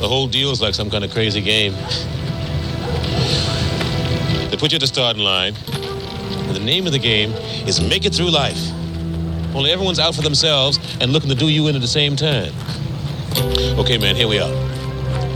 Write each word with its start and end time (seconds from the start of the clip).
The 0.00 0.08
whole 0.08 0.28
deal 0.28 0.50
is 0.50 0.62
like 0.62 0.74
some 0.74 0.88
kind 0.88 1.04
of 1.04 1.10
crazy 1.10 1.42
game. 1.42 1.74
They 4.50 4.56
put 4.56 4.72
you 4.72 4.76
at 4.76 4.80
the 4.80 4.86
starting 4.86 5.22
line, 5.22 5.54
and 5.54 6.56
the 6.56 6.60
name 6.60 6.86
of 6.86 6.92
the 6.92 6.98
game 6.98 7.32
is 7.68 7.82
Make 7.82 8.06
It 8.06 8.14
Through 8.14 8.30
Life. 8.30 8.70
Only 9.54 9.70
everyone's 9.70 9.98
out 9.98 10.14
for 10.14 10.22
themselves 10.22 10.78
and 11.02 11.12
looking 11.12 11.28
to 11.28 11.34
do 11.34 11.50
you 11.50 11.68
in 11.68 11.76
at 11.76 11.82
the 11.82 11.86
same 11.86 12.16
time. 12.16 12.50
Okay, 13.78 13.98
man, 13.98 14.16
here 14.16 14.26
we 14.26 14.38
are. 14.38 14.50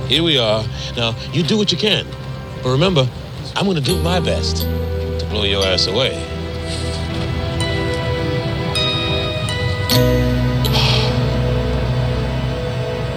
Here 0.07 0.23
we 0.23 0.39
are. 0.39 0.65
Now, 0.97 1.15
you 1.31 1.43
do 1.43 1.59
what 1.59 1.71
you 1.71 1.77
can. 1.77 2.07
But 2.63 2.71
remember, 2.71 3.07
I'm 3.57 3.67
going 3.67 3.77
to 3.77 3.83
do 3.83 4.01
my 4.01 4.19
best 4.19 4.63
to 4.63 5.27
blow 5.29 5.45
your 5.45 5.63
ass 5.67 5.89
away. 5.89 6.15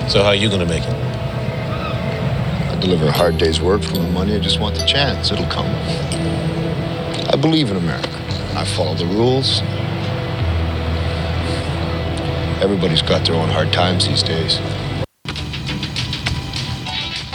So 0.07 0.23
how 0.23 0.29
are 0.29 0.35
you 0.35 0.49
to 0.49 0.65
make 0.65 0.83
it? 0.85 1.06
I 2.77 2.79
deliver 2.79 3.07
a 3.07 3.11
hard 3.11 3.39
day's 3.39 3.59
work 3.59 3.81
for 3.81 3.95
my 3.95 4.09
money. 4.11 4.35
I 4.35 4.39
just 4.39 4.59
want 4.59 4.75
the 4.75 4.85
chance. 4.85 5.31
It'll 5.31 5.47
come. 5.47 5.65
I 5.65 7.35
believe 7.35 7.71
in 7.71 7.77
America. 7.77 8.21
I 8.55 8.65
follow 8.65 8.93
the 8.93 9.07
rules. 9.07 9.61
Everybody's 12.61 13.01
got 13.01 13.25
their 13.25 13.33
own 13.33 13.49
hard 13.49 13.73
times 13.73 14.07
these 14.07 14.21
days. 14.21 14.59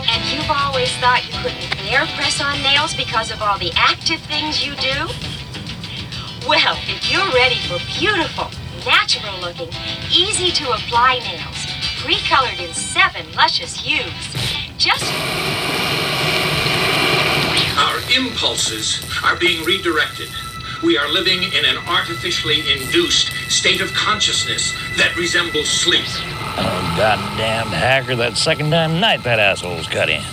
And 0.06 0.22
you've 0.30 0.48
always 0.48 0.92
thought 0.98 1.26
you 1.26 1.32
couldn't 1.42 1.76
bear 1.90 2.06
press 2.14 2.40
on 2.40 2.62
nails 2.62 2.94
because 2.94 3.32
of 3.32 3.42
all 3.42 3.58
the 3.58 3.72
active 3.74 4.20
things 4.20 4.64
you 4.64 4.76
do? 4.76 5.08
Well, 6.46 6.78
if 6.86 7.10
you're 7.10 7.32
ready 7.34 7.58
for 7.66 7.80
beautiful, 7.98 8.48
natural 8.86 9.40
looking, 9.40 9.70
easy 10.08 10.52
to 10.52 10.70
apply 10.70 11.18
nails, 11.18 11.66
pre 11.98 12.20
colored 12.28 12.60
in 12.60 12.72
seven 12.72 13.26
luscious 13.34 13.74
hues, 13.74 14.51
just. 14.82 15.12
Our 17.78 17.98
impulses 18.10 19.00
are 19.22 19.36
being 19.36 19.64
redirected. 19.64 20.28
We 20.82 20.98
are 20.98 21.08
living 21.08 21.44
in 21.44 21.64
an 21.64 21.76
artificially 21.86 22.60
induced 22.72 23.30
state 23.48 23.80
of 23.80 23.94
consciousness 23.94 24.74
that 24.96 25.14
resembles 25.16 25.68
sleep. 25.68 26.04
Oh, 26.58 26.94
goddamn 26.96 27.68
hacker, 27.68 28.16
that 28.16 28.36
second 28.36 28.72
time 28.72 28.98
night 28.98 29.22
that 29.22 29.38
asshole's 29.38 29.86
cut 29.86 30.10
in. 30.10 30.24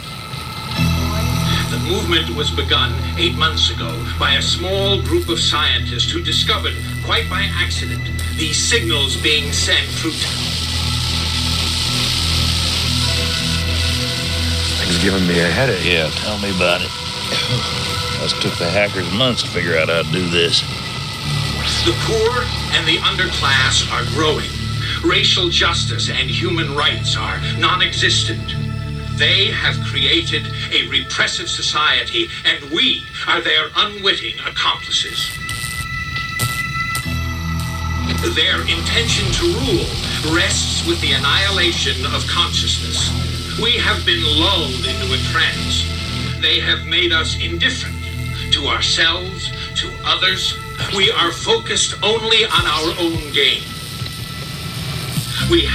The 1.69 1.77
movement 1.87 2.35
was 2.35 2.49
begun 2.49 2.91
eight 3.19 3.35
months 3.35 3.69
ago 3.69 4.03
by 4.19 4.33
a 4.33 4.41
small 4.41 4.99
group 5.03 5.29
of 5.29 5.39
scientists 5.39 6.09
who 6.09 6.23
discovered, 6.23 6.73
quite 7.05 7.29
by 7.29 7.47
accident, 7.53 8.01
these 8.35 8.57
signals 8.57 9.15
being 9.21 9.51
sent 9.51 9.87
through. 9.89 10.68
Things 14.99 15.11
giving 15.13 15.27
me 15.27 15.39
a 15.39 15.47
headache. 15.47 15.85
Yeah, 15.85 16.09
tell 16.09 16.37
me 16.39 16.49
about 16.55 16.81
it. 16.81 16.89
Us 18.21 18.33
took 18.41 18.53
the 18.57 18.69
hackers 18.69 19.09
months 19.13 19.43
to 19.43 19.49
figure 19.49 19.77
out 19.77 19.87
how 19.87 20.03
to 20.03 20.11
do 20.11 20.27
this. 20.29 20.61
The 21.85 21.95
poor 22.03 22.43
and 22.75 22.87
the 22.87 22.97
underclass 22.97 23.87
are 23.91 24.03
growing. 24.15 24.49
Racial 25.03 25.49
justice 25.49 26.09
and 26.09 26.29
human 26.29 26.75
rights 26.75 27.15
are 27.15 27.39
non 27.59 27.81
existent. 27.81 28.55
They 29.17 29.47
have 29.51 29.79
created 29.85 30.47
a 30.73 30.87
repressive 30.89 31.49
society, 31.49 32.27
and 32.45 32.71
we 32.71 33.03
are 33.27 33.41
their 33.41 33.69
unwitting 33.75 34.39
accomplices. 34.39 35.29
Their 38.35 38.61
intention 38.67 39.31
to 39.31 39.45
rule 39.63 40.35
rests 40.35 40.85
with 40.87 40.99
the 41.01 41.13
annihilation 41.13 42.05
of 42.07 42.25
consciousness. 42.27 43.38
We 43.61 43.73
have 43.73 44.05
been 44.05 44.23
lulled 44.23 44.85
into 44.85 45.13
a 45.13 45.17
trance. 45.33 45.83
They 46.39 46.61
have 46.61 46.85
made 46.85 47.11
us 47.11 47.35
indifferent 47.41 47.95
to 48.53 48.67
ourselves, 48.67 49.51
to 49.75 49.91
others. 50.05 50.57
We 50.95 51.11
are 51.11 51.31
focused 51.31 52.01
only 52.01 52.45
on 52.45 52.65
our 52.65 52.93
own 52.99 53.33
gain. 53.33 53.63
We 55.51 55.67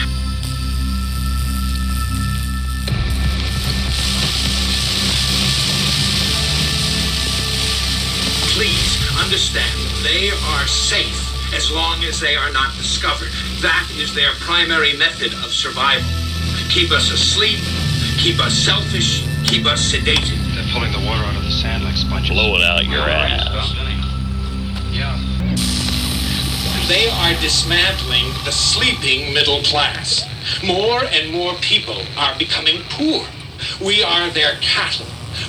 Please 8.54 9.20
understand, 9.20 9.78
they 10.02 10.30
are 10.30 10.66
safe 10.66 11.52
as 11.54 11.70
long 11.70 12.02
as 12.04 12.18
they 12.18 12.34
are 12.34 12.50
not 12.52 12.74
discovered. 12.76 13.30
That 13.60 13.86
is 13.94 14.14
their 14.14 14.32
primary 14.40 14.96
method 14.96 15.34
of 15.44 15.52
survival. 15.52 16.23
Keep 16.68 16.90
us 16.90 17.10
asleep, 17.12 17.60
keep 18.18 18.40
us 18.40 18.54
selfish, 18.54 19.24
keep 19.44 19.66
us 19.66 19.92
sedated. 19.92 20.38
They're 20.54 20.66
pulling 20.72 20.92
the 20.92 20.98
water 21.06 21.22
out 21.24 21.36
of 21.36 21.44
the 21.44 21.50
sand 21.50 21.84
like 21.84 21.96
sponges. 21.96 22.30
Blow 22.30 22.56
it 22.56 22.62
out 22.62 22.84
your 22.84 23.00
ass. 23.00 23.74
Yeah. 24.90 25.18
They 26.88 27.08
are 27.08 27.40
dismantling 27.40 28.26
the 28.44 28.52
sleeping 28.52 29.32
middle 29.32 29.62
class. 29.62 30.28
More 30.62 31.04
and 31.04 31.32
more 31.32 31.54
people 31.62 32.02
are 32.18 32.36
becoming 32.38 32.82
poor. 32.90 33.26
We 33.80 34.02
are 34.02 34.28
their 34.30 34.56
cattle. 34.60 35.06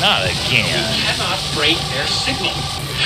Not 0.00 0.24
again. 0.24 0.64
We 0.64 1.02
cannot 1.04 1.38
break 1.54 1.76
their 1.92 2.06
signal. 2.06 2.54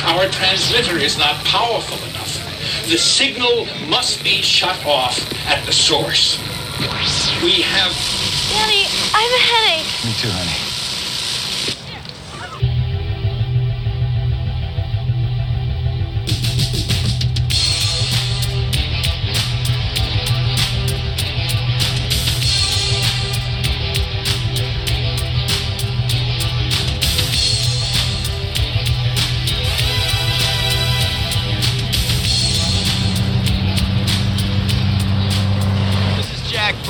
Our 0.05 0.29
transmitter 0.29 0.97
is 0.99 1.19
not 1.19 1.37
powerful 1.45 1.99
enough. 2.09 2.46
The 2.89 2.97
signal 2.97 3.67
must 3.89 4.23
be 4.23 4.43
shut 4.43 4.87
off 4.87 5.19
at 5.49 5.67
the 5.67 5.73
source. 5.73 6.39
We 7.43 7.61
have 7.63 7.91
Daddy, 8.49 8.87
I 9.13 9.23
have 9.27 9.35
a 9.35 9.43
headache. 9.43 10.05
Me 10.05 10.13
too, 10.15 10.31
honey. 10.31 10.66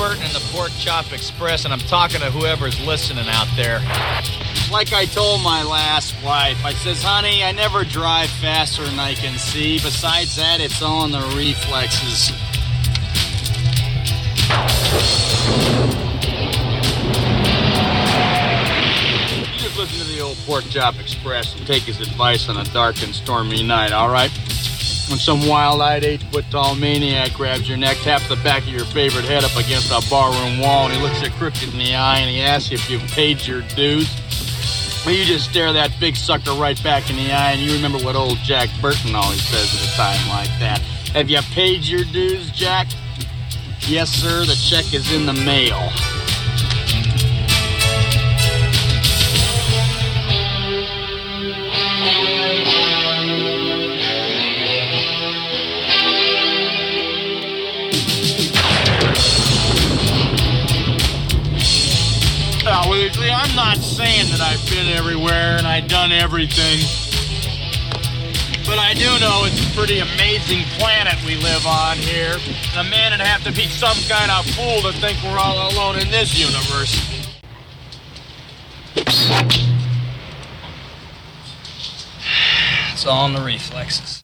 Burton 0.07 0.25
in 0.25 0.31
the 0.31 0.49
Pork 0.53 0.71
Chop 0.77 1.11
Express, 1.11 1.65
and 1.65 1.73
I'm 1.73 1.81
talking 1.81 2.21
to 2.21 2.31
whoever's 2.31 2.79
listening 2.87 3.25
out 3.27 3.47
there. 3.57 3.79
Like 4.71 4.93
I 4.93 5.03
told 5.03 5.41
my 5.41 5.61
last 5.63 6.15
wife, 6.23 6.63
I 6.63 6.71
says, 6.75 7.03
honey, 7.03 7.43
I 7.43 7.51
never 7.51 7.83
drive 7.83 8.29
faster 8.29 8.85
than 8.85 8.97
I 8.99 9.15
can 9.15 9.37
see. 9.37 9.79
Besides 9.79 10.37
that, 10.37 10.61
it's 10.61 10.81
all 10.81 11.03
in 11.03 11.11
the 11.11 11.19
reflexes. 11.35 12.29
You 19.51 19.59
just 19.59 19.77
listen 19.77 19.99
to 19.99 20.05
the 20.05 20.21
old 20.21 20.37
Pork 20.45 20.63
Chop 20.69 20.97
Express 21.01 21.53
and 21.53 21.67
take 21.67 21.83
his 21.83 21.99
advice 21.99 22.47
on 22.47 22.55
a 22.55 22.63
dark 22.71 23.03
and 23.03 23.13
stormy 23.13 23.61
night, 23.61 23.91
all 23.91 24.07
right? 24.09 24.31
When 25.09 25.19
some 25.19 25.47
wild-eyed, 25.47 26.03
eight-foot-tall 26.03 26.75
maniac 26.75 27.33
grabs 27.33 27.67
your 27.67 27.77
neck, 27.77 27.97
taps 27.97 28.27
the 28.27 28.35
back 28.37 28.63
of 28.63 28.69
your 28.69 28.83
favorite 28.85 29.23
head 29.23 29.45
up 29.45 29.55
against 29.55 29.89
a 29.89 30.01
barroom 30.09 30.59
wall, 30.59 30.85
and 30.85 30.93
he 30.93 31.01
looks 31.01 31.21
you 31.21 31.29
crooked 31.31 31.63
in 31.63 31.79
the 31.79 31.95
eye, 31.95 32.19
and 32.19 32.29
he 32.29 32.41
asks 32.41 32.71
you 32.71 32.75
if 32.75 32.89
you've 32.89 33.01
paid 33.11 33.45
your 33.47 33.61
dues, 33.75 34.09
well, 35.05 35.15
you 35.15 35.23
just 35.23 35.49
stare 35.49 35.71
that 35.71 35.97
big 36.01 36.17
sucker 36.17 36.51
right 36.51 36.81
back 36.83 37.09
in 37.09 37.15
the 37.15 37.31
eye, 37.31 37.53
and 37.53 37.61
you 37.61 37.71
remember 37.71 37.97
what 37.99 38.17
old 38.17 38.37
Jack 38.39 38.67
Burton 38.81 39.15
always 39.15 39.41
says 39.41 39.73
at 39.73 39.93
a 39.93 39.95
time 39.95 40.27
like 40.27 40.49
that. 40.59 40.79
Have 41.13 41.29
you 41.29 41.39
paid 41.53 41.85
your 41.85 42.03
dues, 42.03 42.51
Jack? 42.51 42.87
Yes, 43.87 44.09
sir. 44.09 44.45
The 44.45 44.55
check 44.55 44.93
is 44.93 45.13
in 45.13 45.25
the 45.25 45.33
mail. 45.33 45.79
See, 62.87 63.29
I'm 63.29 63.55
not 63.57 63.77
saying 63.79 64.31
that 64.31 64.39
I've 64.39 64.63
been 64.69 64.87
everywhere 64.87 65.57
and 65.57 65.67
I've 65.67 65.89
done 65.89 66.13
everything. 66.13 66.79
But 68.65 68.79
I 68.79 68.93
do 68.93 69.05
know 69.19 69.43
it's 69.43 69.59
a 69.59 69.75
pretty 69.75 69.99
amazing 69.99 70.63
planet 70.79 71.15
we 71.25 71.35
live 71.35 71.67
on 71.67 71.97
here. 71.97 72.37
And 72.71 72.87
a 72.87 72.89
man 72.89 73.11
would 73.11 73.19
have 73.19 73.43
to 73.43 73.51
be 73.51 73.67
some 73.67 73.97
kind 74.07 74.31
of 74.31 74.45
fool 74.55 74.81
to 74.89 74.97
think 74.99 75.21
we're 75.23 75.37
all 75.37 75.69
alone 75.69 75.99
in 75.99 76.09
this 76.11 76.39
universe. 76.39 76.95
It's 82.93 83.05
all 83.05 83.25
in 83.25 83.33
the 83.33 83.41
reflexes. 83.41 84.23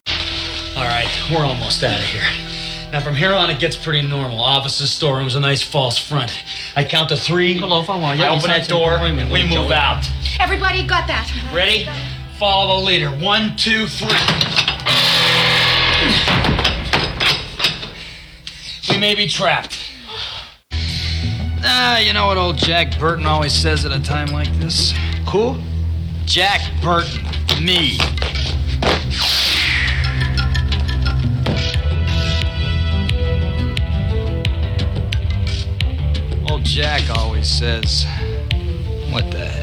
All 0.77 0.85
right, 0.85 1.09
we're 1.29 1.45
almost 1.45 1.83
out 1.83 1.99
of 1.99 2.05
here. 2.05 2.52
Now, 2.93 2.99
from 2.99 3.15
here 3.15 3.33
on, 3.33 3.49
it 3.49 3.57
gets 3.57 3.75
pretty 3.75 4.07
normal. 4.07 4.39
Offices, 4.39 4.91
storerooms, 4.91 5.33
a 5.33 5.39
nice 5.39 5.63
false 5.63 5.97
front. 5.97 6.43
I 6.75 6.83
count 6.83 7.09
to 7.09 7.17
three. 7.17 7.55
Hello, 7.57 7.81
if 7.81 7.89
I 7.89 7.97
want 7.97 8.19
you. 8.19 8.25
I 8.25 8.29
open 8.29 8.49
that 8.49 8.69
door. 8.69 8.99
We 9.01 9.11
move 9.49 9.71
out. 9.71 10.07
Everybody 10.39 10.85
got 10.85 11.07
that? 11.07 11.27
Ready? 11.51 11.89
Follow 12.37 12.79
the 12.79 12.85
leader. 12.85 13.09
One, 13.09 13.55
two, 13.55 13.87
three. 13.87 14.09
We 18.93 18.99
may 18.99 19.15
be 19.15 19.27
trapped. 19.27 19.79
Ah, 21.63 21.97
you 21.97 22.13
know 22.13 22.27
what 22.27 22.37
old 22.37 22.57
Jack 22.57 22.99
Burton 22.99 23.25
always 23.25 23.53
says 23.53 23.85
at 23.85 23.91
a 23.91 24.03
time 24.03 24.27
like 24.27 24.53
this? 24.59 24.93
Who? 25.29 25.57
Jack 26.25 26.61
Burton. 26.83 27.25
Me. 27.59 27.97
Old 36.53 36.63
Jack 36.65 37.09
always 37.17 37.49
says, 37.49 38.05
What 39.09 39.31
the 39.31 39.43
hell? 39.43 39.62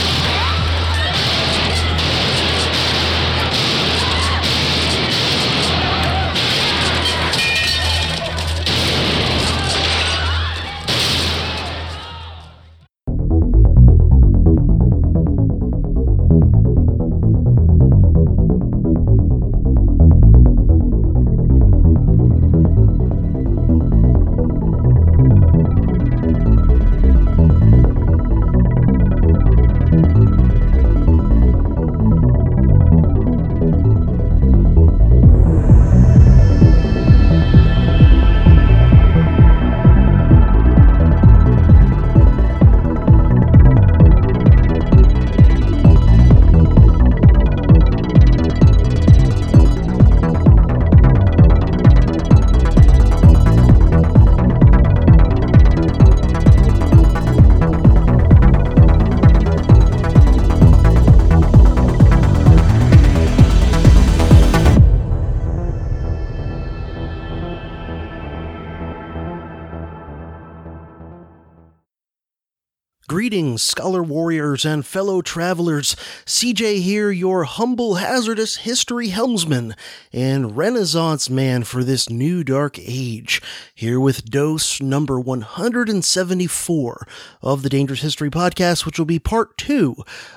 Greetings, 73.07 73.63
scholar 73.63 74.03
warriors 74.03 74.63
and 74.63 74.85
fellow 74.85 75.21
travelers. 75.21 75.95
CJ 76.25 76.81
here, 76.81 77.11
your 77.11 77.43
humble 77.43 77.95
hazardous 77.95 78.57
history 78.57 79.09
helmsman 79.09 79.75
and 80.13 80.55
renaissance 80.55 81.29
man 81.29 81.63
for 81.63 81.83
this 81.83 82.09
new 82.09 82.43
dark 82.43 82.77
age, 82.79 83.41
here 83.73 83.99
with 83.99 84.29
dose 84.29 84.79
number 84.79 85.19
174 85.19 87.07
of 87.41 87.63
the 87.63 87.69
Dangerous 87.69 88.01
History 88.01 88.29
podcast, 88.29 88.85
which 88.85 88.99
will 88.99 89.07
be 89.07 89.19
part 89.19 89.57
two 89.57 89.95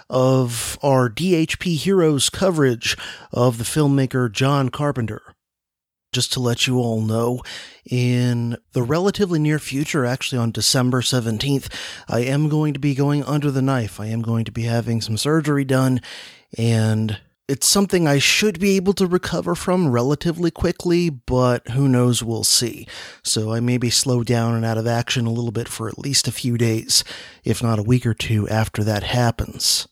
of 0.08 0.78
our 0.82 1.08
DHP 1.10 1.76
Heroes 1.76 2.31
coverage 2.31 2.96
of 3.31 3.58
the 3.58 3.64
filmmaker 3.64 4.32
John 4.32 4.70
Carpenter 4.70 5.33
just 6.14 6.32
to 6.32 6.40
let 6.40 6.66
you 6.66 6.78
all 6.78 7.02
know, 7.02 7.43
in 7.84 8.56
the 8.72 8.82
relatively 8.82 9.38
near 9.38 9.58
future, 9.58 10.06
actually 10.06 10.38
on 10.38 10.50
December 10.50 11.02
17th, 11.02 11.70
I 12.08 12.20
am 12.20 12.49
going 12.49 12.72
to 12.72 12.81
be 12.81 12.94
going 12.94 13.22
under 13.25 13.50
the 13.50 13.61
knife. 13.61 14.00
I 14.00 14.06
am 14.06 14.22
going 14.22 14.46
to 14.46 14.52
be 14.52 14.62
having 14.62 15.00
some 15.00 15.19
surgery 15.19 15.65
done, 15.65 16.00
and 16.56 17.19
it's 17.46 17.69
something 17.69 18.08
I 18.08 18.19
should 18.19 18.58
be 18.58 18.77
able 18.77 18.94
to 18.94 19.06
recover 19.06 19.55
from 19.55 19.91
relatively 19.91 20.50
quickly, 20.50 21.10
but 21.10 21.69
who 21.70 21.88
knows, 21.88 22.22
we'll 22.22 22.44
see. 22.44 22.88
So 23.22 23.53
I 23.53 23.60
may 23.60 23.77
be 23.77 23.91
slowed 23.91 24.27
down 24.27 24.55
and 24.55 24.65
out 24.65 24.79
of 24.79 24.86
action 24.86 25.27
a 25.27 25.32
little 25.32 25.53
bit 25.53 25.69
for 25.69 25.88
at 25.88 25.98
least 25.98 26.27
a 26.27 26.32
few 26.32 26.56
days, 26.56 27.05
if 27.44 27.62
not 27.62 27.79
a 27.79 27.82
week 27.82 28.06
or 28.06 28.15
two 28.15 28.48
after 28.48 28.82
that 28.84 29.03
happens. 29.03 29.86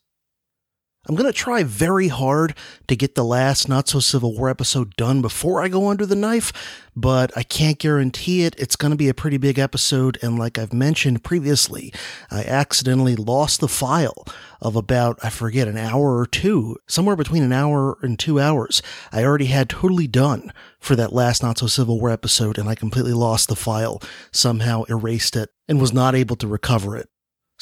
I'm 1.08 1.16
going 1.16 1.26
to 1.26 1.36
try 1.36 1.64
very 1.64 2.06
hard 2.06 2.54
to 2.86 2.94
get 2.94 3.16
the 3.16 3.24
last 3.24 3.68
Not 3.68 3.88
So 3.88 3.98
Civil 3.98 4.36
War 4.36 4.48
episode 4.48 4.94
done 4.94 5.20
before 5.20 5.60
I 5.60 5.66
go 5.66 5.88
under 5.88 6.06
the 6.06 6.14
knife, 6.14 6.52
but 6.94 7.36
I 7.36 7.42
can't 7.42 7.80
guarantee 7.80 8.44
it. 8.44 8.54
It's 8.56 8.76
going 8.76 8.92
to 8.92 8.96
be 8.96 9.08
a 9.08 9.14
pretty 9.14 9.36
big 9.36 9.58
episode, 9.58 10.16
and 10.22 10.38
like 10.38 10.58
I've 10.58 10.72
mentioned 10.72 11.24
previously, 11.24 11.92
I 12.30 12.44
accidentally 12.44 13.16
lost 13.16 13.58
the 13.58 13.66
file 13.66 14.24
of 14.60 14.76
about, 14.76 15.18
I 15.24 15.30
forget, 15.30 15.66
an 15.66 15.76
hour 15.76 16.18
or 16.18 16.24
two, 16.24 16.76
somewhere 16.86 17.16
between 17.16 17.42
an 17.42 17.52
hour 17.52 17.98
and 18.00 18.16
two 18.16 18.38
hours. 18.38 18.80
I 19.10 19.24
already 19.24 19.46
had 19.46 19.68
totally 19.68 20.06
done 20.06 20.52
for 20.78 20.94
that 20.94 21.12
last 21.12 21.42
Not 21.42 21.58
So 21.58 21.66
Civil 21.66 21.98
War 21.98 22.10
episode, 22.10 22.58
and 22.58 22.68
I 22.68 22.76
completely 22.76 23.12
lost 23.12 23.48
the 23.48 23.56
file, 23.56 24.00
somehow 24.30 24.84
erased 24.84 25.34
it, 25.34 25.50
and 25.66 25.80
was 25.80 25.92
not 25.92 26.14
able 26.14 26.36
to 26.36 26.46
recover 26.46 26.96
it. 26.96 27.08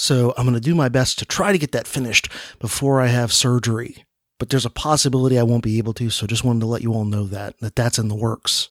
So 0.00 0.32
I'm 0.38 0.44
going 0.44 0.54
to 0.54 0.60
do 0.60 0.74
my 0.74 0.88
best 0.88 1.18
to 1.18 1.26
try 1.26 1.52
to 1.52 1.58
get 1.58 1.72
that 1.72 1.86
finished 1.86 2.30
before 2.58 3.02
I 3.02 3.08
have 3.08 3.34
surgery. 3.34 4.06
But 4.38 4.48
there's 4.48 4.64
a 4.64 4.70
possibility 4.70 5.38
I 5.38 5.42
won't 5.42 5.62
be 5.62 5.76
able 5.76 5.92
to, 5.92 6.08
so 6.08 6.26
just 6.26 6.42
wanted 6.42 6.60
to 6.60 6.66
let 6.66 6.80
you 6.80 6.94
all 6.94 7.04
know 7.04 7.24
that, 7.24 7.60
that 7.60 7.76
that's 7.76 7.98
in 7.98 8.08
the 8.08 8.14
works. 8.14 8.70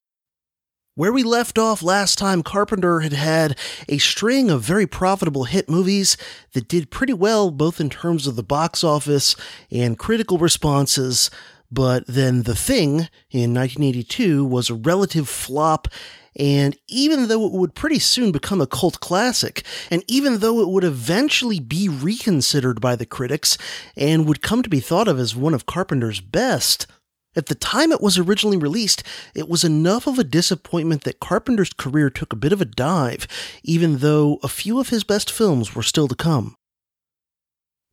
Where 0.96 1.14
we 1.14 1.22
left 1.22 1.60
off 1.60 1.84
last 1.84 2.18
time, 2.18 2.42
Carpenter 2.42 3.02
had 3.02 3.14
had 3.14 3.60
a 3.88 4.00
string 4.00 4.50
of 4.50 4.64
very 4.64 4.88
profitable 4.88 5.44
hit 5.44 5.70
movies 5.70 6.18
that 6.54 6.68
did 6.68 6.90
pretty 6.90 7.14
well 7.14 7.52
both 7.52 7.80
in 7.80 7.92
terms 7.92 8.26
of 8.26 8.36
the 8.36 8.42
box 8.42 8.84
office 8.84 9.36
and 9.70 10.00
critical 10.00 10.40
responses, 10.40 11.30
but 11.72 12.08
then 12.08 12.42
The 12.42 12.56
Thing 12.56 13.08
in 13.30 13.54
1982 13.54 14.44
was 14.44 14.72
a 14.72 14.74
relative 14.74 15.30
flop 15.30 15.90
and 16.36 16.76
even 16.88 17.28
though 17.28 17.46
it 17.46 17.54
would 17.54 17.76
pretty 17.76 18.00
soon 18.00 18.32
become 18.32 18.62
a 18.62 18.68
cult 18.68 19.00
classic, 19.00 19.64
and 19.90 20.04
even 20.08 20.40
though 20.40 20.62
it 20.62 20.70
would 20.70 20.84
eventually 20.84 21.60
be 21.60 21.90
reconsidered 21.90 22.80
by 22.82 22.96
the 22.96 23.06
critics 23.06 23.58
and 23.96 24.28
would 24.28 24.42
come 24.42 24.64
to 24.64 24.70
be 24.70 24.80
thought 24.80 25.08
of 25.08 25.20
as 25.20 25.36
one 25.36 25.54
of 25.54 25.66
Carpenter's 25.66 26.22
best, 26.22 26.88
at 27.36 27.46
the 27.46 27.56
time 27.56 27.92
it 27.92 28.02
was 28.02 28.18
originally 28.18 28.58
released, 28.58 29.04
it 29.36 29.48
was 29.48 29.64
enough 29.64 30.08
of 30.08 30.18
a 30.18 30.24
disappointment 30.24 31.04
that 31.04 31.20
Carpenter's 31.20 31.74
career 31.74 32.10
took 32.10 32.34
a 32.34 32.38
bit 32.38 32.52
of 32.52 32.62
a 32.62 32.66
dive, 32.66 33.28
even 33.64 34.00
though 34.00 34.40
a 34.42 34.48
few 34.48 34.80
of 34.80 34.90
his 34.90 35.04
best 35.04 35.32
films 35.32 35.76
were 35.76 35.84
still 35.84 36.08
to 36.08 36.16
come. 36.16 36.56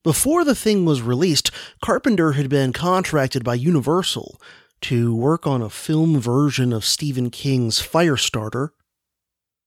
Before 0.03 0.45
the 0.45 0.55
thing 0.55 0.85
was 0.85 1.03
released, 1.03 1.51
Carpenter 1.85 2.33
had 2.33 2.49
been 2.49 2.73
contracted 2.73 3.45
by 3.45 3.55
Universal 3.55 4.41
to 4.83 5.15
work 5.15 5.47
on 5.47 5.63
a 5.63 5.71
film 5.71 6.21
version 6.21 6.73
of 6.73 6.85
Stephen 6.85 7.31
King's 7.31 7.81
Firestarter. 7.81 8.71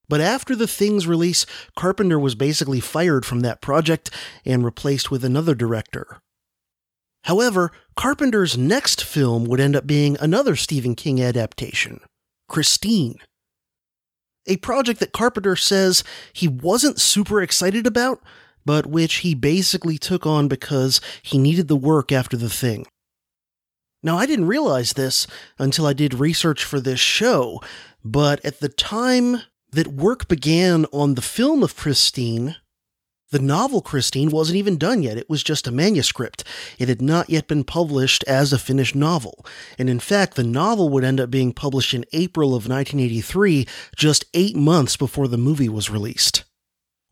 But 0.07 0.21
after 0.21 0.55
the 0.55 0.67
Thing's 0.67 1.07
release, 1.07 1.45
Carpenter 1.75 2.19
was 2.19 2.35
basically 2.35 2.79
fired 2.79 3.25
from 3.25 3.41
that 3.41 3.61
project 3.61 4.09
and 4.43 4.65
replaced 4.65 5.11
with 5.11 5.23
another 5.23 5.53
director. 5.53 6.19
However, 7.25 7.71
Carpenter's 7.95 8.57
next 8.57 9.03
film 9.03 9.45
would 9.45 9.59
end 9.59 9.75
up 9.75 9.85
being 9.85 10.17
another 10.19 10.55
Stephen 10.55 10.95
King 10.95 11.21
adaptation, 11.21 11.99
Christine. 12.47 13.17
A 14.47 14.57
project 14.57 14.99
that 14.99 15.11
Carpenter 15.11 15.55
says 15.55 16.03
he 16.33 16.47
wasn't 16.47 16.99
super 16.99 17.41
excited 17.41 17.85
about, 17.85 18.21
but 18.65 18.85
which 18.85 19.17
he 19.17 19.35
basically 19.35 19.97
took 19.97 20.25
on 20.25 20.47
because 20.47 21.01
he 21.21 21.37
needed 21.37 21.67
the 21.67 21.75
work 21.75 22.11
after 22.11 22.37
the 22.37 22.49
thing. 22.49 22.85
Now, 24.01 24.17
I 24.17 24.25
didn't 24.25 24.47
realize 24.47 24.93
this 24.93 25.27
until 25.57 25.85
I 25.85 25.93
did 25.93 26.13
research 26.13 26.63
for 26.63 26.79
this 26.79 26.99
show, 26.99 27.61
but 28.03 28.43
at 28.45 28.59
the 28.59 28.69
time 28.69 29.41
that 29.71 29.87
work 29.87 30.27
began 30.27 30.85
on 30.85 31.15
the 31.15 31.21
film 31.21 31.63
of 31.63 31.75
Christine, 31.75 32.55
the 33.31 33.39
novel 33.39 33.81
Christine 33.81 34.31
wasn't 34.31 34.57
even 34.57 34.77
done 34.77 35.03
yet. 35.03 35.17
It 35.17 35.29
was 35.29 35.43
just 35.43 35.67
a 35.67 35.71
manuscript. 35.71 36.43
It 36.79 36.89
had 36.89 37.01
not 37.01 37.29
yet 37.29 37.47
been 37.47 37.63
published 37.63 38.23
as 38.23 38.51
a 38.51 38.57
finished 38.57 38.95
novel. 38.95 39.45
And 39.77 39.89
in 39.89 39.99
fact, 39.99 40.35
the 40.35 40.43
novel 40.43 40.89
would 40.89 41.03
end 41.03 41.19
up 41.19 41.29
being 41.29 41.53
published 41.53 41.93
in 41.93 42.05
April 42.11 42.49
of 42.49 42.67
1983, 42.67 43.67
just 43.95 44.25
eight 44.33 44.55
months 44.55 44.97
before 44.97 45.27
the 45.27 45.37
movie 45.37 45.69
was 45.69 45.91
released. 45.91 46.43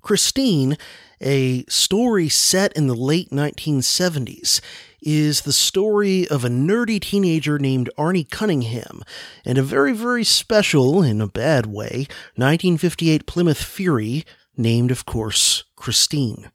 Christine, 0.01 0.77
a 1.21 1.65
story 1.65 2.29
set 2.29 2.73
in 2.73 2.87
the 2.87 2.95
late 2.95 3.29
1970s, 3.29 4.61
is 5.01 5.41
the 5.41 5.53
story 5.53 6.27
of 6.27 6.43
a 6.43 6.49
nerdy 6.49 6.99
teenager 6.99 7.59
named 7.59 7.89
Arnie 7.97 8.29
Cunningham 8.29 9.03
and 9.45 9.57
a 9.57 9.63
very, 9.63 9.93
very 9.93 10.23
special, 10.23 11.03
in 11.03 11.21
a 11.21 11.27
bad 11.27 11.65
way, 11.65 12.07
1958 12.35 13.25
Plymouth 13.25 13.61
Fury, 13.61 14.25
named, 14.55 14.91
of 14.91 15.05
course, 15.05 15.63
Christine. 15.75 16.51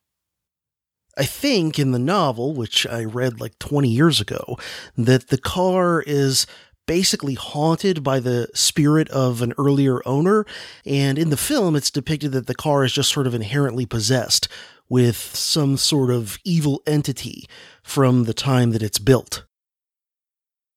I 1.17 1.25
think 1.25 1.79
in 1.79 1.93
the 1.93 1.99
novel, 1.99 2.55
which 2.55 2.87
I 2.87 3.05
read 3.05 3.41
like 3.41 3.59
20 3.59 3.89
years 3.89 4.21
ago, 4.21 4.57
that 4.97 5.29
the 5.29 5.39
car 5.39 6.03
is 6.07 6.47
basically 6.87 7.35
haunted 7.35 8.03
by 8.03 8.21
the 8.21 8.49
spirit 8.55 9.09
of 9.11 9.43
an 9.43 9.53
earlier 9.59 10.01
owner. 10.07 10.45
And 10.85 11.19
in 11.19 11.31
the 11.31 11.37
film, 11.37 11.77
it's 11.77 11.91
depicted 11.91 12.33
that 12.33 12.47
the 12.47 12.55
car 12.55 12.85
is 12.85 12.93
just 12.93 13.13
sort 13.13 13.27
of 13.27 13.35
inherently 13.35 13.87
possessed 13.87 14.49
with 14.89 15.17
some 15.17 15.77
sort 15.77 16.11
of 16.11 16.39
evil 16.45 16.83
entity 16.87 17.49
from 17.83 18.25
the 18.25 18.35
time 18.35 18.73
that 18.73 18.83
it's 18.83 18.99
built. 18.99 19.45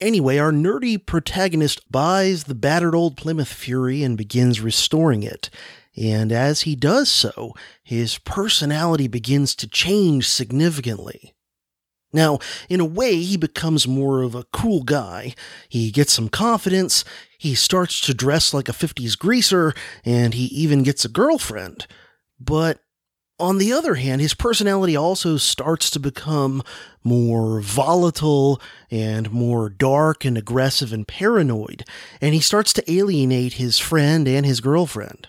Anyway, 0.02 0.38
our 0.38 0.52
nerdy 0.52 1.04
protagonist 1.04 1.90
buys 1.92 2.46
the 2.46 2.56
battered 2.56 2.96
old 2.96 3.16
Plymouth 3.16 3.52
Fury 3.52 4.04
and 4.04 4.18
begins 4.18 4.62
restoring 4.62 5.24
it. 5.24 5.50
And 5.98 6.32
as 6.32 6.62
he 6.62 6.76
does 6.76 7.10
so, 7.10 7.54
his 7.84 8.18
personality 8.18 9.08
begins 9.08 9.56
to 9.56 9.68
change 9.68 10.28
significantly. 10.28 11.35
Now, 12.16 12.40
in 12.70 12.80
a 12.80 12.86
way, 12.86 13.18
he 13.18 13.36
becomes 13.36 13.88
more 13.88 14.24
of 14.24 14.34
a 14.34 14.46
cool 14.46 14.84
guy. 14.84 15.36
He 15.68 15.92
gets 15.92 16.14
some 16.14 16.30
confidence, 16.30 17.04
he 17.38 17.54
starts 17.56 18.00
to 18.02 18.14
dress 18.14 18.54
like 18.54 18.70
a 18.70 18.72
50s 18.72 19.20
greaser, 19.20 19.74
and 20.06 20.34
he 20.34 20.46
even 20.46 20.82
gets 20.82 21.04
a 21.04 21.10
girlfriend. 21.10 21.86
But 22.40 22.80
on 23.38 23.58
the 23.58 23.74
other 23.74 23.96
hand, 23.96 24.22
his 24.22 24.34
personality 24.34 24.96
also 24.96 25.36
starts 25.36 25.90
to 25.92 26.00
become 26.00 26.64
more 27.04 27.60
volatile 27.60 28.62
and 28.90 29.30
more 29.30 29.70
dark 29.70 30.24
and 30.24 30.38
aggressive 30.38 30.94
and 30.94 31.06
paranoid, 31.06 31.84
and 32.22 32.34
he 32.34 32.40
starts 32.40 32.72
to 32.74 32.92
alienate 32.92 33.54
his 33.54 33.78
friend 33.78 34.26
and 34.26 34.46
his 34.46 34.62
girlfriend. 34.62 35.28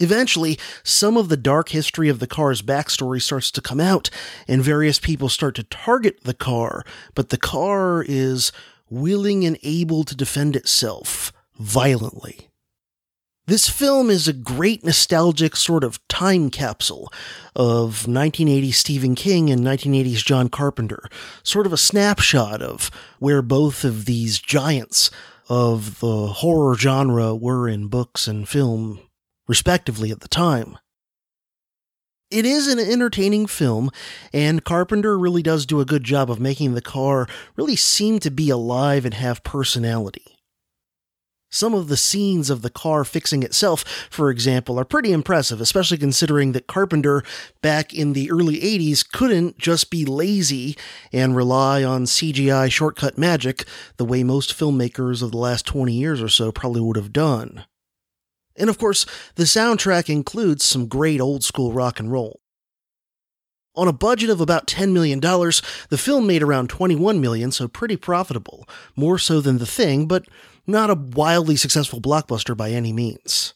Eventually, 0.00 0.58
some 0.82 1.16
of 1.16 1.28
the 1.28 1.36
dark 1.36 1.68
history 1.68 2.08
of 2.08 2.18
the 2.18 2.26
car's 2.26 2.62
backstory 2.62 3.22
starts 3.22 3.50
to 3.52 3.60
come 3.60 3.80
out, 3.80 4.10
and 4.48 4.62
various 4.62 4.98
people 4.98 5.28
start 5.28 5.54
to 5.54 5.62
target 5.62 6.24
the 6.24 6.34
car, 6.34 6.84
but 7.14 7.28
the 7.28 7.36
car 7.36 8.04
is 8.06 8.50
willing 8.90 9.44
and 9.44 9.58
able 9.62 10.02
to 10.04 10.16
defend 10.16 10.56
itself 10.56 11.32
violently. 11.58 12.48
This 13.46 13.68
film 13.68 14.08
is 14.08 14.26
a 14.26 14.32
great 14.32 14.84
nostalgic 14.84 15.54
sort 15.54 15.84
of 15.84 16.06
time 16.08 16.50
capsule 16.50 17.12
of 17.54 18.06
1980s 18.08 18.74
Stephen 18.74 19.14
King 19.14 19.50
and 19.50 19.60
1980s 19.60 20.24
John 20.24 20.48
Carpenter, 20.48 21.08
sort 21.42 21.66
of 21.66 21.72
a 21.72 21.76
snapshot 21.76 22.62
of 22.62 22.90
where 23.18 23.42
both 23.42 23.84
of 23.84 24.06
these 24.06 24.38
giants 24.38 25.10
of 25.48 26.00
the 26.00 26.28
horror 26.28 26.74
genre 26.74 27.34
were 27.34 27.68
in 27.68 27.88
books 27.88 28.26
and 28.26 28.48
film 28.48 29.00
respectively, 29.46 30.10
at 30.10 30.20
the 30.20 30.28
time. 30.28 30.78
It 32.30 32.46
is 32.46 32.66
an 32.66 32.78
entertaining 32.78 33.46
film, 33.46 33.90
and 34.32 34.64
Carpenter 34.64 35.18
really 35.18 35.42
does 35.42 35.66
do 35.66 35.80
a 35.80 35.84
good 35.84 36.04
job 36.04 36.30
of 36.30 36.40
making 36.40 36.74
the 36.74 36.80
car 36.80 37.28
really 37.54 37.76
seem 37.76 38.18
to 38.20 38.30
be 38.30 38.50
alive 38.50 39.04
and 39.04 39.14
have 39.14 39.44
personality. 39.44 40.34
Some 41.54 41.74
of 41.74 41.86
the 41.86 41.96
scenes 41.96 42.50
of 42.50 42.62
the 42.62 42.70
car 42.70 43.04
fixing 43.04 43.44
itself, 43.44 43.84
for 44.10 44.28
example, 44.28 44.80
are 44.80 44.84
pretty 44.84 45.12
impressive, 45.12 45.60
especially 45.60 45.98
considering 45.98 46.50
that 46.50 46.66
Carpenter, 46.66 47.22
back 47.62 47.94
in 47.94 48.12
the 48.12 48.28
early 48.32 48.58
80s, 48.58 49.08
couldn't 49.08 49.56
just 49.56 49.88
be 49.88 50.04
lazy 50.04 50.76
and 51.12 51.36
rely 51.36 51.84
on 51.84 52.06
CGI 52.06 52.72
shortcut 52.72 53.16
magic 53.16 53.64
the 53.98 54.04
way 54.04 54.24
most 54.24 54.58
filmmakers 54.58 55.22
of 55.22 55.30
the 55.30 55.38
last 55.38 55.64
20 55.66 55.92
years 55.92 56.20
or 56.20 56.28
so 56.28 56.50
probably 56.50 56.80
would 56.80 56.96
have 56.96 57.12
done. 57.12 57.64
And 58.56 58.70
of 58.70 58.78
course, 58.78 59.06
the 59.34 59.44
soundtrack 59.44 60.08
includes 60.08 60.64
some 60.64 60.86
great 60.86 61.20
old 61.20 61.44
school 61.44 61.72
rock 61.72 61.98
and 61.98 62.10
roll. 62.10 62.40
On 63.76 63.88
a 63.88 63.92
budget 63.92 64.30
of 64.30 64.40
about 64.40 64.68
$10 64.68 64.92
million, 64.92 65.18
the 65.18 65.98
film 65.98 66.28
made 66.28 66.42
around 66.44 66.70
21 66.70 67.20
million, 67.20 67.50
so 67.50 67.66
pretty 67.66 67.96
profitable, 67.96 68.68
more 68.94 69.18
so 69.18 69.40
than 69.40 69.58
The 69.58 69.66
Thing, 69.66 70.06
but 70.06 70.26
not 70.64 70.90
a 70.90 70.94
wildly 70.94 71.56
successful 71.56 72.00
blockbuster 72.00 72.56
by 72.56 72.70
any 72.70 72.92
means. 72.92 73.54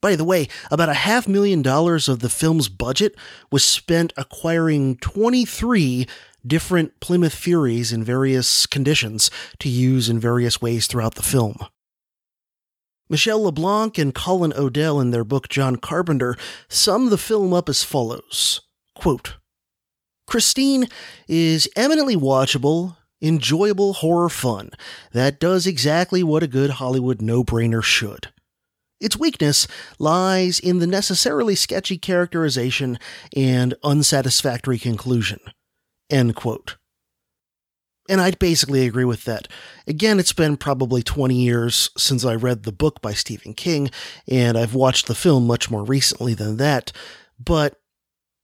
By 0.00 0.16
the 0.16 0.24
way, 0.24 0.48
about 0.70 0.88
a 0.88 0.94
half 0.94 1.28
million 1.28 1.60
dollars 1.60 2.08
of 2.08 2.20
the 2.20 2.30
film's 2.30 2.70
budget 2.70 3.14
was 3.52 3.62
spent 3.62 4.14
acquiring 4.16 4.96
23 4.96 6.06
different 6.46 6.98
Plymouth 7.00 7.34
Furies 7.34 7.92
in 7.92 8.02
various 8.02 8.64
conditions 8.64 9.30
to 9.58 9.68
use 9.68 10.08
in 10.08 10.18
various 10.18 10.62
ways 10.62 10.86
throughout 10.86 11.16
the 11.16 11.22
film. 11.22 11.58
Michelle 13.10 13.42
LeBlanc 13.42 13.98
and 13.98 14.14
Colin 14.14 14.52
Odell, 14.56 15.00
in 15.00 15.10
their 15.10 15.24
book 15.24 15.48
John 15.48 15.74
Carpenter, 15.74 16.36
sum 16.68 17.10
the 17.10 17.18
film 17.18 17.52
up 17.52 17.68
as 17.68 17.82
follows 17.82 18.60
Quote, 18.94 19.34
Christine 20.28 20.86
is 21.26 21.68
eminently 21.74 22.14
watchable, 22.14 22.96
enjoyable 23.20 23.94
horror 23.94 24.28
fun 24.28 24.70
that 25.12 25.40
does 25.40 25.66
exactly 25.66 26.22
what 26.22 26.44
a 26.44 26.46
good 26.46 26.70
Hollywood 26.70 27.20
no 27.20 27.42
brainer 27.42 27.82
should. 27.82 28.28
Its 29.00 29.16
weakness 29.16 29.66
lies 29.98 30.60
in 30.60 30.78
the 30.78 30.86
necessarily 30.86 31.56
sketchy 31.56 31.98
characterization 31.98 32.96
and 33.34 33.74
unsatisfactory 33.82 34.78
conclusion. 34.78 35.40
End 36.08 36.36
quote. 36.36 36.76
And 38.10 38.20
I'd 38.20 38.40
basically 38.40 38.86
agree 38.86 39.04
with 39.04 39.24
that. 39.26 39.46
Again, 39.86 40.18
it's 40.18 40.32
been 40.32 40.56
probably 40.56 41.00
20 41.00 41.36
years 41.36 41.90
since 41.96 42.24
I 42.24 42.34
read 42.34 42.64
the 42.64 42.72
book 42.72 43.00
by 43.00 43.12
Stephen 43.12 43.54
King, 43.54 43.88
and 44.26 44.58
I've 44.58 44.74
watched 44.74 45.06
the 45.06 45.14
film 45.14 45.46
much 45.46 45.70
more 45.70 45.84
recently 45.84 46.34
than 46.34 46.56
that. 46.56 46.90
But 47.38 47.76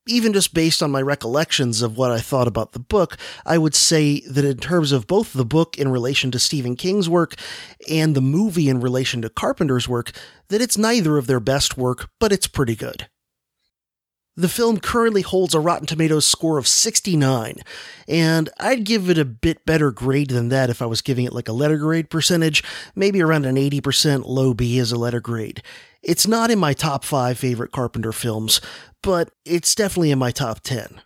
even 0.07 0.31
just 0.31 0.53
based 0.53 0.81
on 0.81 0.89
my 0.89 1.01
recollections 1.01 1.81
of 1.81 1.97
what 1.97 2.11
I 2.11 2.19
thought 2.19 2.47
about 2.47 2.71
the 2.71 2.79
book, 2.79 3.17
I 3.45 3.57
would 3.57 3.75
say 3.75 4.21
that 4.21 4.45
in 4.45 4.57
terms 4.57 4.93
of 4.93 5.05
both 5.05 5.33
the 5.33 5.43
book 5.43 5.77
in 5.77 5.89
relation 5.89 6.31
to 6.31 6.39
Stephen 6.39 6.77
King's 6.77 7.09
work 7.09 7.35
and 7.89 8.15
the 8.15 8.21
movie 8.21 8.69
in 8.69 8.79
relation 8.79 9.21
to 9.23 9.29
Carpenter's 9.29 9.89
work, 9.89 10.13
that 10.47 10.61
it's 10.61 10.77
neither 10.77 11.17
of 11.17 11.27
their 11.27 11.41
best 11.41 11.77
work, 11.77 12.09
but 12.21 12.31
it's 12.31 12.47
pretty 12.47 12.77
good. 12.77 13.09
The 14.39 14.47
film 14.47 14.79
currently 14.79 15.23
holds 15.23 15.55
a 15.55 15.59
Rotten 15.59 15.87
Tomatoes 15.87 16.27
score 16.27 16.59
of 16.59 16.67
69, 16.67 17.55
and 18.07 18.49
I'd 18.59 18.83
give 18.83 19.09
it 19.09 19.17
a 19.17 19.25
bit 19.25 19.65
better 19.65 19.89
grade 19.89 20.29
than 20.29 20.49
that 20.49 20.69
if 20.69 20.79
I 20.79 20.85
was 20.85 21.01
giving 21.01 21.25
it 21.25 21.33
like 21.33 21.47
a 21.47 21.53
letter 21.53 21.77
grade 21.77 22.11
percentage, 22.11 22.63
maybe 22.95 23.19
around 23.19 23.47
an 23.47 23.55
80% 23.55 24.25
low 24.25 24.53
B 24.53 24.77
as 24.77 24.91
a 24.91 24.95
letter 24.95 25.19
grade. 25.19 25.63
It's 26.03 26.27
not 26.27 26.51
in 26.51 26.59
my 26.59 26.73
top 26.73 27.03
5 27.03 27.35
favorite 27.35 27.71
Carpenter 27.71 28.11
films, 28.11 28.61
but 29.01 29.31
it's 29.43 29.73
definitely 29.73 30.11
in 30.11 30.19
my 30.19 30.29
top 30.29 30.59
10. 30.59 31.01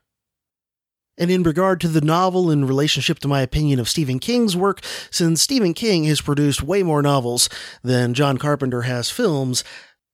And 1.17 1.31
in 1.31 1.43
regard 1.43 1.79
to 1.81 1.87
the 1.87 2.01
novel 2.01 2.51
in 2.51 2.65
relationship 2.65 3.19
to 3.19 3.29
my 3.29 3.41
opinion 3.41 3.79
of 3.79 3.87
Stephen 3.87 4.19
King's 4.19 4.57
work, 4.57 4.81
since 5.09 5.41
Stephen 5.41 5.73
King 5.73 6.03
has 6.05 6.19
produced 6.19 6.63
way 6.63 6.83
more 6.83 7.01
novels 7.01 7.47
than 7.81 8.13
John 8.13 8.37
Carpenter 8.37 8.81
has 8.81 9.09
films, 9.09 9.63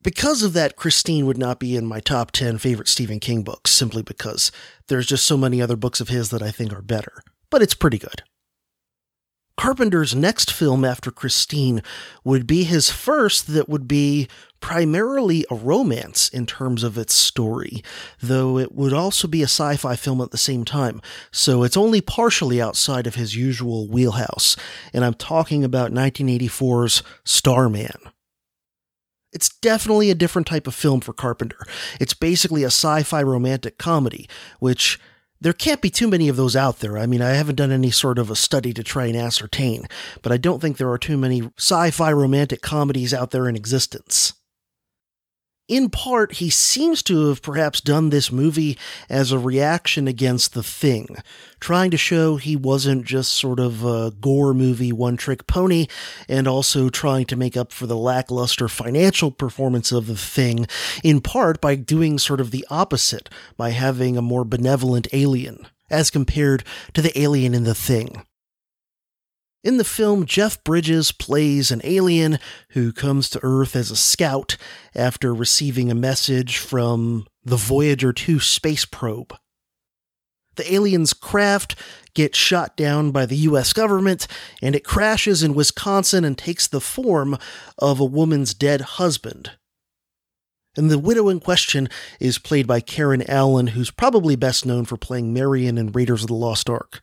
because 0.08 0.42
of 0.42 0.54
that, 0.54 0.78
Christine 0.78 1.26
would 1.26 1.38
not 1.38 1.60
be 1.60 1.76
in 1.76 1.86
my 1.86 2.00
top 2.00 2.32
10 2.32 2.60
favorite 2.60 2.88
Stephen 2.88 3.20
King 3.20 3.44
books, 3.44 3.72
simply 3.72 4.02
because 4.02 4.54
there's 4.88 5.06
just 5.06 5.26
so 5.26 5.36
many 5.36 5.62
other 5.62 5.76
books 5.76 6.00
of 6.00 6.08
his 6.08 6.30
that 6.30 6.42
I 6.42 6.50
think 6.50 6.72
are 6.72 6.82
better. 6.82 7.22
But 7.50 7.62
it's 7.62 7.74
pretty 7.74 7.98
good. 7.98 8.24
Carpenter's 9.58 10.16
next 10.16 10.50
film 10.50 10.86
after 10.86 11.12
Christine 11.12 11.84
would 12.24 12.48
be 12.48 12.64
his 12.64 12.90
first 12.90 13.48
that 13.48 13.68
would 13.68 13.86
be 13.86 14.30
primarily 14.62 15.46
a 15.52 15.56
romance 15.56 16.30
in 16.30 16.46
terms 16.46 16.84
of 16.84 16.98
its 16.98 17.14
story, 17.14 17.84
though 18.22 18.58
it 18.58 18.72
would 18.72 18.94
also 18.94 19.28
be 19.28 19.42
a 19.42 19.44
sci 19.44 19.76
fi 19.76 19.98
film 19.98 20.22
at 20.22 20.32
the 20.32 20.38
same 20.38 20.64
time, 20.64 21.02
so 21.32 21.64
it's 21.64 21.76
only 21.76 22.00
partially 22.00 22.62
outside 22.62 23.08
of 23.08 23.16
his 23.16 23.36
usual 23.36 23.90
wheelhouse, 23.90 24.56
and 24.94 25.04
I'm 25.04 25.16
talking 25.16 25.66
about 25.66 25.92
1984's 25.92 27.04
Starman. 27.26 28.00
It's 29.38 29.50
definitely 29.50 30.10
a 30.10 30.16
different 30.16 30.48
type 30.48 30.66
of 30.66 30.74
film 30.74 31.00
for 31.00 31.14
Carpenter. 31.14 31.60
It's 32.00 32.16
basically 32.16 32.64
a 32.64 32.74
sci 32.74 33.04
fi 33.04 33.22
romantic 33.22 33.78
comedy, 33.78 34.28
which 34.58 35.00
there 35.40 35.54
can't 35.54 35.80
be 35.80 35.92
too 35.92 36.08
many 36.08 36.28
of 36.28 36.38
those 36.38 36.56
out 36.56 36.80
there. 36.80 36.98
I 36.98 37.06
mean, 37.06 37.22
I 37.22 37.34
haven't 37.34 37.58
done 37.58 37.72
any 37.72 37.92
sort 37.92 38.18
of 38.18 38.32
a 38.32 38.36
study 38.36 38.74
to 38.74 38.82
try 38.82 39.06
and 39.06 39.16
ascertain, 39.16 39.84
but 40.24 40.32
I 40.32 40.38
don't 40.38 40.60
think 40.60 40.78
there 40.78 40.90
are 40.90 40.98
too 40.98 41.18
many 41.18 41.52
sci 41.56 41.92
fi 41.92 42.12
romantic 42.12 42.64
comedies 42.64 43.14
out 43.14 43.30
there 43.30 43.48
in 43.48 43.56
existence 43.56 44.34
in 45.68 45.90
part, 45.90 46.34
he 46.34 46.50
seems 46.50 47.04
to 47.04 47.28
have 47.28 47.42
perhaps 47.42 47.82
done 47.82 48.10
this 48.10 48.32
movie 48.32 48.78
as 49.10 49.32
a 49.32 49.40
reaction 49.40 50.08
against 50.08 50.54
The 50.54 50.64
Thing, 50.64 51.18
trying 51.60 51.92
to 51.92 51.98
show 51.98 52.38
he 52.38 52.56
wasn't 52.56 53.06
just 53.06 53.34
sort 53.34 53.60
of 53.60 53.84
a 53.84 54.12
gore 54.12 54.54
movie 54.54 54.94
one 54.94 55.18
trick 55.18 55.46
pony, 55.46 55.88
and 56.30 56.48
also 56.48 56.90
trying 56.90 57.26
to 57.26 57.36
make 57.36 57.58
up 57.58 57.74
for 57.74 57.86
the 57.86 57.98
lackluster 57.98 58.70
financial 58.70 59.30
performance 59.30 59.92
of 59.92 60.08
The 60.08 60.16
Thing, 60.16 60.68
in 61.04 61.20
part 61.20 61.60
by 61.60 61.76
doing 61.76 62.18
sort 62.18 62.40
of 62.40 62.52
the 62.52 62.66
opposite, 62.70 63.30
by 63.58 63.72
having 63.72 64.16
a 64.16 64.22
more 64.22 64.46
benevolent 64.46 65.08
alien, 65.12 65.68
as 65.90 66.10
compared 66.10 66.64
to 66.94 67.02
the 67.02 67.18
alien 67.20 67.54
in 67.54 67.66
The 67.66 67.76
Thing. 67.76 68.24
In 69.64 69.78
the 69.78 69.84
film, 69.84 70.26
Jeff 70.26 70.64
Bridges 70.64 71.12
plays 71.12 71.72
an 71.72 71.82
alien 71.84 72.40
who 72.70 72.94
comes 72.94 73.30
to 73.30 73.40
Earth 73.42 73.76
as 73.76 73.90
a 73.90 73.96
scout 73.96 74.56
after 74.96 75.34
receiving 75.34 75.90
a 75.90 75.96
message 75.96 76.58
from 76.58 77.26
the 77.44 77.58
Voyager 77.58 78.14
2 78.14 78.40
space 78.40 78.86
probe. 78.86 79.36
The 80.58 80.74
alien's 80.74 81.14
craft 81.14 81.76
gets 82.14 82.38
shot 82.38 82.78
down 82.78 83.12
by 83.12 83.26
the 83.26 83.36
US 83.38 83.74
government, 83.74 84.28
and 84.62 84.76
it 84.76 84.84
crashes 84.84 85.44
in 85.44 85.54
Wisconsin 85.54 86.24
and 86.24 86.38
takes 86.38 86.68
the 86.68 86.82
form 86.82 87.38
of 87.78 88.00
a 88.00 88.06
woman's 88.06 88.54
dead 88.54 88.82
husband. 88.82 89.52
And 90.76 90.92
the 90.92 91.00
widow 91.00 91.30
in 91.30 91.40
question 91.40 91.90
is 92.20 92.38
played 92.38 92.68
by 92.68 92.80
Karen 92.80 93.28
Allen, 93.30 93.68
who's 93.68 93.90
probably 93.90 94.36
best 94.36 94.66
known 94.66 94.86
for 94.86 94.98
playing 94.98 95.34
Marion 95.34 95.78
in 95.78 95.92
Raiders 95.92 96.22
of 96.22 96.28
the 96.28 96.36
Lost 96.36 96.70
Ark. 96.70 97.02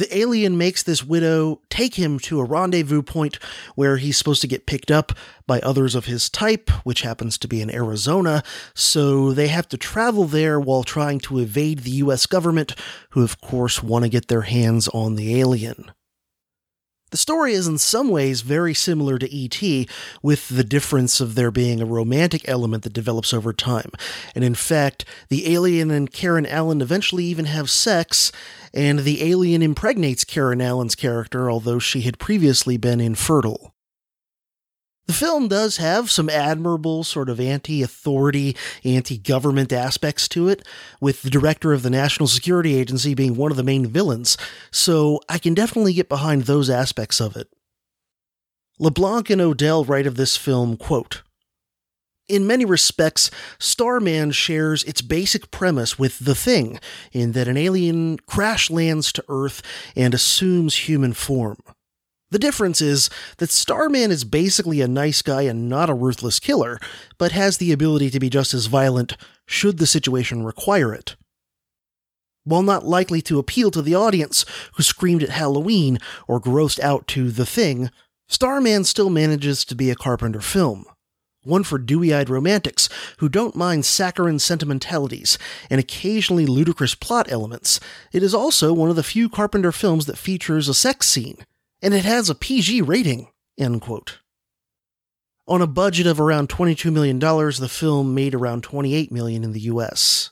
The 0.00 0.16
alien 0.16 0.56
makes 0.56 0.82
this 0.82 1.04
widow 1.04 1.60
take 1.68 1.96
him 1.96 2.18
to 2.20 2.40
a 2.40 2.44
rendezvous 2.44 3.02
point 3.02 3.38
where 3.74 3.98
he's 3.98 4.16
supposed 4.16 4.40
to 4.40 4.48
get 4.48 4.64
picked 4.64 4.90
up 4.90 5.12
by 5.46 5.60
others 5.60 5.94
of 5.94 6.06
his 6.06 6.30
type, 6.30 6.70
which 6.84 7.02
happens 7.02 7.36
to 7.36 7.46
be 7.46 7.60
in 7.60 7.70
Arizona, 7.70 8.42
so 8.72 9.34
they 9.34 9.48
have 9.48 9.68
to 9.68 9.76
travel 9.76 10.24
there 10.24 10.58
while 10.58 10.84
trying 10.84 11.18
to 11.18 11.38
evade 11.38 11.80
the 11.80 11.90
US 11.90 12.24
government, 12.24 12.74
who 13.10 13.22
of 13.22 13.42
course 13.42 13.82
want 13.82 14.06
to 14.06 14.08
get 14.08 14.28
their 14.28 14.40
hands 14.40 14.88
on 14.88 15.16
the 15.16 15.38
alien. 15.38 15.92
The 17.10 17.16
story 17.16 17.54
is 17.54 17.66
in 17.66 17.78
some 17.78 18.08
ways 18.08 18.40
very 18.42 18.72
similar 18.72 19.18
to 19.18 19.32
E.T., 19.32 19.88
with 20.22 20.48
the 20.48 20.64
difference 20.64 21.20
of 21.20 21.34
there 21.34 21.50
being 21.50 21.80
a 21.80 21.86
romantic 21.86 22.48
element 22.48 22.84
that 22.84 22.92
develops 22.92 23.34
over 23.34 23.52
time. 23.52 23.90
And 24.34 24.44
in 24.44 24.54
fact, 24.54 25.04
the 25.28 25.52
alien 25.52 25.90
and 25.90 26.12
Karen 26.12 26.46
Allen 26.46 26.80
eventually 26.80 27.24
even 27.24 27.46
have 27.46 27.68
sex, 27.68 28.30
and 28.72 29.00
the 29.00 29.24
alien 29.24 29.60
impregnates 29.60 30.24
Karen 30.24 30.60
Allen's 30.60 30.94
character, 30.94 31.50
although 31.50 31.80
she 31.80 32.02
had 32.02 32.18
previously 32.18 32.76
been 32.76 33.00
infertile. 33.00 33.74
The 35.10 35.16
film 35.16 35.48
does 35.48 35.78
have 35.78 36.08
some 36.08 36.30
admirable 36.30 37.02
sort 37.02 37.28
of 37.28 37.40
anti 37.40 37.82
authority, 37.82 38.54
anti 38.84 39.18
government 39.18 39.72
aspects 39.72 40.28
to 40.28 40.46
it, 40.46 40.64
with 41.00 41.22
the 41.22 41.30
director 41.30 41.72
of 41.72 41.82
the 41.82 41.90
National 41.90 42.28
Security 42.28 42.76
Agency 42.76 43.14
being 43.14 43.34
one 43.34 43.50
of 43.50 43.56
the 43.56 43.64
main 43.64 43.88
villains, 43.88 44.38
so 44.70 45.18
I 45.28 45.38
can 45.38 45.52
definitely 45.52 45.94
get 45.94 46.08
behind 46.08 46.44
those 46.44 46.70
aspects 46.70 47.20
of 47.20 47.36
it. 47.36 47.48
LeBlanc 48.78 49.30
and 49.30 49.40
Odell 49.40 49.84
write 49.84 50.06
of 50.06 50.14
this 50.14 50.36
film, 50.36 50.76
quote, 50.76 51.22
in 52.28 52.46
many 52.46 52.64
respects, 52.64 53.32
Starman 53.58 54.30
shares 54.30 54.84
its 54.84 55.02
basic 55.02 55.50
premise 55.50 55.98
with 55.98 56.20
The 56.20 56.36
Thing, 56.36 56.78
in 57.10 57.32
that 57.32 57.48
an 57.48 57.56
alien 57.56 58.18
crash 58.18 58.70
lands 58.70 59.12
to 59.14 59.24
Earth 59.28 59.60
and 59.96 60.14
assumes 60.14 60.86
human 60.88 61.14
form. 61.14 61.58
The 62.30 62.38
difference 62.38 62.80
is 62.80 63.10
that 63.38 63.50
Starman 63.50 64.12
is 64.12 64.22
basically 64.22 64.80
a 64.80 64.88
nice 64.88 65.20
guy 65.20 65.42
and 65.42 65.68
not 65.68 65.90
a 65.90 65.94
ruthless 65.94 66.38
killer, 66.38 66.78
but 67.18 67.32
has 67.32 67.58
the 67.58 67.72
ability 67.72 68.10
to 68.10 68.20
be 68.20 68.30
just 68.30 68.54
as 68.54 68.66
violent 68.66 69.16
should 69.46 69.78
the 69.78 69.86
situation 69.86 70.44
require 70.44 70.94
it. 70.94 71.16
While 72.44 72.62
not 72.62 72.86
likely 72.86 73.20
to 73.22 73.38
appeal 73.38 73.70
to 73.72 73.82
the 73.82 73.96
audience 73.96 74.44
who 74.74 74.82
screamed 74.82 75.24
at 75.24 75.30
Halloween 75.30 75.98
or 76.28 76.40
grossed 76.40 76.80
out 76.80 77.06
to 77.08 77.30
The 77.30 77.46
Thing, 77.46 77.90
Starman 78.28 78.84
still 78.84 79.10
manages 79.10 79.64
to 79.64 79.74
be 79.74 79.90
a 79.90 79.96
Carpenter 79.96 80.40
film. 80.40 80.84
One 81.42 81.64
for 81.64 81.78
dewy 81.78 82.14
eyed 82.14 82.30
romantics 82.30 82.88
who 83.18 83.28
don't 83.28 83.56
mind 83.56 83.86
saccharine 83.86 84.38
sentimentalities 84.38 85.36
and 85.68 85.80
occasionally 85.80 86.46
ludicrous 86.46 86.94
plot 86.94 87.30
elements. 87.30 87.80
It 88.12 88.22
is 88.22 88.34
also 88.34 88.72
one 88.72 88.90
of 88.90 88.96
the 88.96 89.02
few 89.02 89.28
Carpenter 89.28 89.72
films 89.72 90.06
that 90.06 90.18
features 90.18 90.68
a 90.68 90.74
sex 90.74 91.08
scene, 91.08 91.38
and 91.82 91.94
it 91.94 92.04
has 92.04 92.30
a 92.30 92.34
PG 92.34 92.82
rating. 92.82 93.28
End 93.58 93.80
quote. 93.80 94.20
On 95.46 95.60
a 95.60 95.66
budget 95.66 96.06
of 96.06 96.20
around 96.20 96.48
$22 96.48 96.92
million, 96.92 97.18
the 97.18 97.68
film 97.68 98.14
made 98.14 98.34
around 98.34 98.62
28 98.62 99.10
million 99.10 99.42
in 99.42 99.52
the 99.52 99.60
US. 99.62 100.30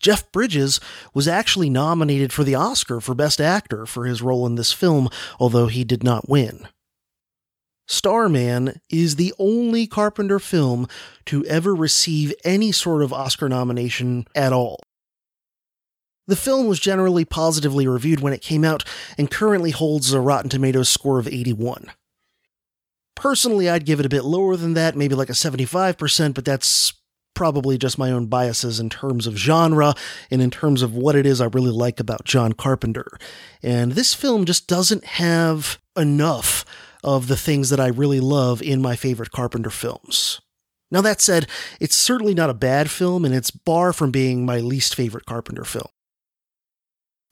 Jeff 0.00 0.30
Bridges 0.32 0.80
was 1.14 1.28
actually 1.28 1.70
nominated 1.70 2.32
for 2.32 2.44
the 2.44 2.54
Oscar 2.54 3.00
for 3.00 3.14
Best 3.14 3.40
Actor 3.40 3.86
for 3.86 4.04
his 4.04 4.22
role 4.22 4.46
in 4.46 4.54
this 4.54 4.72
film, 4.72 5.08
although 5.38 5.66
he 5.66 5.84
did 5.84 6.02
not 6.02 6.28
win. 6.28 6.68
Starman 7.86 8.80
is 8.90 9.16
the 9.16 9.32
only 9.38 9.86
Carpenter 9.86 10.38
film 10.38 10.86
to 11.24 11.44
ever 11.46 11.74
receive 11.74 12.34
any 12.44 12.70
sort 12.70 13.02
of 13.02 13.12
Oscar 13.12 13.48
nomination 13.48 14.26
at 14.34 14.52
all. 14.52 14.78
The 16.28 16.36
film 16.36 16.66
was 16.66 16.78
generally 16.78 17.24
positively 17.24 17.88
reviewed 17.88 18.20
when 18.20 18.34
it 18.34 18.42
came 18.42 18.62
out 18.62 18.84
and 19.16 19.30
currently 19.30 19.70
holds 19.70 20.12
a 20.12 20.20
Rotten 20.20 20.50
Tomatoes 20.50 20.90
score 20.90 21.18
of 21.18 21.26
81. 21.26 21.90
Personally, 23.16 23.68
I'd 23.68 23.86
give 23.86 23.98
it 23.98 24.06
a 24.06 24.10
bit 24.10 24.24
lower 24.24 24.54
than 24.54 24.74
that, 24.74 24.94
maybe 24.94 25.14
like 25.14 25.30
a 25.30 25.32
75%, 25.32 26.34
but 26.34 26.44
that's 26.44 26.92
probably 27.34 27.78
just 27.78 27.98
my 27.98 28.10
own 28.10 28.26
biases 28.26 28.78
in 28.78 28.90
terms 28.90 29.26
of 29.26 29.36
genre 29.36 29.94
and 30.30 30.42
in 30.42 30.50
terms 30.50 30.82
of 30.82 30.94
what 30.94 31.16
it 31.16 31.24
is 31.24 31.40
I 31.40 31.46
really 31.46 31.70
like 31.70 31.98
about 31.98 32.24
John 32.24 32.52
Carpenter. 32.52 33.08
And 33.62 33.92
this 33.92 34.12
film 34.12 34.44
just 34.44 34.66
doesn't 34.66 35.04
have 35.04 35.78
enough 35.96 36.64
of 37.02 37.28
the 37.28 37.36
things 37.36 37.70
that 37.70 37.80
I 37.80 37.86
really 37.86 38.20
love 38.20 38.60
in 38.60 38.82
my 38.82 38.96
favorite 38.96 39.30
Carpenter 39.30 39.70
films. 39.70 40.40
Now, 40.90 41.00
that 41.00 41.20
said, 41.20 41.46
it's 41.80 41.96
certainly 41.96 42.34
not 42.34 42.50
a 42.50 42.54
bad 42.54 42.90
film, 42.90 43.24
and 43.24 43.34
it's 43.34 43.52
far 43.64 43.92
from 43.92 44.10
being 44.10 44.44
my 44.44 44.58
least 44.58 44.94
favorite 44.94 45.26
Carpenter 45.26 45.64
film. 45.64 45.88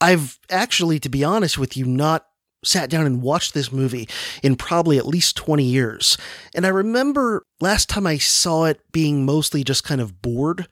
I've 0.01 0.39
actually, 0.51 0.99
to 1.01 1.09
be 1.09 1.25
honest 1.25 1.59
with 1.59 1.77
you, 1.77 1.85
not 1.85 2.27
sat 2.65 2.91
down 2.91 3.07
and 3.07 3.23
watched 3.23 3.55
this 3.55 3.73
movie 3.73 4.09
in 4.43 4.57
probably 4.57 4.99
at 4.99 5.07
least 5.07 5.37
20 5.37 5.63
years. 5.63 6.17
And 6.55 6.67
I 6.67 6.71
remember 6.71 7.45
last 7.61 7.89
time 7.89 8.07
I 8.07 8.19
saw 8.19 8.65
it 8.65 8.81
being 8.93 9.25
mostly 9.25 9.63
just 9.65 9.85
kind 9.85 10.01
of 10.01 10.21
bored. 10.21 10.67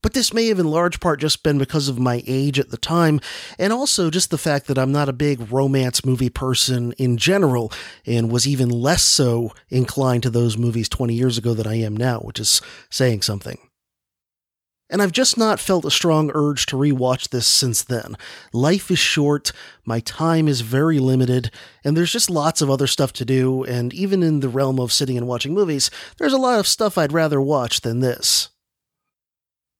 But 0.00 0.14
this 0.14 0.32
may 0.32 0.46
have 0.46 0.60
in 0.60 0.70
large 0.70 1.00
part 1.00 1.18
just 1.18 1.42
been 1.42 1.58
because 1.58 1.88
of 1.88 1.98
my 1.98 2.22
age 2.26 2.60
at 2.60 2.70
the 2.70 2.76
time, 2.76 3.20
and 3.58 3.72
also 3.72 4.10
just 4.10 4.30
the 4.30 4.38
fact 4.38 4.68
that 4.68 4.78
I'm 4.78 4.92
not 4.92 5.08
a 5.08 5.12
big 5.12 5.50
romance 5.50 6.04
movie 6.04 6.30
person 6.30 6.92
in 6.92 7.16
general, 7.16 7.72
and 8.06 8.30
was 8.30 8.46
even 8.46 8.68
less 8.68 9.02
so 9.02 9.52
inclined 9.70 10.22
to 10.22 10.30
those 10.30 10.56
movies 10.56 10.88
20 10.88 11.14
years 11.14 11.36
ago 11.36 11.52
than 11.52 11.66
I 11.66 11.80
am 11.80 11.96
now, 11.96 12.20
which 12.20 12.38
is 12.38 12.62
saying 12.90 13.22
something 13.22 13.58
and 14.90 15.02
I've 15.02 15.12
just 15.12 15.36
not 15.36 15.60
felt 15.60 15.84
a 15.84 15.90
strong 15.90 16.30
urge 16.34 16.66
to 16.66 16.76
rewatch 16.76 17.28
this 17.28 17.46
since 17.46 17.82
then. 17.82 18.16
Life 18.52 18.90
is 18.90 18.98
short, 18.98 19.52
my 19.84 20.00
time 20.00 20.48
is 20.48 20.62
very 20.62 20.98
limited, 20.98 21.50
and 21.84 21.96
there's 21.96 22.12
just 22.12 22.30
lots 22.30 22.62
of 22.62 22.70
other 22.70 22.86
stuff 22.86 23.12
to 23.14 23.24
do, 23.24 23.64
and 23.64 23.92
even 23.92 24.22
in 24.22 24.40
the 24.40 24.48
realm 24.48 24.80
of 24.80 24.92
sitting 24.92 25.16
and 25.16 25.26
watching 25.26 25.54
movies, 25.54 25.90
there's 26.18 26.32
a 26.32 26.38
lot 26.38 26.58
of 26.58 26.66
stuff 26.66 26.96
I'd 26.96 27.12
rather 27.12 27.40
watch 27.40 27.82
than 27.82 28.00
this. 28.00 28.48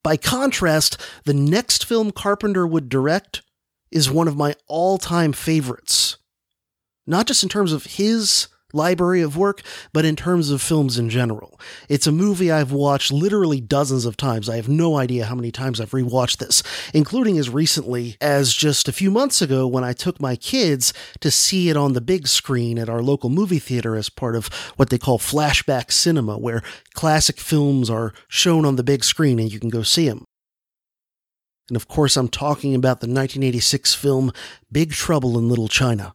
By 0.03 0.15
contrast, 0.17 0.97
the 1.25 1.33
next 1.33 1.85
film 1.85 2.11
Carpenter 2.11 2.65
would 2.65 2.89
direct 2.89 3.41
is 3.91 4.09
one 4.09 4.27
of 4.27 4.37
my 4.37 4.55
all 4.67 4.97
time 4.97 5.33
favorites. 5.33 6.17
Not 7.05 7.25
just 7.25 7.43
in 7.43 7.49
terms 7.49 7.73
of 7.73 7.85
his 7.85 8.47
library 8.73 9.21
of 9.21 9.37
work, 9.37 9.61
but 9.93 10.05
in 10.05 10.15
terms 10.15 10.49
of 10.49 10.61
films 10.61 10.97
in 10.97 11.09
general. 11.09 11.59
It's 11.87 12.07
a 12.07 12.11
movie 12.11 12.51
I've 12.51 12.71
watched 12.71 13.11
literally 13.11 13.61
dozens 13.61 14.05
of 14.05 14.17
times. 14.17 14.49
I 14.49 14.55
have 14.57 14.69
no 14.69 14.97
idea 14.97 15.25
how 15.25 15.35
many 15.35 15.51
times 15.51 15.79
I've 15.79 15.91
rewatched 15.91 16.37
this, 16.37 16.63
including 16.93 17.37
as 17.37 17.49
recently 17.49 18.17
as 18.21 18.53
just 18.53 18.87
a 18.87 18.93
few 18.93 19.11
months 19.11 19.41
ago 19.41 19.67
when 19.67 19.83
I 19.83 19.93
took 19.93 20.21
my 20.21 20.35
kids 20.35 20.93
to 21.19 21.31
see 21.31 21.69
it 21.69 21.77
on 21.77 21.93
the 21.93 22.01
big 22.01 22.27
screen 22.27 22.77
at 22.77 22.89
our 22.89 23.01
local 23.01 23.29
movie 23.29 23.59
theater 23.59 23.95
as 23.95 24.09
part 24.09 24.35
of 24.35 24.47
what 24.75 24.89
they 24.89 24.97
call 24.97 25.19
flashback 25.19 25.91
cinema, 25.91 26.37
where 26.37 26.61
classic 26.93 27.39
films 27.39 27.89
are 27.89 28.13
shown 28.27 28.65
on 28.65 28.75
the 28.75 28.83
big 28.83 29.03
screen 29.03 29.39
and 29.39 29.51
you 29.51 29.59
can 29.59 29.69
go 29.69 29.83
see 29.83 30.07
them. 30.07 30.25
And 31.69 31.75
of 31.75 31.87
course, 31.87 32.17
I'm 32.17 32.27
talking 32.29 32.73
about 32.73 32.99
the 32.99 33.07
1986 33.07 33.93
film 33.93 34.31
Big 34.71 34.91
Trouble 34.91 35.37
in 35.37 35.47
Little 35.47 35.67
China. 35.67 36.13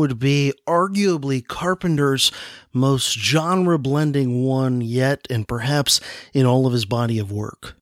Would 0.00 0.18
be 0.18 0.52
arguably 0.66 1.46
Carpenter's 1.46 2.32
most 2.72 3.16
genre 3.16 3.78
blending 3.78 4.42
one 4.42 4.80
yet, 4.80 5.26
and 5.30 5.46
perhaps 5.46 6.00
in 6.34 6.44
all 6.44 6.66
of 6.66 6.72
his 6.72 6.84
body 6.84 7.20
of 7.20 7.30
work. 7.30 7.76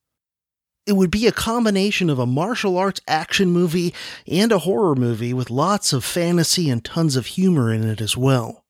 It 0.87 0.96
would 0.96 1.11
be 1.11 1.26
a 1.26 1.33
combination 1.33 2.11
of 2.11 2.18
a 2.18 2.26
martial 2.26 2.76
arts 2.76 3.00
action 3.07 3.50
movie 3.50 3.94
and 4.26 4.52
a 4.52 4.61
horror 4.61 4.94
movie 4.94 5.33
with 5.33 5.50
lots 5.50 5.92
of 5.92 6.04
fantasy 6.04 6.68
and 6.68 6.85
tons 6.85 7.14
of 7.16 7.26
humor 7.26 7.72
in 7.72 7.88
it 7.88 8.00
as 8.00 8.16
well. 8.16 8.64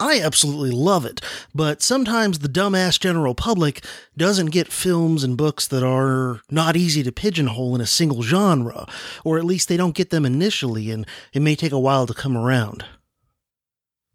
I 0.00 0.20
absolutely 0.20 0.70
love 0.70 1.04
it, 1.04 1.20
but 1.52 1.82
sometimes 1.82 2.38
the 2.38 2.48
dumbass 2.48 3.00
general 3.00 3.34
public 3.34 3.84
doesn't 4.16 4.52
get 4.52 4.72
films 4.72 5.24
and 5.24 5.36
books 5.36 5.66
that 5.66 5.82
are 5.82 6.40
not 6.50 6.76
easy 6.76 7.02
to 7.02 7.10
pigeonhole 7.10 7.74
in 7.74 7.80
a 7.80 7.86
single 7.86 8.22
genre, 8.22 8.86
or 9.24 9.38
at 9.38 9.44
least 9.44 9.68
they 9.68 9.76
don't 9.76 9.96
get 9.96 10.10
them 10.10 10.24
initially, 10.24 10.92
and 10.92 11.04
it 11.32 11.42
may 11.42 11.56
take 11.56 11.72
a 11.72 11.80
while 11.80 12.06
to 12.06 12.14
come 12.14 12.36
around. 12.36 12.84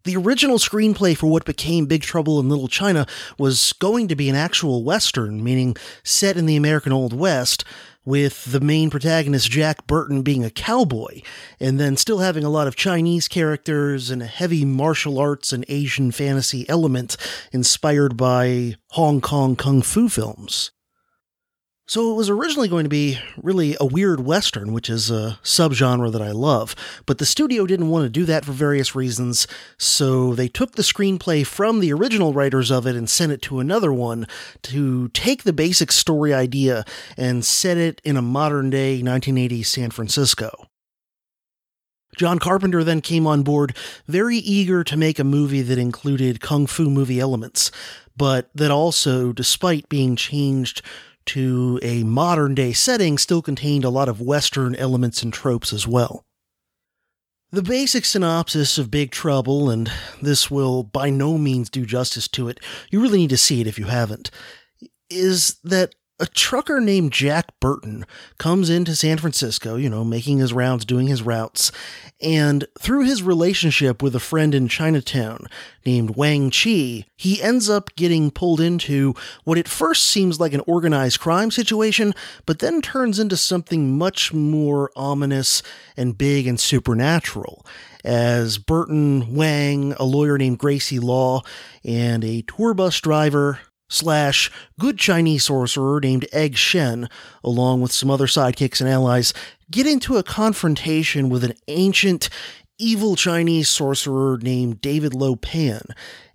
The 0.04 0.16
original 0.16 0.58
screenplay 0.58 1.16
for 1.16 1.28
what 1.28 1.46
became 1.46 1.86
Big 1.86 2.02
Trouble 2.02 2.38
in 2.38 2.48
Little 2.48 2.68
China 2.68 3.06
was 3.38 3.72
going 3.74 4.08
to 4.08 4.16
be 4.16 4.28
an 4.28 4.36
actual 4.36 4.84
Western, 4.84 5.42
meaning 5.42 5.76
set 6.02 6.36
in 6.36 6.46
the 6.46 6.56
American 6.56 6.92
Old 6.92 7.14
West, 7.14 7.64
with 8.04 8.44
the 8.52 8.60
main 8.60 8.90
protagonist 8.90 9.50
Jack 9.50 9.86
Burton 9.86 10.22
being 10.22 10.44
a 10.44 10.50
cowboy, 10.50 11.22
and 11.58 11.80
then 11.80 11.96
still 11.96 12.18
having 12.18 12.44
a 12.44 12.50
lot 12.50 12.66
of 12.66 12.76
Chinese 12.76 13.28
characters 13.28 14.10
and 14.10 14.22
a 14.22 14.26
heavy 14.26 14.64
martial 14.64 15.18
arts 15.18 15.52
and 15.52 15.64
Asian 15.68 16.10
fantasy 16.10 16.68
element 16.68 17.16
inspired 17.52 18.16
by 18.16 18.76
Hong 18.90 19.20
Kong 19.20 19.56
kung 19.56 19.82
fu 19.82 20.08
films. 20.08 20.70
So 21.86 22.10
it 22.10 22.14
was 22.14 22.30
originally 22.30 22.68
going 22.68 22.84
to 22.84 22.90
be 22.90 23.18
really 23.36 23.76
a 23.78 23.84
weird 23.84 24.20
western, 24.20 24.72
which 24.72 24.88
is 24.88 25.10
a 25.10 25.38
subgenre 25.42 26.10
that 26.10 26.22
I 26.22 26.30
love, 26.30 26.74
but 27.04 27.18
the 27.18 27.26
studio 27.26 27.66
didn't 27.66 27.90
want 27.90 28.04
to 28.04 28.08
do 28.08 28.24
that 28.24 28.46
for 28.46 28.52
various 28.52 28.94
reasons, 28.94 29.46
so 29.76 30.34
they 30.34 30.48
took 30.48 30.72
the 30.72 30.82
screenplay 30.82 31.46
from 31.46 31.80
the 31.80 31.92
original 31.92 32.32
writers 32.32 32.70
of 32.70 32.86
it 32.86 32.96
and 32.96 33.10
sent 33.10 33.32
it 33.32 33.42
to 33.42 33.60
another 33.60 33.92
one 33.92 34.26
to 34.62 35.08
take 35.08 35.42
the 35.42 35.52
basic 35.52 35.92
story 35.92 36.32
idea 36.32 36.86
and 37.18 37.44
set 37.44 37.76
it 37.76 38.00
in 38.02 38.16
a 38.16 38.22
modern 38.22 38.70
day 38.70 39.02
1980s 39.02 39.66
San 39.66 39.90
Francisco. 39.90 40.68
John 42.16 42.38
Carpenter 42.38 42.82
then 42.82 43.02
came 43.02 43.26
on 43.26 43.42
board 43.42 43.76
very 44.06 44.38
eager 44.38 44.84
to 44.84 44.96
make 44.96 45.18
a 45.18 45.24
movie 45.24 45.62
that 45.62 45.78
included 45.78 46.40
kung 46.40 46.66
fu 46.66 46.88
movie 46.88 47.20
elements, 47.20 47.70
but 48.16 48.48
that 48.54 48.70
also, 48.70 49.32
despite 49.32 49.88
being 49.90 50.16
changed 50.16 50.80
to 51.26 51.78
a 51.82 52.02
modern 52.04 52.54
day 52.54 52.72
setting 52.72 53.18
still 53.18 53.42
contained 53.42 53.84
a 53.84 53.90
lot 53.90 54.08
of 54.08 54.20
Western 54.20 54.74
elements 54.74 55.22
and 55.22 55.32
tropes 55.32 55.72
as 55.72 55.86
well. 55.86 56.24
The 57.50 57.62
basic 57.62 58.04
synopsis 58.04 58.78
of 58.78 58.90
Big 58.90 59.12
Trouble, 59.12 59.70
and 59.70 59.90
this 60.20 60.50
will 60.50 60.82
by 60.82 61.10
no 61.10 61.38
means 61.38 61.70
do 61.70 61.86
justice 61.86 62.26
to 62.28 62.48
it, 62.48 62.58
you 62.90 63.00
really 63.00 63.18
need 63.18 63.30
to 63.30 63.36
see 63.36 63.60
it 63.60 63.66
if 63.66 63.78
you 63.78 63.84
haven't, 63.86 64.30
is 65.08 65.58
that 65.62 65.94
a 66.20 66.26
trucker 66.26 66.80
named 66.80 67.12
Jack 67.12 67.46
Burton 67.58 68.06
comes 68.38 68.70
into 68.70 68.94
San 68.94 69.18
Francisco, 69.18 69.74
you 69.74 69.90
know, 69.90 70.04
making 70.04 70.38
his 70.38 70.52
rounds, 70.52 70.84
doing 70.84 71.08
his 71.08 71.22
routes, 71.22 71.72
and 72.20 72.66
through 72.78 73.04
his 73.04 73.22
relationship 73.22 74.00
with 74.00 74.14
a 74.14 74.20
friend 74.20 74.54
in 74.54 74.68
Chinatown 74.68 75.46
named 75.84 76.14
Wang 76.16 76.50
Chi, 76.50 77.04
he 77.16 77.42
ends 77.42 77.68
up 77.68 77.94
getting 77.96 78.30
pulled 78.30 78.60
into 78.60 79.14
what 79.42 79.58
at 79.58 79.66
first 79.66 80.04
seems 80.04 80.38
like 80.38 80.52
an 80.52 80.62
organized 80.68 81.18
crime 81.18 81.50
situation, 81.50 82.14
but 82.46 82.60
then 82.60 82.80
turns 82.80 83.18
into 83.18 83.36
something 83.36 83.98
much 83.98 84.32
more 84.32 84.92
ominous 84.94 85.62
and 85.96 86.16
big 86.16 86.46
and 86.46 86.60
supernatural. 86.60 87.66
As 88.04 88.58
Burton, 88.58 89.34
Wang, 89.34 89.94
a 89.94 90.04
lawyer 90.04 90.38
named 90.38 90.58
Gracie 90.58 91.00
Law, 91.00 91.42
and 91.84 92.22
a 92.22 92.42
tour 92.42 92.72
bus 92.72 93.00
driver 93.00 93.58
slash 93.94 94.50
good 94.78 94.98
Chinese 94.98 95.44
sorcerer 95.44 96.00
named 96.00 96.26
Egg 96.32 96.56
Shen, 96.56 97.08
along 97.42 97.80
with 97.80 97.92
some 97.92 98.10
other 98.10 98.26
sidekicks 98.26 98.80
and 98.80 98.90
allies, 98.90 99.32
get 99.70 99.86
into 99.86 100.16
a 100.16 100.22
confrontation 100.22 101.28
with 101.28 101.44
an 101.44 101.54
ancient, 101.68 102.28
evil 102.78 103.14
Chinese 103.16 103.68
sorcerer 103.68 104.38
named 104.42 104.80
David 104.80 105.14
Lo 105.14 105.36
Pan 105.36 105.82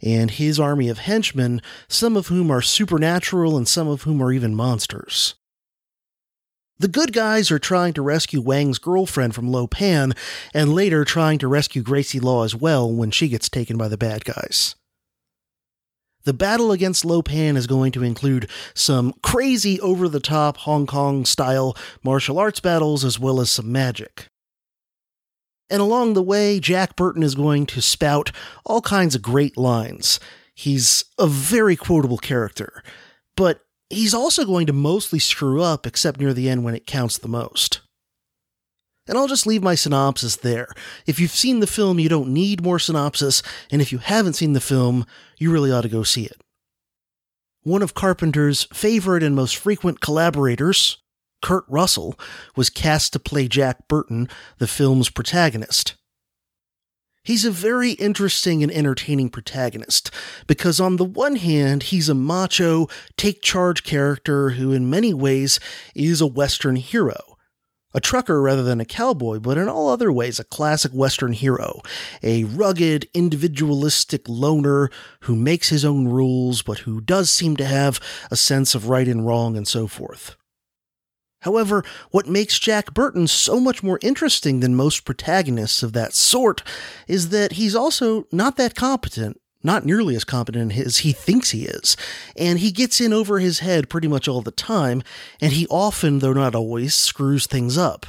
and 0.02 0.32
his 0.32 0.60
army 0.60 0.90
of 0.90 1.00
henchmen, 1.00 1.62
some 1.88 2.16
of 2.16 2.28
whom 2.28 2.50
are 2.50 2.62
supernatural 2.62 3.58
and 3.58 3.68
some 3.68 3.88
of 3.88 4.04
whom 4.04 4.22
are 4.22 4.32
even 4.32 4.56
monsters. 4.56 5.36
The 6.80 6.88
good 6.88 7.12
guys 7.12 7.52
are 7.52 7.60
trying 7.60 7.94
to 7.96 8.02
rescue 8.02 8.40
Wang's 8.40 8.80
girlfriend 8.80 9.36
from 9.36 9.52
Lo 9.52 9.68
Pan, 9.68 10.14
and 10.54 10.74
later 10.74 11.04
trying 11.04 11.38
to 11.40 11.48
rescue 11.50 11.82
Gracie 11.82 12.22
Law 12.22 12.46
as 12.46 12.56
well 12.56 12.90
when 12.90 13.12
she 13.12 13.28
gets 13.28 13.50
taken 13.50 13.78
by 13.78 13.90
the 13.90 13.98
bad 13.98 14.24
guys. 14.24 14.76
The 16.30 16.34
battle 16.34 16.72
against 16.72 17.06
Lo 17.06 17.24
Pan 17.24 17.58
is 17.58 17.66
going 17.66 17.92
to 17.94 18.04
include 18.04 18.52
some 18.76 19.16
crazy 19.24 19.82
over 19.82 20.08
the 20.08 20.20
top 20.20 20.58
Hong 20.58 20.86
Kong 20.86 21.26
style 21.26 21.76
martial 22.04 22.38
arts 22.38 22.60
battles 22.60 23.04
as 23.04 23.18
well 23.18 23.42
as 23.42 23.50
some 23.50 23.72
magic. 23.72 24.28
And 25.72 25.82
along 25.82 26.14
the 26.14 26.22
way, 26.22 26.60
Jack 26.60 26.96
Burton 26.96 27.24
is 27.24 27.34
going 27.34 27.66
to 27.66 27.82
spout 27.82 28.32
all 28.64 28.80
kinds 28.80 29.16
of 29.16 29.24
great 29.24 29.58
lines. 29.58 30.20
He's 30.54 31.04
a 31.18 31.26
very 31.26 31.76
quotable 31.76 32.20
character, 32.20 32.84
but 33.36 33.62
he's 33.90 34.14
also 34.14 34.46
going 34.46 34.68
to 34.68 34.72
mostly 34.74 35.18
screw 35.18 35.64
up 35.64 35.88
except 35.88 36.20
near 36.20 36.36
the 36.36 36.48
end 36.48 36.64
when 36.64 36.76
it 36.76 36.86
counts 36.86 37.18
the 37.18 37.28
most. 37.28 37.82
And 39.10 39.18
I'll 39.18 39.28
just 39.28 39.48
leave 39.48 39.64
my 39.64 39.74
synopsis 39.74 40.36
there. 40.36 40.68
If 41.08 41.20
you've 41.20 41.32
seen 41.32 41.62
the 41.62 41.68
film, 41.68 42.00
you 42.00 42.10
don't 42.10 42.30
need 42.32 42.62
more 42.62 42.78
synopsis, 42.78 43.42
and 43.72 43.82
if 43.82 43.92
you 43.92 43.98
haven't 43.98 44.34
seen 44.34 44.54
the 44.54 44.62
film, 44.62 45.04
you 45.40 45.52
really 45.52 45.72
ought 45.72 45.82
to 45.82 45.90
go 45.90 46.04
see 46.04 46.26
it. 46.26 46.40
One 47.64 47.82
of 47.82 47.96
Carpenter's 47.96 48.68
favorite 48.72 49.24
and 49.24 49.36
most 49.36 49.58
frequent 49.58 50.00
collaborators, 50.00 51.00
Kurt 51.42 51.64
Russell, 51.68 52.20
was 52.56 52.70
cast 52.70 53.12
to 53.14 53.20
play 53.20 53.48
Jack 53.48 53.88
Burton, 53.88 54.30
the 54.60 54.68
film's 54.68 55.10
protagonist. 55.10 55.96
He's 57.24 57.46
a 57.46 57.52
very 57.52 57.94
interesting 57.94 58.62
and 58.62 58.72
entertaining 58.72 59.30
protagonist 59.30 60.12
because, 60.46 60.80
on 60.80 60.98
the 60.98 61.04
one 61.04 61.38
hand, 61.38 61.84
he's 61.84 62.10
a 62.10 62.14
macho, 62.14 62.88
take 63.18 63.42
charge 63.42 63.84
character 63.84 64.52
who, 64.52 64.72
in 64.72 64.88
many 64.88 65.16
ways, 65.16 65.60
is 65.96 66.22
a 66.22 66.28
Western 66.28 66.76
hero 66.76 67.39
A 67.94 68.00
trucker 68.00 68.40
rather 68.42 68.62
than 68.62 68.80
a 68.80 68.86
cowboy, 68.86 69.40
but 69.40 69.58
in 69.58 69.68
all 69.68 69.90
other 69.90 70.12
ways 70.12 70.40
a 70.40 70.44
classic 70.44 70.92
Western 70.92 71.34
hero. 71.34 71.82
A 72.22 72.44
rugged, 72.44 73.10
individualistic 73.16 74.30
loner 74.30 74.92
who 75.22 75.36
makes 75.36 75.70
his 75.70 75.84
own 75.84 76.08
rules, 76.08 76.62
but 76.62 76.80
who 76.80 77.02
does 77.02 77.32
seem 77.32 77.58
to 77.58 77.66
have 77.66 78.00
a 78.30 78.36
sense 78.36 78.76
of 78.76 78.90
right 78.90 79.08
and 79.08 79.26
wrong 79.26 79.58
and 79.58 79.68
so 79.68 79.88
forth. 79.88 80.36
However, 81.42 81.84
what 82.12 82.28
makes 82.28 82.60
Jack 82.60 82.94
Burton 82.94 83.26
so 83.26 83.60
much 83.60 83.82
more 83.82 83.98
interesting 84.02 84.60
than 84.60 84.76
most 84.76 85.06
protagonists 85.06 85.82
of 85.82 85.94
that 85.94 86.14
sort 86.14 86.64
is 87.08 87.30
that 87.30 87.54
he's 87.54 87.76
also 87.76 88.28
not 88.32 88.58
that 88.58 88.76
competent, 88.76 89.40
not 89.64 89.86
nearly 89.86 90.16
as 90.16 90.24
competent 90.24 90.78
as 90.78 91.00
he 91.00 91.12
thinks 91.12 91.52
he 91.52 91.66
is, 91.66 91.98
and 92.36 92.60
he 92.60 92.72
gets 92.72 93.02
in 93.02 93.14
over 93.14 93.40
his 93.40 93.60
head 93.60 93.90
pretty 93.90 94.08
much 94.08 94.28
all 94.28 94.42
the 94.42 94.52
time, 94.52 95.04
and 95.42 95.54
he 95.54 95.68
often, 95.70 96.20
though 96.20 96.34
not 96.34 96.56
always, 96.56 96.96
screws 96.96 97.46
things 97.46 97.78
up. 97.78 98.06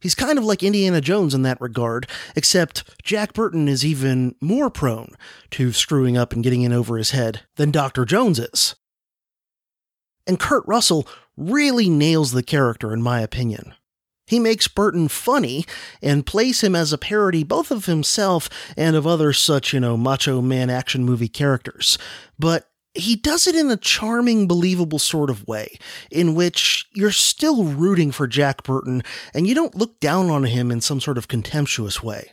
He's 0.00 0.14
kind 0.14 0.38
of 0.38 0.44
like 0.44 0.62
Indiana 0.62 1.00
Jones 1.00 1.34
in 1.34 1.42
that 1.42 1.60
regard, 1.60 2.08
except 2.34 2.84
Jack 3.02 3.34
Burton 3.34 3.68
is 3.68 3.84
even 3.84 4.34
more 4.40 4.70
prone 4.70 5.14
to 5.50 5.72
screwing 5.72 6.16
up 6.16 6.32
and 6.32 6.42
getting 6.42 6.62
in 6.62 6.72
over 6.72 6.96
his 6.96 7.10
head 7.10 7.42
than 7.56 7.70
Dr. 7.70 8.06
Jones 8.06 8.38
is. 8.38 8.76
And 10.26 10.38
Kurt 10.40 10.64
Russell 10.66 11.06
really 11.36 11.90
nails 11.90 12.32
the 12.32 12.42
character, 12.42 12.94
in 12.94 13.02
my 13.02 13.20
opinion. 13.20 13.74
He 14.30 14.38
makes 14.38 14.68
Burton 14.68 15.08
funny 15.08 15.66
and 16.00 16.24
plays 16.24 16.60
him 16.60 16.76
as 16.76 16.92
a 16.92 16.98
parody 16.98 17.42
both 17.42 17.72
of 17.72 17.86
himself 17.86 18.48
and 18.76 18.94
of 18.94 19.04
other 19.04 19.32
such, 19.32 19.72
you 19.72 19.80
know, 19.80 19.96
macho 19.96 20.40
man 20.40 20.70
action 20.70 21.04
movie 21.04 21.26
characters. 21.26 21.98
But 22.38 22.70
he 22.94 23.16
does 23.16 23.48
it 23.48 23.56
in 23.56 23.72
a 23.72 23.76
charming, 23.76 24.46
believable 24.46 25.00
sort 25.00 25.30
of 25.30 25.48
way, 25.48 25.76
in 26.12 26.36
which 26.36 26.86
you're 26.94 27.10
still 27.10 27.64
rooting 27.64 28.12
for 28.12 28.28
Jack 28.28 28.62
Burton 28.62 29.02
and 29.34 29.48
you 29.48 29.54
don't 29.56 29.74
look 29.74 29.98
down 29.98 30.30
on 30.30 30.44
him 30.44 30.70
in 30.70 30.80
some 30.80 31.00
sort 31.00 31.18
of 31.18 31.26
contemptuous 31.26 32.00
way 32.00 32.30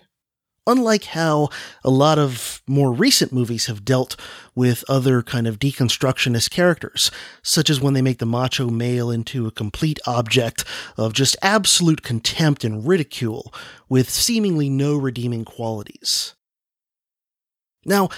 unlike 0.67 1.05
how 1.05 1.49
a 1.83 1.89
lot 1.89 2.19
of 2.19 2.61
more 2.67 2.93
recent 2.93 3.33
movies 3.33 3.65
have 3.65 3.85
dealt 3.85 4.15
with 4.53 4.83
other 4.87 5.23
kind 5.23 5.47
of 5.47 5.57
deconstructionist 5.57 6.51
characters, 6.51 7.09
such 7.41 7.69
as 7.69 7.81
when 7.81 7.93
they 7.93 8.01
make 8.01 8.19
the 8.19 8.25
macho 8.25 8.69
male 8.69 9.09
into 9.09 9.47
a 9.47 9.51
complete 9.51 9.99
object 10.05 10.63
of 10.97 11.13
just 11.13 11.35
absolute 11.41 12.03
contempt 12.03 12.63
and 12.63 12.87
ridicule, 12.87 13.53
with 13.89 14.09
seemingly 14.09 14.69
no 14.69 14.95
redeeming 14.95 15.45
qualities. 15.45 16.35
Now, 17.85 18.09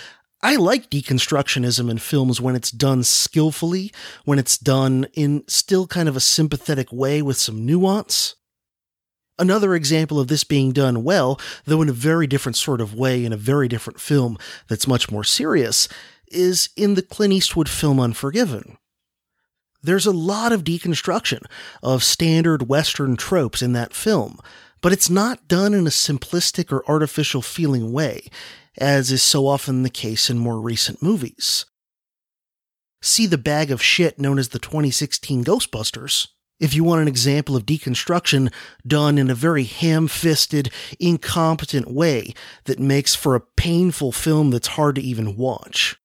I 0.42 0.56
like 0.56 0.90
deconstructionism 0.90 1.92
in 1.92 1.98
films 1.98 2.40
when 2.40 2.56
it's 2.56 2.72
done 2.72 3.04
skillfully, 3.04 3.92
when 4.24 4.40
it's 4.40 4.58
done 4.58 5.08
in 5.14 5.44
still 5.48 5.86
kind 5.86 6.08
of 6.08 6.16
a 6.16 6.22
sympathetic 6.22 6.94
way 6.94 7.22
with 7.22 7.38
some 7.38 7.66
nuance. 7.66 8.36
Another 9.40 9.74
example 9.74 10.20
of 10.20 10.28
this 10.28 10.44
being 10.44 10.74
done 10.74 11.04
well, 11.04 11.40
though 11.64 11.82
in 11.82 11.88
a 11.88 11.94
very 11.94 12.28
different 12.28 12.58
sort 12.58 12.82
of 12.82 12.94
way 12.94 13.24
in 13.24 13.32
a 13.32 13.38
very 13.38 13.70
different 13.70 14.02
film 14.02 14.38
that's 14.68 14.86
much 14.86 15.10
more 15.10 15.24
serious, 15.24 15.88
is 16.30 16.70
in 16.76 16.96
the 16.96 17.02
Clint 17.02 17.34
Eastwood 17.34 17.70
film 17.70 18.02
Unforgiven. 18.02 18.78
There's 19.82 20.06
a 20.06 20.12
lot 20.12 20.52
of 20.52 20.66
deconstruction 20.66 21.44
of 21.82 22.04
standard 22.04 22.68
Western 22.68 23.16
tropes 23.16 23.62
in 23.62 23.72
that 23.74 23.94
film, 23.94 24.40
but 24.82 24.92
it's 24.92 25.10
not 25.10 25.48
done 25.48 25.74
in 25.74 25.88
a 25.88 25.90
simplistic 25.90 26.70
or 26.70 26.84
artificial 26.86 27.42
feeling 27.42 27.94
way, 27.94 28.28
as 28.78 29.10
is 29.10 29.24
so 29.24 29.48
often 29.48 29.84
the 29.84 29.90
case 29.90 30.30
in 30.30 30.38
more 30.38 30.60
recent 30.60 31.02
movies. 31.02 31.66
See 33.02 33.26
the 33.26 33.38
bag 33.38 33.72
of 33.72 33.82
shit 33.82 34.20
known 34.20 34.38
as 34.38 34.50
the 34.50 34.60
2016 34.60 35.46
Ghostbusters, 35.46 36.28
if 36.60 36.74
you 36.74 36.84
want 36.84 37.02
an 37.02 37.08
example 37.08 37.56
of 37.56 37.66
deconstruction 37.66 38.52
done 38.86 39.18
in 39.18 39.30
a 39.30 39.36
very 39.36 39.64
ham 39.64 40.08
fisted, 40.08 40.72
incompetent 41.00 41.92
way 41.92 42.34
that 42.66 42.80
makes 42.80 43.16
for 43.16 43.36
a 43.36 43.42
painful 43.42 44.12
film 44.12 44.52
that's 44.52 44.68
hard 44.70 44.96
to 44.96 45.02
even 45.02 45.38
watch. 45.38 45.98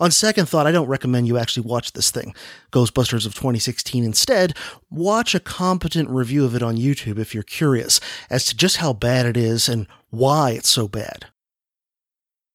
On 0.00 0.10
second 0.10 0.48
thought, 0.48 0.66
I 0.66 0.72
don't 0.72 0.88
recommend 0.88 1.28
you 1.28 1.38
actually 1.38 1.68
watch 1.68 1.92
this 1.92 2.10
thing, 2.10 2.34
Ghostbusters 2.72 3.26
of 3.26 3.34
2016. 3.34 4.02
Instead, 4.02 4.56
watch 4.90 5.34
a 5.34 5.40
competent 5.40 6.08
review 6.08 6.44
of 6.44 6.56
it 6.56 6.62
on 6.62 6.76
YouTube 6.76 7.18
if 7.18 7.34
you're 7.34 7.44
curious 7.44 8.00
as 8.28 8.44
to 8.46 8.56
just 8.56 8.78
how 8.78 8.92
bad 8.92 9.26
it 9.26 9.36
is 9.36 9.68
and 9.68 9.86
why 10.10 10.52
it's 10.52 10.70
so 10.70 10.88
bad. 10.88 11.26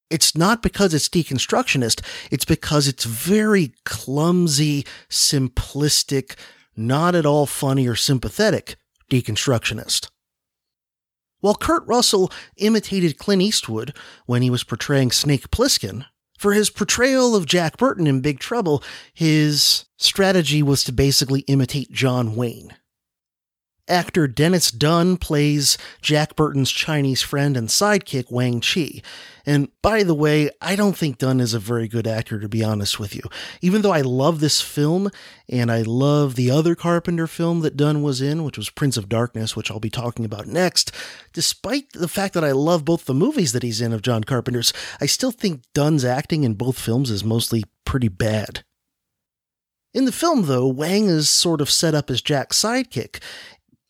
It's 0.09 0.35
not 0.35 0.61
because 0.61 0.93
it's 0.93 1.09
deconstructionist, 1.09 2.01
it's 2.31 2.45
because 2.45 2.87
it's 2.87 3.05
very 3.05 3.73
clumsy, 3.85 4.85
simplistic, 5.09 6.35
not 6.77 7.15
at 7.15 7.25
all 7.25 7.45
funny 7.45 7.87
or 7.87 7.95
sympathetic 7.95 8.77
deconstructionist. 9.11 10.09
While 11.39 11.55
Kurt 11.55 11.85
Russell 11.85 12.31
imitated 12.57 13.17
Clint 13.17 13.41
Eastwood 13.41 13.95
when 14.25 14.41
he 14.41 14.49
was 14.49 14.63
portraying 14.63 15.11
Snake 15.11 15.49
Plissken, 15.51 16.05
for 16.37 16.53
his 16.53 16.69
portrayal 16.69 17.35
of 17.35 17.45
Jack 17.45 17.77
Burton 17.77 18.05
in 18.05 18.21
Big 18.21 18.39
Trouble, 18.39 18.83
his 19.13 19.85
strategy 19.97 20.61
was 20.61 20.83
to 20.83 20.91
basically 20.91 21.41
imitate 21.41 21.91
John 21.91 22.35
Wayne. 22.35 22.75
Actor 23.87 24.27
Dennis 24.27 24.71
Dun 24.71 25.17
plays 25.17 25.77
Jack 26.01 26.35
Burton's 26.35 26.71
Chinese 26.71 27.21
friend 27.21 27.55
and 27.55 27.69
sidekick 27.69 28.31
Wang 28.31 28.61
Chi. 28.61 29.01
And 29.45 29.69
by 29.81 30.03
the 30.03 30.13
way, 30.13 30.49
I 30.61 30.75
don't 30.75 30.97
think 30.97 31.17
Dun 31.17 31.39
is 31.39 31.53
a 31.53 31.59
very 31.59 31.87
good 31.87 32.05
actor, 32.05 32.37
to 32.39 32.49
be 32.49 32.63
honest 32.63 32.99
with 32.99 33.15
you. 33.15 33.21
Even 33.61 33.81
though 33.81 33.93
I 33.93 34.01
love 34.01 34.41
this 34.41 34.61
film, 34.61 35.09
and 35.47 35.71
I 35.71 35.83
love 35.83 36.35
the 36.35 36.51
other 36.51 36.75
Carpenter 36.75 37.27
film 37.27 37.61
that 37.61 37.77
Dun 37.77 38.03
was 38.03 38.21
in, 38.21 38.43
which 38.43 38.57
was 38.57 38.69
Prince 38.69 38.97
of 38.97 39.07
Darkness, 39.07 39.55
which 39.55 39.71
I'll 39.71 39.79
be 39.79 39.89
talking 39.89 40.25
about 40.25 40.47
next, 40.47 40.91
despite 41.31 41.85
the 41.93 42.09
fact 42.09 42.33
that 42.33 42.43
I 42.43 42.51
love 42.51 42.83
both 42.83 43.05
the 43.05 43.13
movies 43.13 43.53
that 43.53 43.63
he's 43.63 43.79
in 43.79 43.93
of 43.93 44.01
John 44.01 44.25
Carpenter's, 44.25 44.73
I 44.99 45.05
still 45.05 45.31
think 45.31 45.61
Dun's 45.73 46.03
acting 46.03 46.43
in 46.43 46.55
both 46.55 46.77
films 46.77 47.09
is 47.09 47.23
mostly 47.23 47.63
pretty 47.85 48.09
bad. 48.09 48.65
In 49.93 50.05
the 50.05 50.11
film, 50.11 50.43
though, 50.43 50.67
Wang 50.67 51.05
is 51.05 51.29
sort 51.29 51.61
of 51.61 51.71
set 51.71 51.95
up 51.95 52.11
as 52.11 52.21
Jack's 52.21 52.61
sidekick, 52.61 53.19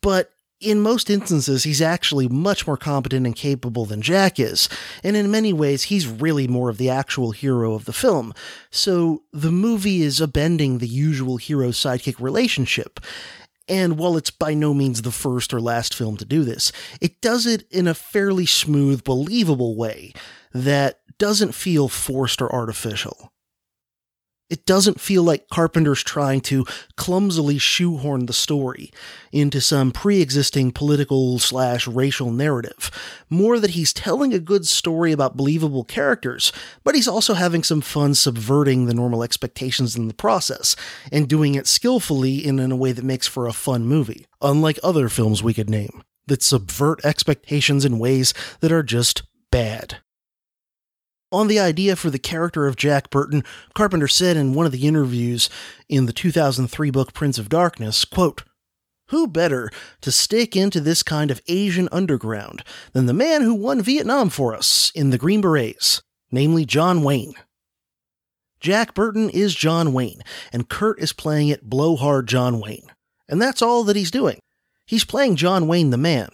but 0.07 0.31
in 0.61 0.79
most 0.79 1.09
instances, 1.09 1.65
he's 1.65 1.81
actually 1.81 2.29
much 2.29 2.65
more 2.65 2.77
competent 2.77 3.25
and 3.25 3.35
capable 3.35 3.83
than 3.83 4.01
Jack 4.01 4.39
is, 4.39 4.69
and 5.03 5.17
in 5.17 5.29
many 5.29 5.51
ways, 5.51 5.83
he's 5.83 6.07
really 6.07 6.47
more 6.47 6.69
of 6.69 6.77
the 6.77 6.89
actual 6.89 7.31
hero 7.31 7.73
of 7.73 7.83
the 7.83 7.91
film. 7.91 8.33
So 8.71 9.23
the 9.33 9.51
movie 9.51 10.01
is 10.01 10.21
upending 10.21 10.79
the 10.79 10.87
usual 10.87 11.35
hero 11.35 11.71
sidekick 11.71 12.21
relationship. 12.21 13.01
And 13.67 13.97
while 13.97 14.15
it's 14.15 14.31
by 14.31 14.53
no 14.53 14.73
means 14.73 15.01
the 15.01 15.11
first 15.11 15.53
or 15.53 15.59
last 15.59 15.93
film 15.93 16.15
to 16.15 16.25
do 16.25 16.45
this, 16.45 16.71
it 17.01 17.19
does 17.19 17.45
it 17.45 17.69
in 17.69 17.85
a 17.85 17.93
fairly 17.93 18.45
smooth, 18.45 19.03
believable 19.03 19.75
way 19.75 20.13
that 20.53 21.01
doesn't 21.17 21.51
feel 21.51 21.89
forced 21.89 22.41
or 22.41 22.49
artificial. 22.49 23.33
It 24.49 24.65
doesn't 24.65 25.01
feel 25.01 25.23
like 25.23 25.49
Carpenter's 25.49 26.03
trying 26.03 26.39
to 26.41 26.65
clumsily 26.95 27.57
shoehorn 27.57 28.27
the 28.27 28.33
story 28.33 28.91
into 29.33 29.59
some 29.59 29.91
pre-existing 29.91 30.71
political 30.71 31.37
slash 31.37 31.85
racial 31.85 32.31
narrative. 32.31 32.89
More 33.29 33.59
that 33.59 33.71
he's 33.71 33.91
telling 33.91 34.33
a 34.33 34.39
good 34.39 34.65
story 34.65 35.11
about 35.11 35.35
believable 35.35 35.83
characters, 35.83 36.53
but 36.85 36.95
he's 36.95 37.09
also 37.09 37.33
having 37.33 37.61
some 37.61 37.81
fun 37.81 38.15
subverting 38.15 38.85
the 38.85 38.93
normal 38.93 39.21
expectations 39.21 39.97
in 39.97 40.07
the 40.07 40.13
process, 40.13 40.77
and 41.11 41.27
doing 41.27 41.55
it 41.55 41.67
skillfully 41.67 42.47
and 42.47 42.61
in 42.61 42.71
a 42.71 42.77
way 42.77 42.93
that 42.93 43.03
makes 43.03 43.27
for 43.27 43.47
a 43.47 43.53
fun 43.53 43.85
movie, 43.85 44.25
unlike 44.41 44.79
other 44.81 45.09
films 45.09 45.43
we 45.43 45.53
could 45.53 45.69
name, 45.69 46.03
that 46.27 46.41
subvert 46.41 47.03
expectations 47.03 47.83
in 47.83 47.99
ways 47.99 48.33
that 48.61 48.71
are 48.71 48.83
just 48.83 49.23
bad. 49.51 49.97
On 51.31 51.47
the 51.47 51.59
idea 51.59 51.97
for 51.97 52.09
the 52.09 52.19
character 52.19 52.67
of 52.67 52.77
Jack 52.77 53.09
Burton, 53.09 53.43
Carpenter 53.73 54.07
said 54.07 54.37
in 54.37 54.53
one 54.53 54.65
of 54.65 54.71
the 54.71 54.87
interviews 54.87 55.49
in 55.89 56.05
the 56.05 56.13
2003 56.13 56.89
book 56.89 57.13
Prince 57.13 57.37
of 57.37 57.49
Darkness, 57.49 58.05
quote, 58.05 58.43
Who 59.09 59.27
better 59.27 59.69
to 60.01 60.11
stick 60.11 60.55
into 60.55 60.79
this 60.79 61.03
kind 61.03 61.29
of 61.29 61.41
Asian 61.47 61.89
underground 61.91 62.63
than 62.93 63.07
the 63.07 63.13
man 63.13 63.41
who 63.41 63.53
won 63.53 63.81
Vietnam 63.81 64.29
for 64.29 64.55
us 64.55 64.89
in 64.95 65.09
the 65.09 65.17
Green 65.17 65.41
Berets, 65.41 66.01
namely 66.31 66.65
John 66.65 67.03
Wayne? 67.03 67.33
Jack 68.61 68.93
Burton 68.93 69.29
is 69.29 69.53
John 69.53 69.91
Wayne, 69.91 70.21
and 70.53 70.69
Kurt 70.69 70.97
is 70.99 71.11
playing 71.11 71.49
it 71.49 71.69
blowhard 71.69 72.27
John 72.27 72.61
Wayne. 72.61 72.87
And 73.27 73.41
that's 73.41 73.61
all 73.61 73.83
that 73.83 73.97
he's 73.97 74.11
doing. 74.11 74.39
He's 74.85 75.03
playing 75.03 75.35
John 75.35 75.67
Wayne 75.67 75.89
the 75.89 75.97
man. 75.97 76.29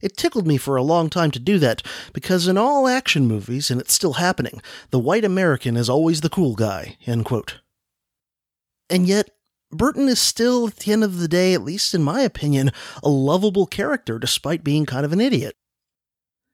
It 0.00 0.16
tickled 0.16 0.46
me 0.46 0.56
for 0.58 0.76
a 0.76 0.82
long 0.82 1.10
time 1.10 1.30
to 1.32 1.40
do 1.40 1.58
that, 1.58 1.82
because 2.12 2.46
in 2.46 2.56
all 2.56 2.86
action 2.86 3.26
movies, 3.26 3.70
and 3.70 3.80
it's 3.80 3.92
still 3.92 4.14
happening, 4.14 4.62
the 4.90 4.98
white 4.98 5.24
American 5.24 5.76
is 5.76 5.90
always 5.90 6.20
the 6.20 6.30
cool 6.30 6.54
guy. 6.54 6.96
And 8.90 9.06
yet, 9.06 9.30
Burton 9.70 10.08
is 10.08 10.20
still, 10.20 10.68
at 10.68 10.76
the 10.76 10.92
end 10.92 11.04
of 11.04 11.18
the 11.18 11.28
day, 11.28 11.52
at 11.52 11.64
least 11.64 11.94
in 11.94 12.02
my 12.02 12.22
opinion, 12.22 12.70
a 13.02 13.08
lovable 13.08 13.66
character 13.66 14.18
despite 14.18 14.64
being 14.64 14.86
kind 14.86 15.04
of 15.04 15.12
an 15.12 15.20
idiot. 15.20 15.56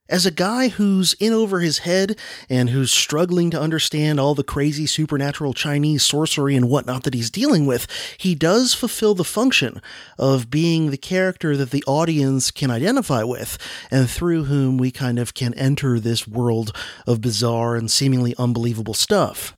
As 0.07 0.27
a 0.27 0.31
guy 0.31 0.69
who's 0.69 1.14
in 1.14 1.33
over 1.33 1.61
his 1.61 1.79
head 1.79 2.19
and 2.51 2.69
who's 2.69 2.93
struggling 2.93 3.49
to 3.51 3.61
understand 3.61 4.21
all 4.21 4.35
the 4.35 4.45
crazy 4.45 4.85
supernatural 4.85 5.55
Chinese 5.55 6.05
sorcery 6.05 6.55
and 6.57 6.69
whatnot 6.69 7.05
that 7.05 7.14
he's 7.14 7.31
dealing 7.31 7.64
with, 7.64 7.87
he 8.19 8.35
does 8.35 8.75
fulfill 8.75 9.14
the 9.14 9.25
function 9.25 9.81
of 10.19 10.51
being 10.51 10.90
the 10.90 10.99
character 10.99 11.57
that 11.57 11.71
the 11.71 11.83
audience 11.87 12.51
can 12.51 12.71
identify 12.71 13.23
with 13.23 13.57
and 13.90 14.11
through 14.11 14.45
whom 14.45 14.77
we 14.77 14.90
kind 14.90 15.19
of 15.19 15.33
can 15.33 15.55
enter 15.55 15.99
this 15.99 16.29
world 16.29 16.77
of 17.07 17.23
bizarre 17.23 17.75
and 17.75 17.90
seemingly 17.90 18.35
unbelievable 18.37 18.93
stuff. 18.93 19.57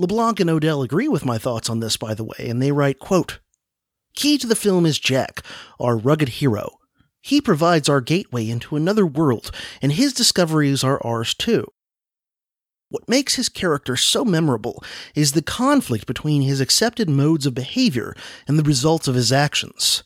LeBlanc 0.00 0.40
and 0.40 0.50
Odell 0.50 0.82
agree 0.82 1.06
with 1.06 1.24
my 1.24 1.38
thoughts 1.38 1.70
on 1.70 1.78
this, 1.78 1.96
by 1.96 2.12
the 2.12 2.24
way, 2.24 2.48
and 2.48 2.60
they 2.60 2.72
write, 2.72 2.98
quote, 2.98 3.38
Key 4.16 4.36
to 4.38 4.48
the 4.48 4.56
film 4.56 4.84
is 4.84 4.98
Jack, 4.98 5.42
our 5.78 5.96
rugged 5.96 6.28
hero 6.28 6.80
he 7.22 7.40
provides 7.40 7.88
our 7.88 8.00
gateway 8.00 8.48
into 8.50 8.76
another 8.76 9.06
world, 9.06 9.50
and 9.80 9.92
his 9.92 10.12
discoveries 10.12 10.84
are 10.84 11.00
ours 11.04 11.34
too. 11.34 11.66
What 12.88 13.08
makes 13.08 13.36
his 13.36 13.48
character 13.48 13.96
so 13.96 14.22
memorable 14.22 14.84
is 15.14 15.32
the 15.32 15.40
conflict 15.40 16.06
between 16.06 16.42
his 16.42 16.60
accepted 16.60 17.08
modes 17.08 17.46
of 17.46 17.54
behavior 17.54 18.14
and 18.46 18.58
the 18.58 18.62
results 18.62 19.08
of 19.08 19.14
his 19.14 19.32
actions. 19.32 20.04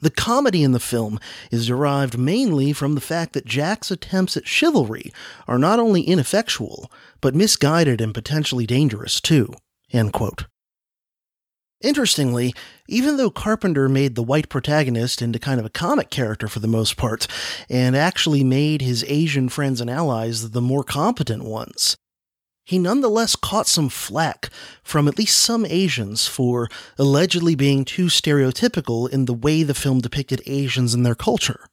The 0.00 0.10
comedy 0.10 0.62
in 0.62 0.72
the 0.72 0.80
film 0.80 1.18
is 1.50 1.66
derived 1.66 2.18
mainly 2.18 2.72
from 2.72 2.94
the 2.94 3.00
fact 3.00 3.32
that 3.32 3.46
Jack's 3.46 3.90
attempts 3.90 4.36
at 4.36 4.46
chivalry 4.46 5.12
are 5.48 5.58
not 5.58 5.78
only 5.78 6.02
ineffectual, 6.02 6.90
but 7.20 7.34
misguided 7.34 8.00
and 8.00 8.14
potentially 8.14 8.66
dangerous 8.66 9.20
too. 9.20 9.52
End 9.92 10.12
quote. 10.12 10.46
Interestingly, 11.86 12.52
even 12.88 13.16
though 13.16 13.30
Carpenter 13.30 13.88
made 13.88 14.16
the 14.16 14.22
white 14.22 14.48
protagonist 14.48 15.22
into 15.22 15.38
kind 15.38 15.60
of 15.60 15.66
a 15.66 15.70
comic 15.70 16.10
character 16.10 16.48
for 16.48 16.58
the 16.58 16.66
most 16.66 16.96
part, 16.96 17.28
and 17.70 17.96
actually 17.96 18.42
made 18.42 18.82
his 18.82 19.04
Asian 19.06 19.48
friends 19.48 19.80
and 19.80 19.88
allies 19.88 20.50
the 20.50 20.60
more 20.60 20.82
competent 20.82 21.44
ones, 21.44 21.96
he 22.64 22.76
nonetheless 22.76 23.36
caught 23.36 23.68
some 23.68 23.88
flack 23.88 24.50
from 24.82 25.06
at 25.06 25.16
least 25.16 25.38
some 25.38 25.64
Asians 25.64 26.26
for 26.26 26.68
allegedly 26.98 27.54
being 27.54 27.84
too 27.84 28.06
stereotypical 28.06 29.08
in 29.08 29.26
the 29.26 29.32
way 29.32 29.62
the 29.62 29.72
film 29.72 30.00
depicted 30.00 30.42
Asians 30.44 30.92
and 30.92 31.06
their 31.06 31.14
culture. 31.14 31.66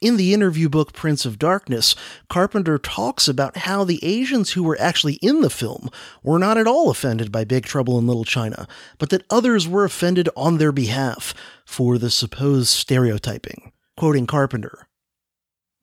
In 0.00 0.16
the 0.16 0.32
interview 0.32 0.70
book 0.70 0.94
Prince 0.94 1.26
of 1.26 1.38
Darkness, 1.38 1.94
Carpenter 2.30 2.78
talks 2.78 3.28
about 3.28 3.58
how 3.58 3.84
the 3.84 4.02
Asians 4.02 4.52
who 4.52 4.62
were 4.62 4.80
actually 4.80 5.16
in 5.16 5.42
the 5.42 5.50
film 5.50 5.90
were 6.22 6.38
not 6.38 6.56
at 6.56 6.66
all 6.66 6.88
offended 6.88 7.30
by 7.30 7.44
Big 7.44 7.66
Trouble 7.66 7.98
in 7.98 8.06
Little 8.06 8.24
China, 8.24 8.66
but 8.96 9.10
that 9.10 9.26
others 9.28 9.68
were 9.68 9.84
offended 9.84 10.30
on 10.34 10.56
their 10.56 10.72
behalf 10.72 11.34
for 11.66 11.98
the 11.98 12.10
supposed 12.10 12.68
stereotyping. 12.68 13.72
Quoting 13.98 14.26
Carpenter. 14.26 14.88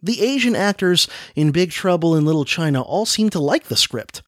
The 0.01 0.23
Asian 0.23 0.55
actors 0.55 1.07
in 1.35 1.51
Big 1.51 1.69
Trouble 1.69 2.15
in 2.15 2.25
Little 2.25 2.45
China 2.45 2.81
all 2.81 3.05
seemed 3.05 3.33
to 3.33 3.39
like 3.39 3.65
the 3.65 3.75
script. 3.75 4.23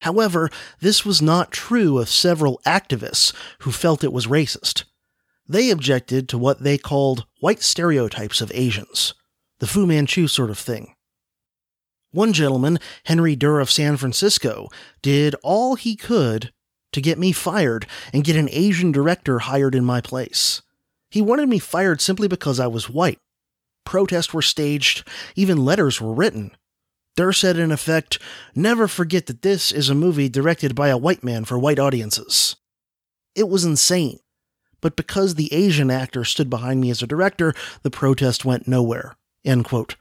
However, 0.00 0.50
this 0.80 1.06
was 1.06 1.22
not 1.22 1.52
true 1.52 1.98
of 1.98 2.08
several 2.08 2.60
activists 2.66 3.32
who 3.60 3.70
felt 3.70 4.02
it 4.02 4.12
was 4.12 4.26
racist. 4.26 4.82
They 5.52 5.68
objected 5.68 6.30
to 6.30 6.38
what 6.38 6.62
they 6.62 6.78
called 6.78 7.26
white 7.40 7.62
stereotypes 7.62 8.40
of 8.40 8.50
Asians, 8.54 9.12
the 9.60 9.66
Fu 9.66 9.84
Manchu 9.84 10.26
sort 10.26 10.48
of 10.48 10.58
thing. 10.58 10.94
One 12.10 12.32
gentleman, 12.32 12.78
Henry 13.04 13.36
Der 13.36 13.60
of 13.60 13.70
San 13.70 13.98
Francisco, 13.98 14.68
did 15.02 15.34
all 15.42 15.74
he 15.74 15.94
could 15.94 16.54
to 16.94 17.02
get 17.02 17.18
me 17.18 17.32
fired 17.32 17.86
and 18.14 18.24
get 18.24 18.34
an 18.34 18.48
Asian 18.50 18.92
director 18.92 19.40
hired 19.40 19.74
in 19.74 19.84
my 19.84 20.00
place. 20.00 20.62
He 21.10 21.20
wanted 21.20 21.50
me 21.50 21.58
fired 21.58 22.00
simply 22.00 22.28
because 22.28 22.58
I 22.58 22.66
was 22.66 22.88
white. 22.88 23.18
Protests 23.84 24.32
were 24.32 24.40
staged, 24.40 25.06
even 25.36 25.66
letters 25.66 26.00
were 26.00 26.14
written. 26.14 26.52
Durr 27.14 27.34
said, 27.34 27.58
in 27.58 27.70
effect, 27.70 28.18
Never 28.54 28.88
forget 28.88 29.26
that 29.26 29.42
this 29.42 29.70
is 29.70 29.90
a 29.90 29.94
movie 29.94 30.30
directed 30.30 30.74
by 30.74 30.88
a 30.88 30.96
white 30.96 31.22
man 31.22 31.44
for 31.44 31.58
white 31.58 31.78
audiences. 31.78 32.56
It 33.34 33.50
was 33.50 33.66
insane 33.66 34.18
but 34.82 34.96
because 34.96 35.34
the 35.34 35.50
Asian 35.54 35.90
actor 35.90 36.24
stood 36.24 36.50
behind 36.50 36.82
me 36.82 36.90
as 36.90 37.02
a 37.02 37.06
director, 37.06 37.54
the 37.82 37.90
protest 37.90 38.44
went 38.44 38.68
nowhere. 38.68 39.16
End 39.44 39.64
quote. 39.64 39.96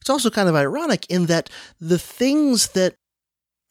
It's 0.00 0.10
also 0.10 0.30
kind 0.30 0.48
of 0.48 0.56
ironic 0.56 1.06
in 1.08 1.26
that 1.26 1.48
the 1.80 1.98
things 1.98 2.68
that 2.70 2.96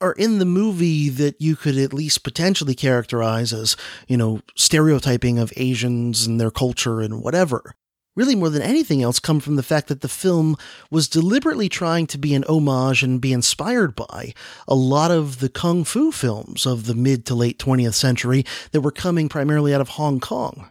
are 0.01 0.13
in 0.13 0.39
the 0.39 0.45
movie 0.45 1.09
that 1.09 1.39
you 1.39 1.55
could 1.55 1.77
at 1.77 1.93
least 1.93 2.23
potentially 2.23 2.75
characterize 2.75 3.53
as, 3.53 3.77
you 4.07 4.17
know, 4.17 4.41
stereotyping 4.55 5.39
of 5.39 5.53
Asians 5.55 6.25
and 6.25 6.39
their 6.41 6.51
culture 6.51 7.01
and 7.01 7.21
whatever, 7.21 7.75
really 8.15 8.35
more 8.35 8.49
than 8.49 8.61
anything 8.61 9.01
else 9.01 9.19
come 9.19 9.39
from 9.39 9.55
the 9.55 9.63
fact 9.63 9.87
that 9.87 10.01
the 10.01 10.07
film 10.07 10.55
was 10.91 11.07
deliberately 11.07 11.69
trying 11.69 12.07
to 12.07 12.17
be 12.17 12.33
an 12.33 12.43
homage 12.45 13.03
and 13.03 13.21
be 13.21 13.33
inspired 13.33 13.95
by 13.95 14.33
a 14.67 14.75
lot 14.75 15.11
of 15.11 15.39
the 15.39 15.49
kung 15.49 15.83
fu 15.83 16.11
films 16.11 16.65
of 16.65 16.85
the 16.85 16.95
mid 16.95 17.25
to 17.25 17.35
late 17.35 17.57
20th 17.59 17.95
century 17.95 18.45
that 18.71 18.81
were 18.81 18.91
coming 18.91 19.29
primarily 19.29 19.73
out 19.73 19.81
of 19.81 19.89
Hong 19.89 20.19
Kong. 20.19 20.69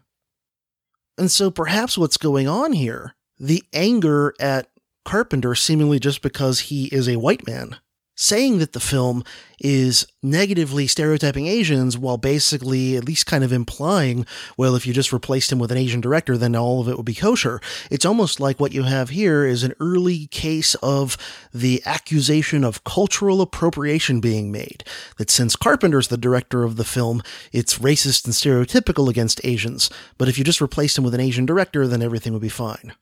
And 1.18 1.30
so 1.30 1.50
perhaps 1.50 1.98
what's 1.98 2.16
going 2.16 2.48
on 2.48 2.72
here, 2.72 3.14
the 3.38 3.62
anger 3.72 4.34
at 4.40 4.68
Carpenter 5.04 5.54
seemingly 5.54 5.98
just 5.98 6.22
because 6.22 6.60
he 6.60 6.86
is 6.86 7.08
a 7.08 7.16
white 7.16 7.46
man, 7.46 7.76
saying 8.14 8.58
that 8.58 8.72
the 8.72 8.80
film 8.80 9.24
is 9.58 10.06
negatively 10.22 10.86
stereotyping 10.86 11.46
Asians 11.46 11.96
while 11.96 12.16
basically 12.16 12.96
at 12.96 13.04
least 13.04 13.26
kind 13.26 13.44
of 13.44 13.52
implying, 13.52 14.26
well, 14.56 14.74
if 14.74 14.86
you 14.86 14.92
just 14.92 15.12
replaced 15.12 15.50
him 15.50 15.58
with 15.58 15.72
an 15.72 15.78
Asian 15.78 16.00
director, 16.00 16.36
then 16.36 16.54
all 16.54 16.80
of 16.80 16.88
it 16.88 16.96
would 16.96 17.06
be 17.06 17.14
kosher. 17.14 17.60
It's 17.90 18.04
almost 18.04 18.40
like 18.40 18.60
what 18.60 18.72
you 18.72 18.82
have 18.82 19.10
here 19.10 19.46
is 19.46 19.62
an 19.62 19.74
early 19.80 20.26
case 20.26 20.74
of 20.76 21.16
the 21.54 21.82
accusation 21.86 22.64
of 22.64 22.84
cultural 22.84 23.40
appropriation 23.40 24.20
being 24.20 24.52
made. 24.52 24.84
That 25.16 25.30
since 25.30 25.56
Carpenter's 25.56 26.08
the 26.08 26.16
director 26.16 26.64
of 26.64 26.76
the 26.76 26.84
film, 26.84 27.22
it's 27.52 27.78
racist 27.78 28.24
and 28.24 28.34
stereotypical 28.34 29.08
against 29.08 29.44
Asians, 29.44 29.90
but 30.18 30.28
if 30.28 30.38
you 30.38 30.44
just 30.44 30.60
replaced 30.60 30.98
him 30.98 31.04
with 31.04 31.14
an 31.14 31.20
Asian 31.20 31.46
director, 31.46 31.86
then 31.86 32.02
everything 32.02 32.32
would 32.32 32.42
be 32.42 32.48
fine. 32.48 32.92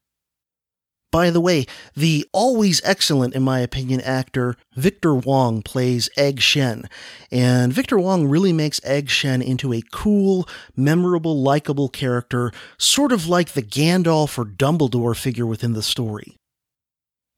By 1.11 1.31
the 1.31 1.40
way, 1.40 1.66
the 1.96 2.25
always 2.33 2.81
excellent, 2.85 3.35
in 3.35 3.42
my 3.42 3.61
opinion, 3.61 4.01
actor 4.01 4.57
Victor 4.77 5.14
Wong 5.14 5.61
plays 5.61 6.09
Egg 6.16 6.40
Shen, 6.40 6.88
and 7.33 7.73
Victor 7.73 7.99
Wong 7.99 8.29
really 8.29 8.53
makes 8.53 8.81
Egg 8.85 9.11
Shen 9.11 9.42
into 9.42 9.73
a 9.73 9.83
cool, 9.90 10.49
memorable, 10.77 11.42
likable 11.42 11.88
character, 11.88 12.53
sort 12.79 13.11
of 13.11 13.27
like 13.27 13.53
the 13.53 13.62
Gandalf 13.62 14.38
or 14.38 14.44
Dumbledore 14.44 15.16
figure 15.16 15.46
within 15.46 15.73
the 15.73 15.83
story. 15.83 16.37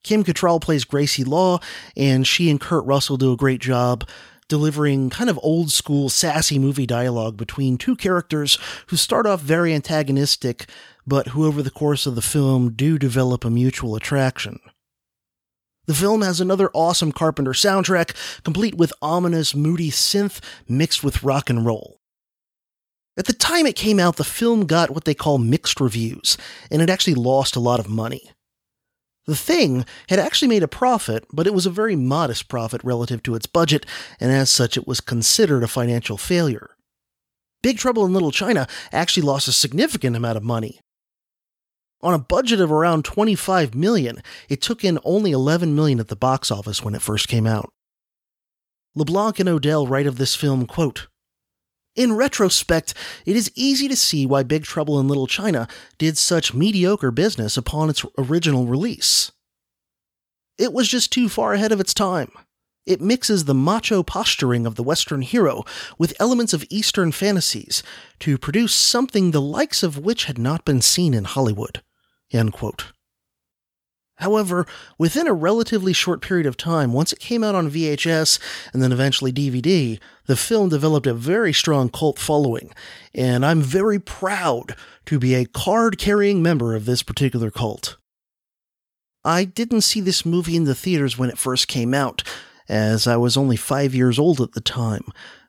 Kim 0.05 0.25
Cattrall 0.25 0.61
plays 0.61 0.85
Gracie 0.85 1.25
Law, 1.25 1.61
and 1.97 2.27
she 2.27 2.51
and 2.51 2.61
Kurt 2.61 2.85
Russell 2.85 3.17
do 3.17 3.33
a 3.33 3.37
great 3.37 3.61
job 3.61 4.07
delivering 4.53 5.09
kind 5.09 5.31
of 5.31 5.41
old 5.43 5.73
school, 5.73 6.11
sassy 6.11 6.59
movie 6.59 6.85
dialogue 6.85 7.38
between 7.38 7.79
two 7.79 7.97
characters 7.97 8.59
who 8.88 8.97
start 8.97 9.25
off 9.25 9.41
very 9.41 9.73
antagonistic 9.73 10.69
but 11.07 11.29
who 11.29 11.47
over 11.47 11.62
the 11.62 11.71
course 11.71 12.05
of 12.05 12.17
the 12.17 12.21
film 12.21 12.71
do 12.75 12.99
develop 12.99 13.47
a 13.47 13.51
mutual 13.51 13.97
attraction. 13.97 14.61
The 15.87 15.95
film 15.95 16.21
has 16.21 16.38
another 16.38 16.71
awesome 16.75 17.12
Carpenter 17.12 17.53
soundtrack, 17.53 18.15
complete 18.43 18.75
with 18.75 18.93
ominous, 19.01 19.55
moody 19.55 19.91
synth 19.91 20.45
mixed 20.69 21.03
with 21.03 21.23
rock 21.23 21.49
and 21.49 21.65
roll. 21.65 21.97
At 23.17 23.25
the 23.25 23.33
time 23.33 23.65
it 23.65 23.75
came 23.75 23.99
out, 23.99 24.17
the 24.17 24.23
film 24.23 24.67
got 24.67 24.91
what 24.91 25.07
they 25.07 25.15
call 25.15 25.38
mixed 25.38 25.81
reviews, 25.81 26.37
and 26.71 26.83
it 26.83 26.91
actually 26.91 27.15
lost 27.15 27.57
a 27.57 27.61
lot 27.61 27.81
of 27.81 27.88
money. 27.88 28.31
The 29.27 29.37
Thing 29.37 29.85
had 30.09 30.19
actually 30.19 30.49
made 30.49 30.63
a 30.63 30.69
profit, 30.69 31.25
but 31.33 31.47
it 31.47 31.55
was 31.55 31.67
a 31.67 31.71
very 31.71 31.95
modest 31.95 32.49
profit 32.49 32.83
relative 32.83 33.23
to 33.23 33.35
its 33.35 33.47
budget, 33.47 33.87
and 34.19 34.33
as 34.33 34.51
such, 34.51 34.77
it 34.77 34.87
was 34.87 35.01
considered 35.01 35.63
a 35.63 35.69
financial 35.69 36.17
failure. 36.17 36.71
Big 37.63 37.79
Trouble 37.79 38.05
in 38.05 38.13
Little 38.13 38.33
China 38.33 38.67
actually 38.91 39.23
lost 39.23 39.47
a 39.47 39.53
significant 39.53 40.17
amount 40.17 40.37
of 40.37 40.43
money, 40.43 40.81
on 42.03 42.15
a 42.15 42.19
budget 42.19 42.61
of 42.61 42.73
around 42.73 43.05
25 43.05 43.77
million, 43.77 44.23
it 44.49 44.61
took 44.61 44.85
in 44.85 44.99
only 45.05 45.31
11 45.31 45.75
million 45.75 46.01
at 46.01 46.09
the 46.09 46.17
box 46.17 46.51
office 46.51 46.83
when 46.83 46.97
it 46.97 47.03
first 47.03 47.29
came 47.29 47.47
out. 47.47 47.73
LeBlanc 48.97 49.39
and 49.39 49.49
Odell 49.49 49.87
write 49.87 50.07
of 50.07 50.19
this 50.19 50.35
film, 50.35 50.67
quote, 50.67 51.07
in 51.95 52.15
retrospect, 52.15 52.95
it 53.27 53.37
is 53.37 53.53
easy 53.55 53.89
to 53.89 53.97
see 53.97 54.27
why 54.27 54.43
Big 54.43 54.65
Trouble 54.65 54.99
in 54.99 55.09
Little 55.09 55.27
China 55.27 55.69
did 55.99 56.17
such 56.17 56.55
mediocre 56.55 57.11
business 57.11 57.57
upon 57.57 57.91
its 57.91 58.05
original 58.17 58.67
release. 58.67 59.33
It 60.59 60.73
was 60.73 60.88
just 60.88 61.13
too 61.13 61.29
far 61.29 61.55
ahead 61.55 61.73
of 61.73 61.81
its 61.81 61.95
time. 61.95 62.31
It 62.85 63.01
mixes 63.01 63.45
the 63.45 63.55
macho 63.55 64.03
posturing 64.03 64.67
of 64.67 64.75
the 64.75 64.83
Western 64.83 65.23
hero 65.23 65.65
with 65.99 66.17
elements 66.19 66.53
of 66.53 66.65
Eastern 66.69 67.13
fantasies 67.13 67.83
to 68.21 68.38
produce 68.38 68.75
something 68.75 69.31
the 69.31 69.40
likes 69.40 69.83
of 69.83 69.99
which 69.99 70.25
had 70.25 70.38
not 70.38 70.65
been 70.65 70.83
seen 70.83 71.15
in 71.15 71.25
Hollywood. 71.25 71.83
However, 74.23 74.66
within 74.98 75.27
a 75.27 75.35
relatively 75.35 75.92
short 75.92 76.23
period 76.23 76.46
of 76.46 76.56
time, 76.56 76.92
once 76.92 77.12
it 77.12 77.18
came 77.18 77.42
out 77.42 77.56
on 77.56 77.70
VHS 77.70 78.38
and 78.73 78.81
then 78.81 78.92
eventually 78.92 79.33
DVD, 79.33 79.98
the 80.27 80.37
film 80.37 80.68
developed 80.68 81.08
a 81.08 81.14
very 81.14 81.52
strong 81.52 81.88
cult 81.88 82.18
following, 82.18 82.73
and 83.14 83.44
I'm 83.44 83.60
very 83.60 83.98
proud 83.98 84.77
to 85.06 85.18
be 85.18 85.35
a 85.35 85.44
card 85.44 85.98
carrying 85.98 86.40
member 86.40 86.77
of 86.77 86.85
this 86.85 87.02
particular 87.02 87.50
cult. 87.50 87.96
I 89.25 89.44
didn't 89.44 89.83
see 89.83 90.00
this 90.00 90.25
movie 90.25 90.56
in 90.56 90.64
the 90.64 90.75
theaters 90.75 91.18
when 91.18 91.29
it 91.29 91.38
first 91.38 91.66
came 91.66 91.92
out, 91.92 92.23
as 92.68 93.08
I 93.08 93.16
was 93.16 93.37
only 93.37 93.56
five 93.56 93.92
years 93.92 94.18
old 94.18 94.40
at 94.40 94.52
the 94.52 94.60
time, 94.60 95.04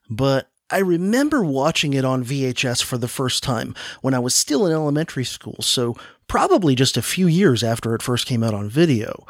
but 0.09 0.49
I 0.73 0.79
remember 0.79 1.43
watching 1.43 1.93
it 1.93 2.03
on 2.03 2.25
VHS 2.25 2.81
for 2.81 2.97
the 2.97 3.07
first 3.07 3.43
time 3.43 3.75
when 4.01 4.15
I 4.15 4.19
was 4.19 4.33
still 4.33 4.65
in 4.65 4.71
elementary 4.71 5.23
school, 5.23 5.57
so 5.61 5.95
probably 6.27 6.75
just 6.75 6.97
a 6.97 7.01
few 7.01 7.27
years 7.27 7.63
after 7.63 7.95
it 7.95 8.01
first 8.01 8.25
came 8.25 8.43
out 8.43 8.53
on 8.53 8.69
video, 8.69 9.25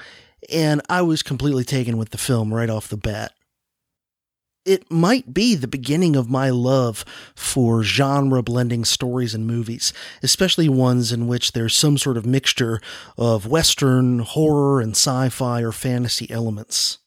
and 0.51 0.81
I 0.89 1.01
was 1.01 1.23
completely 1.23 1.63
taken 1.63 1.97
with 1.97 2.09
the 2.09 2.17
film 2.17 2.53
right 2.53 2.69
off 2.69 2.87
the 2.87 2.97
bat. 2.97 3.33
It 4.65 4.89
might 4.89 5.33
be 5.33 5.55
the 5.55 5.67
beginning 5.67 6.15
of 6.15 6.29
my 6.29 6.49
love 6.49 7.03
for 7.35 7.83
genre 7.83 8.41
blending 8.41 8.85
stories 8.85 9.33
and 9.33 9.45
movies, 9.45 9.91
especially 10.21 10.69
ones 10.69 11.11
in 11.11 11.27
which 11.27 11.51
there's 11.51 11.75
some 11.75 11.97
sort 11.97 12.15
of 12.15 12.25
mixture 12.25 12.79
of 13.17 13.45
Western, 13.45 14.19
horror, 14.19 14.79
and 14.79 14.91
sci 14.91 15.27
fi 15.29 15.61
or 15.61 15.73
fantasy 15.73 16.31
elements. 16.31 16.99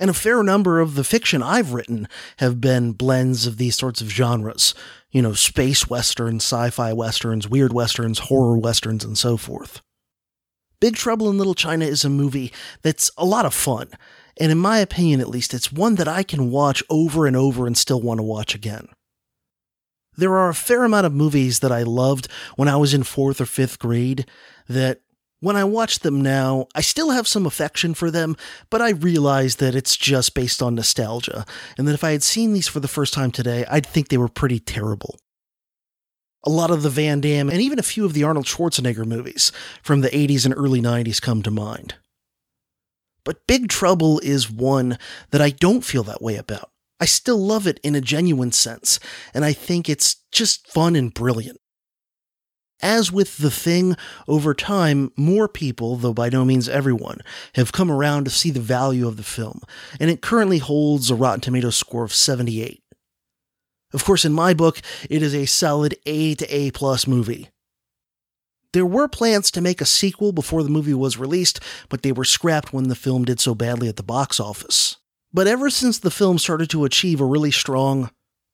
And 0.00 0.08
a 0.08 0.14
fair 0.14 0.42
number 0.42 0.80
of 0.80 0.94
the 0.94 1.04
fiction 1.04 1.42
I've 1.42 1.74
written 1.74 2.08
have 2.38 2.60
been 2.60 2.92
blends 2.92 3.46
of 3.46 3.58
these 3.58 3.76
sorts 3.76 4.00
of 4.00 4.10
genres. 4.10 4.74
You 5.12 5.22
know, 5.22 5.34
space 5.34 5.88
westerns, 5.88 6.42
sci 6.42 6.70
fi 6.70 6.92
westerns, 6.92 7.48
weird 7.48 7.72
westerns, 7.72 8.18
horror 8.18 8.58
westerns, 8.58 9.04
and 9.04 9.16
so 9.16 9.36
forth. 9.36 9.80
Big 10.80 10.96
Trouble 10.96 11.30
in 11.30 11.38
Little 11.38 11.54
China 11.54 11.84
is 11.84 12.04
a 12.04 12.10
movie 12.10 12.52
that's 12.82 13.10
a 13.16 13.24
lot 13.24 13.46
of 13.46 13.54
fun 13.54 13.90
and 14.38 14.50
in 14.50 14.58
my 14.58 14.78
opinion 14.78 15.20
at 15.20 15.28
least, 15.28 15.54
it's 15.54 15.72
one 15.72 15.96
that 15.96 16.08
I 16.08 16.22
can 16.22 16.50
watch 16.50 16.82
over 16.88 17.26
and 17.26 17.36
over 17.36 17.66
and 17.66 17.76
still 17.76 18.00
want 18.00 18.18
to 18.18 18.24
watch 18.24 18.54
again. 18.54 18.88
There 20.16 20.36
are 20.36 20.48
a 20.48 20.54
fair 20.54 20.84
amount 20.84 21.06
of 21.06 21.12
movies 21.12 21.60
that 21.60 21.72
I 21.72 21.82
loved 21.82 22.28
when 22.56 22.68
I 22.68 22.76
was 22.76 22.92
in 22.92 23.02
fourth 23.02 23.40
or 23.40 23.46
fifth 23.46 23.78
grade 23.78 24.26
that 24.68 25.00
when 25.42 25.56
I 25.56 25.64
watch 25.64 25.98
them 25.98 26.20
now, 26.20 26.68
I 26.72 26.82
still 26.82 27.10
have 27.10 27.26
some 27.26 27.46
affection 27.46 27.94
for 27.94 28.12
them, 28.12 28.36
but 28.70 28.80
I 28.80 28.90
realize 28.90 29.56
that 29.56 29.74
it's 29.74 29.96
just 29.96 30.36
based 30.36 30.62
on 30.62 30.76
nostalgia, 30.76 31.44
and 31.76 31.88
that 31.88 31.94
if 31.94 32.04
I 32.04 32.12
had 32.12 32.22
seen 32.22 32.52
these 32.52 32.68
for 32.68 32.78
the 32.78 32.86
first 32.86 33.12
time 33.12 33.32
today, 33.32 33.64
I'd 33.68 33.84
think 33.84 34.08
they 34.08 34.18
were 34.18 34.28
pretty 34.28 34.60
terrible. 34.60 35.18
A 36.44 36.50
lot 36.50 36.70
of 36.70 36.84
the 36.84 36.90
Van 36.90 37.20
Damme 37.20 37.50
and 37.50 37.60
even 37.60 37.80
a 37.80 37.82
few 37.82 38.04
of 38.04 38.14
the 38.14 38.22
Arnold 38.22 38.46
Schwarzenegger 38.46 39.04
movies 39.04 39.50
from 39.82 40.00
the 40.00 40.10
80s 40.10 40.44
and 40.44 40.54
early 40.56 40.80
90s 40.80 41.20
come 41.20 41.42
to 41.42 41.50
mind. 41.50 41.96
But 43.24 43.46
Big 43.48 43.68
Trouble 43.68 44.20
is 44.20 44.48
one 44.48 44.96
that 45.32 45.42
I 45.42 45.50
don't 45.50 45.84
feel 45.84 46.04
that 46.04 46.22
way 46.22 46.36
about. 46.36 46.70
I 47.00 47.04
still 47.04 47.38
love 47.38 47.66
it 47.66 47.80
in 47.82 47.96
a 47.96 48.00
genuine 48.00 48.52
sense, 48.52 49.00
and 49.34 49.44
I 49.44 49.52
think 49.52 49.88
it's 49.88 50.22
just 50.30 50.68
fun 50.68 50.94
and 50.94 51.12
brilliant. 51.12 51.58
As 52.82 53.12
with 53.12 53.38
The 53.38 53.50
Thing, 53.50 53.96
over 54.26 54.54
time, 54.54 55.12
more 55.16 55.46
people, 55.46 55.96
though 55.96 56.12
by 56.12 56.28
no 56.28 56.44
means 56.44 56.68
everyone, 56.68 57.20
have 57.54 57.72
come 57.72 57.90
around 57.90 58.24
to 58.24 58.30
see 58.30 58.50
the 58.50 58.60
value 58.60 59.06
of 59.06 59.16
the 59.16 59.22
film, 59.22 59.60
and 60.00 60.10
it 60.10 60.20
currently 60.20 60.58
holds 60.58 61.08
a 61.08 61.14
Rotten 61.14 61.40
Tomatoes 61.40 61.76
score 61.76 62.02
of 62.02 62.12
78. 62.12 62.82
Of 63.92 64.04
course, 64.04 64.24
in 64.24 64.32
my 64.32 64.52
book, 64.52 64.80
it 65.08 65.22
is 65.22 65.34
a 65.34 65.46
solid 65.46 65.94
A 66.06 66.34
to 66.34 66.46
A 66.54 66.72
plus 66.72 67.06
movie. 67.06 67.50
There 68.72 68.86
were 68.86 69.06
plans 69.06 69.50
to 69.52 69.60
make 69.60 69.80
a 69.80 69.86
sequel 69.86 70.32
before 70.32 70.62
the 70.62 70.70
movie 70.70 70.94
was 70.94 71.18
released, 71.18 71.60
but 71.88 72.02
they 72.02 72.10
were 72.10 72.24
scrapped 72.24 72.72
when 72.72 72.88
the 72.88 72.94
film 72.94 73.24
did 73.24 73.38
so 73.38 73.54
badly 73.54 73.88
at 73.88 73.96
the 73.96 74.02
box 74.02 74.40
office. 74.40 74.96
But 75.32 75.46
ever 75.46 75.70
since 75.70 75.98
the 75.98 76.10
film 76.10 76.38
started 76.38 76.70
to 76.70 76.84
achieve 76.84 77.20
a 77.20 77.26
really 77.26 77.50
strong 77.50 78.10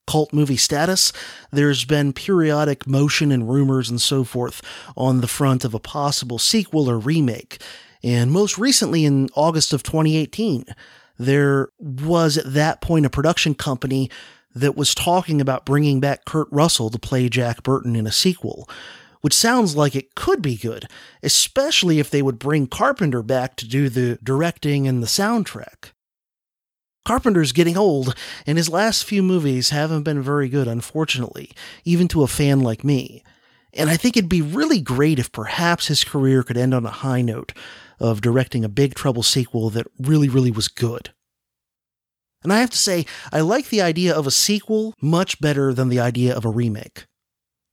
cult 0.09 0.33
movie 0.33 0.57
status, 0.57 1.13
there's 1.51 1.85
been 1.85 2.13
periodic 2.13 2.87
motion 2.87 3.31
and 3.31 3.47
rumors 3.47 3.91
and 3.91 4.01
so 4.01 4.23
forth 4.23 4.61
on 4.97 5.21
the 5.21 5.27
front 5.27 5.63
of 5.63 5.75
a 5.75 5.79
possible 5.79 6.39
sequel 6.39 6.89
or 6.89 6.97
remake. 6.97 7.61
And 8.03 8.31
most 8.31 8.57
recently, 8.57 9.05
in 9.05 9.29
August 9.35 9.71
of 9.71 9.83
2018, 9.83 10.65
there 11.19 11.69
was 11.79 12.37
at 12.37 12.53
that 12.53 12.81
point 12.81 13.05
a 13.05 13.09
production 13.09 13.53
company 13.53 14.09
that 14.55 14.75
was 14.75 14.95
talking 14.95 15.39
about 15.39 15.65
bringing 15.65 15.99
back 15.99 16.25
Kurt 16.25 16.47
Russell 16.49 16.89
to 16.89 16.97
play 16.97 17.29
Jack 17.29 17.61
Burton 17.61 17.95
in 17.95 18.07
a 18.07 18.11
sequel 18.11 18.67
which 19.21 19.33
sounds 19.33 19.75
like 19.75 19.97
it 19.97 20.15
could 20.15 20.41
be 20.41 20.55
good, 20.55 20.85
especially 21.21 21.99
if 21.99 22.09
they 22.09 22.21
would 22.21 22.39
bring 22.39 22.67
Carpenter 22.67 23.21
back 23.21 23.57
to 23.57 23.67
do 23.67 23.89
the 23.89 24.17
directing 24.23 24.87
and 24.87 25.03
the 25.03 25.07
soundtrack. 25.07 25.91
Carpenter's 27.05 27.51
getting 27.51 27.77
old, 27.77 28.15
and 28.45 28.57
his 28.57 28.69
last 28.69 29.03
few 29.03 29.23
movies 29.23 29.69
haven't 29.71 30.03
been 30.03 30.21
very 30.21 30.49
good, 30.49 30.67
unfortunately, 30.67 31.51
even 31.83 32.07
to 32.09 32.23
a 32.23 32.27
fan 32.27 32.59
like 32.59 32.83
me. 32.83 33.23
And 33.73 33.89
I 33.89 33.97
think 33.97 34.17
it'd 34.17 34.29
be 34.29 34.41
really 34.41 34.81
great 34.81 35.19
if 35.19 35.31
perhaps 35.31 35.87
his 35.87 36.03
career 36.03 36.43
could 36.43 36.57
end 36.57 36.73
on 36.73 36.85
a 36.85 36.91
high 36.91 37.21
note 37.21 37.53
of 37.99 38.21
directing 38.21 38.63
a 38.63 38.69
Big 38.69 38.95
Trouble 38.95 39.23
sequel 39.23 39.69
that 39.71 39.87
really, 39.99 40.29
really 40.29 40.51
was 40.51 40.67
good. 40.67 41.11
And 42.43 42.53
I 42.53 42.59
have 42.59 42.69
to 42.69 42.77
say, 42.77 43.05
I 43.31 43.41
like 43.41 43.69
the 43.69 43.81
idea 43.81 44.15
of 44.15 44.25
a 44.25 44.31
sequel 44.31 44.93
much 45.01 45.41
better 45.41 45.73
than 45.73 45.89
the 45.89 45.99
idea 45.99 46.35
of 46.35 46.45
a 46.45 46.49
remake. 46.49 47.05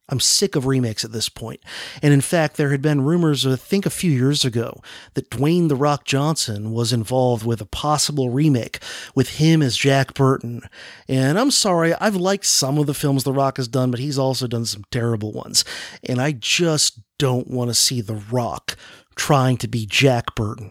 I'm 0.09 0.21
sick 0.21 0.55
of 0.55 0.67
remakes 0.67 1.05
at 1.05 1.13
this 1.13 1.29
point. 1.29 1.61
And 2.01 2.15
in 2.15 2.21
fact, 2.21 2.57
there 2.57 2.71
had 2.71 2.83
been 2.83 3.01
rumors, 3.01 3.47
I 3.47 3.57
think 3.57 3.87
a 3.87 3.91
few 3.91 4.11
years 4.11 4.45
ago, 4.45 4.81
that 5.15 5.31
Dwayne 5.31 5.69
The 5.69 5.77
Rock 5.77 6.05
Johnson 6.05 6.73
was 6.73 6.93
involved 6.93 7.45
with 7.45 7.61
a 7.61 7.67
possible 7.67 8.31
remake 8.31 8.79
with 9.15 9.37
him 9.39 9.63
as 9.63 9.77
Jack 9.77 10.15
Burton. 10.15 10.63
And 11.09 11.39
I'm 11.39 11.51
sorry, 11.51 11.93
I've 11.95 12.17
liked 12.17 12.47
some 12.47 12.79
of 12.79 12.87
the 12.87 12.95
films 12.95 13.25
The 13.25 13.33
Rock 13.33 13.57
has 13.57 13.67
done, 13.67 13.91
but 13.91 14.01
he's 14.01 14.19
also 14.19 14.47
done 14.47 14.65
some 14.65 14.85
terrible 14.91 15.33
ones. 15.33 15.65
And 16.05 16.21
I 16.21 16.33
just 16.33 17.01
don't 17.19 17.49
want 17.49 17.71
to 17.71 17.75
see 17.75 18.01
The 18.01 18.23
Rock 18.31 18.77
trying 19.17 19.57
to 19.59 19.69
be 19.69 19.87
Jack 19.87 20.35
Burton. 20.37 20.71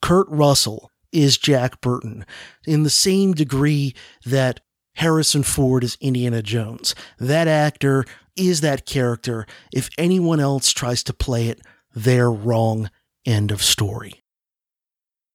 Kurt 0.00 0.28
Russell 0.28 0.90
is 1.12 1.38
Jack 1.38 1.80
Burton 1.80 2.24
in 2.66 2.82
the 2.82 2.90
same 2.90 3.32
degree 3.32 3.94
that 4.26 4.60
Harrison 4.96 5.42
Ford 5.42 5.82
is 5.82 5.96
Indiana 6.00 6.42
Jones. 6.42 6.94
That 7.18 7.48
actor 7.48 8.04
is 8.36 8.60
that 8.60 8.86
character. 8.86 9.46
If 9.72 9.90
anyone 9.98 10.40
else 10.40 10.72
tries 10.72 11.02
to 11.04 11.12
play 11.12 11.48
it, 11.48 11.60
they're 11.94 12.30
wrong. 12.30 12.90
End 13.26 13.50
of 13.50 13.62
story. 13.62 14.22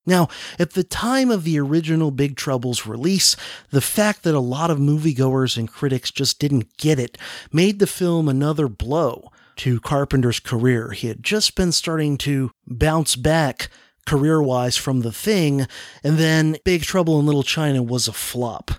Now, 0.06 0.28
at 0.58 0.74
the 0.74 0.84
time 0.84 1.30
of 1.30 1.44
the 1.44 1.60
original 1.60 2.10
Big 2.10 2.36
Trouble's 2.36 2.88
release, 2.88 3.36
the 3.70 3.82
fact 3.82 4.24
that 4.24 4.34
a 4.34 4.40
lot 4.40 4.72
of 4.72 4.80
moviegoers 4.80 5.56
and 5.58 5.70
critics 5.70 6.10
just 6.10 6.40
didn't 6.40 6.78
get 6.78 7.00
it 7.00 7.18
made 7.52 7.80
the 7.80 7.88
film 7.88 8.28
another 8.28 8.68
blow 8.68 9.30
to 9.58 9.80
Carpenter's 9.80 10.40
career. 10.40 10.92
He 10.92 11.10
had 11.10 11.22
just 11.22 11.56
been 11.56 11.72
starting 11.72 12.18
to 12.20 12.50
bounce 12.66 13.16
back 13.16 13.70
career 14.08 14.42
wise 14.42 14.78
from 14.78 15.02
The 15.02 15.12
Thing, 15.12 15.68
and 16.04 16.18
then 16.18 16.58
Big 16.66 16.82
Trouble 16.82 17.20
in 17.20 17.28
Little 17.28 17.44
China 17.44 17.84
was 17.84 18.08
a 18.08 18.14
flop. 18.14 18.72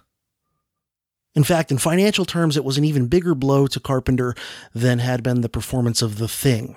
In 1.35 1.45
fact, 1.45 1.71
in 1.71 1.79
financial 1.79 2.25
terms, 2.25 2.57
it 2.57 2.65
was 2.65 2.77
an 2.77 2.85
even 2.85 3.07
bigger 3.07 3.35
blow 3.35 3.67
to 3.69 3.81
Carpenter 3.81 4.35
than 4.75 4.99
had 4.99 5.23
been 5.23 5.43
the 5.43 5.49
performance 5.49 6.03
of 6.03 6.19
The 6.19 6.29
Thing. 6.29 6.77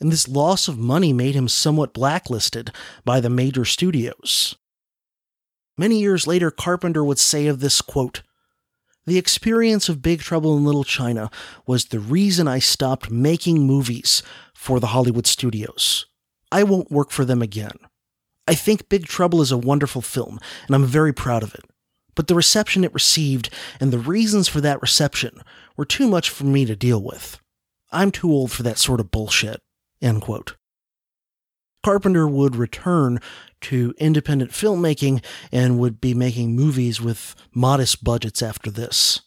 And 0.00 0.10
this 0.10 0.28
loss 0.28 0.68
of 0.68 0.78
money 0.78 1.12
made 1.12 1.34
him 1.34 1.48
somewhat 1.48 1.94
blacklisted 1.94 2.70
by 3.04 3.20
the 3.20 3.30
major 3.30 3.64
studios. 3.64 4.56
Many 5.76 6.00
years 6.00 6.26
later, 6.26 6.50
Carpenter 6.50 7.04
would 7.04 7.18
say 7.20 7.46
of 7.46 7.60
this 7.60 7.80
quote, 7.80 8.22
The 9.06 9.18
experience 9.18 9.88
of 9.88 10.02
Big 10.02 10.20
Trouble 10.20 10.56
in 10.56 10.64
Little 10.64 10.84
China 10.84 11.30
was 11.66 11.86
the 11.86 12.00
reason 12.00 12.48
I 12.48 12.58
stopped 12.58 13.10
making 13.10 13.60
movies 13.60 14.22
for 14.54 14.80
the 14.80 14.88
Hollywood 14.88 15.26
studios. 15.26 16.06
I 16.50 16.64
won't 16.64 16.90
work 16.90 17.10
for 17.10 17.24
them 17.24 17.42
again. 17.42 17.76
I 18.48 18.54
think 18.54 18.88
Big 18.88 19.06
Trouble 19.06 19.40
is 19.40 19.52
a 19.52 19.58
wonderful 19.58 20.02
film, 20.02 20.40
and 20.66 20.74
I'm 20.74 20.84
very 20.84 21.12
proud 21.12 21.42
of 21.42 21.54
it 21.54 21.64
but 22.18 22.26
the 22.26 22.34
reception 22.34 22.82
it 22.82 22.92
received 22.92 23.48
and 23.78 23.92
the 23.92 23.98
reasons 23.98 24.48
for 24.48 24.60
that 24.60 24.82
reception 24.82 25.40
were 25.76 25.84
too 25.84 26.08
much 26.08 26.30
for 26.30 26.42
me 26.42 26.64
to 26.64 26.74
deal 26.74 27.00
with. 27.00 27.38
I'm 27.92 28.10
too 28.10 28.32
old 28.32 28.50
for 28.50 28.64
that 28.64 28.76
sort 28.76 28.98
of 28.98 29.12
bullshit. 29.12 29.60
End 30.02 30.20
quote. 30.20 30.56
Carpenter 31.84 32.26
would 32.26 32.56
return 32.56 33.20
to 33.60 33.94
independent 33.98 34.50
filmmaking 34.50 35.22
and 35.52 35.78
would 35.78 36.00
be 36.00 36.12
making 36.12 36.56
movies 36.56 37.00
with 37.00 37.36
modest 37.54 38.02
budgets 38.02 38.42
after 38.42 38.68
this. 38.68 39.20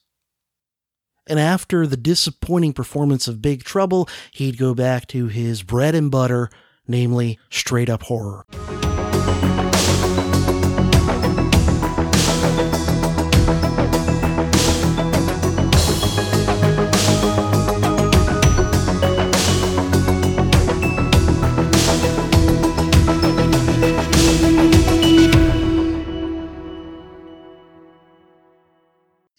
And 1.27 1.39
after 1.39 1.87
the 1.87 1.95
disappointing 1.95 2.73
performance 2.73 3.25
of 3.29 3.41
Big 3.41 3.63
Trouble, 3.63 4.09
he'd 4.33 4.57
go 4.57 4.75
back 4.75 5.07
to 5.07 5.27
his 5.27 5.63
bread 5.63 5.95
and 5.95 6.11
butter, 6.11 6.49
namely 6.85 7.39
straight 7.49 7.89
up 7.89 8.03
horror. 8.03 8.45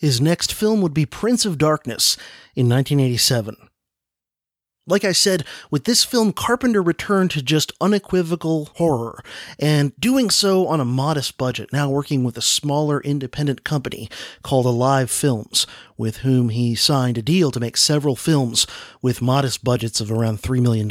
His 0.03 0.20
next 0.20 0.53
film 0.53 0.82
would 0.82 0.92
be 0.92 1.07
Prince 1.07 1.46
of 1.46 1.59
Darkness 1.59 2.16
in 2.57 2.68
1987. 2.68 3.57
Like 4.84 5.05
I 5.05 5.12
said, 5.12 5.44
with 5.70 5.84
this 5.84 6.03
film, 6.03 6.32
Carpenter 6.32 6.82
returned 6.82 7.30
to 7.30 7.40
just 7.40 7.70
unequivocal 7.80 8.70
horror, 8.74 9.20
and 9.61 9.92
doing 10.00 10.28
so 10.28 10.66
on 10.66 10.80
a 10.80 10.84
modest 10.84 11.38
budget, 11.38 11.72
now 11.72 11.88
working 11.88 12.24
with 12.24 12.36
a 12.36 12.42
smaller 12.42 13.00
independent 13.03 13.62
company 13.62 14.11
called 14.42 14.66
Alive 14.66 15.09
Films, 15.09 15.68
with 15.96 16.16
whom 16.18 16.48
he 16.48 16.74
signed 16.74 17.16
a 17.16 17.22
deal 17.22 17.53
to 17.53 17.61
make 17.61 17.76
several 17.76 18.16
films 18.16 18.66
with 19.03 19.22
modest 19.22 19.62
budgets 19.62 20.00
of 20.00 20.11
around 20.11 20.42
$3 20.42 20.61
million. 20.61 20.88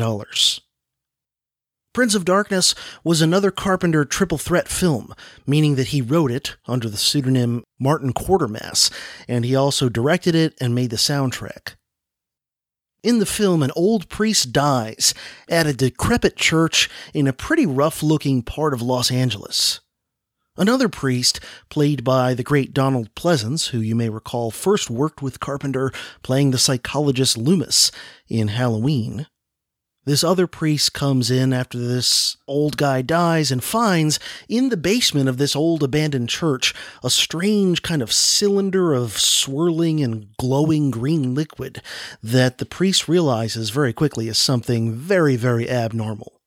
Prince 1.94 2.16
of 2.16 2.24
Darkness 2.24 2.74
was 3.04 3.22
another 3.22 3.52
Carpenter 3.52 4.06
triple 4.06 4.38
threat 4.38 4.70
film, 4.70 5.14
meaning 5.46 5.76
that 5.76 5.88
he 5.88 6.02
wrote 6.02 6.32
it 6.32 6.56
under 6.66 6.88
the 6.88 6.98
pseudonym 6.98 7.64
Martin 7.80 8.14
Quatermass, 8.14 8.90
and 9.28 9.44
he 9.44 9.56
also 9.56 9.90
directed 9.90 10.34
it 10.34 10.54
and 10.62 10.74
made 10.74 10.90
the 10.90 10.96
soundtrack. 10.96 11.76
In 13.04 13.20
the 13.20 13.26
film, 13.26 13.62
an 13.62 13.72
old 13.76 14.08
priest 14.08 14.54
dies 14.54 15.14
at 15.50 15.68
a 15.68 15.74
decrepit 15.74 16.38
church 16.38 16.90
in 17.14 17.28
a 17.28 17.34
pretty 17.34 17.66
rough 17.66 18.02
looking 18.02 18.42
part 18.42 18.74
of 18.74 18.82
Los 18.82 19.12
Angeles. 19.12 19.82
Another 20.56 20.88
priest, 20.88 21.40
played 21.70 22.04
by 22.04 22.34
the 22.34 22.44
great 22.44 22.74
Donald 22.74 23.14
Pleasence, 23.16 23.70
who 23.70 23.80
you 23.80 23.96
may 23.96 24.10
recall 24.10 24.52
first 24.52 24.90
worked 24.90 25.22
with 25.22 25.40
Carpenter 25.40 25.92
playing 26.24 26.52
the 26.52 26.58
psychologist 26.58 27.38
Loomis 27.38 27.92
in 28.30 28.50
Halloween, 28.50 29.28
this 30.04 30.24
other 30.24 30.48
priest 30.48 30.94
comes 30.94 31.30
in 31.30 31.54
after 31.54 31.78
this 31.78 32.36
old 32.48 32.76
guy 32.78 33.02
dies 33.02 33.52
and 33.52 33.64
finds 33.64 34.20
in 34.50 34.70
the 34.70 34.78
basement 34.78 35.30
of 35.30 35.38
this 35.38 35.56
old 35.56 35.84
abandoned 35.84 36.30
church 36.30 36.74
a 37.04 37.10
strange 37.10 37.84
kind 37.84 38.02
of 38.02 38.12
cylinder 38.12 38.94
of 38.94 39.18
swirling 39.20 40.02
and 40.02 40.36
glowing 40.38 40.90
green 40.90 41.36
liquid 41.36 41.82
that 42.24 42.58
the 42.58 42.66
priest 42.66 43.08
realizes 43.08 43.70
very 43.70 43.94
quickly 43.94 44.28
is 44.28 44.38
something 44.38 44.94
very, 44.94 45.36
very 45.36 45.70
abnormal. 45.70 46.42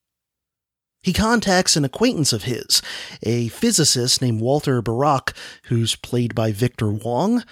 He 1.01 1.13
contacts 1.13 1.77
an 1.77 1.85
acquaintance 1.85 2.33
of 2.33 2.43
his, 2.43 2.81
a 3.21 3.49
physicist 3.49 4.21
named 4.21 4.41
Walter 4.41 4.81
Barak, 4.81 5.33
who's 5.65 5.95
played 5.95 6.33
by 6.33 6.51
Victor 6.51 6.89
Wong, 6.89 7.43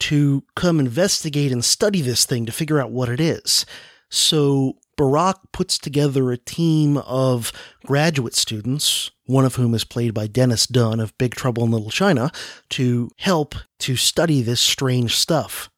to 0.00 0.44
come 0.54 0.78
investigate 0.78 1.50
and 1.50 1.64
study 1.64 2.02
this 2.02 2.26
thing 2.26 2.46
to 2.46 2.52
figure 2.52 2.78
out 2.78 2.92
what 2.92 3.08
it 3.08 3.18
is. 3.18 3.64
So 4.10 4.76
Barak 4.98 5.38
puts 5.52 5.78
together 5.78 6.30
a 6.30 6.36
team 6.36 6.98
of 6.98 7.52
graduate 7.86 8.34
students, 8.34 9.12
one 9.24 9.44
of 9.44 9.54
whom 9.54 9.72
is 9.72 9.84
played 9.84 10.12
by 10.12 10.26
Dennis 10.26 10.66
Dun 10.66 10.98
of 10.98 11.16
Big 11.16 11.34
Trouble 11.34 11.64
in 11.64 11.70
Little 11.70 11.90
China, 11.90 12.32
to 12.70 13.08
help 13.16 13.54
to 13.78 13.96
study 13.96 14.42
this 14.42 14.60
strange 14.60 15.16
stuff. 15.16 15.70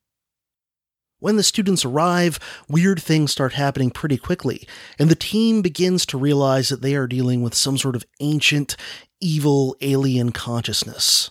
When 1.19 1.37
the 1.37 1.43
students 1.43 1.85
arrive, 1.85 2.41
weird 2.67 3.03
things 3.03 3.31
start 3.31 3.53
happening 3.53 3.91
pretty 3.91 4.17
quickly, 4.17 4.67
and 4.99 5.11
the 5.11 5.15
team 5.15 5.61
begins 5.61 6.07
to 6.07 6.19
realize 6.19 6.71
that 6.71 6.81
they 6.81 6.95
are 6.95 7.07
dealing 7.07 7.43
with 7.43 7.55
some 7.55 7.77
sort 7.77 7.97
of 7.97 8.07
ancient, 8.21 8.75
evil 9.21 9.77
alien 9.83 10.33
consciousness. 10.33 11.31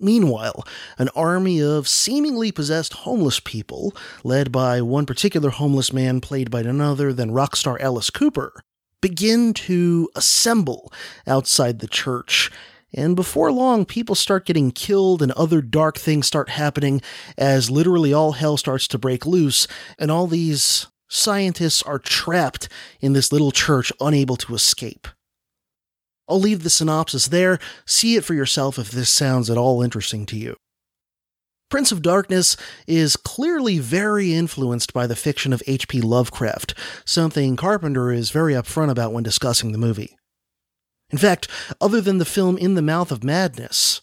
Meanwhile, 0.00 0.64
an 0.96 1.08
army 1.16 1.60
of 1.60 1.88
seemingly 1.88 2.52
possessed 2.52 2.92
homeless 2.92 3.40
people, 3.40 3.96
led 4.22 4.52
by 4.52 4.80
one 4.80 5.06
particular 5.06 5.50
homeless 5.50 5.92
man 5.92 6.20
played 6.20 6.50
by 6.50 6.62
none 6.62 6.80
other 6.80 7.12
than 7.12 7.32
rock 7.32 7.56
star 7.56 7.80
Alice 7.80 8.10
Cooper, 8.10 8.62
begin 9.00 9.52
to 9.54 10.08
assemble 10.14 10.92
outside 11.26 11.80
the 11.80 11.88
church. 11.88 12.50
And 12.94 13.16
before 13.16 13.52
long, 13.52 13.84
people 13.84 14.14
start 14.14 14.46
getting 14.46 14.70
killed 14.70 15.20
and 15.20 15.32
other 15.32 15.60
dark 15.60 15.98
things 15.98 16.26
start 16.26 16.48
happening 16.50 17.02
as 17.36 17.70
literally 17.70 18.12
all 18.12 18.32
hell 18.32 18.56
starts 18.56 18.86
to 18.88 18.98
break 18.98 19.26
loose, 19.26 19.66
and 19.98 20.10
all 20.10 20.26
these 20.26 20.86
scientists 21.08 21.82
are 21.82 21.98
trapped 21.98 22.68
in 23.00 23.14
this 23.14 23.32
little 23.32 23.50
church, 23.50 23.92
unable 24.00 24.36
to 24.36 24.54
escape. 24.54 25.08
I'll 26.28 26.40
leave 26.40 26.62
the 26.62 26.70
synopsis 26.70 27.28
there. 27.28 27.58
See 27.86 28.16
it 28.16 28.24
for 28.24 28.34
yourself 28.34 28.78
if 28.78 28.90
this 28.90 29.10
sounds 29.10 29.48
at 29.48 29.56
all 29.56 29.82
interesting 29.82 30.26
to 30.26 30.36
you. 30.36 30.56
Prince 31.70 31.92
of 31.92 32.00
Darkness 32.00 32.56
is 32.86 33.16
clearly 33.16 33.78
very 33.78 34.32
influenced 34.32 34.94
by 34.94 35.06
the 35.06 35.16
fiction 35.16 35.52
of 35.52 35.62
H.P. 35.66 36.00
Lovecraft, 36.00 36.74
something 37.04 37.56
Carpenter 37.56 38.10
is 38.10 38.30
very 38.30 38.54
upfront 38.54 38.90
about 38.90 39.12
when 39.12 39.22
discussing 39.22 39.72
the 39.72 39.78
movie. 39.78 40.16
In 41.10 41.18
fact, 41.18 41.48
other 41.80 42.00
than 42.00 42.18
the 42.18 42.24
film 42.24 42.56
In 42.56 42.74
the 42.74 42.82
Mouth 42.82 43.12
of 43.12 43.22
Madness, 43.22 44.00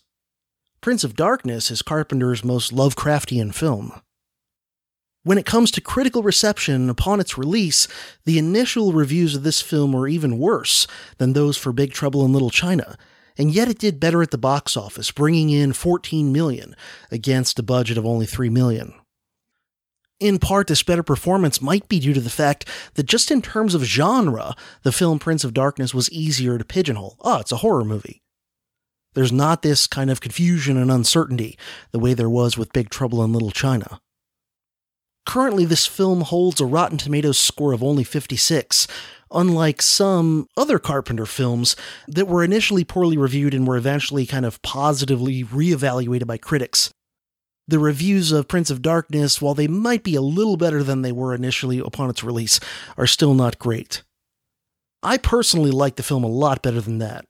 Prince 0.82 1.03
of 1.03 1.15
Darkness 1.15 1.71
is 1.71 1.82
Carpenter's 1.82 2.43
most 2.43 2.71
Lovecraftian 2.71 3.53
film. 3.53 3.99
When 5.26 5.39
it 5.39 5.45
comes 5.47 5.71
to 5.71 5.82
critical 5.82 6.21
reception 6.21 6.88
upon 6.88 7.19
its 7.19 7.36
release, 7.36 7.88
the 8.26 8.38
initial 8.38 8.93
reviews 8.93 9.34
of 9.34 9.41
this 9.41 9.59
film 9.59 9.91
were 9.91 10.07
even 10.07 10.38
worse 10.38 10.86
than 11.17 11.34
those 11.34 11.57
for 11.57 11.73
Big 11.73 11.93
Trouble 11.93 12.23
in 12.23 12.32
Little 12.32 12.51
China, 12.51 12.95
and 13.36 13.51
yet 13.51 13.67
it 13.67 13.80
did 13.80 13.99
better 13.99 14.21
at 14.21 14.30
the 14.30 14.38
box 14.38 14.78
office, 14.78 15.09
bringing 15.09 15.49
in 15.49 15.73
14 15.73 16.32
million 16.32 16.76
against 17.09 17.57
a 17.57 17.63
budget 17.63 17.97
of 17.97 18.05
only 18.05 18.28
3 18.28 18.49
million. 18.49 18.93
In 20.19 20.38
part, 20.38 20.67
this 20.67 20.84
better 20.84 21.01
performance 21.01 21.59
might 21.59 21.89
be 21.89 21.99
due 21.99 22.13
to 22.13 22.21
the 22.21 22.30
fact 22.30 22.69
that 22.93 23.07
just 23.07 23.32
in 23.32 23.41
terms 23.41 23.73
of 23.73 23.84
genre, 23.84 24.53
the 24.84 24.91
film 24.91 25.17
Prince 25.17 25.43
of 25.43 25.55
Darkness 25.55 25.91
was 25.91 26.11
easier 26.11 26.59
to 26.59 26.63
pigeonhole. 26.63 27.17
Oh, 27.21 27.39
it's 27.39 27.51
a 27.51 27.57
horror 27.57 27.84
movie. 27.84 28.21
There's 29.15 29.32
not 29.32 29.63
this 29.63 29.88
kind 29.88 30.11
of 30.11 30.21
confusion 30.21 30.78
and 30.78 30.91
uncertainty 30.91 31.57
the 31.89 31.99
way 31.99 32.13
there 32.13 32.30
was 32.30 32.59
with 32.59 32.73
Big 32.73 32.91
Trouble 32.91 33.23
in 33.23 33.34
Little 33.34 33.49
China. 33.49 33.99
Currently, 35.26 35.65
this 35.65 35.86
film 35.88 36.21
holds 36.21 36.61
a 36.61 36.65
Rotten 36.65 36.97
Tomatoes 36.97 37.38
score 37.38 37.73
of 37.73 37.84
only 37.84 38.03
56, 38.03 38.88
unlike 39.32 39.82
some 39.82 40.47
other 40.55 40.80
Carpenter 40.80 41.26
films 41.26 41.76
that 42.07 42.28
were 42.28 42.43
initially 42.43 42.84
poorly 42.84 43.17
reviewed 43.17 43.53
and 43.53 43.67
were 43.67 43.78
eventually 43.78 44.26
kind 44.26 44.45
of 44.45 44.61
positively 44.61 45.43
reevaluated 45.43 46.28
by 46.28 46.38
critics. 46.38 46.91
The 47.67 47.80
reviews 47.80 48.32
of 48.32 48.47
Prince 48.47 48.69
of 48.69 48.84
Darkness, 48.84 49.41
while 49.41 49.55
they 49.55 49.67
might 49.67 50.03
be 50.03 50.13
a 50.13 50.21
little 50.21 50.55
better 50.57 50.84
than 50.84 51.01
they 51.01 51.11
were 51.11 51.34
initially 51.34 51.80
upon 51.80 52.11
its 52.11 52.23
release, 52.23 52.59
are 52.95 53.07
still 53.07 53.34
not 53.34 53.57
great. 53.57 54.03
I 55.01 55.17
personally 55.17 55.71
like 55.71 55.95
the 55.95 56.03
film 56.03 56.23
a 56.23 56.28
lot 56.28 56.61
better 56.61 56.80
than 56.80 56.99
that. 56.99 57.26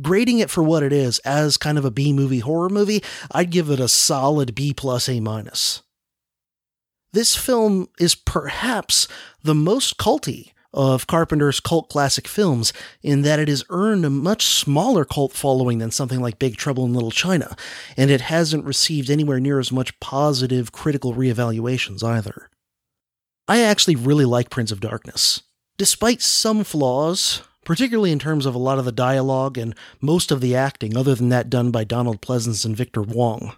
Grading 0.00 0.38
it 0.38 0.48
for 0.48 0.62
what 0.62 0.82
it 0.82 0.92
is, 0.92 1.18
as 1.20 1.58
kind 1.58 1.76
of 1.76 1.84
a 1.84 1.90
B 1.90 2.14
movie 2.14 2.38
horror 2.38 2.70
movie, 2.70 3.02
I'd 3.30 3.50
give 3.50 3.68
it 3.68 3.78
a 3.78 3.88
solid 3.88 4.54
B 4.54 4.72
plus 4.72 5.06
A 5.10 5.20
minus. 5.20 5.82
This 7.12 7.36
film 7.36 7.88
is 7.98 8.14
perhaps 8.14 9.06
the 9.42 9.54
most 9.54 9.98
culty 9.98 10.52
of 10.72 11.06
Carpenter's 11.06 11.60
cult 11.60 11.90
classic 11.90 12.26
films 12.26 12.72
in 13.02 13.20
that 13.22 13.38
it 13.38 13.48
has 13.48 13.64
earned 13.68 14.06
a 14.06 14.10
much 14.10 14.46
smaller 14.46 15.04
cult 15.04 15.32
following 15.32 15.76
than 15.76 15.90
something 15.90 16.20
like 16.20 16.38
Big 16.38 16.56
Trouble 16.56 16.86
in 16.86 16.94
Little 16.94 17.10
China, 17.10 17.54
and 17.98 18.10
it 18.10 18.22
hasn't 18.22 18.64
received 18.64 19.10
anywhere 19.10 19.40
near 19.40 19.58
as 19.58 19.70
much 19.70 19.98
positive 20.00 20.72
critical 20.72 21.12
reevaluations 21.12 22.02
either. 22.02 22.48
I 23.46 23.60
actually 23.60 23.96
really 23.96 24.24
like 24.24 24.48
Prince 24.48 24.72
of 24.72 24.80
Darkness. 24.80 25.42
Despite 25.76 26.22
some 26.22 26.64
flaws, 26.64 27.42
particularly 27.64 28.12
in 28.12 28.18
terms 28.18 28.46
of 28.46 28.54
a 28.54 28.58
lot 28.58 28.78
of 28.78 28.86
the 28.86 28.92
dialogue 28.92 29.58
and 29.58 29.74
most 30.00 30.30
of 30.30 30.40
the 30.40 30.56
acting, 30.56 30.96
other 30.96 31.14
than 31.14 31.28
that 31.28 31.50
done 31.50 31.70
by 31.70 31.84
Donald 31.84 32.22
Pleasence 32.22 32.64
and 32.64 32.76
Victor 32.76 33.02
Wong, 33.02 33.56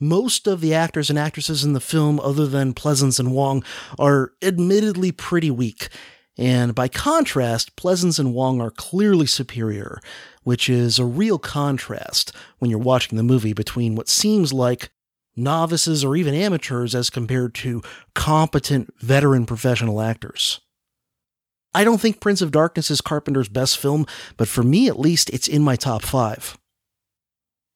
most 0.00 0.46
of 0.46 0.60
the 0.60 0.74
actors 0.74 1.10
and 1.10 1.18
actresses 1.18 1.64
in 1.64 1.72
the 1.72 1.80
film, 1.80 2.20
other 2.20 2.46
than 2.46 2.74
Pleasence 2.74 3.18
and 3.18 3.32
Wong, 3.32 3.62
are 3.98 4.32
admittedly 4.42 5.12
pretty 5.12 5.50
weak. 5.50 5.88
And 6.36 6.74
by 6.74 6.88
contrast, 6.88 7.76
Pleasence 7.76 8.18
and 8.18 8.34
Wong 8.34 8.60
are 8.60 8.70
clearly 8.70 9.26
superior, 9.26 10.00
which 10.42 10.68
is 10.68 10.98
a 10.98 11.04
real 11.04 11.38
contrast 11.38 12.32
when 12.58 12.70
you're 12.70 12.80
watching 12.80 13.16
the 13.16 13.22
movie 13.22 13.52
between 13.52 13.94
what 13.94 14.08
seems 14.08 14.52
like 14.52 14.90
novices 15.36 16.04
or 16.04 16.16
even 16.16 16.34
amateurs 16.34 16.94
as 16.94 17.10
compared 17.10 17.54
to 17.54 17.82
competent 18.14 18.92
veteran 18.98 19.46
professional 19.46 20.00
actors. 20.00 20.60
I 21.74 21.82
don't 21.82 22.00
think 22.00 22.20
Prince 22.20 22.40
of 22.40 22.52
Darkness 22.52 22.90
is 22.90 23.00
Carpenter's 23.00 23.48
best 23.48 23.78
film, 23.78 24.06
but 24.36 24.46
for 24.46 24.62
me 24.62 24.86
at 24.86 24.98
least, 24.98 25.30
it's 25.30 25.48
in 25.48 25.62
my 25.62 25.74
top 25.74 26.02
five. 26.02 26.56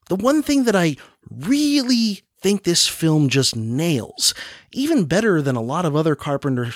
The 0.09 0.17
one 0.17 0.43
thing 0.43 0.65
that 0.65 0.77
I 0.77 0.97
really 1.31 2.23
think 2.41 2.63
this 2.63 2.87
film 2.87 3.29
just 3.29 3.57
nails, 3.57 4.35
even 4.73 5.05
better 5.05 5.43
than 5.43 5.57
a 5.57 5.63
lot 5.63 5.85
of 5.85 5.97
other 5.97 6.15
Carpenter 6.15 6.73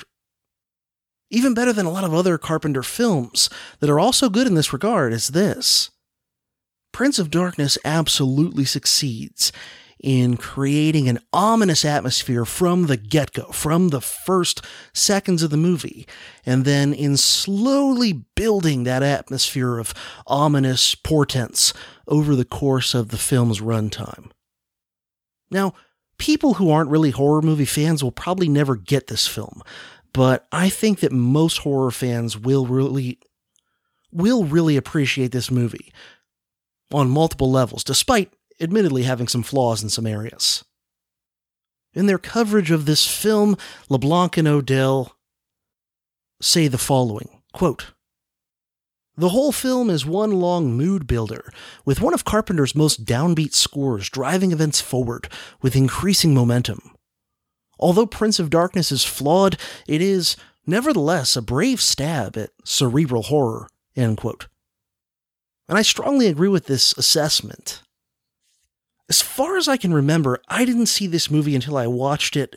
even 1.32 1.54
better 1.54 1.72
than 1.72 1.86
a 1.86 1.90
lot 1.90 2.04
of 2.04 2.12
other 2.12 2.36
Carpenter 2.36 2.82
films 2.82 3.48
that 3.80 3.88
are 3.88 3.98
also 3.98 4.28
good 4.28 4.46
in 4.46 4.54
this 4.54 4.72
regard 4.72 5.14
is 5.14 5.28
this. 5.28 5.90
Prince 6.92 7.18
of 7.18 7.30
Darkness 7.30 7.78
absolutely 7.86 8.66
succeeds 8.66 9.50
in 10.02 10.36
creating 10.36 11.08
an 11.08 11.20
ominous 11.32 11.84
atmosphere 11.84 12.44
from 12.44 12.86
the 12.86 12.96
get 12.96 13.32
go, 13.32 13.44
from 13.52 13.88
the 13.88 14.00
first 14.00 14.60
seconds 14.92 15.42
of 15.42 15.50
the 15.50 15.56
movie, 15.56 16.06
and 16.44 16.64
then 16.64 16.92
in 16.92 17.16
slowly 17.16 18.24
building 18.34 18.82
that 18.82 19.02
atmosphere 19.02 19.78
of 19.78 19.94
ominous 20.26 20.96
portents 20.96 21.72
over 22.08 22.34
the 22.34 22.44
course 22.44 22.94
of 22.94 23.08
the 23.08 23.18
film's 23.18 23.60
runtime. 23.60 24.30
Now, 25.50 25.74
people 26.18 26.54
who 26.54 26.70
aren't 26.70 26.90
really 26.90 27.10
horror 27.10 27.42
movie 27.42 27.64
fans 27.64 28.02
will 28.02 28.12
probably 28.12 28.48
never 28.48 28.74
get 28.74 29.06
this 29.06 29.28
film, 29.28 29.62
but 30.12 30.46
I 30.50 30.68
think 30.68 31.00
that 31.00 31.12
most 31.12 31.58
horror 31.58 31.92
fans 31.92 32.36
will 32.36 32.66
really 32.66 33.18
will 34.10 34.44
really 34.44 34.76
appreciate 34.76 35.32
this 35.32 35.50
movie 35.50 35.90
on 36.92 37.08
multiple 37.08 37.50
levels, 37.50 37.82
despite 37.82 38.30
admittedly 38.62 39.02
having 39.02 39.28
some 39.28 39.42
flaws 39.42 39.82
in 39.82 39.88
some 39.88 40.06
areas. 40.06 40.64
In 41.94 42.06
their 42.06 42.18
coverage 42.18 42.70
of 42.70 42.86
this 42.86 43.06
film, 43.06 43.56
LeBlanc 43.88 44.36
and 44.36 44.48
Odell 44.48 45.16
say 46.40 46.68
the 46.68 46.78
following 46.78 47.42
quote, 47.52 47.92
the 49.14 49.28
whole 49.28 49.52
film 49.52 49.90
is 49.90 50.06
one 50.06 50.32
long 50.32 50.72
mood 50.72 51.06
builder, 51.06 51.52
with 51.84 52.00
one 52.00 52.14
of 52.14 52.24
Carpenter's 52.24 52.74
most 52.74 53.04
downbeat 53.04 53.52
scores 53.52 54.08
driving 54.08 54.52
events 54.52 54.80
forward 54.80 55.28
with 55.60 55.76
increasing 55.76 56.32
momentum. 56.32 56.94
Although 57.78 58.06
Prince 58.06 58.38
of 58.38 58.48
Darkness 58.48 58.90
is 58.90 59.04
flawed, 59.04 59.58
it 59.86 60.00
is, 60.00 60.36
nevertheless, 60.66 61.36
a 61.36 61.42
brave 61.42 61.80
stab 61.80 62.38
at 62.38 62.50
cerebral 62.64 63.24
horror. 63.24 63.68
End 63.94 64.16
quote. 64.16 64.48
And 65.68 65.76
I 65.76 65.82
strongly 65.82 66.26
agree 66.26 66.48
with 66.48 66.64
this 66.64 66.94
assessment. 66.96 67.82
As 69.12 69.20
far 69.20 69.58
as 69.58 69.68
I 69.68 69.76
can 69.76 69.92
remember, 69.92 70.40
I 70.48 70.64
didn't 70.64 70.86
see 70.86 71.06
this 71.06 71.30
movie 71.30 71.54
until 71.54 71.76
I 71.76 71.86
watched 71.86 72.34
it 72.34 72.56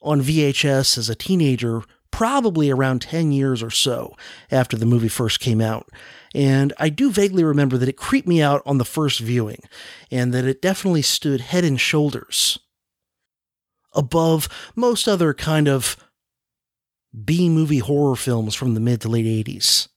on 0.00 0.22
VHS 0.22 0.96
as 0.96 1.10
a 1.10 1.14
teenager 1.14 1.82
probably 2.10 2.70
around 2.70 3.02
10 3.02 3.30
years 3.30 3.62
or 3.62 3.68
so 3.68 4.16
after 4.50 4.74
the 4.74 4.86
movie 4.86 5.10
first 5.10 5.38
came 5.38 5.60
out. 5.60 5.90
And 6.34 6.72
I 6.78 6.88
do 6.88 7.10
vaguely 7.10 7.44
remember 7.44 7.76
that 7.76 7.90
it 7.90 7.98
creeped 7.98 8.26
me 8.26 8.40
out 8.40 8.62
on 8.64 8.78
the 8.78 8.86
first 8.86 9.20
viewing, 9.20 9.60
and 10.10 10.32
that 10.32 10.46
it 10.46 10.62
definitely 10.62 11.02
stood 11.02 11.42
head 11.42 11.62
and 11.62 11.78
shoulders 11.78 12.58
above 13.92 14.48
most 14.74 15.06
other 15.06 15.34
kind 15.34 15.68
of 15.68 15.98
B 17.22 17.50
movie 17.50 17.80
horror 17.80 18.16
films 18.16 18.54
from 18.54 18.72
the 18.72 18.80
mid 18.80 19.02
to 19.02 19.10
late 19.10 19.26
80s. 19.26 19.88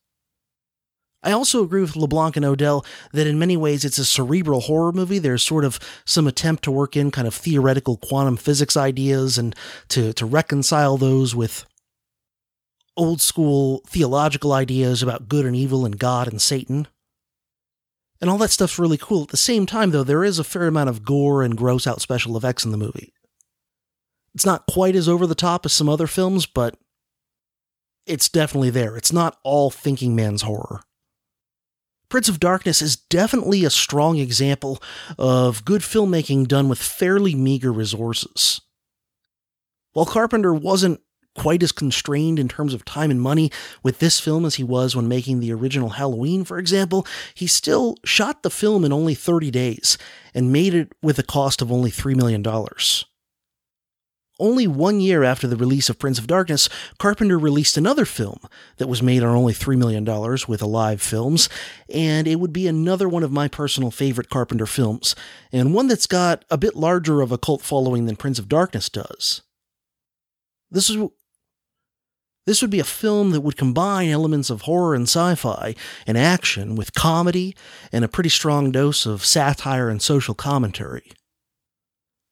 I 1.23 1.31
also 1.31 1.63
agree 1.63 1.81
with 1.81 1.95
LeBlanc 1.95 2.35
and 2.35 2.45
Odell 2.45 2.83
that 3.13 3.27
in 3.27 3.37
many 3.37 3.55
ways 3.55 3.85
it's 3.85 3.99
a 3.99 4.05
cerebral 4.05 4.61
horror 4.61 4.91
movie. 4.91 5.19
There's 5.19 5.43
sort 5.43 5.63
of 5.63 5.79
some 6.05 6.27
attempt 6.27 6.63
to 6.63 6.71
work 6.71 6.97
in 6.97 7.11
kind 7.11 7.27
of 7.27 7.35
theoretical 7.35 7.97
quantum 7.97 8.37
physics 8.37 8.75
ideas 8.75 9.37
and 9.37 9.55
to, 9.89 10.13
to 10.13 10.25
reconcile 10.25 10.97
those 10.97 11.35
with 11.35 11.65
old 12.97 13.21
school 13.21 13.83
theological 13.87 14.51
ideas 14.51 15.03
about 15.03 15.29
good 15.29 15.45
and 15.45 15.55
evil 15.55 15.85
and 15.85 15.99
God 15.99 16.27
and 16.27 16.41
Satan. 16.41 16.87
And 18.19 18.29
all 18.29 18.37
that 18.39 18.51
stuff's 18.51 18.79
really 18.79 18.97
cool. 18.97 19.23
At 19.23 19.29
the 19.29 19.37
same 19.37 19.65
time, 19.65 19.91
though, 19.91 20.03
there 20.03 20.23
is 20.23 20.39
a 20.39 20.43
fair 20.43 20.67
amount 20.67 20.89
of 20.89 21.03
gore 21.03 21.43
and 21.43 21.57
gross 21.57 21.87
out 21.87 22.01
special 22.01 22.37
effects 22.37 22.65
in 22.65 22.71
the 22.71 22.77
movie. 22.77 23.13
It's 24.33 24.45
not 24.45 24.65
quite 24.67 24.95
as 24.95 25.09
over 25.09 25.27
the 25.27 25.35
top 25.35 25.65
as 25.65 25.73
some 25.73 25.89
other 25.89 26.07
films, 26.07 26.45
but 26.45 26.75
it's 28.05 28.29
definitely 28.29 28.69
there. 28.69 28.95
It's 28.95 29.11
not 29.13 29.37
all 29.43 29.69
thinking 29.69 30.15
man's 30.15 30.43
horror. 30.43 30.81
Prince 32.11 32.27
of 32.27 32.41
Darkness 32.41 32.81
is 32.81 32.97
definitely 32.97 33.63
a 33.63 33.69
strong 33.69 34.17
example 34.17 34.83
of 35.17 35.63
good 35.63 35.79
filmmaking 35.79 36.45
done 36.45 36.67
with 36.67 36.77
fairly 36.77 37.33
meager 37.35 37.71
resources. 37.71 38.59
While 39.93 40.05
Carpenter 40.05 40.53
wasn't 40.53 40.99
quite 41.37 41.63
as 41.63 41.71
constrained 41.71 42.37
in 42.37 42.49
terms 42.49 42.73
of 42.73 42.83
time 42.83 43.11
and 43.11 43.21
money 43.21 43.49
with 43.81 43.99
this 43.99 44.19
film 44.19 44.43
as 44.43 44.55
he 44.55 44.63
was 44.63 44.93
when 44.93 45.07
making 45.07 45.39
the 45.39 45.53
original 45.53 45.91
Halloween, 45.91 46.43
for 46.43 46.59
example, 46.59 47.07
he 47.33 47.47
still 47.47 47.95
shot 48.03 48.43
the 48.43 48.49
film 48.49 48.83
in 48.83 48.91
only 48.91 49.15
30 49.15 49.49
days 49.49 49.97
and 50.33 50.51
made 50.51 50.73
it 50.73 50.91
with 51.01 51.17
a 51.17 51.23
cost 51.23 51.61
of 51.61 51.71
only 51.71 51.89
$3 51.91 52.17
million. 52.17 52.43
Only 54.41 54.65
one 54.65 54.99
year 54.99 55.23
after 55.23 55.45
the 55.45 55.55
release 55.55 55.87
of 55.87 55.99
Prince 55.99 56.17
of 56.17 56.25
Darkness, 56.25 56.67
Carpenter 56.97 57.37
released 57.37 57.77
another 57.77 58.05
film 58.05 58.39
that 58.77 58.87
was 58.87 59.03
made 59.03 59.21
on 59.21 59.35
only 59.35 59.53
$3 59.53 59.77
million 59.77 60.03
with 60.47 60.63
Alive 60.63 60.99
Films, 60.99 61.47
and 61.93 62.27
it 62.27 62.39
would 62.39 62.51
be 62.51 62.67
another 62.67 63.07
one 63.07 63.21
of 63.21 63.31
my 63.31 63.47
personal 63.47 63.91
favorite 63.91 64.31
Carpenter 64.31 64.65
films, 64.65 65.15
and 65.51 65.75
one 65.75 65.87
that's 65.87 66.07
got 66.07 66.43
a 66.49 66.57
bit 66.57 66.75
larger 66.75 67.21
of 67.21 67.31
a 67.31 67.37
cult 67.37 67.61
following 67.61 68.07
than 68.07 68.15
Prince 68.15 68.39
of 68.39 68.49
Darkness 68.49 68.89
does. 68.89 69.43
This 70.71 70.89
is 70.89 70.97
this 72.47 72.63
would 72.63 72.71
be 72.71 72.79
a 72.79 72.83
film 72.83 73.29
that 73.31 73.41
would 73.41 73.55
combine 73.55 74.09
elements 74.09 74.49
of 74.49 74.63
horror 74.63 74.95
and 74.95 75.03
sci 75.03 75.35
fi 75.35 75.75
and 76.07 76.17
action 76.17 76.75
with 76.75 76.95
comedy 76.95 77.55
and 77.91 78.03
a 78.03 78.07
pretty 78.07 78.29
strong 78.29 78.71
dose 78.71 79.05
of 79.05 79.23
satire 79.23 79.87
and 79.89 80.01
social 80.01 80.33
commentary. 80.33 81.11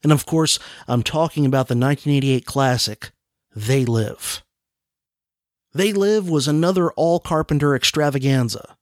And 0.03 0.11
of 0.11 0.25
course, 0.25 0.59
I'm 0.87 1.03
talking 1.03 1.45
about 1.45 1.67
the 1.67 1.75
1988 1.75 2.45
classic, 2.45 3.11
They 3.55 3.85
Live. 3.85 4.43
They 5.73 5.93
Live 5.93 6.29
was 6.29 6.47
another 6.47 6.91
all 6.91 7.19
Carpenter 7.19 7.75
extravaganza. 7.75 8.77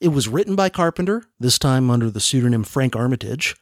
It 0.00 0.08
was 0.08 0.28
written 0.28 0.54
by 0.54 0.68
Carpenter, 0.68 1.24
this 1.40 1.58
time 1.58 1.90
under 1.90 2.10
the 2.10 2.20
pseudonym 2.20 2.64
Frank 2.64 2.94
Armitage, 2.94 3.56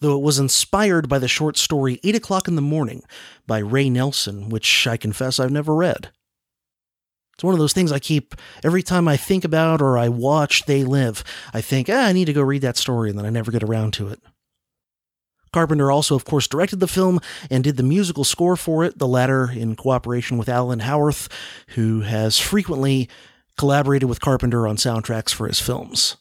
though 0.00 0.16
it 0.16 0.22
was 0.22 0.38
inspired 0.38 1.08
by 1.08 1.18
the 1.18 1.28
short 1.28 1.56
story 1.56 1.98
Eight 2.04 2.16
O'Clock 2.16 2.48
in 2.48 2.56
the 2.56 2.62
Morning 2.62 3.02
by 3.46 3.58
Ray 3.58 3.88
Nelson, 3.88 4.50
which 4.50 4.86
I 4.86 4.96
confess 4.96 5.40
I've 5.40 5.50
never 5.50 5.74
read. 5.74 6.10
It's 7.34 7.44
one 7.44 7.54
of 7.54 7.60
those 7.60 7.72
things 7.72 7.92
I 7.92 7.98
keep 7.98 8.34
every 8.64 8.82
time 8.82 9.08
I 9.08 9.16
think 9.16 9.44
about 9.44 9.82
or 9.82 9.98
I 9.98 10.08
watch 10.08 10.64
They 10.64 10.84
Live, 10.84 11.24
I 11.52 11.60
think, 11.60 11.88
ah, 11.90 12.06
I 12.06 12.12
need 12.12 12.26
to 12.26 12.32
go 12.32 12.42
read 12.42 12.62
that 12.62 12.76
story, 12.76 13.10
and 13.10 13.18
then 13.18 13.26
I 13.26 13.30
never 13.30 13.50
get 13.50 13.62
around 13.62 13.92
to 13.94 14.08
it. 14.08 14.20
Carpenter 15.56 15.90
also, 15.90 16.14
of 16.14 16.26
course, 16.26 16.46
directed 16.46 16.80
the 16.80 16.86
film 16.86 17.18
and 17.50 17.64
did 17.64 17.78
the 17.78 17.82
musical 17.82 18.24
score 18.24 18.56
for 18.56 18.84
it, 18.84 18.98
the 18.98 19.08
latter 19.08 19.50
in 19.50 19.74
cooperation 19.74 20.36
with 20.36 20.50
Alan 20.50 20.80
Howarth, 20.80 21.30
who 21.68 22.02
has 22.02 22.38
frequently 22.38 23.08
collaborated 23.56 24.06
with 24.06 24.20
Carpenter 24.20 24.66
on 24.68 24.76
soundtracks 24.76 25.32
for 25.32 25.46
his 25.46 25.58
films. 25.58 26.18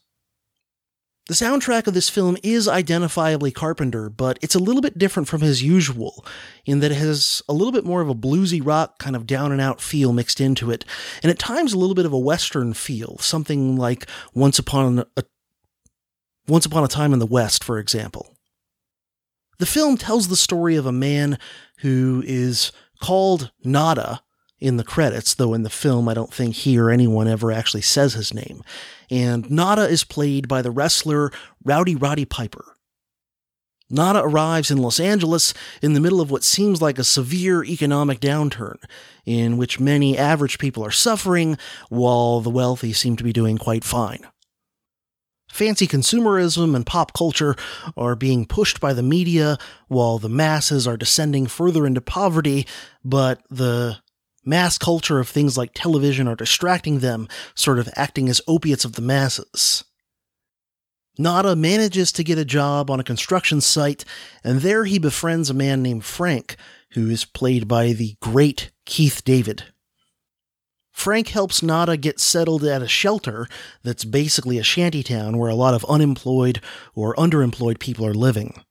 The 1.28 1.34
soundtrack 1.34 1.86
of 1.86 1.94
this 1.94 2.08
film 2.08 2.38
is 2.44 2.66
identifiably 2.66 3.54
Carpenter, 3.54 4.10
but 4.10 4.40
it's 4.42 4.56
a 4.56 4.60
little 4.60 4.82
bit 4.82 4.98
different 4.98 5.28
from 5.28 5.42
his 5.42 5.62
usual 5.62 6.26
in 6.66 6.80
that 6.80 6.94
it 6.94 6.98
has 6.98 7.42
a 7.50 7.54
little 7.54 7.74
bit 7.74 7.84
more 7.84 8.00
of 8.00 8.08
a 8.08 8.16
bluesy 8.16 8.66
rock 8.66 9.00
kind 9.00 9.18
of 9.18 9.28
down 9.28 9.52
and 9.52 9.60
out 9.60 9.82
feel 9.82 10.14
mixed 10.14 10.40
into 10.40 10.72
it, 10.72 10.86
and 11.22 11.30
at 11.30 11.38
times 11.38 11.74
a 11.74 11.78
little 11.78 11.94
bit 11.94 12.06
of 12.06 12.14
a 12.14 12.18
western 12.18 12.74
feel, 12.74 13.18
something 13.18 13.76
like 13.76 14.08
Once 14.34 14.60
Upon 14.60 15.04
a 15.18 15.24
Once 16.48 16.66
Upon 16.66 16.86
a 16.86 16.88
Time 16.88 17.12
in 17.12 17.20
the 17.20 17.26
West, 17.26 17.62
for 17.62 17.80
example. 17.80 18.35
The 19.58 19.66
film 19.66 19.98
tells 19.98 20.28
the 20.28 20.36
story 20.36 20.76
of 20.76 20.86
a 20.86 20.92
man 20.92 21.38
who 21.80 22.24
is 22.26 22.72
called 23.02 23.52
Nada 23.64 24.22
in 24.60 24.78
the 24.78 24.84
credits, 24.84 25.34
though 25.34 25.54
in 25.54 25.64
the 25.64 25.70
film 25.70 26.08
I 26.08 26.14
don't 26.14 26.34
think 26.34 26.56
he 26.56 26.78
or 26.80 26.90
anyone 26.90 27.28
ever 27.28 27.52
actually 27.52 27.82
says 27.82 28.14
his 28.14 28.34
name. 28.34 28.64
And 29.10 29.50
Nada 29.52 29.84
is 29.84 30.04
played 30.04 30.48
by 30.48 30.62
the 30.62 30.72
wrestler 30.72 31.32
Rowdy 31.64 31.96
Roddy 31.96 32.26
Piper. 32.26 32.76
Nada 33.90 34.24
arrives 34.24 34.72
in 34.72 34.80
Los 34.80 35.00
Angeles 35.00 35.54
in 35.82 35.94
the 35.94 36.00
middle 36.00 36.20
of 36.20 36.32
what 36.32 36.44
seems 36.44 36.82
like 36.82 36.98
a 36.98 37.04
severe 37.04 37.64
economic 37.64 38.20
downturn, 38.20 38.78
in 39.26 39.58
which 39.58 39.80
many 39.80 40.18
average 40.18 40.58
people 40.58 40.84
are 40.84 40.92
suffering, 40.92 41.58
while 41.90 42.42
the 42.42 42.50
wealthy 42.50 42.94
seem 42.94 43.16
to 43.18 43.24
be 43.24 43.32
doing 43.32 43.60
quite 43.60 43.84
fine. 43.84 44.26
Fancy 45.56 45.88
consumerism 45.88 46.76
and 46.76 46.86
pop 46.86 47.14
culture 47.14 47.56
are 47.96 48.14
being 48.14 48.46
pushed 48.46 48.82
by 48.82 48.92
the 48.92 49.02
media, 49.02 49.58
while 49.88 50.18
the 50.18 50.28
masses 50.28 50.86
are 50.86 50.98
descending 50.98 51.48
further 51.48 51.88
into 51.88 52.02
poverty, 52.02 52.68
but 53.06 53.42
the 53.50 54.00
mass 54.44 54.78
culture 54.78 55.18
of 55.18 55.30
things 55.30 55.58
like 55.58 55.72
television 55.74 56.28
are 56.28 56.36
distracting 56.36 57.00
them, 57.00 57.30
sort 57.56 57.80
of 57.80 57.88
acting 57.96 58.28
as 58.28 58.42
opiates 58.50 58.84
of 58.84 58.96
the 58.96 59.02
masses. 59.02 59.86
Nada 61.18 61.56
manages 61.56 62.12
to 62.12 62.24
get 62.26 62.38
a 62.38 62.44
job 62.44 62.92
on 62.92 63.00
a 63.00 63.06
construction 63.06 63.62
site, 63.62 64.04
and 64.44 64.60
there 64.60 64.84
he 64.84 65.00
befriends 65.00 65.50
a 65.50 65.54
man 65.54 65.82
named 65.82 66.04
Frank, 66.04 66.58
who 66.96 67.10
is 67.10 67.24
played 67.24 67.66
by 67.66 67.94
the 67.94 68.18
great 68.20 68.72
Keith 68.86 69.24
David. 69.24 69.64
Frank 70.96 71.28
helps 71.28 71.62
Nada 71.62 71.98
get 71.98 72.22
settled 72.22 72.64
at 72.64 72.82
a 72.82 72.88
shelter 72.88 73.50
that's 73.84 74.06
basically 74.06 74.58
a 74.58 74.64
shantytown 74.64 75.38
where 75.38 75.50
a 75.50 75.54
lot 75.54 75.74
of 75.74 75.86
unemployed 75.90 76.62
or 76.96 77.14
underemployed 77.16 77.80
people 77.80 78.08
are 78.08 78.14
living. 78.14 78.64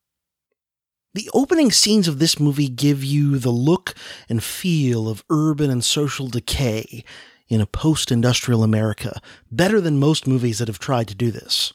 The 1.12 1.28
opening 1.34 1.70
scenes 1.70 2.08
of 2.08 2.18
this 2.18 2.40
movie 2.40 2.70
give 2.70 3.04
you 3.04 3.38
the 3.38 3.50
look 3.50 3.94
and 4.26 4.42
feel 4.42 5.06
of 5.06 5.22
urban 5.28 5.70
and 5.70 5.84
social 5.84 6.26
decay 6.26 7.04
in 7.48 7.60
a 7.60 7.66
post 7.66 8.10
industrial 8.10 8.64
America, 8.64 9.20
better 9.52 9.78
than 9.78 9.98
most 9.98 10.26
movies 10.26 10.58
that 10.58 10.68
have 10.68 10.78
tried 10.78 11.08
to 11.08 11.14
do 11.14 11.30
this. 11.30 11.74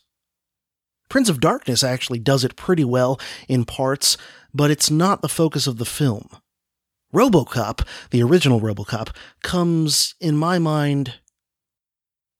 Prince 1.09 1.29
of 1.29 1.39
Darkness 1.39 1.83
actually 1.83 2.19
does 2.19 2.43
it 2.43 2.55
pretty 2.55 2.83
well 2.83 3.19
in 3.47 3.65
parts, 3.65 4.17
but 4.51 4.71
it's 4.71 4.89
not 4.89 5.21
the 5.21 5.29
focus 5.29 5.67
of 5.67 5.77
the 5.77 5.85
film. 5.85 6.27
Robocop, 7.13 7.85
the 8.11 8.21
original 8.21 8.61
Robocop, 8.61 9.15
comes, 9.41 10.15
in 10.19 10.35
my 10.35 10.59
mind, 10.59 11.15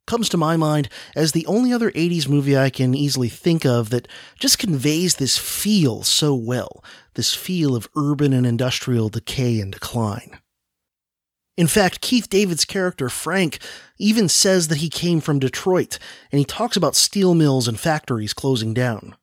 comes 0.05 0.29
to 0.29 0.37
my 0.37 0.57
mind 0.57 0.89
as 1.15 1.31
the 1.31 1.45
only 1.45 1.71
other 1.71 1.91
80s 1.91 2.27
movie 2.27 2.57
I 2.57 2.69
can 2.69 2.95
easily 2.95 3.29
think 3.29 3.65
of 3.65 3.91
that 3.91 4.07
just 4.39 4.57
conveys 4.57 5.15
this 5.15 5.37
feel 5.37 6.03
so 6.03 6.33
well 6.33 6.83
this 7.13 7.35
feel 7.35 7.75
of 7.75 7.89
urban 7.97 8.31
and 8.31 8.45
industrial 8.45 9.09
decay 9.09 9.59
and 9.59 9.73
decline. 9.73 10.39
In 11.57 11.67
fact, 11.67 11.99
Keith 11.99 12.29
David's 12.29 12.63
character, 12.63 13.09
Frank, 13.09 13.59
even 13.97 14.29
says 14.29 14.69
that 14.69 14.77
he 14.77 14.87
came 14.87 15.19
from 15.19 15.39
Detroit, 15.39 15.99
and 16.31 16.39
he 16.39 16.45
talks 16.45 16.77
about 16.77 16.95
steel 16.95 17.35
mills 17.35 17.67
and 17.67 17.77
factories 17.77 18.33
closing 18.33 18.73
down. 18.73 19.17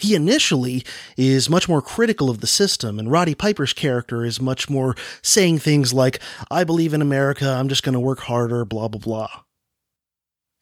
He 0.00 0.14
initially 0.14 0.82
is 1.18 1.50
much 1.50 1.68
more 1.68 1.82
critical 1.82 2.30
of 2.30 2.40
the 2.40 2.46
system, 2.46 2.98
and 2.98 3.10
Roddy 3.10 3.34
Piper's 3.34 3.74
character 3.74 4.24
is 4.24 4.40
much 4.40 4.70
more 4.70 4.96
saying 5.22 5.58
things 5.58 5.92
like, 5.92 6.20
I 6.50 6.64
believe 6.64 6.94
in 6.94 7.02
America, 7.02 7.46
I'm 7.46 7.68
just 7.68 7.82
going 7.82 7.92
to 7.92 8.00
work 8.00 8.20
harder, 8.20 8.64
blah, 8.64 8.88
blah, 8.88 9.00
blah. 9.00 9.30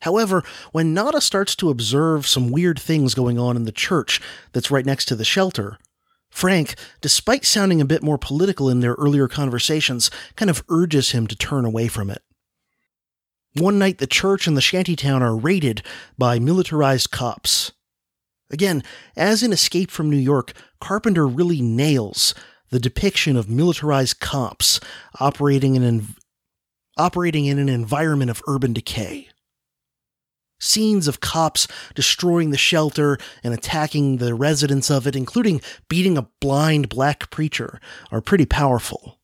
However, 0.02 0.42
when 0.72 0.92
Nada 0.92 1.20
starts 1.20 1.54
to 1.56 1.70
observe 1.70 2.26
some 2.26 2.50
weird 2.50 2.80
things 2.80 3.14
going 3.14 3.38
on 3.38 3.56
in 3.56 3.64
the 3.64 3.72
church 3.72 4.20
that's 4.52 4.70
right 4.70 4.86
next 4.86 5.06
to 5.06 5.16
the 5.16 5.24
shelter, 5.24 5.78
Frank, 6.30 6.74
despite 7.00 7.44
sounding 7.44 7.80
a 7.80 7.86
bit 7.86 8.02
more 8.02 8.18
political 8.18 8.68
in 8.68 8.80
their 8.80 8.94
earlier 8.94 9.28
conversations, 9.28 10.10
kind 10.34 10.50
of 10.50 10.64
urges 10.68 11.12
him 11.12 11.26
to 11.28 11.36
turn 11.36 11.64
away 11.64 11.86
from 11.88 12.10
it. 12.10 12.22
One 13.54 13.78
night, 13.78 13.98
the 13.98 14.06
church 14.06 14.46
and 14.46 14.56
the 14.56 14.60
shantytown 14.60 15.22
are 15.22 15.36
raided 15.36 15.82
by 16.16 16.38
militarized 16.38 17.10
cops. 17.10 17.72
Again, 18.50 18.82
as 19.16 19.42
in 19.42 19.52
Escape 19.52 19.90
from 19.90 20.10
New 20.10 20.16
York, 20.16 20.52
Carpenter 20.80 21.26
really 21.26 21.60
nails 21.60 22.34
the 22.70 22.80
depiction 22.80 23.36
of 23.36 23.48
militarized 23.48 24.20
cops 24.20 24.80
operating 25.20 25.74
in 25.74 25.82
an, 25.82 26.06
operating 26.96 27.46
in 27.46 27.58
an 27.58 27.68
environment 27.68 28.30
of 28.30 28.42
urban 28.46 28.72
decay. 28.72 29.28
Scenes 30.60 31.06
of 31.06 31.20
cops 31.20 31.68
destroying 31.94 32.50
the 32.50 32.58
shelter 32.58 33.16
and 33.44 33.54
attacking 33.54 34.16
the 34.16 34.34
residents 34.34 34.90
of 34.90 35.06
it, 35.06 35.14
including 35.14 35.60
beating 35.88 36.18
a 36.18 36.28
blind 36.40 36.88
black 36.88 37.30
preacher, 37.30 37.80
are 38.10 38.20
pretty 38.20 38.46
powerful. 38.46 39.17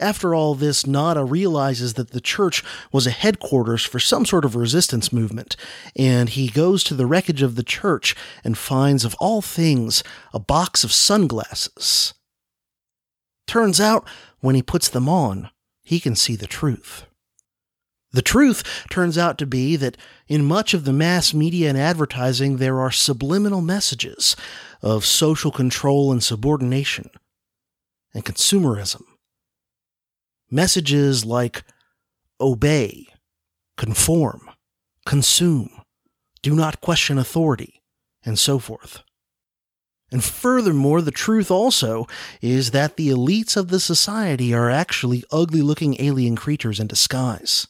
After 0.00 0.34
all 0.34 0.54
this, 0.54 0.86
Nada 0.86 1.24
realizes 1.24 1.94
that 1.94 2.10
the 2.10 2.20
church 2.20 2.64
was 2.90 3.06
a 3.06 3.12
headquarters 3.12 3.84
for 3.84 4.00
some 4.00 4.26
sort 4.26 4.44
of 4.44 4.56
resistance 4.56 5.12
movement, 5.12 5.56
and 5.94 6.28
he 6.28 6.48
goes 6.48 6.82
to 6.84 6.94
the 6.94 7.06
wreckage 7.06 7.42
of 7.42 7.54
the 7.54 7.62
church 7.62 8.16
and 8.42 8.58
finds, 8.58 9.04
of 9.04 9.14
all 9.20 9.40
things, 9.40 10.02
a 10.32 10.40
box 10.40 10.82
of 10.82 10.92
sunglasses. 10.92 12.14
Turns 13.46 13.80
out, 13.80 14.06
when 14.40 14.56
he 14.56 14.62
puts 14.62 14.88
them 14.88 15.08
on, 15.08 15.50
he 15.82 16.00
can 16.00 16.16
see 16.16 16.34
the 16.34 16.46
truth. 16.46 17.04
The 18.10 18.22
truth 18.22 18.86
turns 18.90 19.16
out 19.16 19.38
to 19.38 19.46
be 19.46 19.76
that 19.76 19.96
in 20.28 20.44
much 20.44 20.74
of 20.74 20.84
the 20.84 20.92
mass 20.92 21.34
media 21.34 21.68
and 21.68 21.78
advertising, 21.78 22.56
there 22.56 22.80
are 22.80 22.90
subliminal 22.90 23.60
messages 23.60 24.34
of 24.82 25.04
social 25.04 25.50
control 25.50 26.10
and 26.10 26.22
subordination 26.22 27.10
and 28.12 28.24
consumerism 28.24 29.02
Messages 30.54 31.24
like 31.24 31.64
obey, 32.40 33.08
conform, 33.76 34.48
consume, 35.04 35.82
do 36.42 36.54
not 36.54 36.80
question 36.80 37.18
authority, 37.18 37.82
and 38.24 38.38
so 38.38 38.60
forth. 38.60 39.02
And 40.12 40.22
furthermore, 40.22 41.02
the 41.02 41.10
truth 41.10 41.50
also 41.50 42.06
is 42.40 42.70
that 42.70 42.96
the 42.96 43.08
elites 43.08 43.56
of 43.56 43.66
the 43.66 43.80
society 43.80 44.54
are 44.54 44.70
actually 44.70 45.24
ugly 45.32 45.60
looking 45.60 46.00
alien 46.00 46.36
creatures 46.36 46.78
in 46.78 46.86
disguise. 46.86 47.66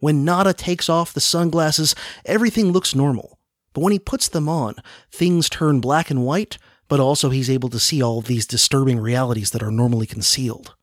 When 0.00 0.24
Nada 0.24 0.54
takes 0.54 0.88
off 0.88 1.12
the 1.12 1.20
sunglasses, 1.20 1.94
everything 2.24 2.72
looks 2.72 2.96
normal. 2.96 3.38
But 3.72 3.82
when 3.82 3.92
he 3.92 4.00
puts 4.00 4.26
them 4.26 4.48
on, 4.48 4.74
things 5.12 5.48
turn 5.48 5.78
black 5.78 6.10
and 6.10 6.26
white, 6.26 6.58
but 6.88 6.98
also 6.98 7.30
he's 7.30 7.48
able 7.48 7.68
to 7.68 7.78
see 7.78 8.02
all 8.02 8.22
these 8.22 8.44
disturbing 8.44 8.98
realities 8.98 9.52
that 9.52 9.62
are 9.62 9.70
normally 9.70 10.08
concealed. 10.08 10.74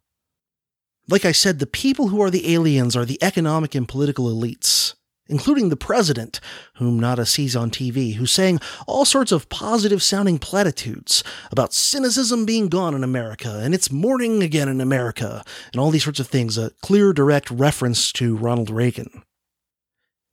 Like 1.12 1.26
I 1.26 1.34
said, 1.34 1.60
the 1.60 1.68
people 1.68 2.08
who 2.08 2.22
are 2.22 2.30
the 2.30 2.54
aliens 2.54 2.96
are 2.96 3.04
the 3.04 3.22
economic 3.22 3.76
and 3.76 3.86
political 3.86 4.34
elites, 4.34 4.94
including 5.28 5.68
the 5.68 5.76
president, 5.76 6.40
whom 6.76 7.02
Nada 7.02 7.26
sees 7.26 7.54
on 7.54 7.70
TV, 7.70 8.16
who's 8.16 8.32
saying 8.32 8.62
all 8.88 9.04
sorts 9.04 9.34
of 9.34 9.50
positive 9.50 10.02
sounding 10.02 10.40
platitudes 10.40 11.22
about 11.52 11.74
cynicism 11.74 12.46
being 12.46 12.70
gone 12.70 12.96
in 12.96 13.04
America 13.04 13.60
and 13.62 13.74
it's 13.74 13.92
morning 13.92 14.42
again 14.42 14.70
in 14.70 14.80
America, 14.80 15.44
and 15.74 15.82
all 15.82 15.92
these 15.92 16.06
sorts 16.06 16.22
of 16.22 16.28
things, 16.28 16.58
a 16.58 16.72
clear, 16.82 17.12
direct 17.12 17.52
reference 17.52 18.14
to 18.14 18.38
Ronald 18.38 18.70
Reagan. 18.70 19.24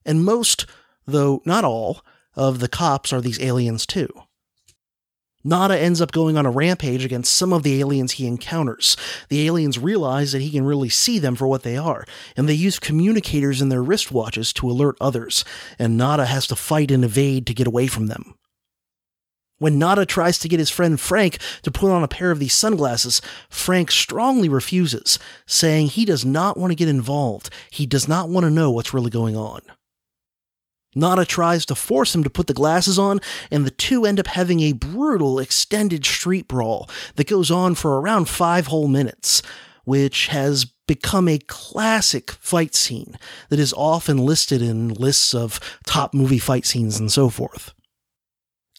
And 0.04 0.24
most, 0.24 0.64
though 1.06 1.42
not 1.44 1.64
all, 1.64 2.02
of 2.36 2.60
the 2.60 2.68
cops 2.68 3.12
are 3.12 3.20
these 3.20 3.42
aliens 3.42 3.84
too. 3.84 4.08
Nada 5.48 5.78
ends 5.78 6.02
up 6.02 6.12
going 6.12 6.36
on 6.36 6.44
a 6.44 6.50
rampage 6.50 7.04
against 7.04 7.32
some 7.32 7.54
of 7.54 7.62
the 7.62 7.80
aliens 7.80 8.12
he 8.12 8.26
encounters. 8.26 8.96
The 9.30 9.46
aliens 9.46 9.78
realize 9.78 10.32
that 10.32 10.42
he 10.42 10.50
can 10.50 10.64
really 10.64 10.90
see 10.90 11.18
them 11.18 11.36
for 11.36 11.46
what 11.46 11.62
they 11.62 11.76
are, 11.76 12.04
and 12.36 12.46
they 12.46 12.54
use 12.54 12.78
communicators 12.78 13.62
in 13.62 13.70
their 13.70 13.82
wristwatches 13.82 14.52
to 14.54 14.70
alert 14.70 14.98
others, 15.00 15.46
and 15.78 15.96
Nada 15.96 16.26
has 16.26 16.46
to 16.48 16.56
fight 16.56 16.90
and 16.90 17.02
evade 17.02 17.46
to 17.46 17.54
get 17.54 17.66
away 17.66 17.86
from 17.86 18.08
them. 18.08 18.34
When 19.58 19.78
Nada 19.78 20.04
tries 20.04 20.38
to 20.40 20.48
get 20.48 20.60
his 20.60 20.70
friend 20.70 21.00
Frank 21.00 21.38
to 21.62 21.70
put 21.70 21.90
on 21.90 22.04
a 22.04 22.08
pair 22.08 22.30
of 22.30 22.38
these 22.38 22.54
sunglasses, 22.54 23.20
Frank 23.48 23.90
strongly 23.90 24.48
refuses, 24.48 25.18
saying 25.46 25.88
he 25.88 26.04
does 26.04 26.24
not 26.24 26.58
want 26.58 26.70
to 26.72 26.76
get 26.76 26.88
involved. 26.88 27.50
He 27.70 27.86
does 27.86 28.06
not 28.06 28.28
want 28.28 28.44
to 28.44 28.50
know 28.50 28.70
what's 28.70 28.94
really 28.94 29.10
going 29.10 29.34
on. 29.34 29.62
Nada 30.94 31.24
tries 31.24 31.66
to 31.66 31.74
force 31.74 32.14
him 32.14 32.24
to 32.24 32.30
put 32.30 32.46
the 32.46 32.54
glasses 32.54 32.98
on, 32.98 33.20
and 33.50 33.64
the 33.66 33.70
two 33.70 34.06
end 34.06 34.18
up 34.18 34.26
having 34.26 34.60
a 34.60 34.72
brutal 34.72 35.38
extended 35.38 36.04
street 36.04 36.48
brawl 36.48 36.88
that 37.16 37.28
goes 37.28 37.50
on 37.50 37.74
for 37.74 38.00
around 38.00 38.28
five 38.28 38.68
whole 38.68 38.88
minutes, 38.88 39.42
which 39.84 40.28
has 40.28 40.64
become 40.86 41.28
a 41.28 41.38
classic 41.38 42.32
fight 42.32 42.74
scene 42.74 43.16
that 43.50 43.58
is 43.58 43.74
often 43.74 44.16
listed 44.16 44.62
in 44.62 44.88
lists 44.88 45.34
of 45.34 45.60
top 45.86 46.14
movie 46.14 46.38
fight 46.38 46.64
scenes 46.64 46.98
and 46.98 47.12
so 47.12 47.28
forth. 47.28 47.74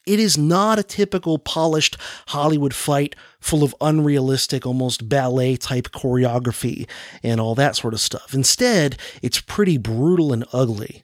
It 0.08 0.20
is 0.20 0.38
not 0.38 0.80
a 0.80 0.84
typical 0.84 1.38
polished 1.38 1.96
Hollywood 2.30 2.74
fight 2.74 3.16
full 3.40 3.64
of 3.64 3.76
unrealistic, 3.80 4.66
almost 4.66 5.08
ballet 5.08 5.56
type 5.56 5.90
choreography 5.90 6.90
and 7.22 7.40
all 7.40 7.54
that 7.56 7.76
sort 7.76 7.94
of 7.94 8.00
stuff. 8.00 8.34
Instead, 8.34 8.98
it's 9.22 9.40
pretty 9.40 9.78
brutal 9.78 10.34
and 10.34 10.46
ugly. 10.52 11.04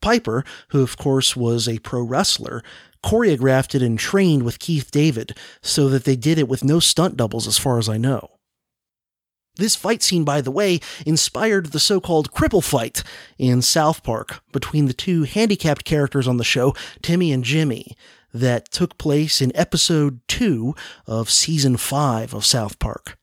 Piper, 0.00 0.44
who 0.68 0.82
of 0.82 0.96
course 0.96 1.36
was 1.36 1.68
a 1.68 1.78
pro 1.80 2.02
wrestler, 2.02 2.62
choreographed 3.04 3.74
it 3.74 3.82
and 3.82 3.98
trained 3.98 4.42
with 4.42 4.58
Keith 4.58 4.90
David 4.90 5.36
so 5.62 5.88
that 5.88 6.04
they 6.04 6.16
did 6.16 6.38
it 6.38 6.48
with 6.48 6.64
no 6.64 6.80
stunt 6.80 7.16
doubles, 7.16 7.46
as 7.46 7.58
far 7.58 7.78
as 7.78 7.88
I 7.88 7.96
know. 7.96 8.30
This 9.56 9.74
fight 9.74 10.02
scene, 10.02 10.24
by 10.24 10.42
the 10.42 10.50
way, 10.50 10.80
inspired 11.06 11.66
the 11.66 11.80
so 11.80 12.00
called 12.00 12.30
cripple 12.32 12.62
fight 12.62 13.02
in 13.38 13.62
South 13.62 14.02
Park 14.02 14.42
between 14.52 14.86
the 14.86 14.92
two 14.92 15.22
handicapped 15.22 15.84
characters 15.84 16.28
on 16.28 16.36
the 16.36 16.44
show, 16.44 16.74
Timmy 17.00 17.32
and 17.32 17.42
Jimmy, 17.42 17.96
that 18.34 18.70
took 18.70 18.98
place 18.98 19.40
in 19.40 19.56
episode 19.56 20.20
2 20.28 20.74
of 21.06 21.30
season 21.30 21.78
5 21.78 22.34
of 22.34 22.44
South 22.44 22.78
Park. 22.78 23.16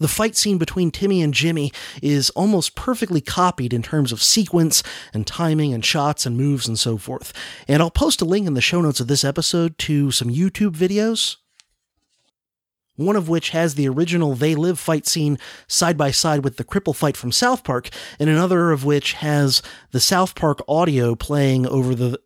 The 0.00 0.08
fight 0.08 0.34
scene 0.34 0.56
between 0.56 0.90
Timmy 0.90 1.20
and 1.22 1.32
Jimmy 1.32 1.72
is 2.02 2.30
almost 2.30 2.74
perfectly 2.74 3.20
copied 3.20 3.74
in 3.74 3.82
terms 3.82 4.12
of 4.12 4.22
sequence 4.22 4.82
and 5.12 5.26
timing 5.26 5.74
and 5.74 5.84
shots 5.84 6.24
and 6.24 6.38
moves 6.38 6.66
and 6.66 6.78
so 6.78 6.96
forth. 6.96 7.34
And 7.68 7.82
I'll 7.82 7.90
post 7.90 8.22
a 8.22 8.24
link 8.24 8.46
in 8.46 8.54
the 8.54 8.62
show 8.62 8.80
notes 8.80 9.00
of 9.00 9.08
this 9.08 9.24
episode 9.24 9.76
to 9.78 10.10
some 10.10 10.28
YouTube 10.28 10.72
videos. 10.72 11.36
One 12.96 13.16
of 13.16 13.28
which 13.28 13.50
has 13.50 13.74
the 13.74 13.88
original 13.88 14.34
They 14.34 14.54
Live 14.54 14.78
fight 14.78 15.06
scene 15.06 15.38
side 15.68 15.96
by 15.96 16.10
side 16.10 16.44
with 16.44 16.56
the 16.56 16.64
cripple 16.64 16.96
fight 16.96 17.16
from 17.16 17.30
South 17.30 17.62
Park, 17.62 17.90
and 18.18 18.28
another 18.28 18.72
of 18.72 18.84
which 18.84 19.14
has 19.14 19.62
the 19.90 20.00
South 20.00 20.34
Park 20.34 20.60
audio 20.66 21.14
playing 21.14 21.66
over 21.66 21.94
the 21.94 22.18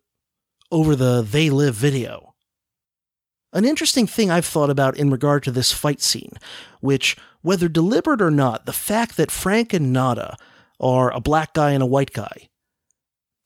over 0.71 0.95
the 0.95 1.21
They 1.21 1.49
Live 1.49 1.75
video. 1.75 2.35
An 3.53 3.63
interesting 3.63 4.05
thing 4.05 4.29
I've 4.29 4.45
thought 4.45 4.69
about 4.69 4.97
in 4.97 5.09
regard 5.09 5.43
to 5.43 5.51
this 5.51 5.71
fight 5.71 6.01
scene, 6.01 6.33
which, 6.81 7.15
whether 7.45 7.69
deliberate 7.69 8.21
or 8.21 8.31
not, 8.31 8.65
the 8.65 8.73
fact 8.73 9.17
that 9.17 9.31
Frank 9.31 9.71
and 9.71 9.93
Nada 9.93 10.35
are 10.79 11.11
a 11.13 11.21
black 11.21 11.53
guy 11.53 11.71
and 11.71 11.83
a 11.83 11.87
white 11.87 12.11
guy, 12.11 12.49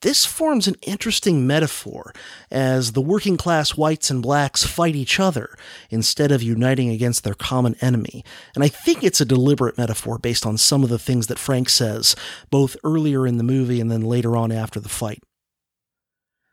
this 0.01 0.25
forms 0.25 0.67
an 0.67 0.75
interesting 0.83 1.45
metaphor 1.45 2.13
as 2.49 2.93
the 2.93 3.01
working 3.01 3.35
class 3.35 3.75
whites 3.75 4.09
and 4.09 4.21
blacks 4.21 4.63
fight 4.63 4.95
each 4.95 5.19
other 5.19 5.57
instead 5.89 6.31
of 6.31 6.41
uniting 6.41 6.89
against 6.89 7.25
their 7.25 7.33
common 7.33 7.75
enemy. 7.81 8.23
And 8.55 8.63
I 8.63 8.69
think 8.69 9.03
it's 9.03 9.19
a 9.19 9.25
deliberate 9.25 9.77
metaphor 9.77 10.17
based 10.17 10.45
on 10.45 10.57
some 10.57 10.83
of 10.83 10.89
the 10.89 10.97
things 10.97 11.27
that 11.27 11.37
Frank 11.37 11.67
says, 11.67 12.15
both 12.49 12.77
earlier 12.85 13.27
in 13.27 13.37
the 13.37 13.43
movie 13.43 13.81
and 13.81 13.91
then 13.91 14.01
later 14.01 14.37
on 14.37 14.53
after 14.53 14.79
the 14.79 14.87
fight. 14.87 15.21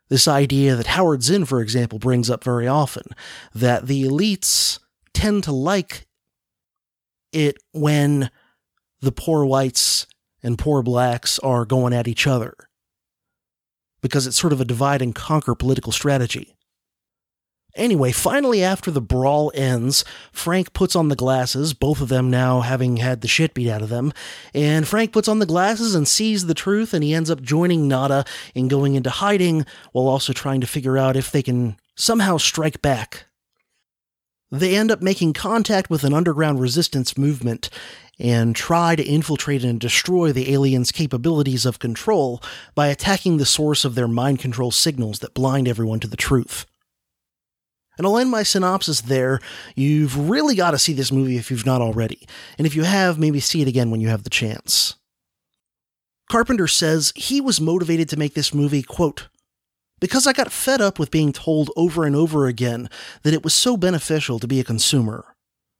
This 0.09 0.27
idea 0.27 0.75
that 0.75 0.87
Howard 0.87 1.23
Zinn, 1.23 1.45
for 1.45 1.61
example, 1.61 1.99
brings 1.99 2.29
up 2.29 2.43
very 2.43 2.67
often 2.67 3.03
that 3.55 3.87
the 3.87 4.03
elites 4.03 4.79
tend 5.13 5.45
to 5.45 5.53
like 5.53 6.06
it 7.31 7.57
when 7.71 8.29
the 9.01 9.11
poor 9.11 9.45
whites 9.45 10.07
and 10.43 10.57
poor 10.57 10.81
blacks 10.81 11.39
are 11.39 11.65
going 11.65 11.93
at 11.93 12.07
each 12.07 12.27
other. 12.27 12.53
Because 14.01 14.27
it's 14.27 14.39
sort 14.39 14.53
of 14.53 14.61
a 14.61 14.65
divide 14.65 15.01
and 15.01 15.13
conquer 15.13 15.55
political 15.55 15.91
strategy. 15.91 16.57
Anyway, 17.77 18.11
finally, 18.11 18.63
after 18.63 18.89
the 18.89 19.01
brawl 19.01 19.51
ends, 19.53 20.03
Frank 20.31 20.73
puts 20.73 20.95
on 20.95 21.09
the 21.09 21.15
glasses, 21.15 21.75
both 21.75 22.01
of 22.01 22.09
them 22.09 22.31
now 22.31 22.61
having 22.61 22.97
had 22.97 23.21
the 23.21 23.27
shit 23.27 23.53
beat 23.53 23.69
out 23.69 23.83
of 23.83 23.89
them. 23.89 24.11
And 24.53 24.87
Frank 24.87 25.13
puts 25.13 25.27
on 25.27 25.37
the 25.37 25.45
glasses 25.45 25.93
and 25.93 26.07
sees 26.07 26.47
the 26.47 26.55
truth, 26.55 26.91
and 26.93 27.03
he 27.03 27.13
ends 27.13 27.29
up 27.29 27.39
joining 27.39 27.87
Nada 27.87 28.25
in 28.55 28.67
going 28.67 28.95
into 28.95 29.11
hiding 29.11 29.63
while 29.91 30.07
also 30.07 30.33
trying 30.33 30.59
to 30.61 30.67
figure 30.67 30.97
out 30.97 31.15
if 31.15 31.31
they 31.31 31.43
can 31.43 31.77
somehow 31.95 32.37
strike 32.37 32.81
back. 32.81 33.26
They 34.51 34.75
end 34.75 34.91
up 34.91 35.01
making 35.01 35.33
contact 35.33 35.89
with 35.89 36.03
an 36.03 36.13
underground 36.13 36.59
resistance 36.59 37.17
movement 37.17 37.69
and 38.19 38.55
try 38.55 38.95
to 38.95 39.03
infiltrate 39.03 39.63
and 39.63 39.79
destroy 39.79 40.31
the 40.31 40.53
aliens' 40.53 40.91
capabilities 40.91 41.65
of 41.65 41.79
control 41.79 42.41
by 42.73 42.87
attacking 42.87 43.37
the 43.37 43.45
source 43.45 43.85
of 43.85 43.95
their 43.95 44.07
mind 44.07 44.39
control 44.39 44.71
signals 44.71 45.19
that 45.19 45.33
blind 45.33 45.67
everyone 45.67 45.99
to 45.99 46.07
the 46.07 46.17
truth. 46.17 46.65
And 47.97 48.05
I'll 48.05 48.17
end 48.17 48.29
my 48.29 48.43
synopsis 48.43 49.01
there. 49.01 49.39
You've 49.75 50.29
really 50.29 50.55
got 50.55 50.71
to 50.71 50.77
see 50.77 50.93
this 50.93 51.11
movie 51.11 51.37
if 51.37 51.49
you've 51.49 51.65
not 51.65 51.81
already. 51.81 52.27
And 52.57 52.65
if 52.67 52.75
you 52.75 52.83
have, 52.83 53.19
maybe 53.19 53.39
see 53.39 53.61
it 53.61 53.67
again 53.67 53.91
when 53.91 54.01
you 54.01 54.07
have 54.07 54.23
the 54.23 54.29
chance. 54.29 54.95
Carpenter 56.29 56.67
says 56.67 57.11
he 57.15 57.41
was 57.41 57.61
motivated 57.61 58.09
to 58.09 58.17
make 58.17 58.33
this 58.33 58.53
movie, 58.53 58.83
quote, 58.83 59.29
because 59.99 60.27
I 60.27 60.33
got 60.33 60.51
fed 60.51 60.81
up 60.81 60.99
with 60.99 61.11
being 61.11 61.33
told 61.33 61.71
over 61.75 62.05
and 62.05 62.15
over 62.15 62.47
again 62.47 62.89
that 63.23 63.33
it 63.33 63.43
was 63.43 63.53
so 63.53 63.77
beneficial 63.77 64.39
to 64.39 64.47
be 64.47 64.59
a 64.59 64.65
consumer. 64.65 65.35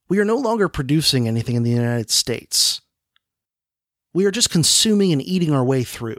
We 0.09 0.20
are 0.20 0.26
no 0.26 0.38
longer 0.38 0.70
producing 0.70 1.28
anything 1.28 1.55
in 1.55 1.63
the 1.63 1.72
United 1.72 2.09
States. 2.09 2.82
We 4.13 4.26
are 4.26 4.32
just 4.32 4.49
consuming 4.49 5.11
and 5.11 5.22
eating 5.22 5.53
our 5.53 5.63
way 5.63 5.84
through. 5.84 6.18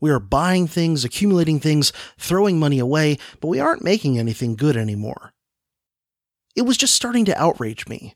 We 0.00 0.10
are 0.10 0.20
buying 0.20 0.66
things, 0.66 1.04
accumulating 1.04 1.60
things, 1.60 1.92
throwing 2.18 2.58
money 2.58 2.78
away, 2.78 3.18
but 3.40 3.48
we 3.48 3.60
aren't 3.60 3.84
making 3.84 4.18
anything 4.18 4.56
good 4.56 4.76
anymore. 4.76 5.32
It 6.54 6.62
was 6.62 6.76
just 6.76 6.94
starting 6.94 7.24
to 7.26 7.40
outrage 7.40 7.86
me. 7.86 8.14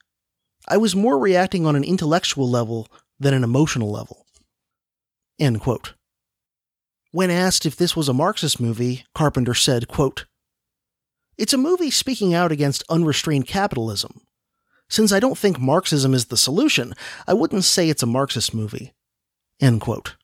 I 0.69 0.77
was 0.77 0.95
more 0.95 1.19
reacting 1.19 1.67
on 1.67 1.77
an 1.77 1.85
intellectual 1.85 2.49
level 2.49 2.89
than 3.19 3.33
an 3.33 3.45
emotional 3.45 3.91
level. 3.91 4.27
End 5.39 5.61
quote. 5.61 5.95
When 7.13 7.31
asked 7.31 7.67
if 7.67 7.77
this 7.77 7.97
was 7.97 8.09
a 8.09 8.15
Marxist 8.15 8.61
movie, 8.61 9.05
Carpenter 9.15 9.55
said, 9.55 9.89
quote, 9.89 10.27
It's 11.37 11.53
a 11.53 11.59
movie 11.59 11.91
speaking 11.91 12.35
out 12.35 12.53
against 12.53 12.85
unrestrained 12.89 13.47
capitalism. 13.47 14.21
Since 14.89 15.13
I 15.13 15.21
don't 15.21 15.39
think 15.39 15.59
Marxism 15.59 16.15
is 16.15 16.27
the 16.27 16.37
solution, 16.37 16.95
I 17.27 17.35
wouldn't 17.35 17.65
say 17.65 17.89
it's 17.89 18.03
a 18.03 18.07
Marxist 18.07 18.55
movie. 18.55 18.93
End 19.61 19.81
quote 19.81 20.17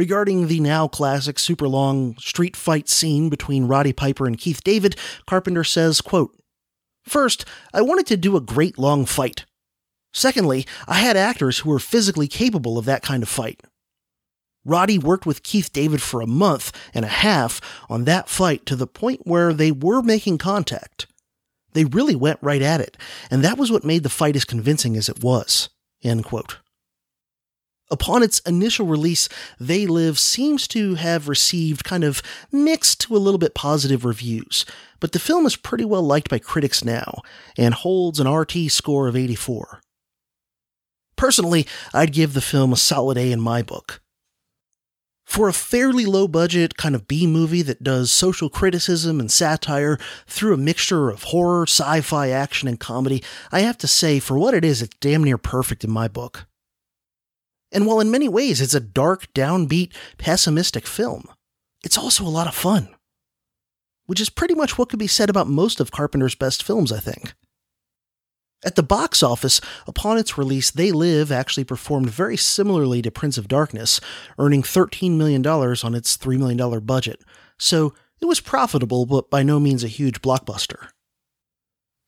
regarding 0.00 0.46
the 0.46 0.60
now 0.60 0.88
classic 0.88 1.38
super 1.38 1.68
long 1.68 2.16
street 2.16 2.56
fight 2.56 2.88
scene 2.88 3.28
between 3.28 3.66
Roddy 3.66 3.92
Piper 3.92 4.26
and 4.26 4.38
Keith 4.38 4.62
David, 4.64 4.96
Carpenter 5.26 5.64
says, 5.64 6.00
quote, 6.00 6.34
First, 7.04 7.44
I 7.74 7.82
wanted 7.82 8.06
to 8.06 8.16
do 8.16 8.36
a 8.36 8.40
great 8.40 8.78
long 8.78 9.04
fight. 9.04 9.44
Secondly, 10.12 10.66
I 10.88 10.94
had 10.94 11.16
actors 11.16 11.58
who 11.58 11.70
were 11.70 11.78
physically 11.78 12.28
capable 12.28 12.78
of 12.78 12.84
that 12.86 13.02
kind 13.02 13.22
of 13.22 13.28
fight. 13.28 13.60
Roddy 14.64 14.98
worked 14.98 15.26
with 15.26 15.42
Keith 15.42 15.72
David 15.72 16.02
for 16.02 16.20
a 16.20 16.26
month 16.26 16.72
and 16.92 17.04
a 17.04 17.08
half 17.08 17.60
on 17.88 18.04
that 18.04 18.28
fight 18.28 18.66
to 18.66 18.76
the 18.76 18.86
point 18.86 19.22
where 19.24 19.52
they 19.52 19.70
were 19.72 20.02
making 20.02 20.38
contact. 20.38 21.06
They 21.72 21.84
really 21.84 22.16
went 22.16 22.38
right 22.42 22.62
at 22.62 22.80
it, 22.80 22.96
and 23.30 23.44
that 23.44 23.56
was 23.56 23.70
what 23.70 23.84
made 23.84 24.02
the 24.02 24.08
fight 24.08 24.36
as 24.36 24.44
convincing 24.44 24.96
as 24.96 25.08
it 25.08 25.22
was. 25.22 25.70
End 26.02 26.24
quote. 26.24 26.58
Upon 27.92 28.22
its 28.22 28.38
initial 28.40 28.86
release, 28.86 29.28
They 29.58 29.84
Live 29.86 30.18
seems 30.18 30.68
to 30.68 30.94
have 30.94 31.28
received 31.28 31.82
kind 31.82 32.04
of 32.04 32.22
mixed 32.52 33.00
to 33.02 33.16
a 33.16 33.18
little 33.18 33.38
bit 33.38 33.54
positive 33.54 34.04
reviews, 34.04 34.64
but 35.00 35.12
the 35.12 35.18
film 35.18 35.44
is 35.44 35.56
pretty 35.56 35.84
well 35.84 36.02
liked 36.02 36.28
by 36.28 36.38
critics 36.38 36.84
now 36.84 37.20
and 37.56 37.74
holds 37.74 38.20
an 38.20 38.28
RT 38.28 38.70
score 38.70 39.08
of 39.08 39.16
84. 39.16 39.80
Personally, 41.16 41.66
I'd 41.92 42.12
give 42.12 42.32
the 42.32 42.40
film 42.40 42.72
a 42.72 42.76
solid 42.76 43.18
A 43.18 43.32
in 43.32 43.40
my 43.40 43.62
book. 43.62 44.00
For 45.30 45.48
a 45.48 45.52
fairly 45.52 46.06
low 46.06 46.26
budget 46.26 46.76
kind 46.76 46.96
of 46.96 47.06
B 47.06 47.24
movie 47.24 47.62
that 47.62 47.84
does 47.84 48.10
social 48.10 48.50
criticism 48.50 49.20
and 49.20 49.30
satire 49.30 49.96
through 50.26 50.54
a 50.54 50.56
mixture 50.56 51.08
of 51.08 51.22
horror, 51.22 51.68
sci 51.68 52.00
fi, 52.00 52.30
action, 52.30 52.66
and 52.66 52.80
comedy, 52.80 53.22
I 53.52 53.60
have 53.60 53.78
to 53.78 53.86
say, 53.86 54.18
for 54.18 54.36
what 54.36 54.54
it 54.54 54.64
is, 54.64 54.82
it's 54.82 54.96
damn 54.98 55.22
near 55.22 55.38
perfect 55.38 55.84
in 55.84 55.90
my 55.92 56.08
book. 56.08 56.48
And 57.70 57.86
while 57.86 58.00
in 58.00 58.10
many 58.10 58.28
ways 58.28 58.60
it's 58.60 58.74
a 58.74 58.80
dark, 58.80 59.32
downbeat, 59.32 59.92
pessimistic 60.18 60.84
film, 60.84 61.28
it's 61.84 61.96
also 61.96 62.24
a 62.24 62.28
lot 62.28 62.48
of 62.48 62.54
fun. 62.56 62.88
Which 64.06 64.20
is 64.20 64.30
pretty 64.30 64.54
much 64.56 64.78
what 64.78 64.88
could 64.88 64.98
be 64.98 65.06
said 65.06 65.30
about 65.30 65.46
most 65.46 65.78
of 65.78 65.92
Carpenter's 65.92 66.34
best 66.34 66.64
films, 66.64 66.90
I 66.90 66.98
think. 66.98 67.34
At 68.62 68.76
the 68.76 68.82
box 68.82 69.22
office, 69.22 69.60
upon 69.86 70.18
its 70.18 70.36
release, 70.36 70.70
They 70.70 70.92
Live 70.92 71.32
actually 71.32 71.64
performed 71.64 72.10
very 72.10 72.36
similarly 72.36 73.00
to 73.02 73.10
Prince 73.10 73.38
of 73.38 73.48
Darkness, 73.48 74.00
earning 74.38 74.62
$13 74.62 75.16
million 75.16 75.46
on 75.46 75.94
its 75.94 76.16
$3 76.18 76.38
million 76.38 76.80
budget. 76.80 77.22
So 77.58 77.94
it 78.20 78.26
was 78.26 78.40
profitable, 78.40 79.06
but 79.06 79.30
by 79.30 79.42
no 79.42 79.58
means 79.58 79.82
a 79.82 79.88
huge 79.88 80.20
blockbuster. 80.20 80.88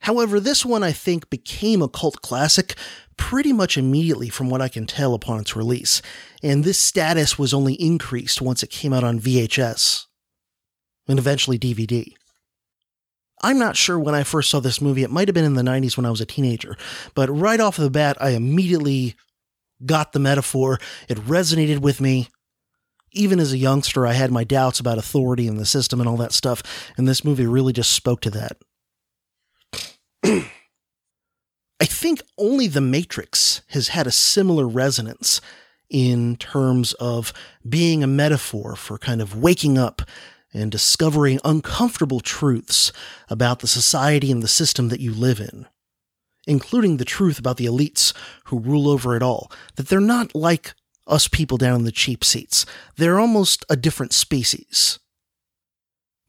However, 0.01 0.41
this 0.41 0.65
one 0.65 0.83
I 0.83 0.93
think 0.93 1.31
became 1.31 1.81
a 1.81 1.89
cult 1.89 2.21
classic 2.23 2.75
pretty 3.17 3.53
much 3.53 3.79
immediately 3.79 4.29
from 4.29 4.51
what 4.51 4.61
I 4.61 4.69
can 4.69 4.85
tell 4.85 5.15
upon 5.15 5.41
its 5.41 5.57
release, 5.57 6.03
and 6.43 6.65
this 6.65 6.79
status 6.79 7.39
was 7.39 7.55
only 7.55 7.75
increased 7.75 8.43
once 8.43 8.63
it 8.63 8.71
came 8.71 8.93
out 8.93 9.05
on 9.05 9.21
VHS 9.21 10.07
and 11.07 11.19
eventually 11.19 11.59
DVD. 11.59 12.13
I'm 13.43 13.59
not 13.59 13.77
sure 13.77 13.99
when 13.99 14.15
I 14.15 14.23
first 14.23 14.51
saw 14.51 14.61
this 14.61 14.81
movie. 14.81 15.03
It 15.03 15.11
might 15.11 15.29
have 15.29 15.35
been 15.35 15.45
in 15.45 15.55
the 15.55 15.63
90s 15.63 15.97
when 15.97 16.07
I 16.07 16.11
was 16.11 16.21
a 16.21 16.27
teenager, 16.27 16.77
but 17.15 17.29
right 17.29 17.61
off 17.61 17.77
the 17.77 17.91
bat, 17.91 18.17
I 18.21 18.31
immediately 18.31 19.17
got 19.85 20.13
the 20.13 20.21
metaphor. 20.21 20.79
It 21.09 21.19
resonated 21.19 21.79
with 21.79 22.01
me. 22.01 22.29
Even 23.15 23.41
as 23.41 23.53
a 23.53 23.59
youngster, 23.59 24.07
I 24.07 24.13
had 24.13 24.31
my 24.31 24.43
doubts 24.43 24.81
about 24.81 24.97
authority 24.97 25.47
and 25.47 25.59
the 25.59 25.67
system 25.67 26.01
and 26.01 26.09
all 26.09 26.17
that 26.17 26.33
stuff, 26.33 26.63
and 26.97 27.07
this 27.07 27.25
movie 27.25 27.47
really 27.47 27.75
just 27.75 27.91
spoke 27.91 28.23
to 28.23 28.31
that. 28.31 28.57
I 30.25 31.85
think 31.85 32.23
only 32.39 32.69
The 32.69 32.81
Matrix 32.81 33.61
has 33.69 33.89
had 33.89 34.07
a 34.07 34.13
similar 34.13 34.67
resonance 34.67 35.41
in 35.91 36.37
terms 36.37 36.95
of 36.95 37.35
being 37.69 38.03
a 38.03 38.07
metaphor 38.07 38.77
for 38.77 38.97
kind 38.97 39.21
of 39.21 39.37
waking 39.37 39.77
up 39.77 40.01
and 40.53 40.71
discovering 40.71 41.41
uncomfortable 41.45 42.21
truths 42.21 42.93
about 43.29 43.61
the 43.61 43.67
society 43.67 44.31
and 44.31 44.43
the 44.43 44.49
system 44.49 44.89
that 44.89 45.01
you 45.01 45.13
live 45.13 45.41
in, 45.41 45.67
including 46.47 46.97
the 46.97 47.05
truth 47.05 47.39
about 47.39 47.57
the 47.57 47.67
elites 47.67 48.13
who 48.45 48.59
rule 48.59 48.89
over 48.89 49.17
it 49.17 49.23
all, 49.23 49.51
that 49.77 49.89
they're 49.89 50.01
not 50.01 50.35
like 50.35 50.75
us 51.07 51.29
people 51.29 51.57
down 51.57 51.81
in 51.81 51.85
the 51.85 51.93
cheap 51.93 52.23
seats. 52.25 52.67
They're 52.97 53.19
almost 53.19 53.65
a 53.69 53.77
different 53.77 54.13
species 54.13 54.99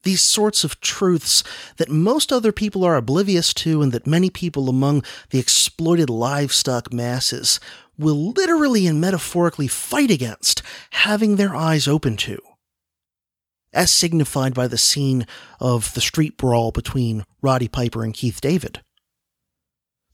these 0.04 0.22
sorts 0.22 0.64
of 0.64 0.80
truths 0.80 1.42
that 1.76 1.90
most 1.90 2.32
other 2.32 2.52
people 2.52 2.84
are 2.84 2.96
oblivious 2.96 3.52
to 3.52 3.82
and 3.82 3.90
that 3.92 4.06
many 4.06 4.30
people 4.30 4.68
among 4.68 5.02
the 5.30 5.38
exploited 5.38 6.08
livestock 6.08 6.92
masses 6.92 7.58
will 7.98 8.32
literally 8.32 8.86
and 8.86 9.00
metaphorically 9.00 9.66
fight 9.66 10.10
against 10.10 10.62
having 10.90 11.36
their 11.36 11.56
eyes 11.56 11.88
open 11.88 12.16
to. 12.16 12.38
As 13.74 13.90
signified 13.90 14.54
by 14.54 14.68
the 14.68 14.78
scene 14.78 15.26
of 15.60 15.92
the 15.94 16.00
street 16.00 16.36
brawl 16.36 16.70
between 16.70 17.24
Roddy 17.42 17.68
Piper 17.68 18.04
and 18.04 18.14
Keith 18.14 18.40
David. 18.40 18.80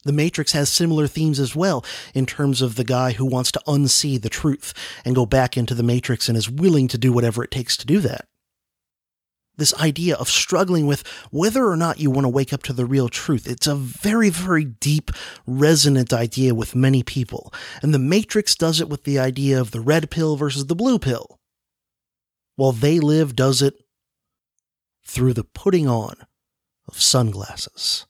The 0.05 0.13
Matrix 0.13 0.53
has 0.53 0.71
similar 0.71 1.07
themes 1.07 1.39
as 1.39 1.55
well 1.55 1.85
in 2.15 2.25
terms 2.25 2.63
of 2.63 2.77
the 2.77 2.85
guy 2.85 3.13
who 3.13 3.27
wants 3.27 3.53
to 3.53 3.63
unsee 3.67 4.21
the 4.21 4.31
truth 4.31 4.73
and 5.05 5.15
go 5.15 5.27
back 5.27 5.59
into 5.59 5.75
the 5.75 5.83
Matrix 5.83 6.29
and 6.29 6.39
is 6.39 6.51
willing 6.51 6.89
to 6.89 6.99
do 6.99 7.13
whatever 7.13 7.45
it 7.45 7.51
takes 7.51 7.77
to 7.77 7.87
do 7.87 8.01
that 8.01 8.27
this 9.61 9.75
idea 9.75 10.17
of 10.17 10.29
struggling 10.29 10.87
with 10.89 11.07
whether 11.31 11.69
or 11.69 11.77
not 11.77 12.01
you 12.01 12.11
want 12.11 12.25
to 12.25 12.29
wake 12.29 12.53
up 12.53 12.65
to 12.65 12.73
the 12.73 12.87
real 12.87 13.09
truth. 13.09 13.47
It's 13.47 13.69
a 13.69 13.77
very, 13.77 14.31
very 14.31 14.65
deep, 14.65 15.13
resonant 15.47 16.13
idea 16.13 16.55
with 16.55 16.75
many 16.75 17.05
people. 17.05 17.53
And 17.83 17.95
The 17.95 17.99
Matrix 18.01 18.57
does 18.57 18.81
it 18.81 18.89
with 18.89 19.05
the 19.05 19.19
idea 19.19 19.61
of 19.61 19.71
the 19.71 19.81
red 19.81 20.11
pill 20.11 20.37
versus 20.37 20.67
the 20.67 20.75
blue 20.75 20.99
pill. 20.99 21.40
While 22.61 22.73
They 22.73 23.01
Live 23.01 23.35
does 23.35 23.63
it 23.63 23.73
through 25.07 25.33
the 25.33 25.45
putting 25.45 25.89
on 25.89 26.15
of 26.87 27.01
sunglasses. 27.01 28.05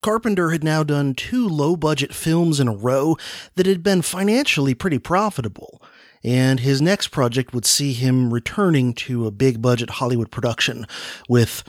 Carpenter 0.00 0.48
had 0.48 0.64
now 0.64 0.82
done 0.82 1.12
two 1.12 1.46
low 1.46 1.76
budget 1.76 2.14
films 2.14 2.58
in 2.58 2.68
a 2.68 2.74
row 2.74 3.18
that 3.56 3.66
had 3.66 3.82
been 3.82 4.00
financially 4.00 4.72
pretty 4.72 4.98
profitable 4.98 5.82
and 6.24 6.60
his 6.60 6.80
next 6.80 7.08
project 7.08 7.52
would 7.52 7.66
see 7.66 7.92
him 7.92 8.32
returning 8.32 8.94
to 8.94 9.26
a 9.26 9.30
big 9.30 9.60
budget 9.60 9.90
Hollywood 9.90 10.30
production 10.30 10.86
with, 11.28 11.64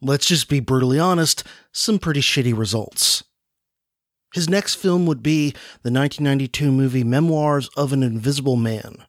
let's 0.00 0.26
just 0.26 0.48
be 0.48 0.60
brutally 0.60 1.00
honest, 1.00 1.42
some 1.72 1.98
pretty 1.98 2.20
shitty 2.20 2.56
results. 2.56 3.24
His 4.34 4.48
next 4.48 4.76
film 4.76 5.06
would 5.06 5.20
be 5.20 5.50
the 5.82 5.90
1992 5.90 6.70
movie 6.70 7.02
Memoirs 7.02 7.68
of 7.76 7.92
an 7.92 8.04
Invisible 8.04 8.54
Man. 8.54 9.04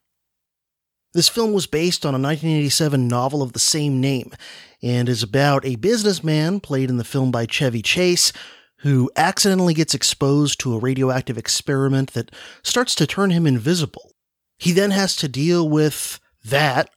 This 1.14 1.28
film 1.28 1.52
was 1.52 1.68
based 1.68 2.06
on 2.06 2.14
a 2.14 2.20
1987 2.20 3.08
novel 3.08 3.42
of 3.42 3.52
the 3.52 3.60
same 3.60 4.00
name 4.00 4.32
and 4.82 5.10
is 5.10 5.22
about 5.22 5.66
a 5.66 5.76
businessman 5.76 6.62
played 6.62 6.90
in 6.90 6.96
the 6.96 7.04
film 7.04 7.32
by 7.32 7.46
Chevy 7.46 7.82
Chase 7.82 8.32
who 8.78 9.12
accidentally 9.16 9.74
gets 9.74 9.94
exposed 9.94 10.60
to 10.60 10.74
a 10.74 10.80
radioactive 10.80 11.38
experiment 11.38 12.14
that 12.14 12.32
starts 12.64 12.96
to 12.96 13.06
turn 13.06 13.30
him 13.30 13.46
invisible. 13.46 14.14
He 14.58 14.72
then 14.72 14.92
has 14.92 15.16
to 15.18 15.28
deal 15.28 15.68
with 15.68 16.20
that 16.46 16.90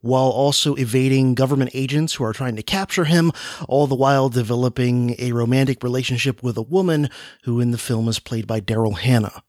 while 0.00 0.30
also 0.30 0.76
evading 0.76 1.34
government 1.34 1.70
agents 1.74 2.14
who 2.14 2.24
are 2.24 2.32
trying 2.32 2.56
to 2.56 2.62
capture 2.62 3.04
him, 3.04 3.32
all 3.68 3.86
the 3.86 3.96
while 3.96 4.28
developing 4.28 5.16
a 5.18 5.32
romantic 5.32 5.82
relationship 5.82 6.42
with 6.42 6.56
a 6.56 6.62
woman 6.62 7.10
who 7.42 7.60
in 7.60 7.72
the 7.72 7.78
film 7.78 8.08
is 8.08 8.20
played 8.20 8.46
by 8.46 8.60
Daryl 8.60 8.96
Hannah. 8.96 9.42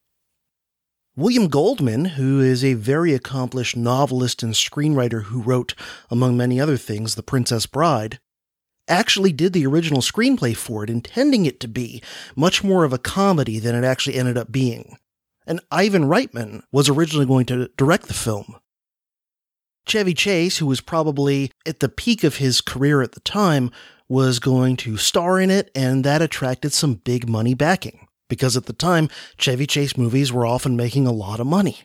William 1.17 1.47
Goldman, 1.47 2.05
who 2.05 2.39
is 2.41 2.63
a 2.63 2.75
very 2.75 3.15
accomplished 3.15 3.75
novelist 3.75 4.43
and 4.43 4.53
screenwriter 4.53 5.23
who 5.23 5.41
wrote, 5.41 5.73
among 6.11 6.37
many 6.37 6.61
other 6.61 6.77
things, 6.77 7.15
The 7.15 7.23
Princess 7.23 7.65
Bride, 7.65 8.19
actually 8.87 9.31
did 9.31 9.51
the 9.51 9.65
original 9.65 10.01
screenplay 10.01 10.55
for 10.55 10.83
it, 10.83 10.91
intending 10.91 11.47
it 11.47 11.59
to 11.61 11.67
be 11.67 12.03
much 12.35 12.63
more 12.63 12.83
of 12.83 12.93
a 12.93 12.99
comedy 12.99 13.57
than 13.57 13.73
it 13.73 13.83
actually 13.83 14.15
ended 14.15 14.37
up 14.37 14.51
being. 14.51 14.95
And 15.47 15.59
Ivan 15.71 16.03
Reitman 16.03 16.61
was 16.71 16.87
originally 16.87 17.25
going 17.25 17.47
to 17.47 17.71
direct 17.77 18.05
the 18.05 18.13
film. 18.13 18.55
Chevy 19.87 20.13
Chase, 20.13 20.59
who 20.59 20.67
was 20.67 20.81
probably 20.81 21.51
at 21.65 21.79
the 21.79 21.89
peak 21.89 22.23
of 22.23 22.35
his 22.35 22.61
career 22.61 23.01
at 23.01 23.13
the 23.13 23.21
time, 23.21 23.71
was 24.07 24.37
going 24.37 24.77
to 24.77 24.97
star 24.97 25.39
in 25.39 25.49
it, 25.49 25.71
and 25.73 26.03
that 26.03 26.21
attracted 26.21 26.73
some 26.73 26.93
big 26.93 27.27
money 27.27 27.55
backing 27.55 28.06
because 28.29 28.57
at 28.57 28.65
the 28.65 28.73
time, 28.73 29.09
Chevy 29.37 29.65
Chase 29.67 29.97
movies 29.97 30.31
were 30.31 30.45
often 30.45 30.75
making 30.75 31.07
a 31.07 31.11
lot 31.11 31.39
of 31.39 31.47
money. 31.47 31.81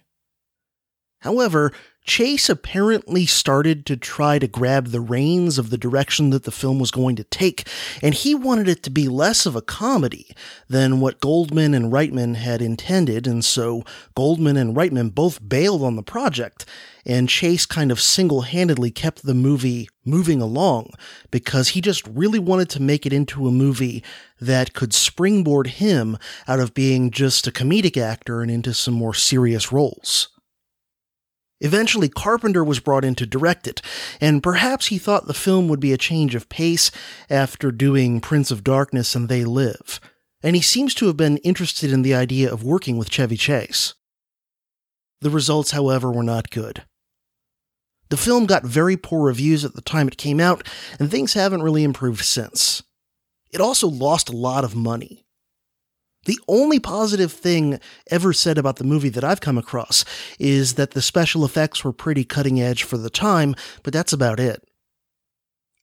However, 1.20 1.72
Chase 2.04 2.48
apparently 2.48 3.26
started 3.26 3.86
to 3.86 3.96
try 3.96 4.40
to 4.40 4.48
grab 4.48 4.88
the 4.88 5.00
reins 5.00 5.56
of 5.56 5.70
the 5.70 5.78
direction 5.78 6.30
that 6.30 6.42
the 6.42 6.50
film 6.50 6.80
was 6.80 6.90
going 6.90 7.14
to 7.14 7.24
take, 7.24 7.68
and 8.02 8.12
he 8.12 8.34
wanted 8.34 8.68
it 8.68 8.82
to 8.82 8.90
be 8.90 9.06
less 9.06 9.46
of 9.46 9.54
a 9.54 9.62
comedy 9.62 10.34
than 10.68 10.98
what 10.98 11.20
Goldman 11.20 11.74
and 11.74 11.92
Reitman 11.92 12.34
had 12.34 12.60
intended, 12.60 13.28
and 13.28 13.44
so 13.44 13.84
Goldman 14.16 14.56
and 14.56 14.76
Reitman 14.76 15.14
both 15.14 15.48
bailed 15.48 15.82
on 15.82 15.94
the 15.94 16.02
project, 16.02 16.66
and 17.06 17.28
Chase 17.28 17.66
kind 17.66 17.92
of 17.92 18.00
single 18.00 18.42
handedly 18.42 18.90
kept 18.90 19.22
the 19.22 19.34
movie 19.34 19.88
moving 20.04 20.42
along 20.42 20.90
because 21.30 21.68
he 21.68 21.80
just 21.80 22.04
really 22.08 22.40
wanted 22.40 22.68
to 22.70 22.82
make 22.82 23.06
it 23.06 23.12
into 23.12 23.46
a 23.46 23.52
movie 23.52 24.02
that 24.40 24.72
could 24.72 24.92
springboard 24.92 25.68
him 25.68 26.18
out 26.48 26.58
of 26.58 26.74
being 26.74 27.12
just 27.12 27.46
a 27.46 27.52
comedic 27.52 27.96
actor 27.96 28.42
and 28.42 28.50
into 28.50 28.74
some 28.74 28.94
more 28.94 29.14
serious 29.14 29.70
roles. 29.70 30.31
Eventually, 31.62 32.08
Carpenter 32.08 32.64
was 32.64 32.80
brought 32.80 33.04
in 33.04 33.14
to 33.14 33.24
direct 33.24 33.68
it, 33.68 33.80
and 34.20 34.42
perhaps 34.42 34.88
he 34.88 34.98
thought 34.98 35.28
the 35.28 35.32
film 35.32 35.68
would 35.68 35.78
be 35.78 35.92
a 35.92 35.96
change 35.96 36.34
of 36.34 36.48
pace 36.48 36.90
after 37.30 37.70
doing 37.70 38.20
Prince 38.20 38.50
of 38.50 38.64
Darkness 38.64 39.14
and 39.14 39.28
They 39.28 39.44
Live, 39.44 40.00
and 40.42 40.56
he 40.56 40.62
seems 40.62 40.92
to 40.96 41.06
have 41.06 41.16
been 41.16 41.36
interested 41.38 41.92
in 41.92 42.02
the 42.02 42.14
idea 42.14 42.52
of 42.52 42.64
working 42.64 42.98
with 42.98 43.10
Chevy 43.10 43.36
Chase. 43.36 43.94
The 45.20 45.30
results, 45.30 45.70
however, 45.70 46.10
were 46.10 46.24
not 46.24 46.50
good. 46.50 46.82
The 48.08 48.16
film 48.16 48.46
got 48.46 48.64
very 48.64 48.96
poor 48.96 49.22
reviews 49.22 49.64
at 49.64 49.74
the 49.74 49.82
time 49.82 50.08
it 50.08 50.16
came 50.16 50.40
out, 50.40 50.68
and 50.98 51.08
things 51.08 51.34
haven't 51.34 51.62
really 51.62 51.84
improved 51.84 52.24
since. 52.24 52.82
It 53.52 53.60
also 53.60 53.86
lost 53.86 54.28
a 54.28 54.36
lot 54.36 54.64
of 54.64 54.74
money. 54.74 55.26
The 56.24 56.38
only 56.46 56.78
positive 56.78 57.32
thing 57.32 57.80
ever 58.10 58.32
said 58.32 58.56
about 58.56 58.76
the 58.76 58.84
movie 58.84 59.08
that 59.08 59.24
I've 59.24 59.40
come 59.40 59.58
across 59.58 60.04
is 60.38 60.74
that 60.74 60.92
the 60.92 61.02
special 61.02 61.44
effects 61.44 61.82
were 61.82 61.92
pretty 61.92 62.24
cutting 62.24 62.60
edge 62.60 62.84
for 62.84 62.96
the 62.96 63.10
time, 63.10 63.56
but 63.82 63.92
that's 63.92 64.12
about 64.12 64.38
it. 64.38 64.62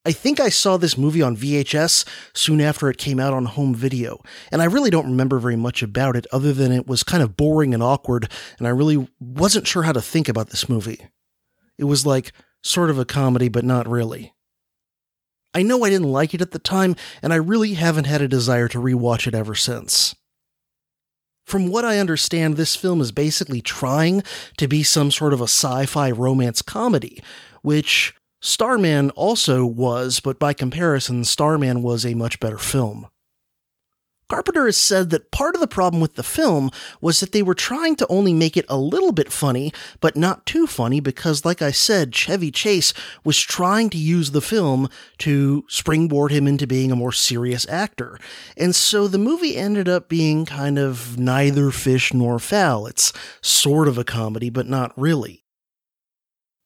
I 0.06 0.14
think 0.14 0.40
I 0.40 0.48
saw 0.48 0.78
this 0.78 0.98
movie 0.98 1.22
on 1.22 1.36
VHS 1.36 2.06
soon 2.34 2.62
after 2.62 2.90
it 2.90 2.98
came 2.98 3.20
out 3.20 3.34
on 3.34 3.46
home 3.46 3.76
video, 3.76 4.24
and 4.50 4.62
I 4.62 4.66
really 4.66 4.90
don't 4.90 5.10
remember 5.10 5.40
very 5.40 5.58
much 5.58 5.84
about 5.84 6.16
it 6.16 6.26
other 6.32 6.54
than 6.54 6.72
it 6.72 6.88
was 6.88 7.04
kind 7.04 7.22
of 7.22 7.36
boring 7.36 7.74
and 7.74 7.84
awkward, 7.84 8.32
and 8.58 8.68
I 8.68 8.72
really 8.72 9.10
wasn't 9.20 9.68
sure 9.68 9.84
how 9.84 9.92
to 9.92 10.02
think 10.02 10.30
about 10.30 10.52
this 10.52 10.70
movie. 10.70 11.06
It 11.78 11.84
was 11.84 12.06
like 12.06 12.32
sort 12.64 12.90
of 12.90 12.98
a 12.98 13.04
comedy, 13.04 13.50
but 13.50 13.66
not 13.66 13.90
really. 13.90 14.34
I 15.54 15.64
know 15.64 15.84
I 15.84 15.90
didn't 15.90 16.12
like 16.12 16.34
it 16.34 16.42
at 16.42 16.52
the 16.52 16.60
time, 16.60 16.96
and 17.22 17.34
I 17.34 17.38
really 17.38 17.74
haven't 17.74 18.06
had 18.06 18.22
a 18.22 18.28
desire 18.28 18.70
to 18.70 18.80
rewatch 18.80 19.28
it 19.28 19.36
ever 19.36 19.54
since. 19.54 20.16
From 21.50 21.68
what 21.68 21.84
I 21.84 21.98
understand, 21.98 22.58
this 22.58 22.76
film 22.76 23.02
is 23.02 23.12
basically 23.12 23.60
trying 23.60 24.22
to 24.58 24.68
be 24.68 24.84
some 24.84 25.10
sort 25.10 25.34
of 25.34 25.42
a 25.42 25.46
sci 25.46 25.88
fi 25.88 26.12
romance 26.12 26.62
comedy, 26.62 27.24
which 27.64 28.14
Starman 28.40 29.10
also 29.12 29.66
was, 29.66 30.20
but 30.20 30.38
by 30.38 30.54
comparison, 30.54 31.24
Starman 31.24 31.82
was 31.82 32.06
a 32.06 32.14
much 32.14 32.40
better 32.40 32.60
film. 32.60 33.08
Carpenter 34.30 34.68
has 34.68 34.78
said 34.78 35.10
that 35.10 35.32
part 35.32 35.56
of 35.56 35.62
the 35.62 35.68
problem 35.68 36.00
with 36.00 36.14
the 36.14 36.24
film 36.24 36.70
was 37.02 37.20
that 37.20 37.32
they 37.32 37.42
were 37.42 37.56
trying 37.56 37.96
to 37.96 38.08
only 38.10 38.32
make 38.32 38.56
it 38.56 38.66
a 38.70 38.78
little 38.78 39.12
bit 39.12 39.32
funny, 39.32 39.74
but 40.00 40.16
not 40.16 40.46
too 40.46 40.68
funny 40.68 41.00
because, 41.00 41.44
like 41.44 41.64
I 41.64 41.72
said, 41.72 42.14
Chevy 42.14 42.52
Chase 42.52 42.94
was 43.24 43.40
trying 43.40 43.90
to 43.90 43.98
use 43.98 44.30
the 44.32 44.42
film 44.42 44.88
to 45.20 45.66
springboard 45.68 46.32
him 46.32 46.48
into 46.48 46.68
being 46.68 46.92
a 46.92 46.96
more 46.96 47.12
serious 47.12 47.68
actor. 47.70 48.20
And 48.56 48.76
so 48.76 49.08
the 49.08 49.18
movie 49.18 49.58
ended 49.58 49.90
up 49.90 50.08
being 50.08 50.46
kind 50.46 50.78
of 50.78 51.18
neither 51.18 51.72
fish 51.72 52.14
nor 52.14 52.38
fowl. 52.38 52.86
It's 52.86 53.12
sort 53.42 53.88
of 53.88 53.98
a 53.98 54.04
comedy, 54.04 54.52
but 54.52 54.68
not 54.68 54.94
really. 54.96 55.44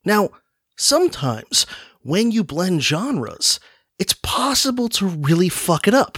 Now, 0.04 0.32
sometimes 0.76 1.66
when 2.02 2.32
you 2.32 2.44
blend 2.44 2.84
genres, 2.84 3.62
it's 3.98 4.16
possible 4.22 4.90
to 4.90 5.08
really 5.08 5.48
fuck 5.48 5.88
it 5.88 5.94
up. 5.94 6.18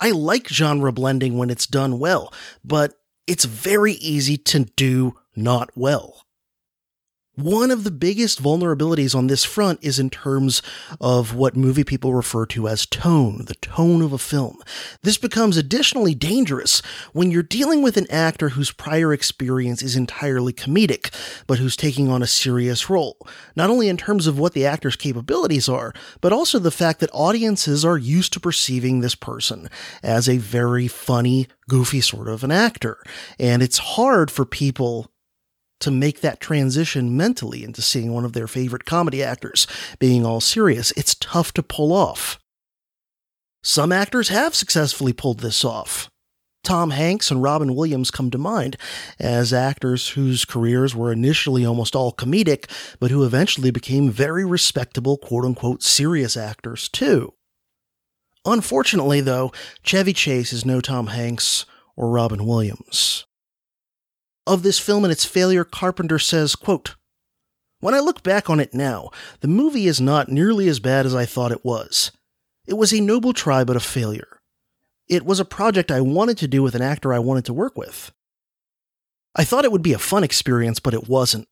I 0.00 0.10
like 0.10 0.48
genre 0.48 0.92
blending 0.92 1.38
when 1.38 1.50
it's 1.50 1.66
done 1.66 1.98
well, 1.98 2.32
but 2.64 2.94
it's 3.26 3.44
very 3.44 3.94
easy 3.94 4.36
to 4.36 4.64
do 4.76 5.16
not 5.34 5.70
well. 5.74 6.24
One 7.38 7.70
of 7.70 7.84
the 7.84 7.92
biggest 7.92 8.42
vulnerabilities 8.42 9.14
on 9.14 9.28
this 9.28 9.44
front 9.44 9.78
is 9.80 10.00
in 10.00 10.10
terms 10.10 10.60
of 11.00 11.36
what 11.36 11.54
movie 11.54 11.84
people 11.84 12.12
refer 12.12 12.46
to 12.46 12.66
as 12.66 12.84
tone, 12.84 13.44
the 13.44 13.54
tone 13.54 14.02
of 14.02 14.12
a 14.12 14.18
film. 14.18 14.60
This 15.04 15.18
becomes 15.18 15.56
additionally 15.56 16.16
dangerous 16.16 16.82
when 17.12 17.30
you're 17.30 17.44
dealing 17.44 17.80
with 17.80 17.96
an 17.96 18.10
actor 18.10 18.48
whose 18.48 18.72
prior 18.72 19.12
experience 19.12 19.82
is 19.82 19.94
entirely 19.94 20.52
comedic, 20.52 21.14
but 21.46 21.60
who's 21.60 21.76
taking 21.76 22.08
on 22.08 22.24
a 22.24 22.26
serious 22.26 22.90
role. 22.90 23.16
Not 23.54 23.70
only 23.70 23.88
in 23.88 23.96
terms 23.96 24.26
of 24.26 24.36
what 24.36 24.52
the 24.52 24.66
actor's 24.66 24.96
capabilities 24.96 25.68
are, 25.68 25.92
but 26.20 26.32
also 26.32 26.58
the 26.58 26.72
fact 26.72 26.98
that 26.98 27.10
audiences 27.12 27.84
are 27.84 27.96
used 27.96 28.32
to 28.32 28.40
perceiving 28.40 28.98
this 28.98 29.14
person 29.14 29.70
as 30.02 30.28
a 30.28 30.38
very 30.38 30.88
funny, 30.88 31.46
goofy 31.68 32.00
sort 32.00 32.26
of 32.26 32.42
an 32.42 32.50
actor. 32.50 33.00
And 33.38 33.62
it's 33.62 33.78
hard 33.78 34.28
for 34.28 34.44
people 34.44 35.12
to 35.80 35.90
make 35.90 36.20
that 36.20 36.40
transition 36.40 37.16
mentally 37.16 37.64
into 37.64 37.82
seeing 37.82 38.12
one 38.12 38.24
of 38.24 38.32
their 38.32 38.46
favorite 38.46 38.84
comedy 38.84 39.22
actors 39.22 39.66
being 39.98 40.24
all 40.26 40.40
serious. 40.40 40.92
It's 40.92 41.14
tough 41.14 41.52
to 41.54 41.62
pull 41.62 41.92
off. 41.92 42.38
Some 43.62 43.92
actors 43.92 44.28
have 44.28 44.54
successfully 44.54 45.12
pulled 45.12 45.40
this 45.40 45.64
off. 45.64 46.10
Tom 46.64 46.90
Hanks 46.90 47.30
and 47.30 47.42
Robin 47.42 47.74
Williams 47.74 48.10
come 48.10 48.30
to 48.30 48.38
mind 48.38 48.76
as 49.18 49.52
actors 49.52 50.10
whose 50.10 50.44
careers 50.44 50.94
were 50.94 51.12
initially 51.12 51.64
almost 51.64 51.96
all 51.96 52.12
comedic, 52.12 52.68
but 52.98 53.10
who 53.10 53.24
eventually 53.24 53.70
became 53.70 54.10
very 54.10 54.44
respectable, 54.44 55.16
quote 55.16 55.44
unquote, 55.44 55.82
serious 55.82 56.36
actors 56.36 56.88
too. 56.88 57.32
Unfortunately, 58.44 59.20
though, 59.20 59.52
Chevy 59.82 60.12
Chase 60.12 60.52
is 60.52 60.64
no 60.64 60.80
Tom 60.80 61.08
Hanks 61.08 61.64
or 61.96 62.10
Robin 62.10 62.46
Williams 62.46 63.24
of 64.48 64.62
this 64.62 64.78
film 64.78 65.04
and 65.04 65.12
its 65.12 65.24
failure, 65.24 65.64
Carpenter 65.64 66.18
says, 66.18 66.56
quote, 66.56 66.96
When 67.80 67.94
I 67.94 68.00
look 68.00 68.22
back 68.22 68.48
on 68.48 68.60
it 68.60 68.74
now, 68.74 69.10
the 69.40 69.48
movie 69.48 69.86
is 69.86 70.00
not 70.00 70.28
nearly 70.28 70.68
as 70.68 70.80
bad 70.80 71.06
as 71.06 71.14
I 71.14 71.26
thought 71.26 71.52
it 71.52 71.64
was. 71.64 72.10
It 72.66 72.74
was 72.74 72.92
a 72.92 73.00
noble 73.00 73.32
try, 73.32 73.64
but 73.64 73.76
a 73.76 73.80
failure. 73.80 74.40
It 75.08 75.24
was 75.24 75.40
a 75.40 75.44
project 75.44 75.90
I 75.90 76.00
wanted 76.00 76.38
to 76.38 76.48
do 76.48 76.62
with 76.62 76.74
an 76.74 76.82
actor 76.82 77.12
I 77.12 77.18
wanted 77.18 77.44
to 77.46 77.54
work 77.54 77.76
with. 77.76 78.12
I 79.34 79.44
thought 79.44 79.64
it 79.64 79.72
would 79.72 79.82
be 79.82 79.92
a 79.92 79.98
fun 79.98 80.24
experience, 80.24 80.80
but 80.80 80.94
it 80.94 81.08
wasn't. 81.08 81.48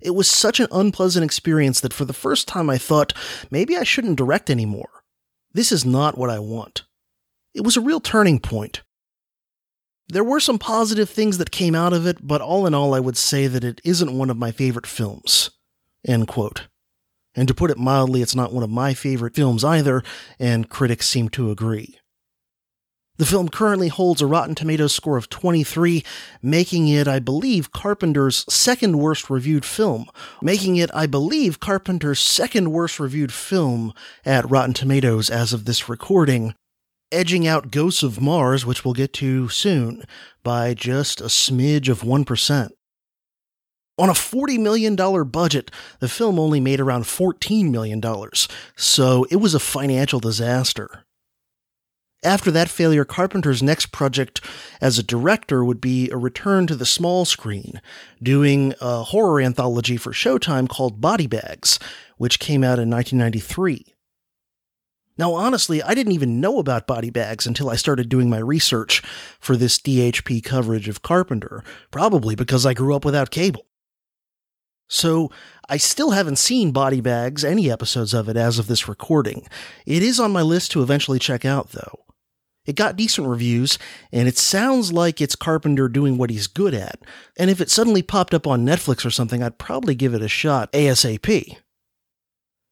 It 0.00 0.14
was 0.14 0.30
such 0.30 0.60
an 0.60 0.68
unpleasant 0.70 1.24
experience 1.24 1.80
that 1.80 1.92
for 1.92 2.04
the 2.04 2.12
first 2.12 2.48
time 2.48 2.68
I 2.70 2.78
thought, 2.78 3.12
maybe 3.50 3.76
I 3.76 3.84
shouldn't 3.84 4.16
direct 4.16 4.50
anymore. 4.50 5.04
This 5.52 5.72
is 5.72 5.84
not 5.84 6.18
what 6.18 6.30
I 6.30 6.38
want. 6.38 6.84
It 7.54 7.64
was 7.64 7.76
a 7.76 7.80
real 7.80 8.00
turning 8.00 8.38
point. 8.38 8.82
There 10.08 10.24
were 10.24 10.40
some 10.40 10.58
positive 10.58 11.10
things 11.10 11.38
that 11.38 11.50
came 11.50 11.74
out 11.74 11.92
of 11.92 12.06
it, 12.06 12.18
but 12.24 12.40
all 12.40 12.66
in 12.66 12.74
all, 12.74 12.94
I 12.94 13.00
would 13.00 13.16
say 13.16 13.48
that 13.48 13.64
it 13.64 13.80
isn't 13.84 14.16
one 14.16 14.30
of 14.30 14.36
my 14.36 14.52
favorite 14.52 14.86
films. 14.86 15.50
End 16.06 16.28
quote. 16.28 16.68
And 17.34 17.48
to 17.48 17.54
put 17.54 17.70
it 17.70 17.78
mildly, 17.78 18.22
it's 18.22 18.34
not 18.34 18.52
one 18.52 18.62
of 18.62 18.70
my 18.70 18.94
favorite 18.94 19.34
films 19.34 19.64
either, 19.64 20.02
and 20.38 20.70
critics 20.70 21.08
seem 21.08 21.28
to 21.30 21.50
agree. 21.50 21.98
The 23.18 23.26
film 23.26 23.48
currently 23.48 23.88
holds 23.88 24.20
a 24.20 24.26
Rotten 24.26 24.54
Tomatoes 24.54 24.94
score 24.94 25.16
of 25.16 25.28
23, 25.28 26.04
making 26.42 26.88
it, 26.88 27.08
I 27.08 27.18
believe, 27.18 27.72
Carpenter's 27.72 28.44
second 28.48 28.98
worst 28.98 29.30
reviewed 29.30 29.64
film. 29.64 30.06
Making 30.42 30.76
it, 30.76 30.90
I 30.94 31.06
believe, 31.06 31.58
Carpenter's 31.58 32.20
second 32.20 32.72
worst 32.72 33.00
reviewed 33.00 33.32
film 33.32 33.94
at 34.24 34.48
Rotten 34.50 34.74
Tomatoes 34.74 35.30
as 35.30 35.52
of 35.52 35.64
this 35.64 35.88
recording, 35.88 36.54
edging 37.16 37.46
out 37.46 37.70
Ghosts 37.70 38.02
of 38.02 38.20
Mars, 38.20 38.66
which 38.66 38.84
we'll 38.84 38.94
get 38.94 39.14
to 39.14 39.48
soon, 39.48 40.04
by 40.44 40.74
just 40.74 41.20
a 41.20 41.24
smidge 41.24 41.88
of 41.88 42.02
1%. 42.02 42.70
On 43.98 44.10
a 44.10 44.12
$40 44.12 44.58
million 44.58 44.94
budget, 45.30 45.70
the 46.00 46.08
film 46.08 46.38
only 46.38 46.60
made 46.60 46.78
around 46.78 47.04
$14 47.04 47.70
million, 47.70 48.02
so 48.76 49.24
it 49.30 49.36
was 49.36 49.54
a 49.54 49.58
financial 49.58 50.20
disaster. 50.20 51.06
After 52.22 52.50
that 52.50 52.68
failure, 52.68 53.06
Carpenter's 53.06 53.62
next 53.62 53.92
project 53.92 54.42
as 54.82 54.98
a 54.98 55.02
director 55.02 55.64
would 55.64 55.80
be 55.80 56.10
a 56.10 56.18
return 56.18 56.66
to 56.66 56.76
the 56.76 56.84
small 56.84 57.24
screen, 57.24 57.80
doing 58.22 58.74
a 58.80 59.04
horror 59.04 59.40
anthology 59.40 59.96
for 59.96 60.12
Showtime 60.12 60.68
called 60.68 61.00
Body 61.00 61.26
Bags, 61.26 61.78
which 62.18 62.38
came 62.38 62.62
out 62.62 62.78
in 62.78 62.90
1993. 62.90 63.95
Now, 65.18 65.32
honestly, 65.34 65.82
I 65.82 65.94
didn't 65.94 66.12
even 66.12 66.40
know 66.40 66.58
about 66.58 66.86
body 66.86 67.10
bags 67.10 67.46
until 67.46 67.70
I 67.70 67.76
started 67.76 68.08
doing 68.08 68.28
my 68.28 68.38
research 68.38 69.02
for 69.40 69.56
this 69.56 69.78
DHP 69.78 70.44
coverage 70.44 70.88
of 70.88 71.02
Carpenter, 71.02 71.62
probably 71.90 72.34
because 72.34 72.66
I 72.66 72.74
grew 72.74 72.94
up 72.94 73.04
without 73.04 73.30
cable. 73.30 73.66
So, 74.88 75.30
I 75.68 75.78
still 75.78 76.12
haven't 76.12 76.38
seen 76.38 76.70
Body 76.70 77.00
Bags, 77.00 77.44
any 77.44 77.70
episodes 77.70 78.14
of 78.14 78.28
it 78.28 78.36
as 78.36 78.58
of 78.58 78.68
this 78.68 78.86
recording. 78.86 79.48
It 79.84 80.02
is 80.02 80.20
on 80.20 80.30
my 80.32 80.42
list 80.42 80.70
to 80.72 80.82
eventually 80.82 81.18
check 81.18 81.44
out, 81.44 81.70
though. 81.70 82.04
It 82.66 82.76
got 82.76 82.96
decent 82.96 83.26
reviews, 83.26 83.78
and 84.12 84.28
it 84.28 84.36
sounds 84.36 84.92
like 84.92 85.20
it's 85.20 85.36
Carpenter 85.36 85.88
doing 85.88 86.18
what 86.18 86.30
he's 86.30 86.46
good 86.46 86.74
at. 86.74 87.00
And 87.38 87.48
if 87.48 87.60
it 87.60 87.70
suddenly 87.70 88.02
popped 88.02 88.34
up 88.34 88.46
on 88.46 88.66
Netflix 88.66 89.04
or 89.06 89.10
something, 89.10 89.42
I'd 89.42 89.58
probably 89.58 89.94
give 89.94 90.14
it 90.14 90.22
a 90.22 90.28
shot 90.28 90.72
ASAP. 90.72 91.56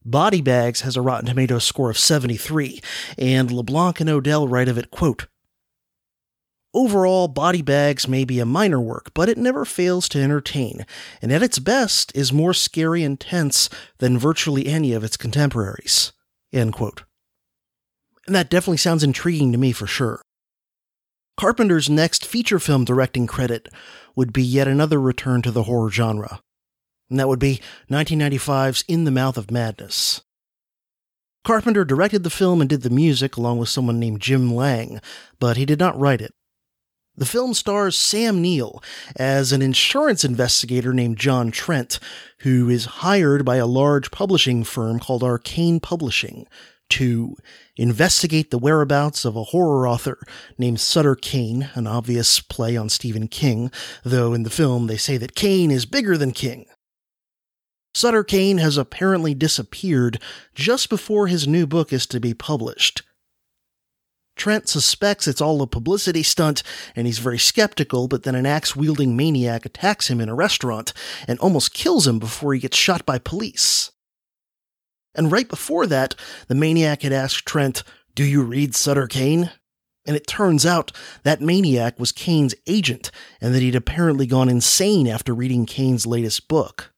Body 0.05 0.43
Bags 0.43 0.83
has 0.83 0.97
a 0.97 1.03
Rotten 1.03 1.27
Tomatoes 1.27 1.65
score 1.65 1.91
of 1.91 1.99
73, 1.99 2.81
and 3.17 3.51
LeBlanc 3.51 4.01
and 4.01 4.11
Odell 4.11 4.47
write 4.47 4.69
of 4.69 4.77
it, 4.77 4.91
quote, 4.91 5.27
Overall, 6.75 7.29
Body 7.29 7.63
Bags 7.63 8.09
may 8.09 8.25
be 8.25 8.41
a 8.41 8.45
minor 8.45 8.81
work, 8.81 9.13
but 9.15 9.29
it 9.29 9.39
never 9.39 9.65
fails 9.65 10.09
to 10.09 10.21
entertain, 10.21 10.85
and 11.23 11.33
at 11.33 11.43
its 11.43 11.61
best 11.61 12.11
is 12.17 12.33
more 12.33 12.53
scary 12.53 13.05
and 13.05 13.19
tense 13.19 13.71
than 13.99 14.19
virtually 14.19 14.67
any 14.67 14.93
of 14.93 15.05
its 15.05 15.17
contemporaries. 15.17 16.13
End 16.53 16.73
quote. 16.73 17.05
And 18.27 18.35
that 18.35 18.51
definitely 18.51 18.79
sounds 18.79 19.05
intriguing 19.05 19.53
to 19.53 19.59
me 19.59 19.71
for 19.71 19.87
sure. 19.87 20.21
Carpenter's 21.37 21.89
next 21.89 22.27
feature 22.27 22.59
film 22.59 22.85
directing 22.85 23.27
credit 23.27 23.69
would 24.17 24.33
be 24.33 24.43
yet 24.43 24.69
another 24.69 25.01
return 25.01 25.43
to 25.43 25.51
the 25.51 25.65
horror 25.65 25.91
genre. 25.91 26.41
And 27.11 27.19
that 27.19 27.29
would 27.29 27.39
be 27.39 27.61
1995's 27.91 28.85
In 28.89 29.05
the 29.05 29.11
Mouth 29.11 29.37
of 29.37 29.51
Madness. 29.51 30.23
Carpenter 31.45 31.85
directed 31.85 32.23
the 32.23 32.31
film 32.31 32.61
and 32.61 32.71
did 32.71 32.83
the 32.83 32.91
music 32.91 33.37
along 33.37 33.59
with 33.59 33.69
someone 33.69 34.01
named 34.01 34.21
Jim 34.21 34.55
Lang, 34.55 35.01
but 35.39 35.59
he 35.59 35.67
did 35.67 35.79
not 35.79 35.99
write 35.99 36.23
it. 36.23 36.33
The 37.17 37.27
film 37.27 37.55
stars 37.55 37.97
Sam 37.97 38.43
Neill 38.43 38.83
as 39.15 39.53
an 39.53 39.63
insurance 39.63 40.25
investigator 40.25 40.93
named 40.93 41.19
John 41.19 41.53
Trent, 41.53 42.01
who 42.41 42.69
is 42.69 42.87
hired 42.87 43.45
by 43.45 43.57
a 43.57 43.67
large 43.67 44.11
publishing 44.11 44.65
firm 44.65 44.99
called 44.99 45.23
Arcane 45.23 45.79
Publishing 45.79 46.47
to 46.91 47.37
investigate 47.77 48.51
the 48.51 48.59
whereabouts 48.59 49.25
of 49.25 49.37
a 49.37 49.45
horror 49.45 49.87
author 49.87 50.19
named 50.59 50.81
Sutter 50.81 51.15
Kane, 51.15 51.69
an 51.75 51.87
obvious 51.87 52.41
play 52.41 52.77
on 52.77 52.89
Stephen 52.89 53.29
King, 53.29 53.71
though 54.03 54.35
in 54.35 54.43
the 54.43 54.51
film 54.51 54.87
they 54.87 54.97
say 54.97 55.17
that 55.17 55.37
Kane 55.37 55.71
is 55.71 55.87
bigger 55.87 56.19
than 56.19 56.33
King. 56.33 56.67
Sutter 57.95 58.25
Kane 58.25 58.59
has 58.59 58.77
apparently 58.77 59.35
disappeared 59.35 60.21
just 60.55 60.89
before 60.89 61.29
his 61.29 61.47
new 61.47 61.67
book 61.67 61.93
is 61.93 62.07
to 62.09 62.19
be 62.19 62.35
published. 62.35 63.03
Trent 64.37 64.69
suspects 64.69 65.29
it's 65.29 65.41
all 65.41 65.63
a 65.63 65.67
publicity 65.69 66.25
stunt, 66.25 66.65
and 66.97 67.07
he's 67.07 67.21
very 67.21 67.39
skeptical, 67.39 68.09
but 68.09 68.25
then 68.25 68.35
an 68.35 68.47
axe 68.47 68.75
wielding 68.75 69.17
maniac 69.17 69.65
attacks 69.65 70.11
him 70.11 70.21
in 70.21 70.29
a 70.29 70.35
restaurant 70.35 70.93
and 71.29 71.39
almost 71.39 71.73
kills 71.73 72.07
him 72.07 72.19
before 72.19 72.53
he 72.53 72.59
gets 72.59 72.77
shot 72.77 73.07
by 73.07 73.19
police. 73.19 73.93
And 75.15 75.31
right 75.31 75.49
before 75.49 75.87
that, 75.87 76.17
the 76.49 76.57
maniac 76.57 77.03
had 77.03 77.13
asked 77.13 77.47
Trent, 77.47 77.85
Do 78.17 78.25
you 78.25 78.43
read 78.43 78.75
Sutter 78.75 79.07
Kane? 79.07 79.53
And 80.05 80.17
it 80.17 80.27
turns 80.27 80.67
out 80.67 80.91
that 81.23 81.41
maniac 81.41 81.99
was 82.01 82.11
Kane's 82.11 82.57
agent, 82.67 83.13
and 83.41 83.55
that 83.55 83.63
he'd 83.63 83.77
apparently 83.77 84.27
gone 84.27 84.49
insane 84.49 85.07
after 85.07 85.33
reading 85.33 85.65
Kane's 85.65 86.07
latest 86.07 86.49
book. 86.49 86.94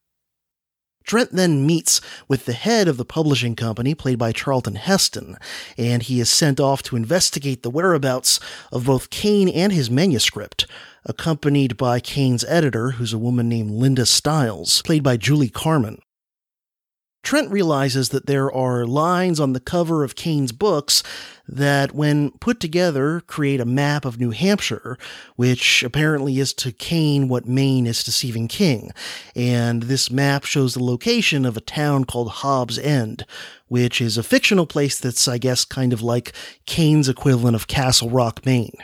Trent 1.07 1.31
then 1.31 1.65
meets 1.65 2.01
with 2.27 2.47
the 2.47 2.53
head 2.53 2.89
of 2.89 2.97
the 2.97 3.05
publishing 3.05 3.55
company, 3.55 3.95
played 3.95 4.19
by 4.19 4.33
Charlton 4.33 4.75
Heston, 4.75 5.37
and 5.79 6.03
he 6.03 6.19
is 6.19 6.29
sent 6.29 6.59
off 6.59 6.83
to 6.83 6.97
investigate 6.97 7.63
the 7.63 7.71
whereabouts 7.71 8.41
of 8.73 8.87
both 8.87 9.11
Kane 9.11 9.49
and 9.49 9.73
his 9.73 9.89
manuscript, 9.89 10.67
accompanied 11.05 11.77
by 11.77 12.01
Kane's 12.01 12.45
editor, 12.45 12.93
who's 12.93 13.13
a 13.13 13.19
woman 13.19 13.49
named 13.49 13.71
Linda 13.71 14.05
Stiles, 14.05 14.83
played 14.83 15.05
by 15.05 15.17
Julie 15.17 15.49
Carmen. 15.49 16.03
Trent 17.27 17.51
realizes 17.51 18.11
that 18.11 18.27
there 18.27 18.53
are 18.53 18.87
lines 18.87 19.41
on 19.41 19.53
the 19.53 19.59
cover 19.59 20.05
of 20.05 20.15
Kane's 20.15 20.53
books 20.53 21.03
that, 21.49 21.93
when 21.93 22.31
put 22.39 22.61
together, 22.61 23.21
create 23.27 23.59
a 23.59 23.65
map 23.65 24.05
of 24.05 24.21
New 24.21 24.31
Hampshire, 24.31 24.97
which 25.35 25.83
apparently 25.83 26.39
is 26.39 26.55
to 26.55 26.71
Kane 26.71 27.27
what 27.27 27.49
Maine 27.49 27.89
is 27.89 28.05
to 28.05 28.13
Stephen 28.13 28.47
King. 28.47 28.93
And 29.35 29.83
this 29.83 30.09
map 30.09 30.45
shows 30.45 30.75
the 30.75 30.85
location 30.85 31.45
of 31.45 31.57
a 31.57 31.61
town 31.61 32.05
called 32.05 32.29
Hobbs 32.29 32.79
End, 32.79 33.27
which 33.67 34.01
is 34.01 34.17
a 34.17 34.23
fictional 34.23 34.65
place 34.65 34.97
that's, 34.97 35.27
I 35.27 35.39
guess, 35.39 35.65
kind 35.65 35.93
of 35.93 36.03
like 36.03 36.33
Kane's 36.65 37.09
equivalent 37.09 37.57
of 37.57 37.67
Castle 37.67 38.09
Rock, 38.09 38.47
Maine. 38.47 38.79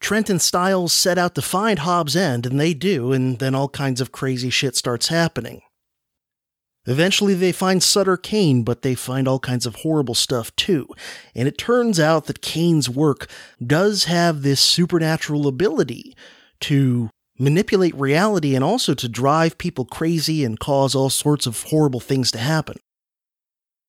Trent 0.00 0.28
and 0.28 0.42
Stiles 0.42 0.92
set 0.92 1.16
out 1.16 1.34
to 1.34 1.40
find 1.40 1.78
Hobbs 1.78 2.14
End, 2.14 2.44
and 2.44 2.60
they 2.60 2.74
do, 2.74 3.12
and 3.12 3.38
then 3.38 3.54
all 3.54 3.70
kinds 3.70 4.02
of 4.02 4.12
crazy 4.12 4.50
shit 4.50 4.76
starts 4.76 5.08
happening. 5.08 5.62
Eventually, 6.86 7.34
they 7.34 7.52
find 7.52 7.82
Sutter 7.82 8.16
Kane, 8.16 8.62
but 8.62 8.82
they 8.82 8.94
find 8.94 9.26
all 9.26 9.38
kinds 9.38 9.66
of 9.66 9.76
horrible 9.76 10.14
stuff 10.14 10.54
too. 10.56 10.88
And 11.34 11.48
it 11.48 11.58
turns 11.58 11.98
out 11.98 12.26
that 12.26 12.42
Kane's 12.42 12.88
work 12.88 13.28
does 13.64 14.04
have 14.04 14.42
this 14.42 14.60
supernatural 14.60 15.46
ability 15.46 16.16
to 16.60 17.10
manipulate 17.38 17.94
reality 17.94 18.54
and 18.54 18.64
also 18.64 18.94
to 18.94 19.08
drive 19.08 19.58
people 19.58 19.84
crazy 19.84 20.44
and 20.44 20.58
cause 20.58 20.94
all 20.94 21.10
sorts 21.10 21.46
of 21.46 21.64
horrible 21.64 22.00
things 22.00 22.30
to 22.30 22.38
happen. 22.38 22.76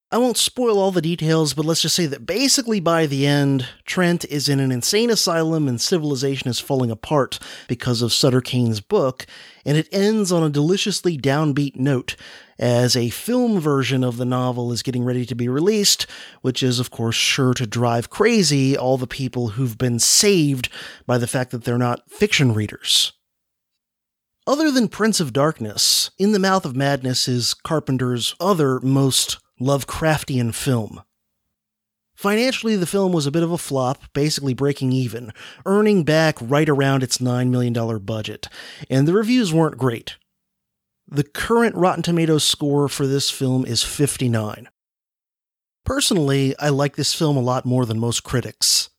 I 0.10 0.18
won't 0.18 0.38
spoil 0.38 0.80
all 0.80 0.93
the 0.93 1.01
details, 1.01 1.53
but 1.53 1.66
let's 1.66 1.82
just 1.82 1.95
say 1.95 2.05
that 2.05 2.26
basically 2.26 2.80
by 2.80 3.08
the 3.08 3.28
end, 3.28 3.68
Trent 3.86 4.24
is 4.24 4.47
in 4.47 4.62
an 4.62 4.72
insane 4.72 5.10
asylum 5.10 5.68
and 5.68 5.82
civilization 5.82 6.47
is 6.47 6.62
falling 6.62 6.89
apart 6.89 7.39
because 7.68 8.01
of 8.01 8.14
Sutter 8.14 8.39
Kane's 8.39 8.80
book, 8.80 9.26
and 9.66 9.76
it 9.76 9.89
ends 9.91 10.32
on 10.32 10.43
a 10.43 10.49
deliciously 10.49 11.18
downbeat 11.18 11.76
note 11.76 12.16
as 12.58 12.95
a 12.95 13.09
film 13.09 13.59
version 13.59 14.01
of 14.01 14.16
the 14.16 14.24
novel 14.24 14.71
is 14.71 14.82
getting 14.82 15.04
ready 15.04 15.25
to 15.25 15.36
be 15.36 15.50
released, 15.50 16.08
which 16.42 16.63
is, 16.63 16.79
of 16.79 16.89
course, 16.89 17.16
sure 17.16 17.54
to 17.55 17.67
drive 17.67 18.09
crazy 18.09 18.78
all 18.78 18.97
the 18.97 19.08
people 19.08 19.50
who've 19.50 19.78
been 19.78 20.00
saved 20.00 20.70
by 21.05 21.17
the 21.17 21.28
fact 21.28 21.51
that 21.51 21.66
they're 21.66 21.78
not 21.78 22.09
fiction 22.09 22.54
readers. 22.54 23.12
Other 24.47 24.71
than 24.71 24.88
Prince 24.88 25.20
of 25.20 25.34
Darkness, 25.34 26.12
In 26.17 26.32
the 26.32 26.39
Mouth 26.39 26.66
of 26.66 26.78
Madness 26.78 27.28
is 27.28 27.54
Carpenter's 27.54 28.34
other 28.39 28.79
most 28.79 29.39
Lovecraftian 29.59 30.54
film. 30.54 31.01
Financially, 32.16 32.75
the 32.75 32.88
film 32.88 33.12
was 33.12 33.28
a 33.28 33.32
bit 33.32 33.43
of 33.43 33.51
a 33.51 33.59
flop, 33.59 34.01
basically 34.13 34.55
breaking 34.55 34.92
even, 34.92 35.32
earning 35.66 36.04
back 36.04 36.38
right 36.42 36.67
around 36.67 37.04
its 37.04 37.20
$9 37.20 37.50
million 37.50 38.00
budget, 38.00 38.47
and 38.89 39.08
the 39.08 39.13
reviews 39.13 39.54
weren't 39.54 39.78
great. 39.78 40.17
The 41.08 41.24
current 41.24 41.75
Rotten 41.75 42.04
Tomatoes 42.04 42.43
score 42.43 42.89
for 42.89 43.05
this 43.05 43.29
film 43.29 43.66
is 43.66 43.84
59. 43.84 44.67
Personally, 45.86 46.55
I 46.59 46.70
like 46.70 46.96
this 46.96 47.13
film 47.13 47.38
a 47.38 47.42
lot 47.42 47.66
more 47.66 47.86
than 47.86 48.00
most 48.00 48.24
critics. 48.24 48.89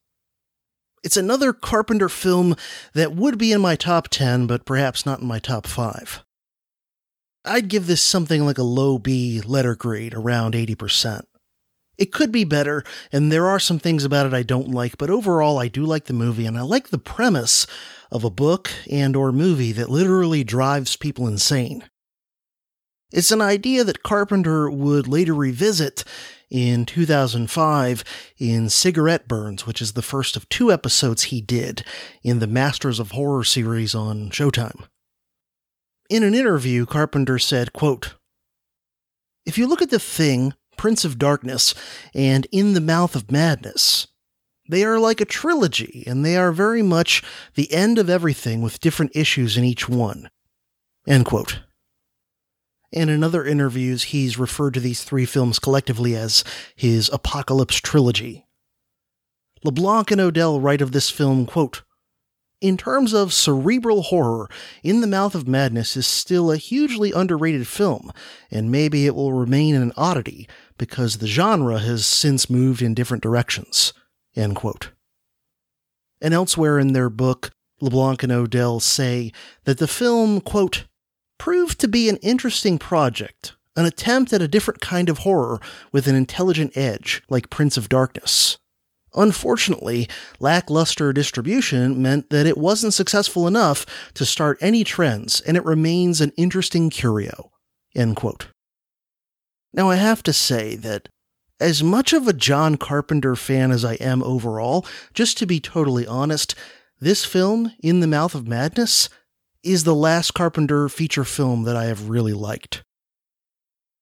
It's 1.03 1.17
another 1.17 1.53
Carpenter 1.53 2.09
film 2.09 2.57
that 2.95 3.15
would 3.15 3.37
be 3.37 3.53
in 3.53 3.61
my 3.61 3.77
top 3.77 4.09
10, 4.09 4.47
but 4.47 4.65
perhaps 4.65 5.05
not 5.05 5.21
in 5.21 5.27
my 5.27 5.39
top 5.39 5.67
5. 5.67 6.25
I'd 7.49 7.69
give 7.69 7.87
this 7.87 8.03
something 8.03 8.45
like 8.45 8.59
a 8.59 8.63
low 8.63 8.99
B 8.99 9.41
letter 9.41 9.75
grade, 9.75 10.15
around 10.15 10.55
80%. 10.55 11.23
It 11.97 12.13
could 12.13 12.31
be 12.31 12.45
better, 12.45 12.85
and 13.11 13.33
there 13.33 13.47
are 13.47 13.59
some 13.59 13.81
things 13.81 14.05
about 14.05 14.27
it 14.27 14.35
I 14.35 14.45
don't 14.45 14.69
like, 14.69 14.99
but 14.99 15.11
overall 15.11 15.59
I 15.59 15.67
do 15.67 15.85
like 15.85 16.05
the 16.05 16.13
movie, 16.13 16.47
and 16.47 16.57
I 16.57 16.63
like 16.63 16.89
the 16.89 16.99
premise 16.99 17.67
of 18.13 18.23
a 18.23 18.31
book 18.31 18.71
and 18.91 19.17
or 19.17 19.33
movie 19.33 19.73
that 19.73 19.91
literally 19.91 20.45
drives 20.45 20.95
people 20.95 21.27
insane. 21.27 21.85
It's 23.11 23.33
an 23.33 23.41
idea 23.41 23.85
that 23.85 24.03
Carpenter 24.03 24.71
would 24.71 25.09
later 25.09 25.35
revisit 25.35 26.05
in 26.51 26.87
2005 26.87 28.05
in 28.39 28.69
Cigarette 28.69 29.27
Burns, 29.27 29.67
which 29.67 29.83
is 29.83 29.95
the 29.95 30.03
first 30.03 30.37
of 30.37 30.49
two 30.49 30.71
episodes 30.71 31.25
he 31.25 31.41
did 31.41 31.85
in 32.23 32.39
the 32.39 32.47
Masters 32.47 33.01
of 33.01 33.13
Horror 33.13 33.45
series 33.45 33.95
on 33.95 34.31
Showtime. 34.31 34.85
In 36.09 36.23
an 36.23 36.35
interview, 36.35 36.87
Carpenter 36.87 37.39
said, 37.39 37.75
quote, 37.75 38.15
If 39.45 39.59
you 39.59 39.67
look 39.67 39.83
at 39.83 39.91
The 39.91 39.99
Thing, 39.99 40.55
Prince 40.79 41.05
of 41.05 41.19
Darkness, 41.19 41.75
and 42.15 42.47
In 42.51 42.73
the 42.73 42.81
Mouth 42.81 43.15
of 43.15 43.31
Madness, 43.31 44.09
they 44.71 44.85
are 44.85 44.99
like 44.99 45.21
a 45.21 45.27
trilogy, 45.27 46.05
and 46.07 46.25
they 46.25 46.37
are 46.37 46.53
very 46.53 46.83
much 46.83 47.23
the 47.55 47.71
end 47.73 47.99
of 47.99 48.09
everything 48.09 48.63
with 48.63 48.81
different 48.81 49.13
issues 49.15 49.59
in 49.59 49.65
each 49.65 49.87
one. 49.87 50.31
End 51.07 51.27
quote. 51.27 51.61
And 52.91 53.11
in 53.11 53.23
other 53.23 53.45
interviews, 53.45 54.05
he's 54.05 54.39
referred 54.39 54.75
to 54.75 54.81
these 54.81 55.05
three 55.05 55.27
films 55.27 55.59
collectively 55.59 56.17
as 56.17 56.43
his 56.75 57.11
Apocalypse 57.13 57.77
trilogy. 57.77 58.47
LeBlanc 59.63 60.11
and 60.11 60.21
Odell 60.23 60.59
write 60.59 60.81
of 60.81 60.93
this 60.93 61.11
film, 61.11 61.45
quote, 61.45 61.83
in 62.61 62.77
terms 62.77 63.13
of 63.13 63.33
cerebral 63.33 64.03
horror, 64.03 64.49
In 64.83 65.01
the 65.01 65.07
Mouth 65.07 65.35
of 65.35 65.47
Madness 65.47 65.97
is 65.97 66.07
still 66.07 66.51
a 66.51 66.57
hugely 66.57 67.13
underrated 67.13 67.67
film, 67.67 68.13
and 68.51 68.71
maybe 68.71 69.07
it 69.07 69.15
will 69.15 69.33
remain 69.33 69.75
an 69.75 69.93
oddity 69.97 70.49
because 70.77 71.19
the 71.19 71.27
genre 71.27 71.79
has 71.79 72.05
since 72.05 72.51
moved 72.51 72.83
in 72.83 72.95
different 72.95 73.23
directions. 73.23 73.93
And 76.21 76.35
elsewhere 76.35 76.79
in 76.79 76.93
their 76.95 77.11
book, 77.11 77.51
LeBlanc 77.81 78.25
and 78.25 78.33
Odell 78.33 78.81
say 78.81 79.33
that 79.65 79.79
the 79.79 79.87
film, 79.87 80.41
quote, 80.41 80.85
proved 81.39 81.79
to 81.81 81.89
be 81.89 82.09
an 82.09 82.17
interesting 82.17 82.79
project, 82.79 83.55
an 83.77 83.87
attempt 83.87 84.33
at 84.33 84.43
a 84.43 84.49
different 84.49 84.81
kind 84.81 85.09
of 85.09 85.19
horror 85.19 85.61
with 85.93 86.09
an 86.09 86.17
intelligent 86.17 86.77
edge, 86.77 87.23
like 87.31 87.51
Prince 87.51 87.77
of 87.77 87.89
Darkness. 87.89 88.59
Unfortunately, 89.19 90.09
lackluster 90.39 91.13
distribution 91.13 92.01
meant 92.01 92.31
that 92.31 92.47
it 92.47 92.57
wasn't 92.57 92.95
successful 92.95 93.49
enough 93.49 93.85
to 94.15 94.25
start 94.25 94.57
any 94.61 94.85
trends, 94.85 95.41
and 95.41 95.57
it 95.57 95.65
remains 95.65 96.21
an 96.21 96.33
interesting 96.37 96.89
curio. 96.89 97.51
End 97.97 98.15
quote. 98.15 98.47
Now, 99.75 99.91
I 99.91 99.97
have 99.97 100.23
to 100.23 100.33
say 100.33 100.77
that 100.77 101.09
as 101.59 101.83
much 101.83 102.13
of 102.13 102.29
a 102.29 102.33
John 102.33 102.77
Carpenter 102.77 103.35
fan 103.35 103.73
as 103.73 103.85
I 103.85 103.95
am 103.95 104.23
overall, 104.23 104.87
just 105.13 105.37
to 105.39 105.47
be 105.47 105.59
totally 105.59 106.07
honest, 106.07 106.55
this 107.01 107.25
film, 107.25 107.73
In 107.83 107.99
the 107.99 108.07
Mouth 108.07 108.37
of 108.37 108.47
Madness, 108.47 109.09
is 109.65 109.83
the 109.83 109.97
last 109.97 110.33
Carpenter 110.33 110.89
feature 110.89 111.25
film 111.25 111.65
that 111.65 111.77
I 111.77 111.87
have 111.87 112.09
really 112.09 112.33
liked. 112.33 112.85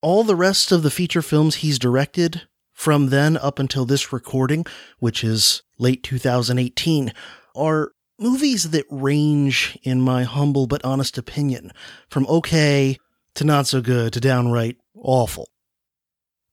All 0.02 0.24
the 0.24 0.36
rest 0.36 0.70
of 0.72 0.82
the 0.82 0.90
feature 0.90 1.22
films 1.22 1.56
he's 1.56 1.78
directed, 1.78 2.42
from 2.76 3.08
then 3.08 3.36
up 3.36 3.58
until 3.58 3.84
this 3.84 4.12
recording, 4.12 4.64
which 5.00 5.24
is 5.24 5.62
late 5.78 6.04
2018, 6.04 7.12
are 7.56 7.90
movies 8.20 8.70
that 8.70 8.86
range, 8.88 9.76
in 9.82 10.00
my 10.00 10.22
humble 10.22 10.68
but 10.68 10.84
honest 10.84 11.18
opinion, 11.18 11.72
from 12.08 12.24
okay 12.28 12.96
to 13.34 13.42
not 13.42 13.66
so 13.66 13.80
good 13.80 14.12
to 14.12 14.20
downright 14.20 14.76
awful. 14.94 15.48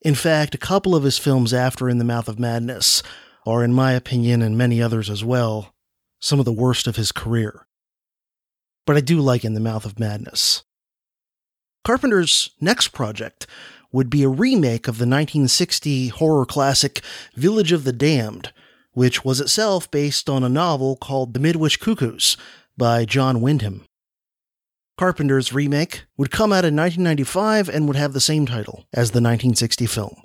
In 0.01 0.15
fact, 0.15 0.55
a 0.55 0.57
couple 0.57 0.95
of 0.95 1.03
his 1.03 1.19
films 1.19 1.53
after 1.53 1.87
In 1.87 1.99
the 1.99 2.03
Mouth 2.03 2.27
of 2.27 2.39
Madness 2.39 3.03
are, 3.45 3.63
in 3.63 3.71
my 3.73 3.91
opinion, 3.91 4.41
and 4.41 4.57
many 4.57 4.81
others 4.81 5.11
as 5.11 5.23
well, 5.23 5.75
some 6.19 6.39
of 6.39 6.45
the 6.45 6.51
worst 6.51 6.87
of 6.87 6.95
his 6.95 7.11
career 7.11 7.67
but 8.85 8.97
I 8.97 9.01
do 9.01 9.19
like 9.19 9.45
In 9.45 9.53
the 9.53 9.59
Mouth 9.59 9.85
of 9.85 9.99
Madness. 9.99 10.63
Carpenter's 11.83 12.51
next 12.61 12.89
project 12.89 13.45
would 13.93 14.09
be 14.09 14.23
a 14.23 14.27
remake 14.27 14.89
of 14.89 14.97
the 14.97 15.05
1960 15.05 16.09
horror 16.09 16.45
classic 16.45 17.01
Village 17.35 17.71
of 17.71 17.85
the 17.85 17.93
Damned, 17.93 18.51
which 18.91 19.23
was 19.23 19.39
itself 19.39 19.89
based 19.89 20.29
on 20.29 20.43
a 20.43 20.49
novel 20.49 20.97
called 20.97 21.33
The 21.33 21.39
Midwich 21.39 21.79
Cuckoos 21.79 22.35
by 22.75 23.05
John 23.05 23.39
Wyndham. 23.39 23.85
Carpenter's 24.97 25.53
remake 25.53 26.05
would 26.17 26.31
come 26.31 26.51
out 26.51 26.65
in 26.65 26.75
1995 26.75 27.69
and 27.69 27.87
would 27.87 27.95
have 27.95 28.13
the 28.13 28.19
same 28.19 28.45
title 28.45 28.85
as 28.93 29.11
the 29.11 29.21
1960 29.21 29.85
film. 29.85 30.21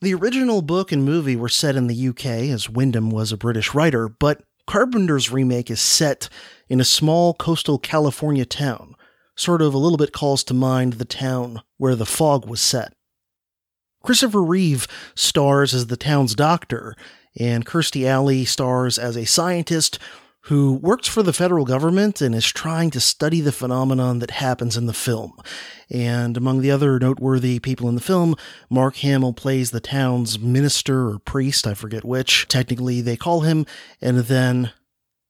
The 0.00 0.14
original 0.14 0.62
book 0.62 0.92
and 0.92 1.04
movie 1.04 1.36
were 1.36 1.48
set 1.48 1.74
in 1.74 1.86
the 1.86 2.08
UK, 2.08 2.26
as 2.26 2.68
Wyndham 2.68 3.10
was 3.10 3.32
a 3.32 3.36
British 3.36 3.74
writer, 3.74 4.08
but 4.08 4.42
Carpenter's 4.66 5.32
remake 5.32 5.70
is 5.70 5.80
set 5.80 6.28
in 6.68 6.80
a 6.80 6.84
small 6.84 7.34
coastal 7.34 7.78
California 7.78 8.44
town, 8.44 8.94
sort 9.38 9.62
of 9.62 9.72
a 9.72 9.78
little 9.78 9.96
bit 9.96 10.12
calls 10.12 10.42
to 10.44 10.54
mind 10.54 10.94
the 10.94 11.04
town 11.04 11.62
where 11.76 11.94
the 11.94 12.06
fog 12.06 12.46
was 12.46 12.60
set. 12.60 12.92
Christopher 14.02 14.42
Reeve 14.42 14.86
stars 15.14 15.72
as 15.74 15.86
the 15.86 15.96
town's 15.96 16.34
doctor, 16.34 16.94
and 17.38 17.64
Kirstie 17.64 18.06
Alley 18.06 18.44
stars 18.44 18.98
as 18.98 19.16
a 19.16 19.26
scientist 19.26 19.98
who 20.42 20.74
works 20.74 21.06
for 21.06 21.22
the 21.22 21.32
federal 21.32 21.64
government 21.64 22.20
and 22.20 22.34
is 22.34 22.46
trying 22.46 22.90
to 22.90 23.00
study 23.00 23.40
the 23.40 23.52
phenomenon 23.52 24.18
that 24.20 24.30
happens 24.30 24.76
in 24.76 24.86
the 24.86 24.94
film. 24.94 25.32
And 25.90 26.36
among 26.36 26.60
the 26.60 26.70
other 26.70 26.98
noteworthy 26.98 27.58
people 27.58 27.88
in 27.88 27.94
the 27.94 28.00
film, 28.00 28.34
Mark 28.70 28.96
Hamill 28.96 29.34
plays 29.34 29.70
the 29.70 29.80
town's 29.80 30.38
minister 30.38 31.08
or 31.10 31.18
priest, 31.18 31.66
I 31.66 31.74
forget 31.74 32.04
which, 32.04 32.48
technically 32.48 33.00
they 33.00 33.16
call 33.16 33.40
him, 33.40 33.66
and 34.00 34.18
then 34.18 34.72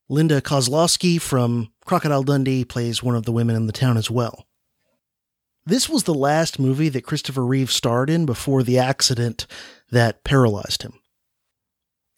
Linda 0.09 0.40
Kozlowski 0.40 1.20
from 1.20 1.70
Crocodile 1.89 2.23
Dundee 2.23 2.66
plays 2.66 3.02
one 3.02 3.15
of 3.15 3.24
the 3.24 3.32
women 3.32 3.56
in 3.56 3.66
the 3.66 3.73
town 3.73 3.97
as 3.97 4.10
well. 4.10 4.47
This 5.65 5.89
was 5.89 6.02
the 6.02 6.12
last 6.12 6.59
movie 6.59 6.90
that 6.90 7.06
Christopher 7.06 7.47
Reeve 7.47 7.70
starred 7.70 8.10
in 8.10 8.27
before 8.27 8.62
the 8.62 8.78
accident 8.78 9.47
that 9.90 10.23
paralyzed 10.23 10.82
him. 10.82 11.01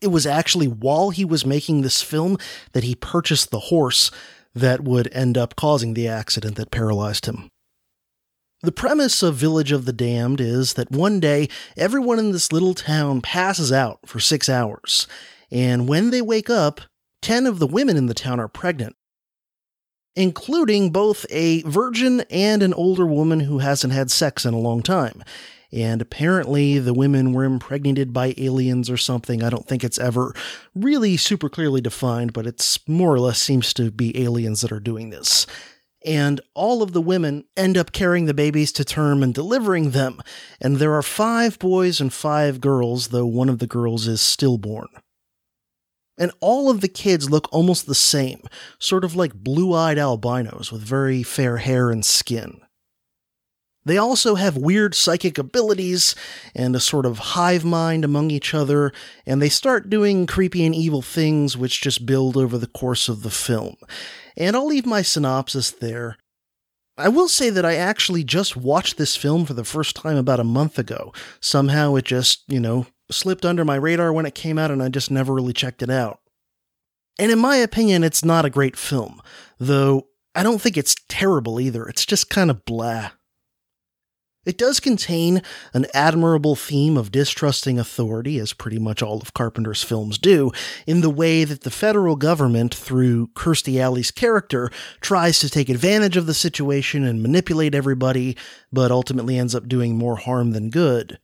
It 0.01 0.09
was 0.09 0.27
actually 0.27 0.67
while 0.67 1.11
he 1.11 1.25
was 1.25 1.47
making 1.47 1.83
this 1.83 2.03
film 2.03 2.37
that 2.73 2.83
he 2.83 2.97
purchased 2.97 3.53
the 3.53 3.61
horse 3.61 4.11
that 4.57 4.81
would 4.81 5.09
end 5.13 5.39
up 5.39 5.55
causing 5.55 5.95
the 5.95 6.09
accident 6.09 6.57
that 6.57 6.73
paralyzed 6.73 7.27
him. 7.27 7.53
The 8.63 8.73
premise 8.73 9.23
of 9.23 9.37
Village 9.37 9.71
of 9.71 9.85
the 9.85 9.93
Damned 9.93 10.41
is 10.41 10.75
that 10.75 10.91
one 10.91 11.21
day 11.21 11.49
everyone 11.77 12.19
in 12.19 12.33
this 12.33 12.51
little 12.51 12.75
town 12.75 13.21
passes 13.21 13.71
out 13.71 14.01
for 14.05 14.19
six 14.19 14.49
hours, 14.49 15.07
and 15.49 15.87
when 15.87 16.11
they 16.11 16.23
wake 16.23 16.51
up, 16.51 16.81
10 17.23 17.47
of 17.47 17.61
the 17.61 17.69
women 17.69 17.97
in 17.97 18.07
the 18.07 18.15
town 18.15 18.41
are 18.41 18.49
pregnant, 18.49 18.97
including 20.16 20.91
both 20.91 21.24
a 21.31 21.62
virgin 21.62 22.23
and 22.31 22.62
an 22.62 22.74
older 22.74 23.07
woman 23.07 23.41
who 23.41 23.59
hasn't 23.59 23.93
had 23.93 24.11
sex 24.11 24.45
in 24.45 24.55
a 24.55 24.59
long 24.59 24.82
time. 24.82 25.23
And 25.73 26.03
apparently, 26.03 26.81
the 26.81 26.95
women 26.95 27.32
were 27.32 27.45
impregnated 27.45 28.12
by 28.12 28.35
aliens 28.37 28.91
or 28.91 28.97
something. 28.97 29.43
I 29.43 29.51
don't 29.51 29.69
think 29.69 29.85
it's 29.85 30.01
ever 30.01 30.35
really 30.74 31.16
super 31.16 31.49
clearly 31.49 31.81
defined, 31.81 32.32
but 32.32 32.47
it's 32.47 32.87
more 32.89 33.15
or 33.15 33.20
less 33.20 33.41
seems 33.41 33.73
to 33.74 33.93
be 33.93 34.20
aliens 34.20 34.62
that 34.62 34.73
are 34.73 34.81
doing 34.81 35.11
this. 35.11 35.47
And 36.05 36.41
all 36.55 36.82
of 36.82 36.93
the 36.93 37.01
women 37.01 37.45
end 37.57 37.77
up 37.77 37.93
carrying 37.93 38.24
the 38.24 38.35
babies 38.35 38.73
to 38.73 38.85
term 38.85 39.23
and 39.23 39.32
delivering 39.35 39.91
them. 39.91 40.20
And 40.61 40.77
there 40.77 40.95
are 40.95 41.03
five 41.03 41.59
boys 41.59 42.01
and 42.01 42.12
five 42.12 42.61
girls, 42.61 43.09
though 43.09 43.27
one 43.27 43.51
of 43.51 43.59
the 43.59 43.66
girls 43.66 44.09
is 44.09 44.20
stillborn 44.20 44.89
and 46.21 46.31
all 46.41 46.71
of 46.71 46.83
the 46.83 46.89
kids 46.89 47.31
look 47.31 47.49
almost 47.51 47.87
the 47.87 47.95
same, 47.95 48.43
sort 48.79 49.05
of 49.05 49.17
like 49.17 49.35
blue 49.35 49.75
eyed 49.75 49.99
albinos 49.99 50.71
with 50.71 50.83
very 50.83 51.25
fair 51.25 51.57
hair 51.57 51.91
and 51.91 52.05
skin. 52.05 52.61
They 53.87 53.97
also 53.97 54.35
have 54.35 54.59
weird 54.59 54.95
psychic 54.95 55.39
abilities 55.39 56.15
and 56.55 56.77
a 56.77 56.81
sort 56.81 57.07
of 57.07 57.19
hive 57.19 57.65
mind 57.65 58.05
among 58.05 58.31
each 58.31 58.53
other, 58.53 58.93
and 59.27 59.41
they 59.41 59.49
start 59.49 59.89
doing 59.89 60.27
creepy 60.27 60.67
and 60.67 60.75
evil 60.75 61.01
things 61.01 61.57
which 61.57 61.81
just 61.81 62.05
build 62.05 62.37
over 62.37 62.59
the 62.59 62.67
course 62.67 63.09
of 63.09 63.23
the 63.23 63.31
film. 63.31 63.77
And 64.37 64.55
I'll 64.55 64.67
leave 64.67 64.85
my 64.85 65.01
synopsis 65.01 65.71
there. 65.71 66.19
I 66.99 67.09
will 67.09 67.29
say 67.29 67.49
that 67.49 67.65
I 67.65 67.77
actually 67.77 68.25
just 68.25 68.55
watched 68.55 68.99
this 68.99 69.17
film 69.17 69.47
for 69.47 69.55
the 69.55 69.65
first 69.65 69.97
time 69.97 70.19
about 70.19 70.41
a 70.41 70.45
month 70.45 70.79
ago. 70.79 71.15
Somehow 71.41 71.95
it 71.95 72.05
just, 72.05 72.43
you 72.47 72.61
know, 72.61 72.87
slipped 73.11 73.45
under 73.45 73.65
my 73.65 73.77
radar 73.77 74.12
when 74.12 74.27
it 74.27 74.35
came 74.35 74.59
out 74.59 74.70
and 74.70 74.82
I 74.82 74.89
just 74.89 75.11
never 75.11 75.35
really 75.35 75.53
checked 75.53 75.82
it 75.82 75.91
out. 75.91 76.20
And 77.19 77.31
in 77.31 77.39
my 77.39 77.57
opinion, 77.57 78.03
it's 78.03 78.24
not 78.24 78.45
a 78.45 78.51
great 78.51 78.77
film, 78.77 79.20
though 79.59 80.07
I 80.35 80.43
don't 80.43 80.61
think 80.61 80.77
it's 80.77 80.97
terrible 81.09 81.61
either. 81.61 81.87
It's 81.87 82.07
just 82.07 82.31
kind 82.31 82.51
of 82.51 82.65
blah. 82.65 83.11
It 84.47 84.57
does 84.57 84.81
contain 84.81 85.43
an 85.74 85.85
admirable 85.93 86.57
theme 86.57 86.97
of 86.97 87.12
distrusting 87.12 87.78
authority, 87.78 88.39
as 88.39 88.55
pretty 88.55 88.78
much 88.78 89.03
all 89.03 89.20
of 89.20 89.35
Carpenter's 89.35 89.82
films 89.82 90.16
do, 90.16 90.51
in 90.87 91.03
the 91.03 91.11
way 91.11 91.45
that 91.45 91.61
the 91.61 91.70
federal 91.70 92.16
government, 92.16 92.74
through 92.74 93.27
Kirstie 93.35 93.78
Alley's 93.78 94.11
character, 94.11 94.70
tries 95.03 95.41
to 95.41 95.51
take 95.51 95.69
advantage 95.69 96.16
of 96.16 96.24
the 96.24 96.32
situation 96.32 97.05
and 97.05 97.23
manipulate 97.23 97.74
everybody, 97.74 98.35
but 98.73 98.91
ultimately 98.91 99.39
ends 99.39 99.55
up 99.55 99.69
doing 99.69 99.99
more 99.99 100.16
harm 100.16 100.53
than 100.53 100.70
good. 100.70 101.19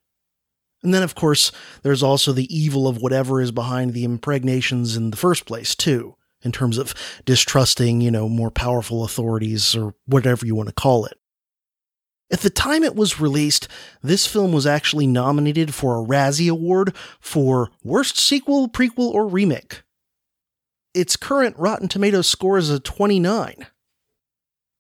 And 0.87 0.95
then, 0.95 1.03
of 1.03 1.17
course, 1.17 1.51
there's 1.83 2.05
also 2.05 2.33
the 2.33 2.57
evil 2.57 2.87
of 2.87 3.03
whatever 3.03 3.41
is 3.41 3.51
behind 3.51 3.93
the 3.93 4.05
impregnations 4.05 4.97
in 4.97 5.11
the 5.11 5.17
first 5.17 5.45
place, 5.45 5.75
too, 5.75 6.15
in 6.43 6.53
terms 6.53 6.79
of 6.79 6.95
distrusting, 7.25 8.01
you 8.01 8.13
know, 8.13 8.29
more 8.29 8.53
powerful 8.53 9.03
authorities 9.03 9.75
or 9.75 9.97
whatever 10.07 10.47
you 10.47 10.55
want 10.55 10.69
to 10.69 10.75
call 10.75 11.05
it. 11.05 11.19
At 12.31 12.43
the 12.43 12.51
time 12.51 12.85
it 12.85 12.95
was 12.95 13.19
released, 13.19 13.67
this 14.01 14.29
film 14.29 14.53
was 14.53 14.65
actually 14.65 15.09
nominated 15.09 15.75
for 15.75 16.01
a 16.01 16.07
Razzie 16.07 16.49
Award 16.49 16.95
for 17.19 17.71
Worst 17.83 18.17
Sequel, 18.17 18.69
Prequel, 18.69 19.13
or 19.13 19.27
Remake. 19.27 19.83
Its 20.95 21.17
current 21.17 21.57
Rotten 21.59 21.89
Tomatoes 21.89 22.29
score 22.29 22.59
is 22.59 22.71
a 22.71 22.79
29. 22.79 23.67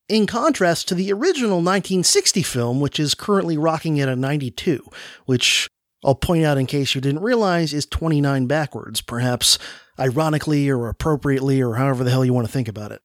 In 0.09 0.28
contrast 0.28 0.87
to 0.87 0.95
the 0.95 1.12
original 1.12 1.57
1960 1.57 2.45
film, 2.45 2.78
which 2.78 3.01
is 3.01 3.16
currently 3.16 3.59
rocking 3.59 3.99
at 3.99 4.09
a 4.09 4.15
92, 4.15 4.89
which 5.24 5.69
I'll 6.05 6.14
point 6.14 6.44
out 6.44 6.59
in 6.59 6.66
case 6.66 6.94
you 6.94 7.01
didn't 7.01 7.23
realize 7.23 7.73
is 7.73 7.86
29 7.86 8.47
backwards, 8.47 9.01
perhaps 9.01 9.59
ironically 9.98 10.68
or 10.68 10.89
appropriately 10.89 11.60
or 11.60 11.74
however 11.74 12.05
the 12.05 12.10
hell 12.10 12.24
you 12.24 12.32
want 12.32 12.47
to 12.47 12.52
think 12.52 12.68
about 12.68 12.93
it. 12.93 13.02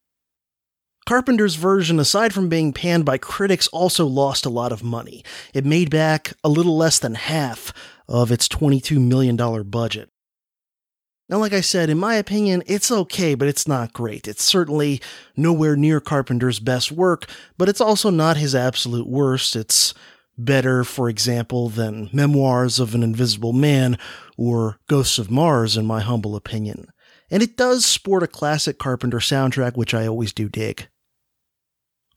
Carpenter's 1.05 1.55
version, 1.55 1.99
aside 1.99 2.33
from 2.33 2.47
being 2.47 2.73
panned 2.73 3.05
by 3.05 3.17
critics, 3.17 3.67
also 3.69 4.05
lost 4.05 4.45
a 4.45 4.49
lot 4.49 4.71
of 4.71 4.83
money. 4.83 5.23
It 5.53 5.65
made 5.65 5.89
back 5.89 6.33
a 6.43 6.49
little 6.49 6.77
less 6.77 6.99
than 6.99 7.15
half 7.15 7.73
of 8.07 8.31
its 8.31 8.47
$22 8.47 8.99
million 8.99 9.35
budget. 9.63 10.09
Now, 11.27 11.37
like 11.37 11.53
I 11.53 11.61
said, 11.61 11.89
in 11.89 11.97
my 11.97 12.15
opinion, 12.15 12.61
it's 12.67 12.91
okay, 12.91 13.35
but 13.35 13.47
it's 13.47 13.67
not 13.67 13.93
great. 13.93 14.27
It's 14.27 14.43
certainly 14.43 15.01
nowhere 15.35 15.77
near 15.77 16.01
Carpenter's 16.01 16.59
best 16.59 16.91
work, 16.91 17.25
but 17.57 17.69
it's 17.69 17.79
also 17.79 18.09
not 18.09 18.35
his 18.35 18.53
absolute 18.53 19.07
worst. 19.07 19.55
It's 19.55 19.93
better, 20.45 20.83
for 20.83 21.09
example, 21.09 21.69
than 21.69 22.09
Memoirs 22.11 22.79
of 22.79 22.95
an 22.95 23.03
Invisible 23.03 23.53
Man 23.53 23.97
or 24.37 24.77
Ghosts 24.87 25.19
of 25.19 25.31
Mars, 25.31 25.77
in 25.77 25.85
my 25.85 26.01
humble 26.01 26.35
opinion. 26.35 26.87
And 27.29 27.41
it 27.41 27.55
does 27.55 27.85
sport 27.85 28.23
a 28.23 28.27
classic 28.27 28.77
Carpenter 28.77 29.19
soundtrack, 29.19 29.77
which 29.77 29.93
I 29.93 30.07
always 30.07 30.33
do 30.33 30.49
dig. 30.49 30.87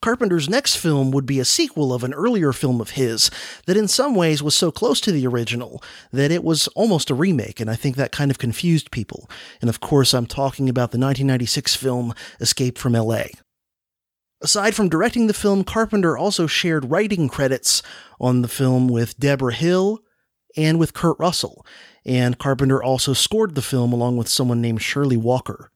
Carpenter's 0.04 0.50
next 0.50 0.76
film 0.76 1.12
would 1.12 1.24
be 1.24 1.40
a 1.40 1.46
sequel 1.46 1.94
of 1.94 2.04
an 2.04 2.12
earlier 2.12 2.52
film 2.52 2.78
of 2.78 2.90
his 2.90 3.30
that 3.64 3.78
in 3.78 3.88
some 3.88 4.14
ways 4.14 4.42
was 4.42 4.54
so 4.54 4.70
close 4.70 5.00
to 5.00 5.10
the 5.10 5.26
original 5.26 5.82
that 6.12 6.30
it 6.30 6.44
was 6.44 6.68
almost 6.68 7.08
a 7.08 7.14
remake, 7.14 7.58
and 7.58 7.70
I 7.70 7.74
think 7.74 7.96
that 7.96 8.12
kind 8.12 8.30
of 8.30 8.36
confused 8.36 8.90
people. 8.90 9.30
And 9.62 9.70
of 9.70 9.80
course, 9.80 10.12
I'm 10.12 10.26
talking 10.26 10.68
about 10.68 10.90
the 10.90 10.98
1996 10.98 11.74
film 11.76 12.12
Escape 12.38 12.76
from 12.76 12.92
LA. 12.92 13.28
Aside 14.44 14.74
from 14.74 14.90
directing 14.90 15.26
the 15.26 15.32
film, 15.32 15.64
Carpenter 15.64 16.18
also 16.18 16.46
shared 16.46 16.90
writing 16.90 17.30
credits 17.30 17.82
on 18.20 18.42
the 18.42 18.48
film 18.48 18.88
with 18.88 19.18
Deborah 19.18 19.54
Hill 19.54 20.00
and 20.54 20.78
with 20.78 20.92
Kurt 20.92 21.18
Russell, 21.18 21.64
and 22.04 22.38
Carpenter 22.38 22.82
also 22.82 23.14
scored 23.14 23.54
the 23.54 23.62
film 23.62 23.90
along 23.94 24.18
with 24.18 24.28
someone 24.28 24.60
named 24.60 24.82
Shirley 24.82 25.16
Walker. 25.16 25.72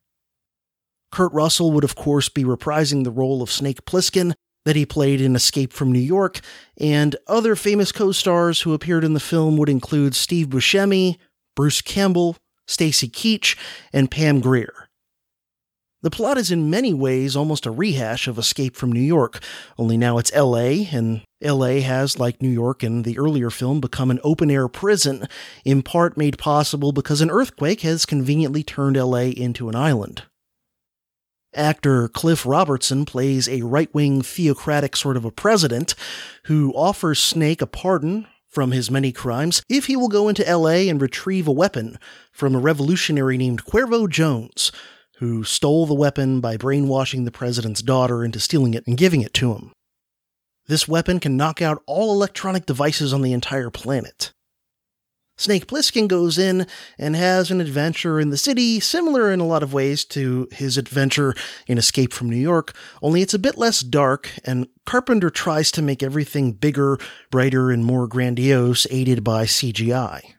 Kurt 1.10 1.32
Russell 1.32 1.72
would, 1.72 1.82
of 1.82 1.94
course, 1.94 2.28
be 2.28 2.44
reprising 2.44 3.04
the 3.04 3.10
role 3.10 3.40
of 3.40 3.50
Snake 3.50 3.86
Plissken 3.86 4.34
that 4.66 4.76
he 4.76 4.84
played 4.84 5.22
in 5.22 5.34
Escape 5.34 5.72
from 5.72 5.90
New 5.90 5.98
York, 5.98 6.40
and 6.76 7.16
other 7.26 7.56
famous 7.56 7.90
co 7.90 8.12
stars 8.12 8.60
who 8.60 8.74
appeared 8.74 9.02
in 9.02 9.14
the 9.14 9.18
film 9.18 9.56
would 9.56 9.70
include 9.70 10.14
Steve 10.14 10.48
Buscemi, 10.48 11.16
Bruce 11.56 11.80
Campbell, 11.80 12.36
Stacy 12.66 13.08
Keach, 13.08 13.56
and 13.94 14.10
Pam 14.10 14.40
Grier. 14.40 14.87
The 16.00 16.10
plot 16.10 16.38
is 16.38 16.52
in 16.52 16.70
many 16.70 16.94
ways 16.94 17.34
almost 17.34 17.66
a 17.66 17.72
rehash 17.72 18.28
of 18.28 18.38
Escape 18.38 18.76
from 18.76 18.92
New 18.92 19.00
York, 19.00 19.40
only 19.76 19.96
now 19.96 20.18
it's 20.18 20.32
LA, 20.32 20.86
and 20.92 21.22
LA 21.42 21.80
has, 21.80 22.20
like 22.20 22.40
New 22.40 22.50
York 22.50 22.84
in 22.84 23.02
the 23.02 23.18
earlier 23.18 23.50
film, 23.50 23.80
become 23.80 24.08
an 24.12 24.20
open 24.22 24.48
air 24.48 24.68
prison, 24.68 25.26
in 25.64 25.82
part 25.82 26.16
made 26.16 26.38
possible 26.38 26.92
because 26.92 27.20
an 27.20 27.32
earthquake 27.32 27.80
has 27.80 28.06
conveniently 28.06 28.62
turned 28.62 28.96
LA 28.96 29.32
into 29.36 29.68
an 29.68 29.74
island. 29.74 30.22
Actor 31.52 32.06
Cliff 32.10 32.46
Robertson 32.46 33.04
plays 33.04 33.48
a 33.48 33.62
right 33.62 33.92
wing 33.92 34.22
theocratic 34.22 34.94
sort 34.94 35.16
of 35.16 35.24
a 35.24 35.32
president 35.32 35.96
who 36.44 36.72
offers 36.74 37.18
Snake 37.18 37.60
a 37.60 37.66
pardon 37.66 38.28
from 38.46 38.70
his 38.70 38.88
many 38.88 39.10
crimes 39.10 39.62
if 39.68 39.86
he 39.86 39.96
will 39.96 40.08
go 40.08 40.28
into 40.28 40.44
LA 40.44 40.86
and 40.88 41.02
retrieve 41.02 41.48
a 41.48 41.52
weapon 41.52 41.98
from 42.30 42.54
a 42.54 42.60
revolutionary 42.60 43.36
named 43.36 43.64
Cuervo 43.64 44.08
Jones, 44.08 44.70
who 45.18 45.44
stole 45.44 45.86
the 45.86 45.94
weapon 45.94 46.40
by 46.40 46.56
brainwashing 46.56 47.24
the 47.24 47.30
president's 47.30 47.82
daughter 47.82 48.24
into 48.24 48.40
stealing 48.40 48.74
it 48.74 48.86
and 48.86 48.96
giving 48.96 49.20
it 49.20 49.34
to 49.34 49.52
him. 49.52 49.72
This 50.66 50.86
weapon 50.86 51.18
can 51.18 51.36
knock 51.36 51.62
out 51.62 51.82
all 51.86 52.12
electronic 52.12 52.66
devices 52.66 53.12
on 53.12 53.22
the 53.22 53.32
entire 53.32 53.70
planet. 53.70 54.32
Snake 55.38 55.68
Plissken 55.68 56.08
goes 56.08 56.36
in 56.36 56.66
and 56.98 57.14
has 57.14 57.50
an 57.50 57.60
adventure 57.60 58.18
in 58.18 58.30
the 58.30 58.36
city, 58.36 58.80
similar 58.80 59.30
in 59.32 59.38
a 59.38 59.46
lot 59.46 59.62
of 59.62 59.72
ways 59.72 60.04
to 60.06 60.48
his 60.50 60.76
adventure 60.76 61.32
in 61.68 61.78
Escape 61.78 62.12
from 62.12 62.28
New 62.28 62.36
York, 62.36 62.74
only 63.02 63.22
it's 63.22 63.34
a 63.34 63.38
bit 63.38 63.56
less 63.56 63.80
dark, 63.80 64.30
and 64.44 64.66
Carpenter 64.84 65.30
tries 65.30 65.70
to 65.72 65.82
make 65.82 66.02
everything 66.02 66.52
bigger, 66.52 66.98
brighter, 67.30 67.70
and 67.70 67.84
more 67.84 68.08
grandiose, 68.08 68.86
aided 68.90 69.22
by 69.22 69.44
CGI. 69.44 70.37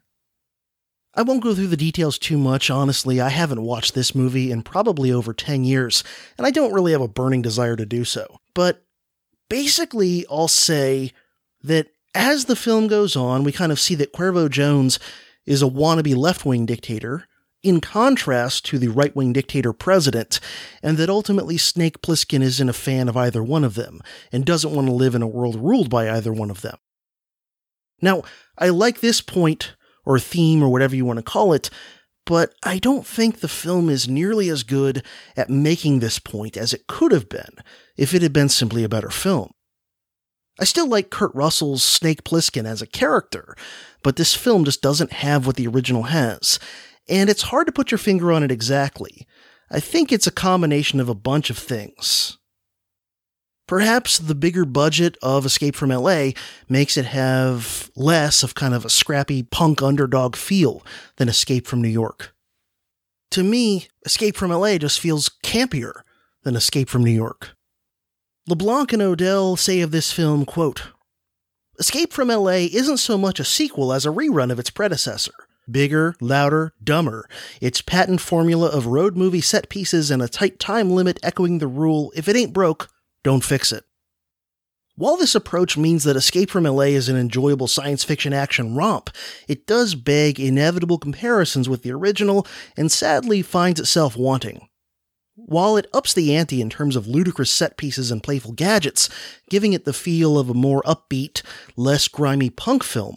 I 1.19 1.21
won't 1.21 1.43
go 1.43 1.53
through 1.53 1.67
the 1.67 1.75
details 1.75 2.17
too 2.17 2.37
much, 2.37 2.69
honestly. 2.69 3.19
I 3.19 3.27
haven't 3.27 3.61
watched 3.61 3.93
this 3.93 4.15
movie 4.15 4.51
in 4.51 4.61
probably 4.61 5.11
over 5.11 5.33
10 5.33 5.65
years, 5.65 6.01
and 6.37 6.47
I 6.47 6.49
don't 6.49 6.71
really 6.71 6.93
have 6.93 7.01
a 7.01 7.09
burning 7.09 7.41
desire 7.41 7.75
to 7.75 7.85
do 7.85 8.05
so. 8.05 8.39
But 8.53 8.85
basically, 9.49 10.25
I'll 10.31 10.47
say 10.47 11.11
that 11.61 11.87
as 12.15 12.45
the 12.45 12.55
film 12.55 12.87
goes 12.87 13.17
on, 13.17 13.43
we 13.43 13.51
kind 13.51 13.73
of 13.73 13.81
see 13.81 13.95
that 13.95 14.13
Cuervo 14.13 14.49
Jones 14.49 14.97
is 15.45 15.61
a 15.61 15.65
wannabe 15.65 16.15
left 16.15 16.45
wing 16.45 16.65
dictator, 16.65 17.25
in 17.61 17.81
contrast 17.81 18.63
to 18.67 18.79
the 18.79 18.87
right 18.87 19.13
wing 19.13 19.33
dictator 19.33 19.73
president, 19.73 20.39
and 20.81 20.95
that 20.95 21.09
ultimately 21.09 21.57
Snake 21.57 22.01
Plissken 22.01 22.41
isn't 22.41 22.69
a 22.69 22.71
fan 22.71 23.09
of 23.09 23.17
either 23.17 23.43
one 23.43 23.65
of 23.65 23.75
them, 23.75 23.99
and 24.31 24.45
doesn't 24.45 24.73
want 24.73 24.87
to 24.87 24.93
live 24.93 25.15
in 25.15 25.21
a 25.21 25.27
world 25.27 25.57
ruled 25.57 25.89
by 25.89 26.09
either 26.09 26.31
one 26.31 26.49
of 26.49 26.61
them. 26.61 26.77
Now, 28.01 28.23
I 28.57 28.69
like 28.69 29.01
this 29.01 29.19
point, 29.19 29.75
or 30.09 30.19
theme, 30.19 30.63
or 30.63 30.69
whatever 30.69 30.95
you 30.95 31.05
want 31.05 31.17
to 31.17 31.23
call 31.23 31.53
it, 31.53 31.69
but 32.25 32.55
I 32.63 32.79
don't 32.79 33.05
think 33.05 33.39
the 33.39 33.47
film 33.47 33.89
is 33.89 34.09
nearly 34.09 34.49
as 34.49 34.63
good 34.63 35.05
at 35.37 35.51
making 35.51 35.99
this 35.99 36.17
point 36.17 36.57
as 36.57 36.73
it 36.73 36.87
could 36.87 37.11
have 37.11 37.29
been 37.29 37.51
if 37.95 38.15
it 38.15 38.23
had 38.23 38.33
been 38.33 38.49
simply 38.49 38.83
a 38.83 38.89
better 38.89 39.11
film. 39.11 39.51
I 40.59 40.63
still 40.63 40.87
like 40.87 41.11
Kurt 41.11 41.33
Russell's 41.35 41.83
Snake 41.83 42.23
Plissken 42.23 42.65
as 42.65 42.81
a 42.81 42.87
character, 42.87 43.55
but 44.03 44.15
this 44.15 44.33
film 44.33 44.65
just 44.65 44.81
doesn't 44.81 45.13
have 45.13 45.45
what 45.45 45.57
the 45.57 45.67
original 45.67 46.03
has, 46.03 46.57
and 47.07 47.29
it's 47.29 47.43
hard 47.43 47.67
to 47.67 47.71
put 47.71 47.91
your 47.91 47.99
finger 47.99 48.31
on 48.31 48.41
it 48.41 48.51
exactly. 48.51 49.27
I 49.69 49.79
think 49.79 50.11
it's 50.11 50.25
a 50.25 50.31
combination 50.31 50.99
of 50.99 51.07
a 51.07 51.13
bunch 51.13 51.51
of 51.51 51.57
things. 51.59 52.38
Perhaps 53.69 54.17
the 54.17 54.33
bigger 54.33 54.65
budget 54.65 55.15
of 55.21 55.45
Escape 55.45 55.75
from 55.75 55.91
LA 55.91 56.29
makes 56.67 56.97
it 56.97 57.05
have 57.05 57.91
less 57.95 58.41
of 58.41 58.55
kind 58.55 58.73
of 58.73 58.83
a 58.83 58.89
scrappy 58.89 59.43
punk 59.43 59.83
underdog 59.83 60.35
feel 60.35 60.83
than 61.17 61.29
Escape 61.29 61.67
from 61.67 61.79
New 61.79 61.87
York. 61.87 62.33
To 63.29 63.43
me, 63.43 63.85
Escape 64.03 64.35
from 64.35 64.49
LA 64.49 64.79
just 64.79 64.99
feels 64.99 65.29
campier 65.43 66.01
than 66.41 66.55
Escape 66.55 66.89
from 66.89 67.03
New 67.03 67.11
York. 67.11 67.51
LeBlanc 68.47 68.91
and 68.91 69.03
Odell 69.03 69.55
say 69.55 69.81
of 69.81 69.91
this 69.91 70.11
film, 70.11 70.45
quote, 70.45 70.87
Escape 71.77 72.11
from 72.11 72.29
LA 72.29 72.65
isn't 72.73 72.97
so 72.97 73.19
much 73.19 73.39
a 73.39 73.45
sequel 73.45 73.93
as 73.93 74.03
a 74.03 74.09
rerun 74.09 74.51
of 74.51 74.57
its 74.57 74.71
predecessor. 74.71 75.33
Bigger, 75.69 76.15
louder, 76.19 76.73
dumber. 76.83 77.29
Its 77.61 77.83
patent 77.83 78.19
formula 78.19 78.67
of 78.69 78.87
road 78.87 79.15
movie 79.15 79.41
set 79.41 79.69
pieces 79.69 80.09
and 80.09 80.23
a 80.23 80.27
tight 80.27 80.57
time 80.57 80.89
limit 80.89 81.19
echoing 81.21 81.59
the 81.59 81.67
rule 81.67 82.11
if 82.15 82.27
it 82.27 82.35
ain't 82.35 82.51
broke, 82.51 82.89
don't 83.23 83.43
fix 83.43 83.71
it. 83.71 83.83
While 84.95 85.15
this 85.15 85.33
approach 85.33 85.77
means 85.77 86.03
that 86.03 86.17
Escape 86.17 86.49
from 86.49 86.65
LA 86.65 86.91
is 86.91 87.07
an 87.07 87.15
enjoyable 87.15 87.67
science 87.67 88.03
fiction 88.03 88.33
action 88.33 88.75
romp, 88.75 89.09
it 89.47 89.65
does 89.65 89.95
beg 89.95 90.41
inevitable 90.41 90.97
comparisons 90.97 91.69
with 91.69 91.83
the 91.83 91.91
original 91.93 92.45
and 92.75 92.91
sadly 92.91 93.41
finds 93.41 93.79
itself 93.79 94.17
wanting. 94.17 94.67
While 95.35 95.77
it 95.77 95.87
ups 95.93 96.13
the 96.13 96.35
ante 96.35 96.61
in 96.61 96.69
terms 96.69 96.97
of 96.97 97.07
ludicrous 97.07 97.49
set 97.49 97.77
pieces 97.77 98.11
and 98.11 98.21
playful 98.21 98.51
gadgets, 98.51 99.09
giving 99.49 99.71
it 99.71 99.85
the 99.85 99.93
feel 99.93 100.37
of 100.37 100.49
a 100.49 100.53
more 100.53 100.83
upbeat, 100.83 101.43
less 101.77 102.09
grimy 102.09 102.49
punk 102.49 102.83
film, 102.83 103.15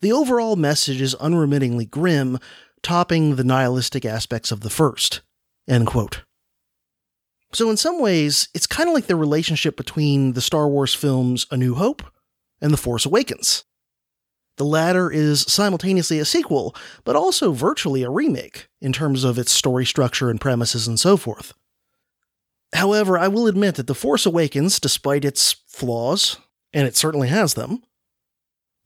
the 0.00 0.12
overall 0.12 0.56
message 0.56 1.00
is 1.00 1.14
unremittingly 1.16 1.84
grim, 1.84 2.38
topping 2.82 3.36
the 3.36 3.44
nihilistic 3.44 4.06
aspects 4.06 4.50
of 4.50 4.60
the 4.60 4.70
first. 4.70 5.20
So, 7.52 7.70
in 7.70 7.76
some 7.76 8.00
ways, 8.00 8.48
it's 8.54 8.66
kind 8.66 8.88
of 8.88 8.94
like 8.94 9.06
the 9.06 9.16
relationship 9.16 9.76
between 9.76 10.34
the 10.34 10.40
Star 10.40 10.68
Wars 10.68 10.94
films 10.94 11.46
A 11.50 11.56
New 11.56 11.74
Hope 11.74 12.02
and 12.60 12.72
The 12.72 12.76
Force 12.76 13.06
Awakens. 13.06 13.64
The 14.58 14.64
latter 14.64 15.10
is 15.10 15.42
simultaneously 15.42 16.18
a 16.18 16.24
sequel, 16.24 16.74
but 17.04 17.16
also 17.16 17.52
virtually 17.52 18.02
a 18.02 18.10
remake 18.10 18.68
in 18.80 18.92
terms 18.92 19.24
of 19.24 19.38
its 19.38 19.52
story 19.52 19.86
structure 19.86 20.30
and 20.30 20.40
premises 20.40 20.86
and 20.86 20.98
so 20.98 21.16
forth. 21.16 21.54
However, 22.74 23.16
I 23.16 23.28
will 23.28 23.46
admit 23.46 23.76
that 23.76 23.86
The 23.86 23.94
Force 23.94 24.26
Awakens, 24.26 24.78
despite 24.78 25.24
its 25.24 25.56
flaws, 25.68 26.38
and 26.72 26.86
it 26.86 26.96
certainly 26.96 27.28
has 27.28 27.54
them, 27.54 27.82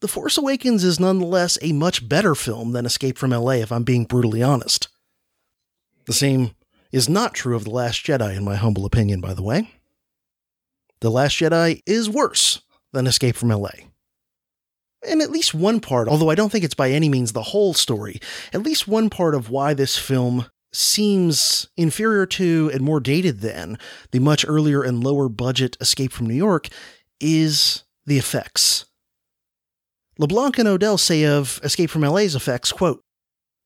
The 0.01 0.09
Force 0.09 0.39
Awakens 0.39 0.85
is 0.85 1.01
nonetheless 1.01 1.59
a 1.63 1.73
much 1.73 2.09
better 2.09 2.35
film 2.35 2.73
than 2.73 2.87
Escape 2.87 3.19
from 3.19 3.31
LA, 3.31 3.53
if 3.53 3.73
I'm 3.73 3.83
being 3.83 4.05
brutally 4.05 4.43
honest. 4.43 4.89
The 6.07 6.13
same 6.13 6.53
is 6.93 7.09
not 7.09 7.35
true 7.35 7.57
of 7.57 7.65
The 7.65 7.71
Last 7.71 8.05
Jedi, 8.05 8.37
in 8.37 8.45
my 8.45 8.55
humble 8.55 8.85
opinion, 8.85 9.21
by 9.21 9.35
the 9.35 9.43
way. 9.43 9.71
The 11.01 11.11
Last 11.11 11.39
Jedi 11.39 11.83
is 11.87 12.09
worse 12.09 12.63
than 12.93 13.07
Escape 13.07 13.35
from 13.35 13.49
LA. 13.49 13.71
And 15.05 15.21
at 15.21 15.31
least 15.31 15.53
one 15.53 15.81
part, 15.81 16.07
although 16.07 16.31
I 16.31 16.37
don't 16.37 16.53
think 16.53 16.65
it's 16.65 16.75
by 16.75 16.91
any 16.91 17.09
means 17.09 17.33
the 17.33 17.43
whole 17.43 17.75
story, 17.75 18.21
at 18.53 18.63
least 18.63 18.87
one 18.87 19.11
part 19.11 19.35
of 19.35 19.51
why 19.51 19.75
this 19.75 19.99
film 19.99 20.47
seems 20.73 21.69
inferior 21.77 22.25
to 22.25 22.71
and 22.73 22.83
more 22.83 23.01
dated 23.01 23.41
than 23.41 23.79
the 24.13 24.21
much 24.21 24.45
earlier 24.47 24.83
and 24.83 25.03
lower 25.03 25.29
budget 25.29 25.77
Escape 25.81 26.13
from 26.13 26.27
New 26.27 26.35
York 26.35 26.69
is 27.21 27.85
the 28.07 28.19
effects. 28.19 28.87
LeBlanc 30.19 30.59
and 30.59 30.69
Odell 30.69 30.99
say 30.99 31.25
of 31.25 31.61
Escape 31.65 31.91
from 31.91 32.03
LA's 32.03 32.35
effects, 32.35 32.71
quote, 32.71 33.03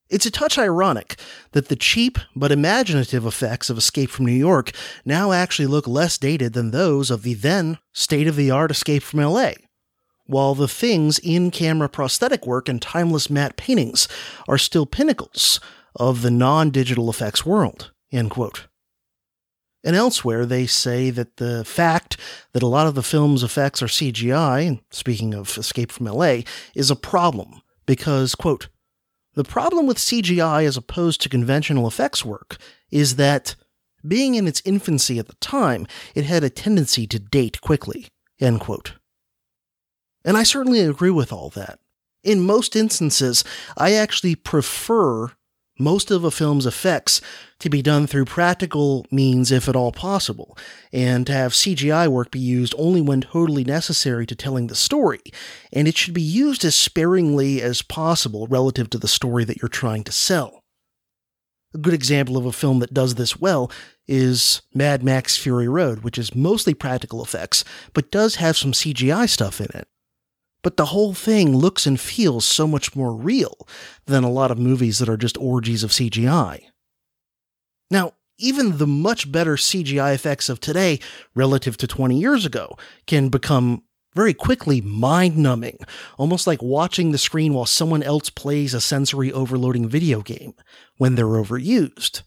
it's 0.09 0.27
a 0.27 0.31
touch 0.31 0.59
ironic 0.59 1.19
that 1.53 1.69
the 1.69 1.77
cheap 1.77 2.19
but 2.35 2.53
imaginative 2.53 3.27
effects 3.27 3.70
of 3.70 3.78
Escape 3.78 4.11
from 4.11 4.27
New 4.27 4.33
York 4.33 4.70
now 5.05 5.33
actually 5.33 5.66
look 5.66 5.89
less 5.89 6.16
dated 6.19 6.53
than 6.53 6.70
those 6.70 7.11
of 7.11 7.23
the 7.23 7.35
then 7.35 7.78
state 7.93 8.28
of 8.28 8.37
the 8.37 8.51
art 8.51 8.70
Escape 8.70 9.03
from 9.03 9.20
LA, 9.20 9.53
while 10.27 10.55
the 10.55 10.69
things 10.69 11.19
in 11.19 11.51
camera 11.51 11.89
prosthetic 11.89 12.47
work 12.47 12.69
and 12.69 12.81
timeless 12.81 13.28
matte 13.28 13.57
paintings 13.57 14.07
are 14.49 14.59
still 14.59 14.87
pinnacles 14.87 15.61
of 15.97 16.23
the 16.23 16.31
non 16.31 16.70
digital 16.70 17.11
effects 17.11 17.45
world. 17.45 17.91
And 19.87 19.95
elsewhere, 19.95 20.47
they 20.47 20.66
say 20.66 21.11
that 21.11 21.37
the 21.37 21.65
fact 21.65 22.16
that 22.53 22.62
a 22.62 22.66
lot 22.66 22.89
of 22.89 22.97
the 22.97 23.05
film's 23.05 23.45
effects 23.45 23.81
are 23.83 23.87
CGI, 23.87 24.81
speaking 24.91 25.33
of 25.33 25.57
Escape 25.57 25.93
from 25.93 26.07
LA, 26.07 26.41
is 26.74 26.91
a 26.91 26.97
problem 26.97 27.62
because, 27.87 28.35
quote, 28.35 28.69
the 29.36 29.44
problem 29.44 29.86
with 29.86 29.98
CGI 29.98 30.64
as 30.66 30.76
opposed 30.76 31.20
to 31.20 31.28
conventional 31.28 31.86
effects 31.86 32.24
work 32.24 32.56
is 32.90 33.16
that, 33.16 33.54
being 34.06 34.34
in 34.34 34.48
its 34.48 34.62
infancy 34.64 35.18
at 35.18 35.26
the 35.26 35.34
time, 35.34 35.86
it 36.14 36.24
had 36.24 36.42
a 36.42 36.50
tendency 36.50 37.06
to 37.06 37.18
date 37.18 37.60
quickly, 37.60 38.08
end 38.40 38.60
quote. 38.60 38.94
And 40.24 40.36
I 40.36 40.42
certainly 40.42 40.80
agree 40.80 41.10
with 41.10 41.32
all 41.32 41.50
that. 41.50 41.78
In 42.24 42.40
most 42.40 42.74
instances, 42.74 43.44
I 43.76 43.92
actually 43.92 44.34
prefer 44.34 45.32
most 45.78 46.11
of 46.11 46.24
a 46.24 46.31
film's 46.31 46.66
effects 46.66 47.20
to 47.59 47.70
be 47.70 47.82
done 47.82 48.07
through 48.07 48.24
practical 48.24 49.07
means 49.11 49.51
if 49.51 49.69
at 49.69 49.77
all 49.77 49.93
possible, 49.93 50.57
and 50.93 51.27
to 51.27 51.32
have 51.32 51.53
CGI 51.53 52.09
work 52.09 52.31
be 52.31 52.39
used 52.39 52.74
only 52.78 53.01
when 53.01 53.20
totally 53.20 53.65
necessary 53.65 54.27
to 54.27 54.35
telling 54.35 54.66
the 54.66 54.74
story, 54.74 55.23
and 55.73 55.89
it 55.89 55.97
should 55.97 56.15
be 56.15 56.23
used 56.23 56.65
as 56.65 56.74
sparingly 56.74 57.62
as 57.62 57.82
possible 57.82 58.47
relative 58.47 58.90
to 58.90 58.98
the 58.98 59.09
story 59.09 59.44
that 59.44 59.61
you're 59.61 59.69
trying 59.69 60.05
to 60.05 60.12
sell. 60.12 60.62
A 61.74 61.78
good 61.78 61.94
example 61.94 62.36
of 62.36 62.47
a 62.47 62.53
film 62.53 62.78
that 62.78 62.94
does 62.94 63.16
this 63.16 63.39
well 63.39 63.70
is 64.07 64.62
Mad 64.73 65.03
Max 65.03 65.36
Fury 65.36 65.69
Road, 65.69 66.01
which 66.01 66.16
is 66.16 66.35
mostly 66.35 66.73
practical 66.74 67.23
effects, 67.23 67.65
but 67.93 68.11
does 68.11 68.36
have 68.36 68.57
some 68.57 68.73
CGI 68.73 69.28
stuff 69.28 69.61
in 69.61 69.69
it 69.74 69.89
but 70.66 70.76
the 70.76 70.86
whole 70.86 71.14
thing 71.14 71.56
looks 71.56 71.86
and 71.86 72.01
feels 72.01 72.44
so 72.44 72.66
much 72.66 72.97
more 72.97 73.14
real 73.14 73.68
than 74.06 74.24
a 74.24 74.28
lot 74.28 74.51
of 74.51 74.59
movies 74.59 74.98
that 74.98 75.09
are 75.09 75.16
just 75.16 75.38
orgies 75.38 75.84
of 75.84 75.93
CGI. 75.93 76.60
Now, 77.88 78.14
even 78.36 78.78
the 78.78 78.86
much 78.88 79.30
better 79.30 79.55
CGI 79.55 80.12
effects 80.12 80.48
of 80.48 80.59
today 80.59 80.98
relative 81.36 81.76
to 81.76 81.86
20 81.86 82.18
years 82.18 82.44
ago 82.44 82.76
can 83.06 83.28
become 83.28 83.84
very 84.16 84.34
quickly 84.34 84.80
mind 84.80 85.36
numbing, 85.38 85.78
almost 86.18 86.48
like 86.48 86.60
watching 86.60 87.12
the 87.12 87.16
screen 87.16 87.55
while 87.55 87.64
someone 87.64 88.02
else 88.02 88.28
plays 88.28 88.74
a 88.74 88.80
sensory 88.80 89.30
overloading 89.30 89.88
video 89.88 90.20
game 90.20 90.52
when 90.97 91.14
they're 91.14 91.26
overused. 91.26 92.22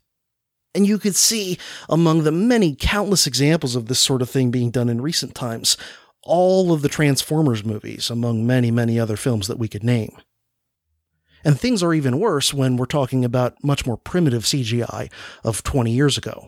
And 0.74 0.88
you 0.88 0.98
could 0.98 1.18
see 1.18 1.58
among 1.90 2.24
the 2.24 2.32
many 2.32 2.74
countless 2.74 3.28
examples 3.28 3.76
of 3.76 3.88
this 3.88 4.00
sort 4.00 4.22
of 4.22 4.30
thing 4.30 4.50
being 4.50 4.72
done 4.72 4.88
in 4.88 5.02
recent 5.02 5.36
times 5.36 5.76
all 6.24 6.72
of 6.72 6.82
the 6.82 6.90
Transformers 6.90 7.64
movies, 7.64 8.10
among 8.10 8.46
many, 8.46 8.72
many 8.72 9.00
other 9.00 9.16
films 9.16 9.48
that 9.48 9.60
we 9.60 9.68
could 9.68 9.84
name. 9.84 10.18
And 11.44 11.60
things 11.60 11.82
are 11.82 11.94
even 11.94 12.20
worse 12.20 12.54
when 12.54 12.76
we're 12.76 12.86
talking 12.86 13.24
about 13.24 13.64
much 13.64 13.86
more 13.86 13.98
primitive 13.98 14.44
CGI 14.44 15.10
of 15.44 15.64
20 15.64 15.92
years 15.92 16.18
ago. 16.18 16.48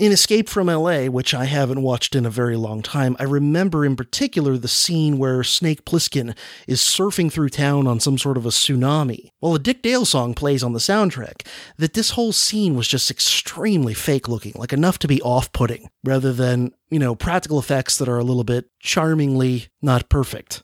In 0.00 0.12
Escape 0.12 0.48
from 0.48 0.68
LA, 0.68 1.08
which 1.08 1.34
I 1.34 1.44
haven't 1.44 1.82
watched 1.82 2.14
in 2.14 2.24
a 2.24 2.30
very 2.30 2.56
long 2.56 2.80
time, 2.80 3.14
I 3.18 3.24
remember 3.24 3.84
in 3.84 3.96
particular 3.96 4.56
the 4.56 4.66
scene 4.66 5.18
where 5.18 5.44
Snake 5.44 5.84
Plissken 5.84 6.34
is 6.66 6.80
surfing 6.80 7.30
through 7.30 7.50
town 7.50 7.86
on 7.86 8.00
some 8.00 8.16
sort 8.16 8.38
of 8.38 8.46
a 8.46 8.48
tsunami, 8.48 9.28
while 9.40 9.54
a 9.54 9.58
Dick 9.58 9.82
Dale 9.82 10.06
song 10.06 10.32
plays 10.32 10.62
on 10.62 10.72
the 10.72 10.78
soundtrack. 10.78 11.46
That 11.76 11.92
this 11.92 12.12
whole 12.12 12.32
scene 12.32 12.76
was 12.76 12.88
just 12.88 13.10
extremely 13.10 13.92
fake 13.92 14.26
looking, 14.26 14.54
like 14.56 14.72
enough 14.72 14.98
to 15.00 15.06
be 15.06 15.20
off 15.20 15.52
putting, 15.52 15.90
rather 16.02 16.32
than, 16.32 16.72
you 16.88 16.98
know, 16.98 17.14
practical 17.14 17.58
effects 17.58 17.98
that 17.98 18.08
are 18.08 18.18
a 18.18 18.24
little 18.24 18.42
bit 18.42 18.70
charmingly 18.78 19.66
not 19.82 20.08
perfect. 20.08 20.62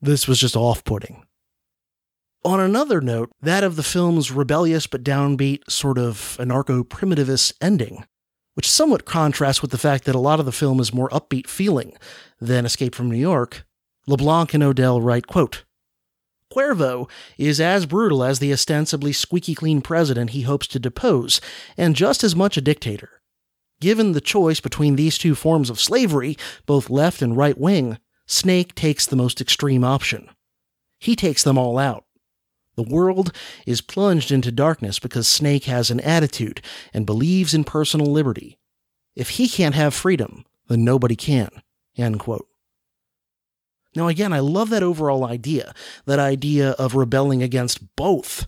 This 0.00 0.26
was 0.26 0.40
just 0.40 0.56
off 0.56 0.82
putting. 0.82 1.22
On 2.42 2.58
another 2.58 3.02
note, 3.02 3.30
that 3.42 3.62
of 3.62 3.76
the 3.76 3.82
film's 3.82 4.30
rebellious 4.30 4.86
but 4.86 5.04
downbeat, 5.04 5.70
sort 5.70 5.98
of 5.98 6.38
anarcho 6.40 6.82
primitivist 6.82 7.52
ending, 7.60 8.06
which 8.54 8.70
somewhat 8.70 9.04
contrasts 9.04 9.60
with 9.60 9.70
the 9.72 9.78
fact 9.78 10.04
that 10.04 10.14
a 10.14 10.20
lot 10.20 10.40
of 10.40 10.46
the 10.46 10.52
film 10.52 10.80
is 10.80 10.94
more 10.94 11.10
upbeat 11.10 11.46
feeling 11.46 11.92
than 12.40 12.64
Escape 12.64 12.94
from 12.94 13.10
New 13.10 13.18
York. 13.18 13.66
LeBlanc 14.06 14.54
and 14.54 14.62
Odell 14.62 15.02
write, 15.02 15.26
quote, 15.26 15.64
Cuervo 16.50 17.08
is 17.36 17.60
as 17.60 17.84
brutal 17.84 18.24
as 18.24 18.38
the 18.38 18.52
ostensibly 18.54 19.12
squeaky 19.12 19.54
clean 19.54 19.82
president 19.82 20.30
he 20.30 20.42
hopes 20.42 20.66
to 20.68 20.78
depose, 20.78 21.42
and 21.76 21.94
just 21.94 22.24
as 22.24 22.34
much 22.34 22.56
a 22.56 22.62
dictator. 22.62 23.20
Given 23.82 24.12
the 24.12 24.20
choice 24.20 24.60
between 24.60 24.96
these 24.96 25.18
two 25.18 25.34
forms 25.34 25.68
of 25.68 25.78
slavery, 25.78 26.38
both 26.64 26.88
left 26.88 27.20
and 27.20 27.36
right 27.36 27.56
wing, 27.56 27.98
Snake 28.26 28.74
takes 28.74 29.04
the 29.06 29.16
most 29.16 29.42
extreme 29.42 29.84
option. 29.84 30.30
He 30.98 31.14
takes 31.14 31.42
them 31.44 31.58
all 31.58 31.78
out. 31.78 32.04
The 32.76 32.82
world 32.82 33.32
is 33.66 33.80
plunged 33.80 34.30
into 34.30 34.52
darkness 34.52 34.98
because 34.98 35.28
Snake 35.28 35.64
has 35.64 35.90
an 35.90 36.00
attitude 36.00 36.62
and 36.94 37.06
believes 37.06 37.52
in 37.52 37.64
personal 37.64 38.06
liberty. 38.06 38.58
If 39.16 39.30
he 39.30 39.48
can't 39.48 39.74
have 39.74 39.92
freedom, 39.92 40.44
then 40.68 40.84
nobody 40.84 41.16
can. 41.16 41.50
End 41.96 42.20
quote. 42.20 42.46
Now, 43.96 44.06
again, 44.06 44.32
I 44.32 44.38
love 44.38 44.70
that 44.70 44.84
overall 44.84 45.24
idea, 45.24 45.74
that 46.06 46.20
idea 46.20 46.70
of 46.72 46.94
rebelling 46.94 47.42
against 47.42 47.96
both 47.96 48.46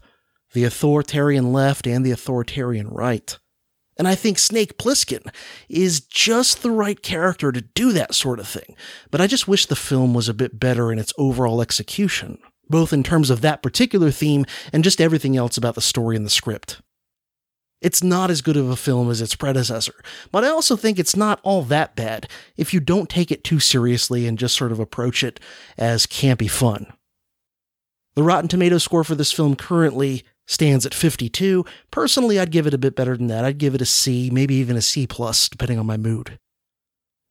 the 0.53 0.65
authoritarian 0.65 1.53
left 1.53 1.86
and 1.86 2.07
the 2.07 2.12
authoritarian 2.12 2.89
right. 2.89 3.36
And 3.99 4.07
I 4.07 4.15
think 4.15 4.39
Snake 4.39 4.78
Plissken 4.78 5.27
is 5.69 6.01
just 6.01 6.62
the 6.62 6.70
right 6.70 7.03
character 7.03 7.53
to 7.53 7.61
do 7.61 7.93
that 7.93 8.15
sort 8.15 8.39
of 8.39 8.49
thing, 8.49 8.77
but 9.11 9.20
I 9.20 9.27
just 9.27 9.49
wish 9.49 9.66
the 9.66 9.77
film 9.77 10.15
was 10.15 10.28
a 10.28 10.35
bit 10.35 10.59
better 10.59 10.93
in 10.93 10.99
its 10.99 11.12
overall 11.19 11.61
execution 11.61 12.39
both 12.73 12.93
in 12.93 13.05
terms 13.05 13.31
of 13.31 13.40
that 13.43 13.62
particular 13.62 14.11
theme 14.11 14.44
and 14.73 14.82
just 14.82 15.01
everything 15.01 15.36
else 15.36 15.57
about 15.57 15.77
the 15.77 15.81
story 15.81 16.16
and 16.16 16.27
the 16.27 16.31
script. 16.31 16.82
It's 17.81 18.03
not 18.03 18.31
as 18.31 18.43
good 18.43 18.57
of 18.57 18.70
a 18.70 18.77
film 18.77 19.11
as 19.11 19.20
its 19.20 19.35
predecessor, 19.35 19.94
but 20.31 20.44
I 20.44 20.49
also 20.49 20.77
think 20.77 20.99
it's 20.99 21.16
not 21.16 21.40
all 21.43 21.62
that 21.62 21.97
bad 21.97 22.28
if 22.57 22.73
you 22.73 22.78
don't 22.78 23.11
take 23.11 23.32
it 23.32 23.43
too 23.43 23.59
seriously 23.59 24.27
and 24.27 24.39
just 24.39 24.57
sort 24.57 24.73
of 24.73 24.78
approach 24.78 25.24
it 25.24 25.40
as 25.77 26.07
campy 26.07 26.49
fun. 26.51 26.93
The 28.15 28.23
Rotten 28.23 28.49
Tomatoes 28.49 28.85
score 28.85 29.05
for 29.05 29.16
this 29.16 29.32
film 29.32 29.57
currently 29.57 30.23
stands 30.47 30.86
at 30.86 30.94
52. 30.94 31.65
Personally, 31.90 32.39
I'd 32.39 32.53
give 32.53 32.66
it 32.66 32.74
a 32.74 32.78
bit 32.78 32.94
better 32.94 33.16
than 33.16 33.27
that. 33.28 33.44
I'd 33.44 33.59
give 33.59 33.74
it 33.74 33.81
a 33.81 33.86
C, 33.86 34.31
maybe 34.31 34.55
even 34.55 34.77
a 34.77 34.82
C 34.82 35.07
plus, 35.07 35.49
depending 35.49 35.78
on 35.78 35.86
my 35.86 35.97
mood. 35.97 36.39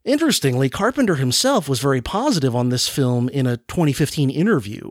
Interestingly, 0.04 0.70
Carpenter 0.70 1.16
himself 1.16 1.70
was 1.70 1.80
very 1.80 2.02
positive 2.02 2.56
on 2.56 2.70
this 2.70 2.90
film 2.90 3.30
in 3.30 3.46
a 3.46 3.58
2015 3.58 4.30
interview 4.30 4.90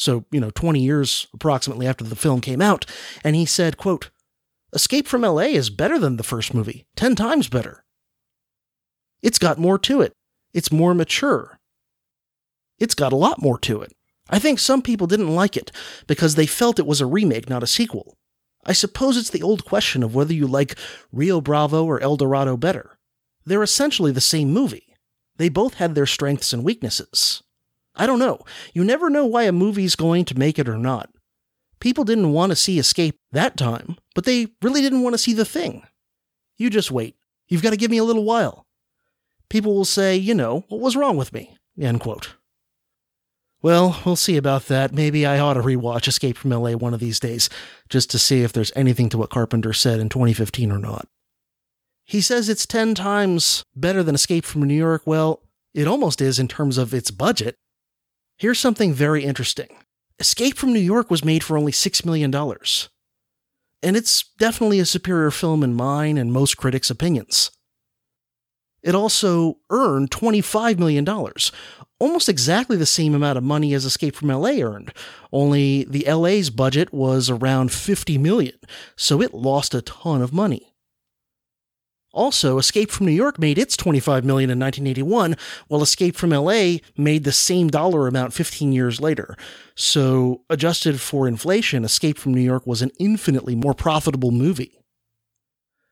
so, 0.00 0.24
you 0.30 0.40
know, 0.40 0.48
20 0.48 0.80
years 0.80 1.26
approximately 1.34 1.86
after 1.86 2.04
the 2.04 2.16
film 2.16 2.40
came 2.40 2.62
out, 2.62 2.86
and 3.22 3.36
he 3.36 3.44
said, 3.44 3.76
quote, 3.76 4.08
Escape 4.72 5.06
from 5.06 5.20
LA 5.20 5.50
is 5.52 5.68
better 5.68 5.98
than 5.98 6.16
the 6.16 6.22
first 6.22 6.54
movie, 6.54 6.86
10 6.96 7.14
times 7.14 7.50
better. 7.50 7.84
It's 9.20 9.38
got 9.38 9.58
more 9.58 9.78
to 9.80 10.00
it. 10.00 10.14
It's 10.54 10.72
more 10.72 10.94
mature. 10.94 11.58
It's 12.78 12.94
got 12.94 13.12
a 13.12 13.16
lot 13.16 13.42
more 13.42 13.58
to 13.58 13.82
it. 13.82 13.92
I 14.30 14.38
think 14.38 14.58
some 14.58 14.80
people 14.80 15.06
didn't 15.06 15.34
like 15.34 15.54
it 15.54 15.70
because 16.06 16.34
they 16.34 16.46
felt 16.46 16.78
it 16.78 16.86
was 16.86 17.02
a 17.02 17.06
remake, 17.06 17.50
not 17.50 17.62
a 17.62 17.66
sequel. 17.66 18.16
I 18.64 18.72
suppose 18.72 19.18
it's 19.18 19.28
the 19.28 19.42
old 19.42 19.66
question 19.66 20.02
of 20.02 20.14
whether 20.14 20.32
you 20.32 20.46
like 20.46 20.78
Rio 21.12 21.42
Bravo 21.42 21.84
or 21.84 22.00
El 22.00 22.16
Dorado 22.16 22.56
better. 22.56 22.96
They're 23.44 23.62
essentially 23.62 24.12
the 24.12 24.20
same 24.22 24.50
movie. 24.50 24.94
They 25.36 25.50
both 25.50 25.74
had 25.74 25.94
their 25.94 26.06
strengths 26.06 26.54
and 26.54 26.64
weaknesses. 26.64 27.42
I 27.96 28.06
don't 28.06 28.18
know. 28.18 28.40
You 28.72 28.84
never 28.84 29.10
know 29.10 29.26
why 29.26 29.44
a 29.44 29.52
movie's 29.52 29.96
going 29.96 30.24
to 30.26 30.38
make 30.38 30.58
it 30.58 30.68
or 30.68 30.78
not. 30.78 31.10
People 31.80 32.04
didn't 32.04 32.32
want 32.32 32.50
to 32.50 32.56
see 32.56 32.78
Escape 32.78 33.16
that 33.32 33.56
time, 33.56 33.96
but 34.14 34.24
they 34.24 34.48
really 34.62 34.80
didn't 34.80 35.02
want 35.02 35.14
to 35.14 35.18
see 35.18 35.32
The 35.32 35.44
Thing. 35.44 35.82
You 36.56 36.70
just 36.70 36.90
wait. 36.90 37.16
You've 37.48 37.62
got 37.62 37.70
to 37.70 37.76
give 37.76 37.90
me 37.90 37.98
a 37.98 38.04
little 38.04 38.24
while. 38.24 38.66
People 39.48 39.74
will 39.74 39.84
say, 39.84 40.14
you 40.16 40.34
know, 40.34 40.64
what 40.68 40.80
was 40.80 40.94
wrong 40.94 41.16
with 41.16 41.32
me? 41.32 41.56
End 41.80 42.00
quote. 42.00 42.36
Well, 43.62 44.00
we'll 44.06 44.16
see 44.16 44.36
about 44.36 44.66
that. 44.66 44.94
Maybe 44.94 45.26
I 45.26 45.38
ought 45.38 45.54
to 45.54 45.60
rewatch 45.60 46.06
Escape 46.08 46.36
from 46.38 46.50
LA 46.50 46.72
one 46.72 46.94
of 46.94 47.00
these 47.00 47.20
days, 47.20 47.50
just 47.88 48.10
to 48.10 48.18
see 48.18 48.42
if 48.42 48.52
there's 48.52 48.72
anything 48.74 49.08
to 49.10 49.18
what 49.18 49.30
Carpenter 49.30 49.72
said 49.72 50.00
in 50.00 50.08
2015 50.08 50.70
or 50.70 50.78
not. 50.78 51.08
He 52.04 52.20
says 52.20 52.48
it's 52.48 52.66
10 52.66 52.94
times 52.94 53.64
better 53.74 54.02
than 54.02 54.14
Escape 54.14 54.44
from 54.44 54.62
New 54.62 54.74
York. 54.74 55.02
Well, 55.04 55.42
It 55.72 55.86
almost 55.86 56.20
is 56.20 56.38
in 56.38 56.48
terms 56.48 56.78
of 56.78 56.92
its 56.92 57.10
budget. 57.10 57.56
Here's 58.40 58.58
something 58.58 58.94
very 58.94 59.22
interesting 59.22 59.68
Escape 60.18 60.56
from 60.56 60.72
New 60.72 60.80
York 60.80 61.10
was 61.10 61.22
made 61.22 61.44
for 61.44 61.58
only 61.58 61.72
$6 61.72 62.06
million. 62.06 62.34
And 63.82 63.96
it's 63.98 64.24
definitely 64.38 64.80
a 64.80 64.86
superior 64.86 65.30
film 65.30 65.62
in 65.62 65.74
mine 65.74 66.16
and 66.16 66.32
most 66.32 66.56
critics' 66.56 66.88
opinions. 66.88 67.50
It 68.82 68.94
also 68.94 69.58
earned 69.68 70.10
$25 70.10 70.78
million, 70.78 71.06
almost 71.98 72.30
exactly 72.30 72.78
the 72.78 72.86
same 72.86 73.14
amount 73.14 73.36
of 73.36 73.44
money 73.44 73.74
as 73.74 73.84
Escape 73.84 74.16
from 74.16 74.28
LA 74.28 74.62
earned, 74.62 74.94
only 75.30 75.84
the 75.84 76.10
LA's 76.10 76.48
budget 76.48 76.94
was 76.94 77.28
around 77.28 77.72
50 77.72 78.16
million, 78.16 78.58
so 78.96 79.20
it 79.20 79.34
lost 79.34 79.74
a 79.74 79.82
ton 79.82 80.22
of 80.22 80.32
money. 80.32 80.69
Also, 82.12 82.58
Escape 82.58 82.90
from 82.90 83.06
New 83.06 83.12
York 83.12 83.38
made 83.38 83.56
its 83.56 83.76
25 83.76 84.24
million 84.24 84.50
in 84.50 84.58
1981, 84.58 85.36
while 85.68 85.82
Escape 85.82 86.16
from 86.16 86.30
LA 86.30 86.78
made 86.96 87.22
the 87.22 87.32
same 87.32 87.68
dollar 87.68 88.08
amount 88.08 88.32
15 88.32 88.72
years 88.72 89.00
later. 89.00 89.36
So, 89.76 90.42
adjusted 90.50 91.00
for 91.00 91.28
inflation, 91.28 91.84
Escape 91.84 92.18
from 92.18 92.34
New 92.34 92.40
York 92.40 92.66
was 92.66 92.82
an 92.82 92.90
infinitely 92.98 93.54
more 93.54 93.74
profitable 93.74 94.32
movie. 94.32 94.80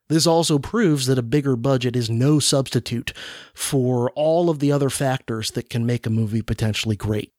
This 0.08 0.26
also 0.26 0.58
proves 0.58 1.06
that 1.06 1.18
a 1.18 1.22
bigger 1.22 1.54
budget 1.54 1.94
is 1.94 2.08
no 2.10 2.38
substitute 2.38 3.12
for 3.54 4.10
all 4.12 4.50
of 4.50 4.58
the 4.58 4.72
other 4.72 4.90
factors 4.90 5.50
that 5.52 5.70
can 5.70 5.86
make 5.86 6.06
a 6.06 6.10
movie 6.10 6.42
potentially 6.42 6.96
great. 6.96 7.32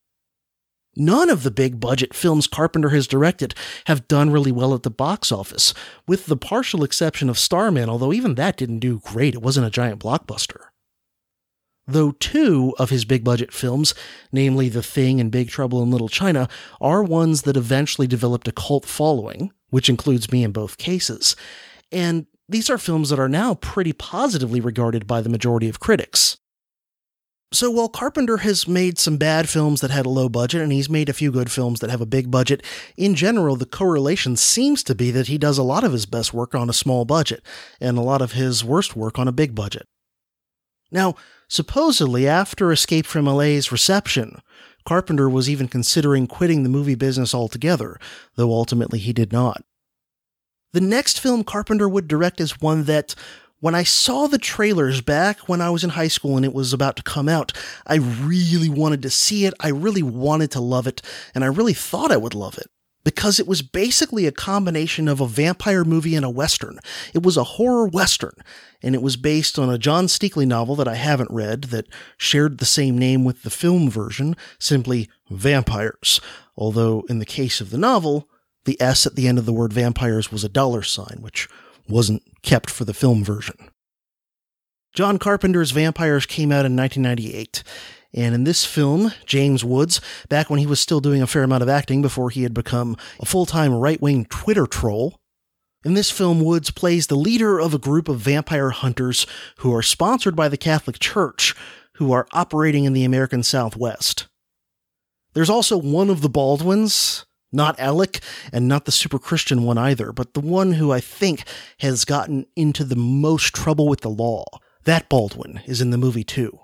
None 0.99 1.29
of 1.29 1.43
the 1.43 1.49
big 1.49 1.79
budget 1.79 2.13
films 2.13 2.45
Carpenter 2.45 2.89
has 2.89 3.07
directed 3.07 3.55
have 3.85 4.09
done 4.09 4.31
really 4.31 4.51
well 4.51 4.73
at 4.73 4.83
the 4.83 4.91
box 4.91 5.31
office, 5.31 5.73
with 6.05 6.25
the 6.25 6.35
partial 6.35 6.83
exception 6.83 7.29
of 7.29 7.39
Starman, 7.39 7.89
although 7.89 8.11
even 8.11 8.35
that 8.35 8.57
didn't 8.57 8.79
do 8.79 8.99
great. 8.99 9.33
It 9.33 9.41
wasn't 9.41 9.65
a 9.65 9.71
giant 9.71 10.01
blockbuster. 10.01 10.59
Though 11.87 12.11
two 12.11 12.75
of 12.77 12.89
his 12.89 13.05
big 13.05 13.23
budget 13.23 13.53
films, 13.53 13.95
namely 14.33 14.67
The 14.67 14.83
Thing 14.83 15.21
and 15.21 15.31
Big 15.31 15.47
Trouble 15.47 15.81
in 15.81 15.89
Little 15.89 16.09
China, 16.09 16.49
are 16.81 17.01
ones 17.01 17.43
that 17.43 17.55
eventually 17.55 18.05
developed 18.05 18.49
a 18.49 18.51
cult 18.51 18.85
following, 18.85 19.53
which 19.69 19.87
includes 19.87 20.33
me 20.33 20.43
in 20.43 20.51
both 20.51 20.77
cases. 20.77 21.33
And 21.93 22.25
these 22.49 22.69
are 22.69 22.77
films 22.77 23.09
that 23.09 23.19
are 23.19 23.29
now 23.29 23.55
pretty 23.55 23.93
positively 23.93 24.59
regarded 24.59 25.07
by 25.07 25.21
the 25.21 25.29
majority 25.29 25.69
of 25.69 25.79
critics. 25.79 26.37
So 27.51 27.71
while 27.71 27.89
Carpenter 27.89 28.37
has 28.37 28.67
made 28.67 28.99
some 28.99 29.17
bad 29.17 29.49
films 29.49 29.81
that 29.81 29.89
had 29.89 30.05
a 30.05 30.09
low 30.09 30.29
budget 30.29 30.61
and 30.61 30.71
he's 30.71 30.89
made 30.89 31.09
a 31.09 31.13
few 31.13 31.31
good 31.31 31.51
films 31.51 31.79
that 31.79 31.89
have 31.89 32.01
a 32.01 32.05
big 32.05 32.29
budget, 32.29 32.61
in 32.95 33.15
general, 33.15 33.55
the 33.55 33.65
correlation 33.65 34.35
seems 34.35 34.83
to 34.83 34.93
be 34.93 35.09
that 35.11 35.27
he 35.27 35.39
does 35.39 35.57
a 35.57 35.63
lot 35.63 35.83
of 35.83 35.91
his 35.91 36.05
best 36.05 36.31
work 36.31 36.53
on 36.53 36.69
a 36.69 36.73
small 36.73 37.05
budget 37.05 37.43
and 37.81 37.97
a 37.97 38.01
lot 38.01 38.21
of 38.21 38.33
his 38.33 38.63
worst 38.63 38.95
work 38.95 39.17
on 39.17 39.27
a 39.27 39.31
big 39.31 39.55
budget. 39.55 39.87
Now, 40.91 41.15
supposedly, 41.47 42.27
after 42.27 42.71
Escape 42.71 43.07
from 43.07 43.25
LA's 43.25 43.71
reception, 43.71 44.41
Carpenter 44.85 45.27
was 45.27 45.49
even 45.49 45.67
considering 45.67 46.27
quitting 46.27 46.61
the 46.61 46.69
movie 46.69 46.95
business 46.95 47.33
altogether, 47.33 47.99
though 48.35 48.51
ultimately 48.51 48.99
he 48.99 49.13
did 49.13 49.31
not. 49.31 49.63
The 50.73 50.81
next 50.81 51.19
film 51.19 51.43
Carpenter 51.43 51.89
would 51.89 52.07
direct 52.07 52.39
is 52.39 52.61
one 52.61 52.83
that, 52.83 53.15
when 53.59 53.75
I 53.75 53.83
saw 53.83 54.27
the 54.27 54.37
trailers 54.37 55.01
back 55.01 55.49
when 55.49 55.61
I 55.61 55.69
was 55.69 55.83
in 55.83 55.91
high 55.91 56.07
school 56.07 56.35
and 56.35 56.45
it 56.45 56.53
was 56.53 56.73
about 56.73 56.95
to 56.97 57.03
come 57.03 57.27
out, 57.27 57.51
I 57.85 57.95
really 57.95 58.69
wanted 58.69 59.01
to 59.03 59.09
see 59.09 59.45
it. 59.45 59.53
I 59.59 59.69
really 59.69 60.03
wanted 60.03 60.51
to 60.51 60.61
love 60.61 60.87
it, 60.87 61.01
and 61.35 61.43
I 61.43 61.47
really 61.47 61.73
thought 61.73 62.11
I 62.11 62.17
would 62.17 62.35
love 62.35 62.57
it. 62.57 62.67
Because 63.05 63.39
it 63.39 63.47
was 63.47 63.61
basically 63.61 64.27
a 64.27 64.31
combination 64.31 65.07
of 65.07 65.21
a 65.21 65.27
vampire 65.27 65.85
movie 65.85 66.15
and 66.15 66.25
a 66.25 66.29
western. 66.29 66.79
It 67.13 67.23
was 67.23 67.37
a 67.37 67.45
horror 67.45 67.87
western, 67.87 68.35
and 68.83 68.93
it 68.93 69.01
was 69.01 69.15
based 69.15 69.57
on 69.57 69.69
a 69.69 69.77
John 69.77 70.07
Steakley 70.07 70.45
novel 70.45 70.75
that 70.75 70.87
I 70.87 70.95
haven't 70.95 71.31
read 71.31 71.65
that 71.65 71.87
shared 72.17 72.57
the 72.57 72.65
same 72.65 72.97
name 72.97 73.23
with 73.23 73.43
the 73.43 73.49
film 73.49 73.89
version, 73.89 74.35
simply 74.59 75.09
Vampires. 75.29 76.19
Although, 76.57 77.05
in 77.07 77.19
the 77.19 77.25
case 77.25 77.61
of 77.61 77.69
the 77.69 77.77
novel, 77.77 78.27
the 78.65 78.79
S 78.81 79.07
at 79.07 79.15
the 79.15 79.27
end 79.27 79.39
of 79.39 79.45
the 79.45 79.53
word 79.53 79.71
vampires 79.71 80.31
was 80.31 80.43
a 80.43 80.49
dollar 80.49 80.83
sign, 80.83 81.19
which 81.21 81.47
wasn't 81.89 82.23
kept 82.41 82.69
for 82.69 82.85
the 82.85 82.93
film 82.93 83.23
version. 83.23 83.55
John 84.93 85.19
Carpenter's 85.19 85.71
Vampires 85.71 86.25
came 86.25 86.51
out 86.51 86.65
in 86.65 86.75
1998. 86.75 87.63
And 88.11 88.33
in 88.33 88.43
this 88.43 88.65
film, 88.65 89.11
James 89.25 89.63
Woods, 89.63 90.01
back 90.29 90.49
when 90.49 90.59
he 90.59 90.65
was 90.65 90.79
still 90.79 90.99
doing 90.99 91.21
a 91.21 91.27
fair 91.27 91.43
amount 91.43 91.61
of 91.61 91.69
acting 91.69 92.01
before 92.01 92.31
he 92.31 92.41
had 92.41 92.55
become 92.55 92.97
a 93.19 93.25
full 93.25 93.45
time 93.45 93.73
right 93.73 94.01
wing 94.01 94.25
Twitter 94.25 94.65
troll, 94.65 95.19
in 95.85 95.93
this 95.93 96.11
film, 96.11 96.41
Woods 96.41 96.71
plays 96.71 97.07
the 97.07 97.15
leader 97.15 97.57
of 97.59 97.73
a 97.73 97.79
group 97.79 98.09
of 98.09 98.19
vampire 98.19 98.71
hunters 98.71 99.25
who 99.59 99.73
are 99.73 99.81
sponsored 99.81 100.35
by 100.35 100.49
the 100.49 100.57
Catholic 100.57 100.99
Church, 100.99 101.55
who 101.93 102.11
are 102.11 102.27
operating 102.33 102.83
in 102.83 102.91
the 102.91 103.05
American 103.05 103.43
Southwest. 103.43 104.27
There's 105.33 105.49
also 105.49 105.77
one 105.77 106.09
of 106.09 106.19
the 106.21 106.27
Baldwins, 106.29 107.25
not 107.51 107.79
Alec, 107.79 108.19
and 108.51 108.67
not 108.67 108.85
the 108.85 108.91
super 108.91 109.19
Christian 109.19 109.63
one 109.63 109.77
either, 109.77 110.11
but 110.11 110.33
the 110.33 110.39
one 110.39 110.73
who 110.73 110.91
I 110.91 110.99
think 110.99 111.43
has 111.79 112.05
gotten 112.05 112.45
into 112.55 112.83
the 112.83 112.95
most 112.95 113.53
trouble 113.53 113.87
with 113.87 114.01
the 114.01 114.09
law. 114.09 114.45
That 114.85 115.09
Baldwin 115.09 115.61
is 115.65 115.81
in 115.81 115.89
the 115.89 115.97
movie 115.97 116.23
too. 116.23 116.59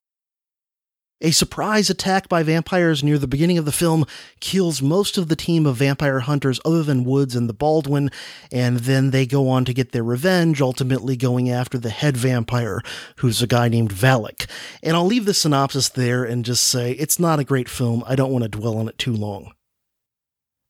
A 1.22 1.32
surprise 1.32 1.90
attack 1.90 2.28
by 2.28 2.44
vampires 2.44 3.02
near 3.02 3.18
the 3.18 3.26
beginning 3.26 3.58
of 3.58 3.64
the 3.64 3.72
film 3.72 4.06
kills 4.42 4.82
most 4.82 5.18
of 5.18 5.30
the 5.30 5.36
team 5.36 5.66
of 5.66 5.78
vampire 5.78 6.20
hunters 6.20 6.60
other 6.66 6.84
than 6.84 7.06
Woods 7.06 7.38
and 7.38 7.48
the 7.48 7.54
Baldwin, 7.54 8.12
and 8.52 8.80
then 8.80 9.12
they 9.12 9.26
go 9.26 9.48
on 9.48 9.64
to 9.64 9.74
get 9.74 9.94
their 9.94 10.04
revenge, 10.04 10.62
ultimately 10.62 11.16
going 11.16 11.50
after 11.50 11.78
the 11.78 11.90
head 11.90 12.18
vampire, 12.18 12.82
who's 13.18 13.42
a 13.42 13.48
guy 13.48 13.70
named 13.70 13.94
Valek. 13.94 14.46
And 14.84 14.96
I'll 14.96 15.06
leave 15.06 15.26
the 15.26 15.34
synopsis 15.34 15.88
there 15.88 16.26
and 16.26 16.44
just 16.44 16.66
say 16.66 16.92
it's 16.92 17.18
not 17.18 17.40
a 17.40 17.46
great 17.46 17.70
film. 17.70 18.04
I 18.06 18.16
don't 18.16 18.32
want 18.32 18.44
to 18.44 18.50
dwell 18.50 18.78
on 18.78 18.90
it 18.90 18.98
too 18.98 19.14
long 19.14 19.54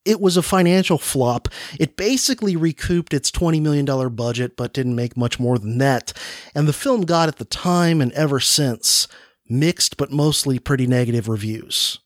it 0.06 0.22
was 0.22 0.38
a 0.38 0.44
financial 0.44 0.98
flop. 0.98 1.50
It 1.80 1.98
basically 1.98 2.56
recouped 2.56 3.14
its 3.14 3.32
$20 3.32 3.62
million 3.62 3.86
budget, 4.16 4.56
but 4.56 4.74
didn't 4.74 4.96
make 4.96 5.18
much 5.18 5.40
more 5.40 5.58
than 5.58 5.80
that. 5.80 6.14
And 6.54 6.68
the 6.68 6.74
film 6.74 7.02
got 7.02 7.28
at 7.28 7.38
the 7.38 7.46
time 7.46 8.02
and 8.02 8.12
ever 8.14 8.40
since 8.40 9.08
mixed 9.50 9.98
but 9.98 10.12
mostly 10.12 10.60
pretty 10.60 10.88
negative 10.88 11.28
reviews. 11.28 12.00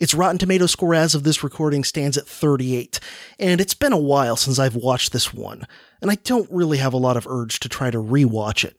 Its 0.00 0.14
Rotten 0.14 0.38
Tomato 0.38 0.66
score 0.66 0.94
as 0.94 1.14
of 1.14 1.22
this 1.22 1.44
recording 1.44 1.84
stands 1.84 2.18
at 2.18 2.26
38, 2.26 2.98
and 3.38 3.60
it's 3.60 3.74
been 3.74 3.92
a 3.92 3.98
while 3.98 4.36
since 4.36 4.58
I've 4.58 4.74
watched 4.74 5.12
this 5.12 5.32
one, 5.32 5.66
and 6.02 6.10
I 6.10 6.16
don't 6.16 6.50
really 6.50 6.78
have 6.78 6.92
a 6.92 6.98
lot 6.98 7.16
of 7.16 7.28
urge 7.28 7.60
to 7.60 7.68
try 7.68 7.90
to 7.90 7.98
rewatch 7.98 8.64
it. 8.64 8.76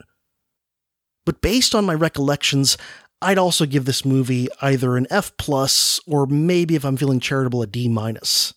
But 1.25 1.41
based 1.41 1.73
on 1.73 1.85
my 1.85 1.93
recollections, 1.93 2.77
I'd 3.25 3.39
also 3.39 3.65
give 3.65 3.85
this 3.85 4.05
movie 4.05 4.47
either 4.61 4.97
an 4.97 5.07
F 5.09 5.35
plus 5.37 5.99
or 6.05 6.27
maybe 6.27 6.75
if 6.75 6.85
I'm 6.85 6.95
feeling 6.95 7.19
charitable 7.19 7.63
a 7.63 7.67
D 7.67 7.89
minus. 7.89 8.53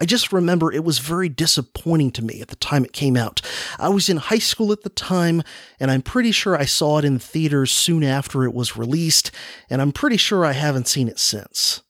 I 0.00 0.04
just 0.04 0.32
remember 0.32 0.70
it 0.70 0.84
was 0.84 1.00
very 1.00 1.28
disappointing 1.28 2.12
to 2.12 2.22
me 2.22 2.40
at 2.40 2.46
the 2.46 2.54
time 2.54 2.84
it 2.84 2.92
came 2.92 3.16
out. 3.16 3.40
I 3.80 3.88
was 3.88 4.08
in 4.08 4.18
high 4.18 4.38
school 4.38 4.70
at 4.70 4.82
the 4.82 4.90
time, 4.90 5.42
and 5.80 5.90
I'm 5.90 6.02
pretty 6.02 6.30
sure 6.30 6.56
I 6.56 6.66
saw 6.66 6.98
it 6.98 7.04
in 7.04 7.18
theaters 7.18 7.72
soon 7.72 8.04
after 8.04 8.44
it 8.44 8.54
was 8.54 8.76
released, 8.76 9.32
and 9.68 9.82
I'm 9.82 9.90
pretty 9.90 10.18
sure 10.18 10.44
I 10.44 10.52
haven't 10.52 10.86
seen 10.86 11.08
it 11.08 11.18
since. 11.18 11.82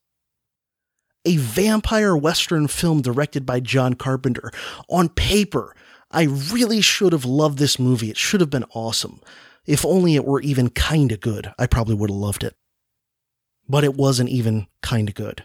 A 1.26 1.36
vampire 1.36 2.16
western 2.16 2.66
film 2.66 3.02
directed 3.02 3.44
by 3.44 3.60
John 3.60 3.92
Carpenter. 3.92 4.50
On 4.88 5.10
paper, 5.10 5.76
I 6.10 6.22
really 6.22 6.80
should 6.80 7.12
have 7.12 7.26
loved 7.26 7.58
this 7.58 7.78
movie. 7.78 8.08
It 8.08 8.16
should 8.16 8.40
have 8.40 8.50
been 8.50 8.64
awesome. 8.72 9.20
If 9.66 9.84
only 9.84 10.14
it 10.14 10.24
were 10.24 10.40
even 10.40 10.70
kinda 10.70 11.16
good, 11.16 11.52
I 11.58 11.66
probably 11.66 11.94
would 11.94 12.10
have 12.10 12.16
loved 12.16 12.44
it. 12.44 12.54
But 13.68 13.84
it 13.84 13.96
wasn't 13.96 14.30
even 14.30 14.68
kinda 14.82 15.12
good. 15.12 15.44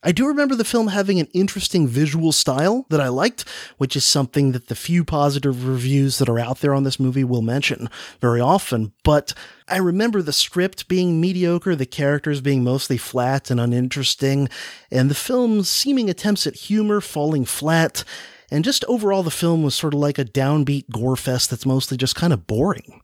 I 0.00 0.12
do 0.12 0.28
remember 0.28 0.54
the 0.54 0.64
film 0.64 0.88
having 0.88 1.18
an 1.18 1.26
interesting 1.34 1.88
visual 1.88 2.30
style 2.30 2.86
that 2.88 3.00
I 3.00 3.08
liked, 3.08 3.44
which 3.78 3.96
is 3.96 4.04
something 4.04 4.52
that 4.52 4.68
the 4.68 4.76
few 4.76 5.02
positive 5.02 5.66
reviews 5.66 6.18
that 6.18 6.28
are 6.28 6.38
out 6.38 6.60
there 6.60 6.72
on 6.72 6.84
this 6.84 7.00
movie 7.00 7.24
will 7.24 7.42
mention 7.42 7.90
very 8.20 8.40
often. 8.40 8.92
But 9.02 9.34
I 9.66 9.78
remember 9.78 10.22
the 10.22 10.32
script 10.32 10.86
being 10.86 11.20
mediocre, 11.20 11.74
the 11.74 11.84
characters 11.84 12.40
being 12.40 12.62
mostly 12.62 12.96
flat 12.96 13.50
and 13.50 13.58
uninteresting, 13.58 14.48
and 14.88 15.10
the 15.10 15.16
film's 15.16 15.68
seeming 15.68 16.08
attempts 16.08 16.46
at 16.46 16.54
humor 16.54 17.00
falling 17.00 17.44
flat 17.44 18.04
and 18.50 18.64
just 18.64 18.84
overall 18.86 19.22
the 19.22 19.30
film 19.30 19.62
was 19.62 19.74
sort 19.74 19.94
of 19.94 20.00
like 20.00 20.18
a 20.18 20.24
downbeat 20.24 20.90
gore 20.90 21.16
fest 21.16 21.50
that's 21.50 21.66
mostly 21.66 21.96
just 21.96 22.16
kind 22.16 22.32
of 22.32 22.46
boring. 22.46 23.02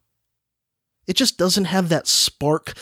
It 1.06 1.16
just 1.16 1.36
doesn't 1.36 1.66
have 1.66 1.88
that 1.88 2.06
spark 2.06 2.72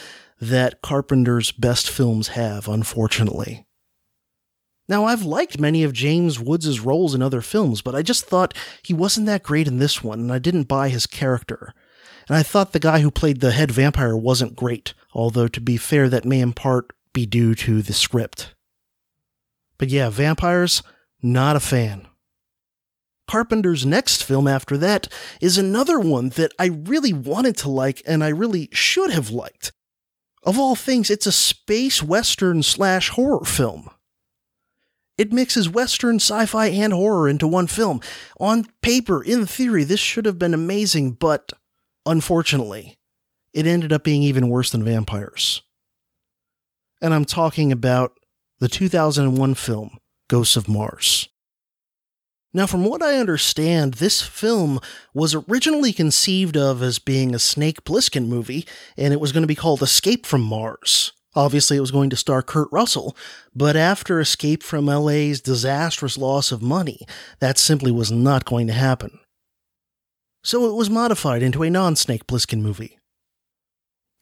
that 0.40 0.82
Carpenter's 0.82 1.52
best 1.52 1.90
films 1.90 2.28
have, 2.28 2.68
unfortunately. 2.68 3.66
Now, 4.88 5.04
I've 5.04 5.24
liked 5.24 5.60
many 5.60 5.84
of 5.84 5.92
James 5.92 6.40
Woods' 6.40 6.80
roles 6.80 7.14
in 7.14 7.22
other 7.22 7.40
films, 7.40 7.82
but 7.82 7.94
I 7.94 8.02
just 8.02 8.24
thought 8.24 8.54
he 8.82 8.92
wasn't 8.92 9.26
that 9.26 9.44
great 9.44 9.68
in 9.68 9.78
this 9.78 10.02
one, 10.02 10.20
and 10.20 10.32
I 10.32 10.38
didn't 10.38 10.64
buy 10.64 10.88
his 10.88 11.06
character. 11.06 11.72
And 12.28 12.36
I 12.36 12.42
thought 12.42 12.72
the 12.72 12.80
guy 12.80 13.00
who 13.00 13.10
played 13.10 13.40
the 13.40 13.52
head 13.52 13.70
vampire 13.70 14.16
wasn't 14.16 14.56
great, 14.56 14.94
although 15.14 15.48
to 15.48 15.60
be 15.60 15.76
fair, 15.76 16.08
that 16.08 16.24
may 16.24 16.40
in 16.40 16.52
part 16.52 16.92
be 17.12 17.26
due 17.26 17.54
to 17.54 17.82
the 17.82 17.92
script. 17.92 18.54
But 19.78 19.88
yeah, 19.88 20.10
vampires, 20.10 20.82
not 21.22 21.56
a 21.56 21.60
fan. 21.60 22.06
Carpenter's 23.28 23.86
next 23.86 24.22
film 24.22 24.46
after 24.46 24.76
that 24.78 25.08
is 25.40 25.56
another 25.56 25.98
one 25.98 26.30
that 26.30 26.52
I 26.58 26.66
really 26.66 27.12
wanted 27.12 27.56
to 27.58 27.70
like 27.70 28.02
and 28.06 28.22
I 28.22 28.28
really 28.28 28.68
should 28.72 29.10
have 29.10 29.30
liked. 29.30 29.72
Of 30.42 30.58
all 30.58 30.74
things, 30.74 31.08
it's 31.10 31.26
a 31.26 31.32
space 31.32 32.02
western 32.02 32.62
slash 32.62 33.10
horror 33.10 33.44
film. 33.44 33.88
It 35.16 35.32
mixes 35.32 35.68
western, 35.68 36.16
sci 36.16 36.46
fi, 36.46 36.66
and 36.68 36.92
horror 36.92 37.28
into 37.28 37.46
one 37.46 37.66
film. 37.66 38.00
On 38.40 38.66
paper, 38.80 39.22
in 39.22 39.46
theory, 39.46 39.84
this 39.84 40.00
should 40.00 40.26
have 40.26 40.38
been 40.38 40.54
amazing, 40.54 41.12
but 41.12 41.52
unfortunately, 42.06 42.98
it 43.52 43.66
ended 43.66 43.92
up 43.92 44.02
being 44.02 44.22
even 44.22 44.48
worse 44.48 44.70
than 44.70 44.84
vampires. 44.84 45.62
And 47.00 47.12
I'm 47.12 47.24
talking 47.24 47.70
about 47.70 48.18
the 48.58 48.68
2001 48.68 49.54
film, 49.54 49.98
Ghosts 50.28 50.56
of 50.56 50.68
Mars. 50.68 51.28
Now, 52.54 52.66
from 52.66 52.84
what 52.84 53.02
I 53.02 53.16
understand, 53.16 53.94
this 53.94 54.20
film 54.20 54.78
was 55.14 55.34
originally 55.34 55.92
conceived 55.92 56.56
of 56.56 56.82
as 56.82 56.98
being 56.98 57.34
a 57.34 57.38
Snake 57.38 57.84
Plissken 57.84 58.26
movie, 58.28 58.66
and 58.96 59.14
it 59.14 59.20
was 59.20 59.32
going 59.32 59.42
to 59.42 59.46
be 59.46 59.54
called 59.54 59.82
Escape 59.82 60.26
from 60.26 60.42
Mars. 60.42 61.12
Obviously, 61.34 61.78
it 61.78 61.80
was 61.80 61.90
going 61.90 62.10
to 62.10 62.16
star 62.16 62.42
Kurt 62.42 62.68
Russell, 62.70 63.16
but 63.54 63.74
after 63.74 64.20
Escape 64.20 64.62
from 64.62 64.84
LA's 64.84 65.40
disastrous 65.40 66.18
loss 66.18 66.52
of 66.52 66.60
money, 66.60 67.06
that 67.38 67.56
simply 67.56 67.90
was 67.90 68.12
not 68.12 68.44
going 68.44 68.66
to 68.66 68.74
happen. 68.74 69.18
So 70.44 70.68
it 70.68 70.74
was 70.74 70.90
modified 70.90 71.42
into 71.42 71.62
a 71.62 71.70
non 71.70 71.96
Snake 71.96 72.26
Plissken 72.26 72.60
movie. 72.60 72.98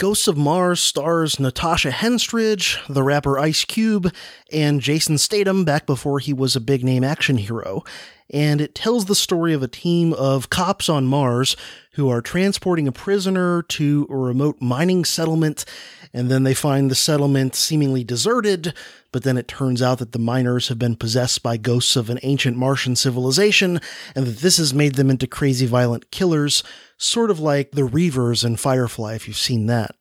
Ghosts 0.00 0.28
of 0.28 0.38
Mars 0.38 0.80
stars 0.80 1.38
Natasha 1.38 1.90
Henstridge, 1.90 2.78
the 2.88 3.02
rapper 3.02 3.38
Ice 3.38 3.66
Cube, 3.66 4.10
and 4.50 4.80
Jason 4.80 5.18
Statham 5.18 5.62
back 5.62 5.84
before 5.84 6.20
he 6.20 6.32
was 6.32 6.56
a 6.56 6.60
big 6.60 6.82
name 6.82 7.04
action 7.04 7.36
hero. 7.36 7.84
And 8.30 8.62
it 8.62 8.74
tells 8.74 9.04
the 9.04 9.14
story 9.14 9.52
of 9.52 9.62
a 9.62 9.68
team 9.68 10.14
of 10.14 10.48
cops 10.48 10.88
on 10.88 11.04
Mars 11.04 11.54
who 11.94 12.08
are 12.08 12.22
transporting 12.22 12.88
a 12.88 12.92
prisoner 12.92 13.60
to 13.62 14.06
a 14.08 14.16
remote 14.16 14.56
mining 14.58 15.04
settlement, 15.04 15.66
and 16.14 16.30
then 16.30 16.44
they 16.44 16.54
find 16.54 16.90
the 16.90 16.94
settlement 16.94 17.54
seemingly 17.54 18.02
deserted, 18.02 18.72
but 19.12 19.22
then 19.22 19.36
it 19.36 19.48
turns 19.48 19.82
out 19.82 19.98
that 19.98 20.12
the 20.12 20.18
miners 20.18 20.68
have 20.68 20.78
been 20.78 20.96
possessed 20.96 21.42
by 21.42 21.58
ghosts 21.58 21.94
of 21.94 22.08
an 22.08 22.20
ancient 22.22 22.56
Martian 22.56 22.96
civilization, 22.96 23.80
and 24.14 24.26
that 24.26 24.38
this 24.38 24.56
has 24.56 24.72
made 24.72 24.94
them 24.94 25.10
into 25.10 25.26
crazy 25.26 25.66
violent 25.66 26.10
killers 26.10 26.62
sort 27.00 27.30
of 27.30 27.40
like 27.40 27.72
the 27.72 27.88
Reavers 27.88 28.44
in 28.44 28.56
Firefly, 28.56 29.14
if 29.14 29.26
you've 29.26 29.36
seen 29.36 29.66
that. 29.66 29.96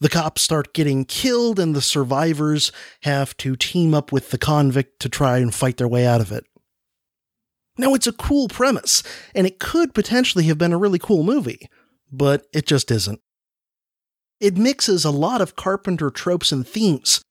The 0.00 0.08
cops 0.08 0.42
start 0.42 0.74
getting 0.74 1.04
killed, 1.04 1.58
and 1.58 1.74
the 1.74 1.80
survivors 1.80 2.72
have 3.02 3.36
to 3.38 3.56
team 3.56 3.94
up 3.94 4.12
with 4.12 4.30
the 4.30 4.38
convict 4.38 5.00
to 5.00 5.08
try 5.08 5.38
and 5.38 5.54
fight 5.54 5.78
their 5.78 5.88
way 5.88 6.06
out 6.06 6.20
of 6.20 6.30
it. 6.30 6.44
Now, 7.78 7.94
it's 7.94 8.06
a 8.06 8.12
cool 8.12 8.48
premise, 8.48 9.02
and 9.34 9.46
it 9.46 9.58
could 9.58 9.94
potentially 9.94 10.44
have 10.44 10.58
been 10.58 10.72
a 10.72 10.78
really 10.78 10.98
cool 10.98 11.22
movie, 11.22 11.68
but 12.10 12.44
it 12.52 12.66
just 12.66 12.90
isn't. 12.90 13.20
It 14.40 14.58
mixes 14.58 15.04
a 15.04 15.10
lot 15.10 15.40
of 15.40 15.56
Carpenter 15.56 16.10
tropes 16.10 16.52
and 16.52 16.66
themes. 16.66 17.22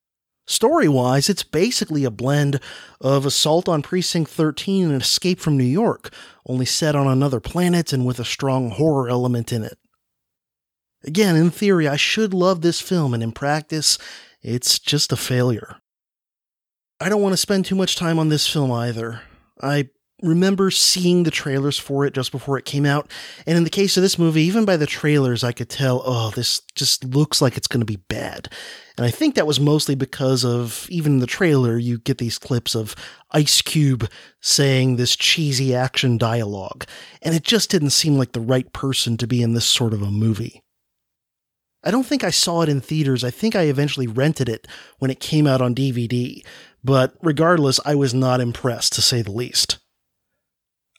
Story 0.47 0.87
wise, 0.87 1.29
it's 1.29 1.43
basically 1.43 2.03
a 2.03 2.11
blend 2.11 2.59
of 2.99 3.25
Assault 3.25 3.69
on 3.69 3.81
Precinct 3.81 4.29
13 4.29 4.91
and 4.91 5.01
Escape 5.01 5.39
from 5.39 5.57
New 5.57 5.63
York, 5.63 6.13
only 6.45 6.65
set 6.65 6.95
on 6.95 7.07
another 7.07 7.39
planet 7.39 7.93
and 7.93 8.05
with 8.05 8.19
a 8.19 8.25
strong 8.25 8.71
horror 8.71 9.07
element 9.07 9.53
in 9.53 9.63
it. 9.63 9.77
Again, 11.03 11.35
in 11.35 11.49
theory, 11.51 11.87
I 11.87 11.95
should 11.95 12.33
love 12.33 12.61
this 12.61 12.79
film, 12.79 13.13
and 13.13 13.23
in 13.23 13.31
practice, 13.31 13.97
it's 14.41 14.77
just 14.77 15.11
a 15.11 15.17
failure. 15.17 15.77
I 16.99 17.09
don't 17.09 17.21
want 17.21 17.33
to 17.33 17.37
spend 17.37 17.65
too 17.65 17.75
much 17.75 17.95
time 17.95 18.19
on 18.19 18.29
this 18.29 18.47
film 18.47 18.71
either. 18.71 19.21
I 19.61 19.89
remember 20.21 20.71
seeing 20.71 21.23
the 21.23 21.31
trailers 21.31 21.77
for 21.77 22.05
it 22.05 22.13
just 22.13 22.31
before 22.31 22.57
it 22.57 22.65
came 22.65 22.85
out, 22.85 23.11
and 23.45 23.57
in 23.57 23.63
the 23.63 23.69
case 23.69 23.97
of 23.97 24.03
this 24.03 24.19
movie, 24.19 24.43
even 24.43 24.65
by 24.65 24.77
the 24.77 24.85
trailers, 24.85 25.43
I 25.43 25.51
could 25.51 25.69
tell, 25.69 26.01
oh, 26.05 26.31
this 26.31 26.61
just 26.75 27.03
looks 27.03 27.41
like 27.41 27.57
it's 27.57 27.67
going 27.67 27.81
to 27.81 27.85
be 27.85 27.97
bad. 27.97 28.49
And 28.97 29.05
I 29.05 29.11
think 29.11 29.35
that 29.35 29.47
was 29.47 29.59
mostly 29.59 29.95
because 29.95 30.45
of 30.45 30.85
even 30.89 31.13
in 31.13 31.19
the 31.19 31.27
trailer, 31.27 31.77
you 31.77 31.97
get 31.97 32.17
these 32.17 32.37
clips 32.37 32.75
of 32.75 32.95
Ice 33.31 33.61
Cube 33.61 34.09
saying 34.41 34.95
this 34.95 35.15
cheesy 35.15 35.73
action 35.73 36.17
dialogue, 36.17 36.85
and 37.21 37.33
it 37.33 37.43
just 37.43 37.69
didn't 37.69 37.91
seem 37.91 38.17
like 38.17 38.33
the 38.33 38.41
right 38.41 38.71
person 38.73 39.17
to 39.17 39.27
be 39.27 39.41
in 39.41 39.53
this 39.53 39.65
sort 39.65 39.93
of 39.93 40.01
a 40.01 40.11
movie. 40.11 40.61
I 41.83 41.89
don't 41.89 42.05
think 42.05 42.23
I 42.23 42.29
saw 42.29 42.61
it 42.61 42.69
in 42.69 42.79
theaters. 42.79 43.23
I 43.23 43.31
think 43.31 43.55
I 43.55 43.63
eventually 43.63 44.05
rented 44.05 44.47
it 44.47 44.67
when 44.99 45.09
it 45.09 45.19
came 45.19 45.47
out 45.47 45.61
on 45.61 45.73
DVD, 45.73 46.45
but 46.83 47.15
regardless, 47.21 47.79
I 47.85 47.95
was 47.95 48.13
not 48.13 48.39
impressed 48.39 48.93
to 48.93 49.01
say 49.01 49.21
the 49.21 49.31
least. 49.31 49.79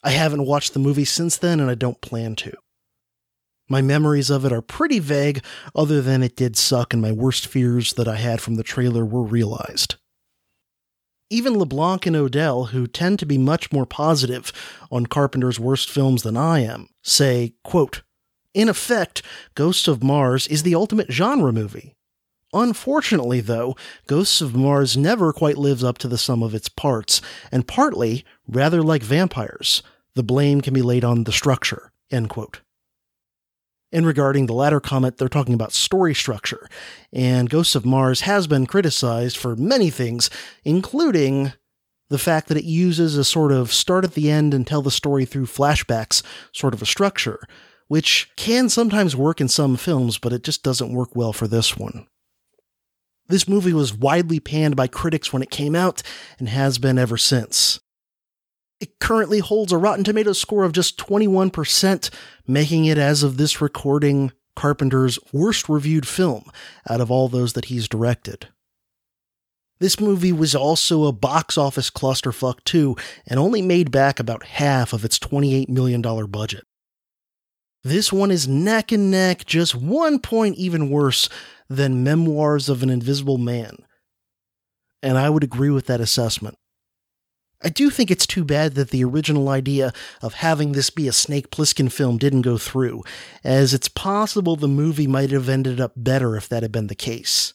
I 0.03 0.11
haven't 0.11 0.45
watched 0.45 0.73
the 0.73 0.79
movie 0.79 1.05
since 1.05 1.37
then, 1.37 1.59
and 1.59 1.69
I 1.69 1.75
don't 1.75 2.01
plan 2.01 2.35
to. 2.37 2.53
My 3.69 3.81
memories 3.81 4.29
of 4.29 4.43
it 4.43 4.51
are 4.51 4.61
pretty 4.61 4.99
vague, 4.99 5.43
other 5.73 6.01
than 6.01 6.21
it 6.21 6.35
did 6.35 6.57
suck 6.57 6.93
and 6.93 7.01
my 7.01 7.11
worst 7.11 7.47
fears 7.47 7.93
that 7.93 8.07
I 8.07 8.17
had 8.17 8.41
from 8.41 8.55
the 8.55 8.63
trailer 8.63 9.05
were 9.05 9.23
realized. 9.23 9.95
Even 11.29 11.57
LeBlanc 11.57 12.05
and 12.05 12.15
Odell, 12.15 12.65
who 12.65 12.85
tend 12.85 13.17
to 13.19 13.25
be 13.25 13.37
much 13.37 13.71
more 13.71 13.85
positive 13.85 14.51
on 14.91 15.05
Carpenter's 15.05 15.59
worst 15.59 15.89
films 15.89 16.23
than 16.23 16.37
I 16.37 16.59
am, 16.59 16.89
say, 17.01 17.53
quote, 17.63 18.03
In 18.53 18.67
effect, 18.69 19.23
Ghosts 19.55 19.87
of 19.87 20.03
Mars 20.03 20.45
is 20.47 20.63
the 20.63 20.75
ultimate 20.75 21.11
genre 21.11 21.51
movie. 21.53 21.95
Unfortunately, 22.53 23.39
though, 23.39 23.75
Ghosts 24.05 24.41
of 24.41 24.53
Mars 24.53 24.95
never 24.95 25.33
quite 25.33 25.57
lives 25.57 25.83
up 25.83 25.97
to 25.99 26.07
the 26.07 26.19
sum 26.19 26.43
of 26.43 26.53
its 26.53 26.69
parts, 26.69 27.19
and 27.51 27.67
partly, 27.67 28.23
rather 28.47 28.83
like 28.83 29.01
vampires, 29.01 29.81
the 30.15 30.23
blame 30.23 30.61
can 30.61 30.73
be 30.73 30.81
laid 30.81 31.03
on 31.03 31.23
the 31.23 31.31
structure. 31.31 31.91
End 32.11 32.29
quote. 32.29 32.61
And 33.91 34.07
regarding 34.07 34.47
the 34.47 34.53
latter 34.53 34.79
comment, 34.79 35.17
they're 35.17 35.29
talking 35.29 35.53
about 35.53 35.71
story 35.71 36.15
structure. 36.15 36.67
And 37.11 37.49
Ghosts 37.49 37.75
of 37.75 37.85
Mars 37.85 38.21
has 38.21 38.47
been 38.47 38.65
criticized 38.65 39.37
for 39.37 39.55
many 39.55 39.91
things, 39.91 40.31
including 40.63 41.53
the 42.09 42.17
fact 42.17 42.47
that 42.47 42.57
it 42.57 42.63
uses 42.63 43.15
a 43.15 43.23
sort 43.23 43.51
of 43.51 43.71
start 43.71 44.03
at 44.03 44.13
the 44.13 44.31
end 44.31 44.53
and 44.53 44.65
tell 44.65 44.81
the 44.81 44.91
story 44.91 45.25
through 45.25 45.45
flashbacks 45.45 46.23
sort 46.51 46.73
of 46.73 46.81
a 46.81 46.87
structure, 46.87 47.39
which 47.87 48.31
can 48.35 48.67
sometimes 48.67 49.15
work 49.15 49.39
in 49.39 49.47
some 49.47 49.77
films, 49.77 50.17
but 50.17 50.33
it 50.33 50.43
just 50.43 50.63
doesn't 50.63 50.93
work 50.93 51.15
well 51.15 51.33
for 51.33 51.47
this 51.47 51.77
one. 51.77 52.07
This 53.27 53.47
movie 53.47 53.73
was 53.73 53.93
widely 53.93 54.39
panned 54.39 54.75
by 54.75 54.87
critics 54.87 55.31
when 55.31 55.41
it 55.41 55.49
came 55.49 55.75
out 55.75 56.01
and 56.39 56.49
has 56.49 56.77
been 56.77 56.97
ever 56.97 57.17
since. 57.17 57.79
It 58.79 58.99
currently 58.99 59.39
holds 59.39 59.71
a 59.71 59.77
Rotten 59.77 60.03
Tomatoes 60.03 60.39
score 60.39 60.63
of 60.63 60.73
just 60.73 60.97
21%, 60.97 62.09
making 62.47 62.85
it, 62.85 62.97
as 62.97 63.23
of 63.23 63.37
this 63.37 63.61
recording, 63.61 64.31
Carpenter's 64.55 65.17
worst 65.31 65.69
reviewed 65.69 66.07
film 66.07 66.49
out 66.89 67.01
of 67.01 67.09
all 67.09 67.27
those 67.27 67.53
that 67.53 67.65
he's 67.65 67.87
directed. 67.87 68.49
This 69.79 69.99
movie 69.99 70.31
was 70.31 70.55
also 70.55 71.05
a 71.05 71.11
box 71.11 71.57
office 71.57 71.89
clusterfuck 71.89 72.63
too, 72.63 72.95
and 73.27 73.39
only 73.39 73.61
made 73.61 73.91
back 73.91 74.19
about 74.19 74.45
half 74.45 74.93
of 74.93 75.03
its 75.03 75.19
$28 75.19 75.67
million 75.69 76.01
budget. 76.01 76.63
This 77.83 78.13
one 78.13 78.31
is 78.31 78.47
neck 78.47 78.91
and 78.93 79.11
neck, 79.11 79.45
just 79.45 79.75
one 79.75 80.19
point 80.19 80.55
even 80.55 80.89
worse 80.89 81.27
than 81.67 82.03
Memoirs 82.03 82.69
of 82.69 82.81
an 82.81 82.89
Invisible 82.89 83.37
Man. 83.37 83.75
And 85.01 85.17
I 85.17 85.29
would 85.29 85.43
agree 85.43 85.69
with 85.69 85.87
that 85.87 85.99
assessment. 85.99 86.55
I 87.63 87.69
do 87.69 87.89
think 87.89 88.11
it's 88.11 88.27
too 88.27 88.43
bad 88.43 88.75
that 88.75 88.89
the 88.89 89.03
original 89.03 89.47
idea 89.47 89.93
of 90.21 90.35
having 90.35 90.73
this 90.73 90.89
be 90.89 91.07
a 91.07 91.13
Snake 91.13 91.49
Plissken 91.49 91.91
film 91.91 92.17
didn't 92.17 92.41
go 92.41 92.57
through, 92.57 93.03
as 93.43 93.73
it's 93.73 93.87
possible 93.87 94.55
the 94.55 94.67
movie 94.67 95.07
might 95.07 95.31
have 95.31 95.47
ended 95.47 95.79
up 95.79 95.93
better 95.95 96.35
if 96.35 96.49
that 96.49 96.63
had 96.63 96.73
been 96.73 96.87
the 96.87 96.95
case. 96.95 97.53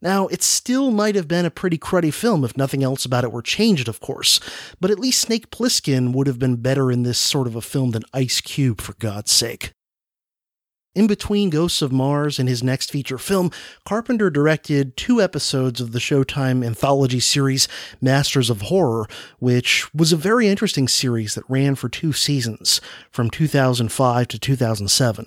Now, 0.00 0.26
it 0.28 0.42
still 0.42 0.90
might 0.90 1.14
have 1.14 1.28
been 1.28 1.44
a 1.44 1.50
pretty 1.50 1.78
cruddy 1.78 2.12
film 2.12 2.44
if 2.44 2.56
nothing 2.56 2.82
else 2.82 3.04
about 3.04 3.24
it 3.24 3.32
were 3.32 3.42
changed, 3.42 3.88
of 3.88 4.00
course, 4.00 4.40
but 4.80 4.90
at 4.90 4.98
least 4.98 5.20
Snake 5.20 5.50
Plissken 5.50 6.14
would 6.14 6.26
have 6.26 6.38
been 6.38 6.56
better 6.56 6.90
in 6.90 7.02
this 7.02 7.18
sort 7.18 7.46
of 7.46 7.56
a 7.56 7.62
film 7.62 7.90
than 7.90 8.04
Ice 8.12 8.40
Cube, 8.40 8.80
for 8.80 8.94
God's 8.94 9.32
sake. 9.32 9.73
In 10.94 11.08
between 11.08 11.50
Ghosts 11.50 11.82
of 11.82 11.90
Mars 11.90 12.38
and 12.38 12.48
his 12.48 12.62
next 12.62 12.92
feature 12.92 13.18
film, 13.18 13.50
Carpenter 13.84 14.30
directed 14.30 14.96
two 14.96 15.20
episodes 15.20 15.80
of 15.80 15.90
the 15.90 15.98
Showtime 15.98 16.64
anthology 16.64 17.18
series 17.18 17.66
Masters 18.00 18.48
of 18.48 18.62
Horror, 18.62 19.08
which 19.40 19.92
was 19.92 20.12
a 20.12 20.16
very 20.16 20.46
interesting 20.46 20.86
series 20.86 21.34
that 21.34 21.48
ran 21.48 21.74
for 21.74 21.88
two 21.88 22.12
seasons, 22.12 22.80
from 23.10 23.28
2005 23.28 24.28
to 24.28 24.38
2007. 24.38 25.26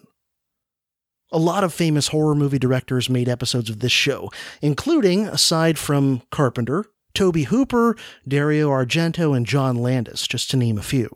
A 1.34 1.38
lot 1.38 1.66
of 1.66 1.74
famous 1.74 2.08
horror 2.08 2.36
movie 2.36 2.60
directors 2.60 3.10
made 3.10 3.28
episodes 3.28 3.70
of 3.70 3.80
this 3.80 3.92
show, 3.92 4.32
including, 4.62 5.28
aside 5.28 5.78
from 5.78 6.22
Carpenter, 6.32 6.86
Tobe 7.14 7.44
Hooper, 7.48 7.98
Dario 8.26 8.70
Argento, 8.70 9.36
and 9.36 9.46
John 9.46 9.76
Landis, 9.76 10.26
just 10.28 10.50
to 10.52 10.58
name 10.58 10.78
a 10.78 10.84
few. 10.84 11.10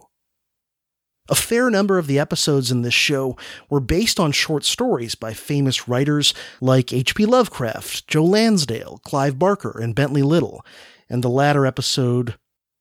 A 1.32 1.36
fair 1.36 1.70
number 1.70 1.98
of 1.98 2.08
the 2.08 2.20
episodes 2.20 2.72
in 2.72 2.82
this 2.82 2.94
show 2.94 3.38
were 3.70 3.80
based 3.80 4.20
on 4.20 4.34
short 4.34 4.66
stories 4.66 5.16
by 5.16 5.34
famous 5.34 5.88
writers 5.88 6.34
like 6.60 6.92
H.P. 6.92 7.26
Lovecraft, 7.26 8.06
Joe 8.06 8.26
Lansdale, 8.26 9.00
Clive 9.06 9.40
Barker, 9.40 9.80
and 9.80 9.96
Bentley 9.96 10.24
Little, 10.24 10.66
and 11.10 11.24
the 11.24 11.30
latter 11.30 11.66
episode 11.66 12.36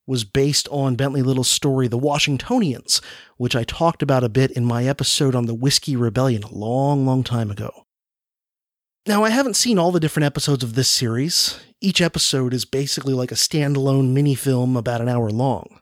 was 0.04 0.24
based 0.24 0.66
on 0.72 0.96
Bentley 0.96 1.22
Little's 1.22 1.48
story, 1.48 1.86
The 1.86 1.96
Washingtonians, 1.96 3.00
which 3.36 3.54
I 3.54 3.62
talked 3.62 4.02
about 4.02 4.24
a 4.24 4.28
bit 4.28 4.50
in 4.50 4.64
my 4.64 4.84
episode 4.84 5.36
on 5.36 5.46
the 5.46 5.54
Whiskey 5.54 5.94
Rebellion 5.94 6.42
a 6.42 6.52
long, 6.52 7.06
long 7.06 7.22
time 7.22 7.52
ago. 7.52 7.86
Now, 9.06 9.22
I 9.22 9.30
haven't 9.30 9.54
seen 9.54 9.78
all 9.78 9.92
the 9.92 10.00
different 10.00 10.26
episodes 10.26 10.64
of 10.64 10.74
this 10.74 10.88
series. 10.88 11.60
Each 11.80 12.00
episode 12.00 12.52
is 12.52 12.64
basically 12.64 13.14
like 13.14 13.30
a 13.30 13.36
standalone 13.36 14.12
mini 14.12 14.34
film 14.34 14.76
about 14.76 15.00
an 15.00 15.08
hour 15.08 15.30
long. 15.30 15.79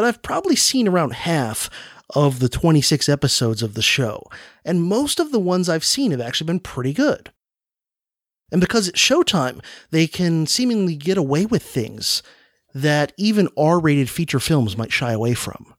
But 0.00 0.06
I've 0.06 0.22
probably 0.22 0.56
seen 0.56 0.88
around 0.88 1.12
half 1.12 1.68
of 2.14 2.38
the 2.38 2.48
26 2.48 3.06
episodes 3.06 3.62
of 3.62 3.74
the 3.74 3.82
show, 3.82 4.24
and 4.64 4.82
most 4.82 5.20
of 5.20 5.30
the 5.30 5.38
ones 5.38 5.68
I've 5.68 5.84
seen 5.84 6.10
have 6.10 6.22
actually 6.22 6.46
been 6.46 6.60
pretty 6.60 6.94
good. 6.94 7.30
And 8.50 8.62
because 8.62 8.88
it's 8.88 8.98
Showtime, 8.98 9.62
they 9.90 10.06
can 10.06 10.46
seemingly 10.46 10.96
get 10.96 11.18
away 11.18 11.44
with 11.44 11.62
things 11.62 12.22
that 12.72 13.12
even 13.18 13.50
R 13.58 13.78
rated 13.78 14.08
feature 14.08 14.40
films 14.40 14.74
might 14.74 14.90
shy 14.90 15.12
away 15.12 15.34
from. 15.34 15.74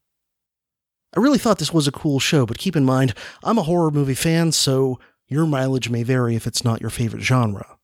I 1.17 1.19
really 1.19 1.39
thought 1.39 1.57
this 1.57 1.73
was 1.73 1.87
a 1.87 1.91
cool 1.91 2.19
show, 2.19 2.45
but 2.45 2.59
keep 2.59 2.75
in 2.75 2.85
mind, 2.85 3.15
I'm 3.43 3.57
a 3.57 3.63
horror 3.63 3.89
movie 3.89 4.13
fan, 4.13 4.51
so 4.51 4.99
your 5.29 5.47
mileage 5.47 5.89
may 5.89 6.03
vary 6.03 6.35
if 6.35 6.45
it's 6.45 6.63
not 6.63 6.79
your 6.79 6.91
favorite 6.91 7.23
genre. 7.23 7.75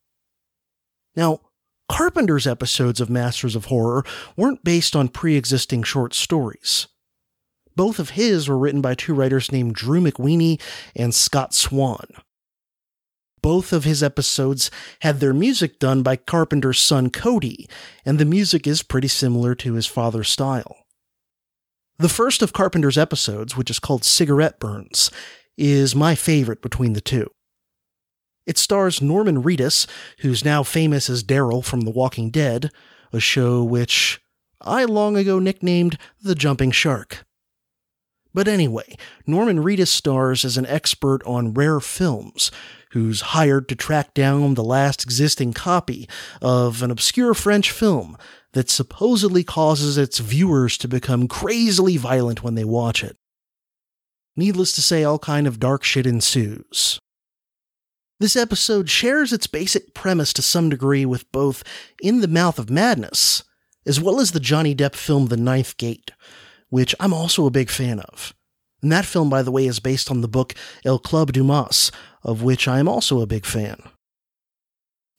Now, 1.15 1.39
Carpenter's 1.89 2.45
episodes 2.45 2.99
of 2.99 3.09
Masters 3.09 3.55
of 3.55 3.65
Horror 3.65 4.03
weren't 4.35 4.63
based 4.63 4.95
on 4.95 5.07
pre 5.07 5.35
existing 5.35 5.83
short 5.83 6.13
stories. 6.13 6.87
Both 7.75 7.99
of 7.99 8.11
his 8.11 8.49
were 8.49 8.57
written 8.57 8.81
by 8.81 8.95
two 8.95 9.13
writers 9.13 9.51
named 9.51 9.75
Drew 9.75 10.01
McWeeny 10.01 10.59
and 10.95 11.13
Scott 11.13 11.53
Swan. 11.53 12.07
Both 13.41 13.71
of 13.71 13.83
his 13.83 14.01
episodes 14.01 14.71
had 15.01 15.19
their 15.19 15.33
music 15.33 15.79
done 15.79 16.01
by 16.01 16.15
Carpenter's 16.15 16.79
son 16.79 17.11
Cody, 17.11 17.69
and 18.03 18.19
the 18.19 18.25
music 18.25 18.65
is 18.65 18.81
pretty 18.81 19.07
similar 19.07 19.55
to 19.55 19.73
his 19.73 19.85
father's 19.85 20.27
style. 20.27 20.75
The 21.99 22.09
first 22.09 22.41
of 22.41 22.51
Carpenter's 22.51 22.97
episodes, 22.97 23.55
which 23.55 23.69
is 23.69 23.79
called 23.79 24.03
Cigarette 24.03 24.59
Burns, 24.59 25.09
is 25.57 25.95
my 25.95 26.15
favorite 26.15 26.61
between 26.61 26.93
the 26.93 27.01
two. 27.01 27.29
It 28.47 28.57
stars 28.57 29.01
Norman 29.01 29.43
Reedus, 29.43 29.85
who's 30.19 30.45
now 30.45 30.63
famous 30.63 31.09
as 31.09 31.23
Daryl 31.23 31.63
from 31.63 31.81
The 31.81 31.91
Walking 31.91 32.31
Dead, 32.31 32.71
a 33.11 33.19
show 33.19 33.63
which 33.63 34.21
I 34.61 34.85
long 34.85 35.17
ago 35.17 35.37
nicknamed 35.37 35.99
The 36.21 36.33
Jumping 36.33 36.71
Shark. 36.71 37.25
But 38.33 38.47
anyway, 38.47 38.95
Norman 39.25 39.63
Reedus 39.63 39.89
stars 39.89 40.45
as 40.45 40.57
an 40.57 40.65
expert 40.65 41.21
on 41.25 41.53
rare 41.53 41.79
films, 41.81 42.49
who's 42.91 43.21
hired 43.21 43.67
to 43.67 43.75
track 43.75 44.13
down 44.13 44.53
the 44.53 44.63
last 44.63 45.03
existing 45.03 45.51
copy 45.53 46.07
of 46.41 46.81
an 46.81 46.89
obscure 46.89 47.33
French 47.33 47.69
film 47.69 48.17
that 48.53 48.69
supposedly 48.69 49.43
causes 49.43 49.97
its 49.97 50.19
viewers 50.19 50.77
to 50.77 50.87
become 50.87 51.27
crazily 51.27 51.97
violent 51.97 52.43
when 52.43 52.55
they 52.55 52.63
watch 52.63 53.03
it. 53.03 53.17
Needless 54.37 54.71
to 54.73 54.81
say, 54.81 55.03
all 55.03 55.19
kind 55.19 55.47
of 55.47 55.59
dark 55.59 55.83
shit 55.83 56.05
ensues. 56.05 56.99
This 58.19 58.35
episode 58.35 58.89
shares 58.89 59.31
its 59.31 59.45
basic 59.45 59.93
premise 59.93 60.33
to 60.33 60.41
some 60.41 60.69
degree 60.69 61.05
with 61.05 61.31
both 61.31 61.63
In 62.01 62.21
the 62.21 62.27
Mouth 62.27 62.57
of 62.57 62.67
Madness, 62.67 63.43
as 63.85 64.01
well 64.01 64.19
as 64.19 64.31
the 64.31 64.39
Johnny 64.39 64.73
Depp 64.73 64.95
film 64.95 65.27
The 65.27 65.37
Ninth 65.37 65.77
Gate, 65.77 66.09
which 66.69 66.95
I'm 66.99 67.13
also 67.13 67.45
a 67.45 67.51
big 67.51 67.69
fan 67.69 67.99
of. 67.99 68.33
And 68.81 68.91
that 68.91 69.05
film, 69.05 69.29
by 69.29 69.43
the 69.43 69.51
way, 69.51 69.67
is 69.67 69.79
based 69.79 70.09
on 70.09 70.21
the 70.21 70.27
book 70.27 70.55
El 70.83 70.97
Club 70.97 71.31
Dumas, 71.31 71.91
of 72.23 72.41
which 72.41 72.67
I 72.67 72.79
am 72.79 72.87
also 72.87 73.21
a 73.21 73.27
big 73.27 73.45
fan. 73.45 73.79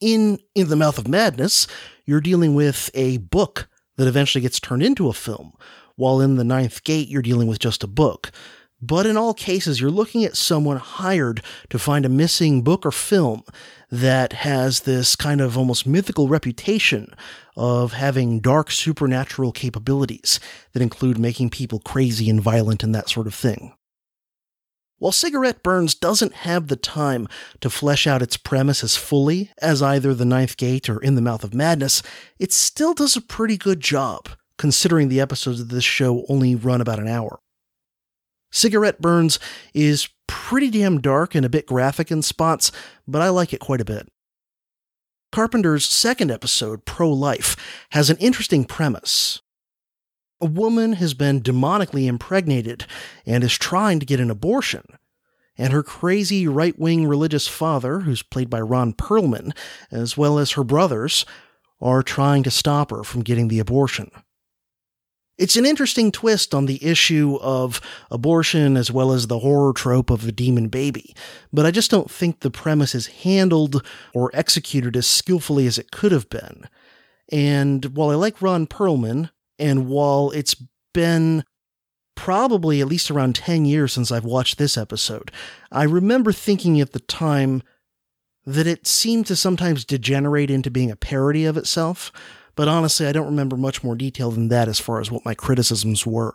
In 0.01 0.41
In 0.57 0.69
the 0.69 0.77
Mouth 0.77 0.99
of 0.99 1.07
Madness, 1.07 1.69
you're 2.05 2.21
dealing 2.21 2.57
with 2.57 2.91
a 2.95 3.19
book 3.19 3.69
that 3.97 4.09
eventually 4.09 4.43
gets 4.43 4.59
turned 4.59 4.83
into 4.83 5.09
a 5.09 5.13
film, 5.13 5.53
while 5.95 6.21
in 6.21 6.35
The 6.35 6.45
Ninth 6.45 6.83
Gate, 6.83 7.09
you're 7.09 7.23
dealing 7.23 7.47
with 7.47 7.61
just 7.61 7.85
a 7.85 7.89
book. 7.89 8.33
But 8.81 9.07
in 9.07 9.17
all 9.17 9.35
cases, 9.35 9.81
you're 9.81 9.91
looking 9.91 10.25
at 10.25 10.37
someone 10.37 10.77
hired 10.77 11.43
to 11.71 11.79
find 11.81 12.07
a 12.07 12.11
missing 12.11 12.63
book 12.63 12.87
or 12.87 12.93
film 12.93 13.43
that 13.91 14.33
has 14.35 14.81
this 14.81 15.17
kind 15.17 15.41
of 15.41 15.59
almost 15.59 15.87
mythical 15.87 16.29
reputation 16.29 17.13
of 17.57 17.95
having 17.95 18.39
dark 18.39 18.71
supernatural 18.71 19.51
capabilities 19.51 20.39
that 20.73 20.83
include 20.83 21.19
making 21.19 21.51
people 21.51 21.81
crazy 21.81 22.31
and 22.31 22.41
violent 22.41 22.85
and 22.85 22.95
that 22.95 23.09
sort 23.09 23.27
of 23.27 23.35
thing. 23.35 23.75
While 24.99 25.13
Cigarette 25.13 25.63
Burns 25.63 25.95
doesn't 25.95 26.35
have 26.35 26.69
the 26.69 26.77
time 26.77 27.29
to 27.61 27.71
flesh 27.71 28.07
out 28.07 28.23
its 28.23 28.37
premise 28.37 28.85
as 28.85 28.97
fully 28.97 29.51
as 29.61 29.83
either 29.83 30.13
The 30.15 30.25
Ninth 30.25 30.57
Gate 30.57 30.89
or 30.89 31.01
In 31.01 31.15
the 31.15 31.23
Mouth 31.23 31.43
of 31.43 31.55
Madness, 31.55 32.03
it 32.39 32.53
still 32.53 32.95
does 32.95 33.17
a 33.17 33.21
pretty 33.21 33.57
good 33.57 33.81
job, 33.81 34.29
considering 34.57 35.09
the 35.09 35.21
episodes 35.21 35.61
of 35.61 35.69
this 35.69 35.85
show 35.85 36.25
only 36.29 36.55
run 36.55 36.81
about 36.81 36.99
an 36.99 37.09
hour. 37.09 37.39
Cigarette 38.51 39.01
Burns 39.01 39.39
is 39.75 40.09
pretty 40.27 40.71
damn 40.71 41.01
dark 41.01 41.35
and 41.35 41.45
a 41.45 41.51
bit 41.51 41.67
graphic 41.67 42.11
in 42.11 42.23
spots, 42.23 42.73
but 43.07 43.23
I 43.23 43.29
like 43.29 43.53
it 43.53 43.61
quite 43.61 43.81
a 43.81 43.85
bit. 43.85 44.09
Carpenter's 45.31 45.85
second 45.85 46.31
episode, 46.31 46.85
Pro 46.85 47.11
Life, 47.11 47.57
has 47.91 48.09
an 48.09 48.17
interesting 48.17 48.65
premise. 48.65 49.43
A 50.41 50.47
woman 50.47 50.95
has 50.95 51.15
been 51.15 51.43
demonically 51.43 52.07
impregnated 52.07 52.87
and 53.27 53.45
is 53.45 53.59
trying 53.59 54.01
to 54.01 54.07
get 54.07 54.21
an 54.21 54.31
abortion, 54.31 54.85
and 55.57 55.73
her 55.73 55.83
crazy 55.83 56.47
right 56.47 56.79
wing 56.79 57.07
religious 57.07 57.49
father, 57.49 58.01
who's 58.01 58.23
played 58.23 58.49
by 58.49 58.61
Ron 58.61 58.95
Perlman, 58.95 59.53
as 59.91 60.17
well 60.17 60.39
as 60.39 60.53
her 60.53 60.65
brothers, 60.65 61.27
are 61.81 62.03
trying 62.03 62.43
to 62.45 62.51
stop 62.51 62.91
her 62.91 63.05
from 63.05 63.23
getting 63.23 63.49
the 63.49 63.59
abortion. 63.59 64.11
It's 65.39 65.57
an 65.57 65.65
interesting 65.65 66.11
twist 66.11 66.53
on 66.53 66.67
the 66.67 66.85
issue 66.85 67.39
of 67.41 67.81
abortion 68.11 68.77
as 68.77 68.91
well 68.91 69.13
as 69.13 69.29
the 69.29 69.39
horror 69.39 69.73
trope 69.73 70.11
of 70.11 70.23
the 70.23 70.33
demon 70.33 70.69
baby, 70.69 71.15
but 71.53 71.65
I 71.65 71.71
just 71.71 71.93
don't 71.93 72.11
think 72.11 72.41
the 72.41 72.51
premise 72.51 72.95
is 72.95 73.07
handled 73.07 73.87
or 74.13 74.33
executed 74.35 74.97
as 74.97 75.07
skillfully 75.07 75.69
as 75.69 75.79
it 75.79 75.93
could 75.93 76.11
have 76.11 76.29
been. 76.29 76.65
And 77.31 77.85
while 77.97 78.11
I 78.11 78.15
like 78.15 78.43
Ron 78.43 78.67
Perlman, 78.67 79.31
and 79.61 79.87
while 79.89 80.31
it's 80.33 80.57
been 80.93 81.45
probably 82.17 82.81
at 82.81 82.89
least 82.89 83.11
around 83.11 83.37
10 83.37 83.65
years 83.65 83.93
since 83.93 84.11
I've 84.11 84.25
watched 84.25 84.59
this 84.59 84.77
episode, 84.77 85.31
I 85.71 85.85
remember 85.85 86.33
thinking 86.33 86.81
at 86.81 86.93
the 86.93 87.01
time 87.01 87.63
that 88.45 88.67
it 88.67 88.89
seemed 88.89 89.27
to 89.27 89.37
sometimes 89.37 89.85
degenerate 89.85 90.51
into 90.51 90.71
being 90.71 90.91
a 90.91 90.97
parody 90.97 91.45
of 91.45 91.57
itself, 91.57 92.11
but 92.59 92.67
honestly, 92.67 93.07
I 93.07 93.13
don't 93.13 93.29
remember 93.29 93.57
much 93.57 93.85
more 93.85 93.95
detail 93.95 94.33
than 94.33 94.49
that 94.49 94.67
as 94.67 94.81
far 94.81 95.01
as 95.01 95.13
what 95.13 95.25
my 95.25 95.33
criticisms 95.33 96.05
were. 96.05 96.35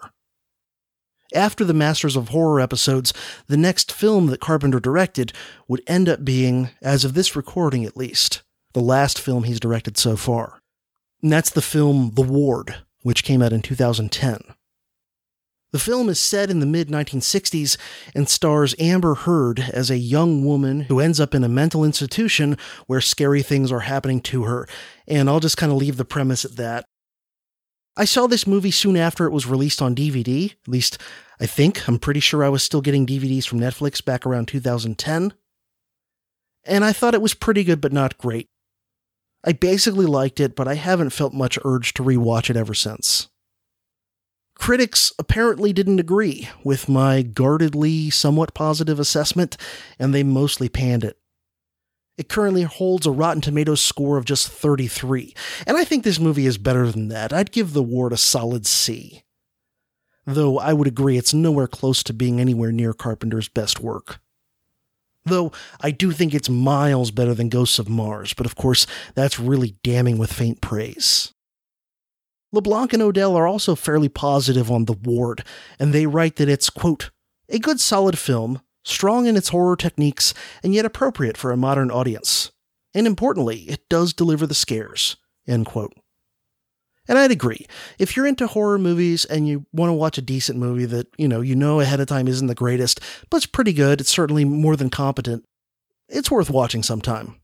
After 1.36 1.66
the 1.66 1.74
Masters 1.74 2.16
of 2.16 2.30
Horror 2.30 2.62
episodes, 2.62 3.14
the 3.48 3.58
next 3.58 3.92
film 3.92 4.28
that 4.28 4.40
Carpenter 4.40 4.80
directed 4.80 5.34
would 5.68 5.82
end 5.86 6.08
up 6.08 6.24
being, 6.24 6.70
as 6.82 7.04
of 7.04 7.14
this 7.14 7.36
recording 7.36 7.84
at 7.84 7.98
least, 7.98 8.42
the 8.72 8.80
last 8.80 9.20
film 9.20 9.44
he's 9.44 9.60
directed 9.60 9.98
so 9.98 10.16
far. 10.16 10.62
And 11.22 11.30
that's 11.30 11.50
the 11.50 11.62
film 11.62 12.12
The 12.14 12.22
Ward, 12.22 12.78
which 13.02 13.26
came 13.26 13.42
out 13.42 13.52
in 13.52 13.62
2010. 13.62 14.40
The 15.74 15.80
film 15.80 16.08
is 16.08 16.20
set 16.20 16.52
in 16.52 16.60
the 16.60 16.68
mid 16.68 16.90
1960s 16.90 17.78
and 18.14 18.30
stars 18.30 18.76
Amber 18.78 19.16
Heard 19.16 19.60
as 19.60 19.90
a 19.90 19.98
young 19.98 20.46
woman 20.46 20.82
who 20.82 21.00
ends 21.00 21.20
up 21.20 21.34
in 21.34 21.44
a 21.44 21.50
mental 21.50 21.84
institution 21.84 22.60
where 22.86 23.02
scary 23.02 23.42
things 23.42 23.72
are 23.72 23.80
happening 23.80 24.22
to 24.22 24.44
her. 24.44 24.68
And 25.08 25.28
I'll 25.28 25.40
just 25.40 25.58
kind 25.58 25.72
of 25.72 25.80
leave 25.80 25.98
the 25.98 26.06
premise 26.06 26.46
at 26.46 26.58
that. 26.58 26.86
I 27.98 28.06
saw 28.06 28.28
this 28.28 28.46
movie 28.46 28.70
soon 28.70 28.96
after 28.96 29.26
it 29.26 29.32
was 29.32 29.48
released 29.48 29.82
on 29.82 29.96
DVD. 29.96 30.52
At 30.52 30.68
least, 30.68 31.00
I 31.40 31.48
think. 31.48 31.90
I'm 31.90 31.98
pretty 31.98 32.20
sure 32.20 32.44
I 32.44 32.50
was 32.50 32.62
still 32.62 32.82
getting 32.82 33.08
DVDs 33.08 33.48
from 33.48 33.60
Netflix 33.60 34.06
back 34.06 34.28
around 34.28 34.50
2010. 34.50 35.34
And 36.66 36.86
I 36.86 36.94
thought 36.94 37.16
it 37.16 37.22
was 37.22 37.34
pretty 37.34 37.64
good, 37.64 37.82
but 37.82 37.92
not 37.92 38.20
great. 38.20 38.48
I 39.44 39.54
basically 39.54 40.06
liked 40.06 40.40
it, 40.40 40.56
but 40.56 40.68
I 40.68 40.76
haven't 40.76 41.10
felt 41.10 41.34
much 41.34 41.58
urge 41.66 41.96
to 41.96 42.04
rewatch 42.04 42.52
it 42.52 42.56
ever 42.56 42.76
since. 42.76 43.28
Critics 44.56 45.12
apparently 45.18 45.74
didn't 45.74 46.00
agree 46.00 46.50
with 46.64 46.88
my 46.88 47.22
guardedly 47.22 48.10
somewhat 48.10 48.54
positive 48.54 49.00
assessment, 49.00 49.58
and 50.00 50.14
they 50.14 50.24
mostly 50.24 50.70
panned 50.70 51.04
it. 51.04 51.18
It 52.18 52.30
currently 52.30 52.62
holds 52.62 53.08
a 53.08 53.12
Rotten 53.12 53.42
Tomatoes 53.42 53.82
score 53.82 54.18
of 54.18 54.26
just 54.26 54.48
33, 54.48 55.34
and 55.66 55.78
I 55.78 55.84
think 55.84 56.04
this 56.04 56.20
movie 56.20 56.46
is 56.46 56.60
better 56.60 56.92
than 56.92 57.08
that. 57.08 57.34
I'd 57.34 57.52
give 57.52 57.74
The 57.74 57.82
Ward 57.82 58.14
a 58.14 58.18
solid 58.18 58.68
C. 58.68 59.24
Though 60.26 60.60
I 60.60 60.74
would 60.74 60.88
agree 60.88 61.18
it's 61.18 61.34
nowhere 61.34 61.68
close 61.68 62.04
to 62.04 62.14
being 62.14 62.40
anywhere 62.40 62.72
near 62.72 62.94
Carpenter's 62.94 63.50
best 63.50 63.80
work. 63.80 64.20
Though 65.26 65.52
I 65.82 65.92
do 65.92 66.12
think 66.12 66.34
it's 66.34 66.50
miles 66.50 67.10
better 67.12 67.34
than 67.34 67.50
Ghosts 67.50 67.80
of 67.80 67.90
Mars, 67.90 68.34
but 68.34 68.46
of 68.46 68.56
course, 68.56 68.86
that's 69.16 69.40
really 69.40 69.76
damning 69.84 70.18
with 70.18 70.32
faint 70.32 70.62
praise. 70.62 71.34
LeBlanc 72.54 72.94
and 72.94 73.02
Odell 73.02 73.36
are 73.36 73.48
also 73.48 73.74
fairly 73.74 74.08
positive 74.08 74.72
on 74.72 74.86
The 74.86 74.94
Ward, 74.94 75.44
and 75.80 75.92
they 75.92 76.06
write 76.06 76.36
that 76.36 76.48
it's, 76.48 76.70
quote, 76.70 77.10
a 77.50 77.58
good 77.58 77.80
solid 77.80 78.18
film, 78.18 78.62
strong 78.86 79.26
in 79.26 79.36
its 79.36 79.50
horror 79.50 79.76
techniques, 79.76 80.36
and 80.62 80.72
yet 80.72 80.86
appropriate 80.86 81.36
for 81.36 81.52
a 81.52 81.58
modern 81.58 81.90
audience. 81.90 82.52
And 82.94 83.08
importantly, 83.08 83.62
it 83.62 83.90
does 83.90 84.14
deliver 84.14 84.46
the 84.46 84.54
scares, 84.54 85.18
end 85.48 85.66
quote. 85.66 85.94
And 87.08 87.18
I'd 87.18 87.32
agree. 87.32 87.66
If 87.98 88.16
you're 88.16 88.28
into 88.28 88.46
horror 88.46 88.78
movies 88.78 89.26
and 89.26 89.48
you 89.48 89.66
want 89.74 89.90
to 89.90 89.94
watch 89.94 90.20
a 90.20 90.22
decent 90.22 90.60
movie 90.60 90.86
that, 90.86 91.08
you 91.18 91.28
know, 91.28 91.42
you 91.42 91.56
know 91.56 91.80
ahead 91.80 92.00
of 92.00 92.08
time 92.08 92.28
isn't 92.28 92.48
the 92.48 92.54
greatest, 92.54 93.00
but 93.32 93.38
it's 93.38 93.46
pretty 93.48 93.74
good, 93.74 94.00
it's 94.00 94.12
certainly 94.12 94.46
more 94.46 94.76
than 94.76 94.92
competent, 94.92 95.44
it's 96.08 96.30
worth 96.30 96.52
watching 96.52 96.84
sometime. 96.84 97.40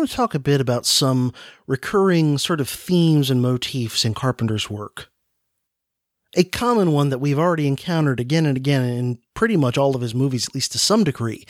Want 0.00 0.10
to 0.10 0.16
talk 0.16 0.34
a 0.34 0.38
bit 0.38 0.62
about 0.62 0.86
some 0.86 1.32
recurring 1.66 2.38
sort 2.38 2.60
of 2.60 2.68
themes 2.68 3.30
and 3.30 3.42
motifs 3.42 4.04
in 4.04 4.14
Carpenter's 4.14 4.70
work. 4.70 5.10
A 6.36 6.44
common 6.44 6.92
one 6.92 7.10
that 7.10 7.18
we've 7.18 7.38
already 7.38 7.66
encountered 7.66 8.18
again 8.18 8.46
and 8.46 8.56
again 8.56 8.82
in 8.82 9.18
pretty 9.34 9.58
much 9.58 9.76
all 9.76 9.94
of 9.94 10.00
his 10.00 10.14
movies, 10.14 10.46
at 10.46 10.54
least 10.54 10.72
to 10.72 10.78
some 10.78 11.04
degree, 11.04 11.44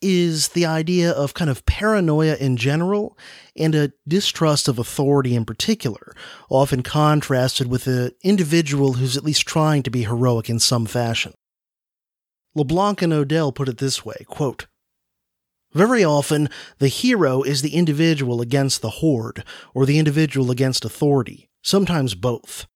is 0.00 0.48
the 0.48 0.64
idea 0.64 1.10
of 1.10 1.34
kind 1.34 1.50
of 1.50 1.66
paranoia 1.66 2.36
in 2.36 2.56
general 2.56 3.18
and 3.54 3.74
a 3.74 3.92
distrust 4.08 4.66
of 4.66 4.78
authority 4.78 5.34
in 5.34 5.44
particular, 5.44 6.14
often 6.48 6.82
contrasted 6.82 7.66
with 7.66 7.86
an 7.86 8.12
individual 8.22 8.94
who's 8.94 9.16
at 9.16 9.24
least 9.24 9.46
trying 9.46 9.82
to 9.82 9.90
be 9.90 10.04
heroic 10.04 10.48
in 10.48 10.58
some 10.58 10.86
fashion. 10.86 11.34
LeBlanc 12.54 13.02
and 13.02 13.12
Odell 13.12 13.52
put 13.52 13.68
it 13.68 13.78
this 13.78 14.06
way 14.06 14.24
quote, 14.26 14.66
very 15.72 16.04
often, 16.04 16.48
the 16.78 16.88
hero 16.88 17.42
is 17.42 17.62
the 17.62 17.74
individual 17.74 18.40
against 18.40 18.82
the 18.82 18.90
horde, 18.90 19.44
or 19.72 19.86
the 19.86 19.98
individual 19.98 20.50
against 20.50 20.84
authority, 20.84 21.48
sometimes 21.62 22.14
both. 22.14 22.66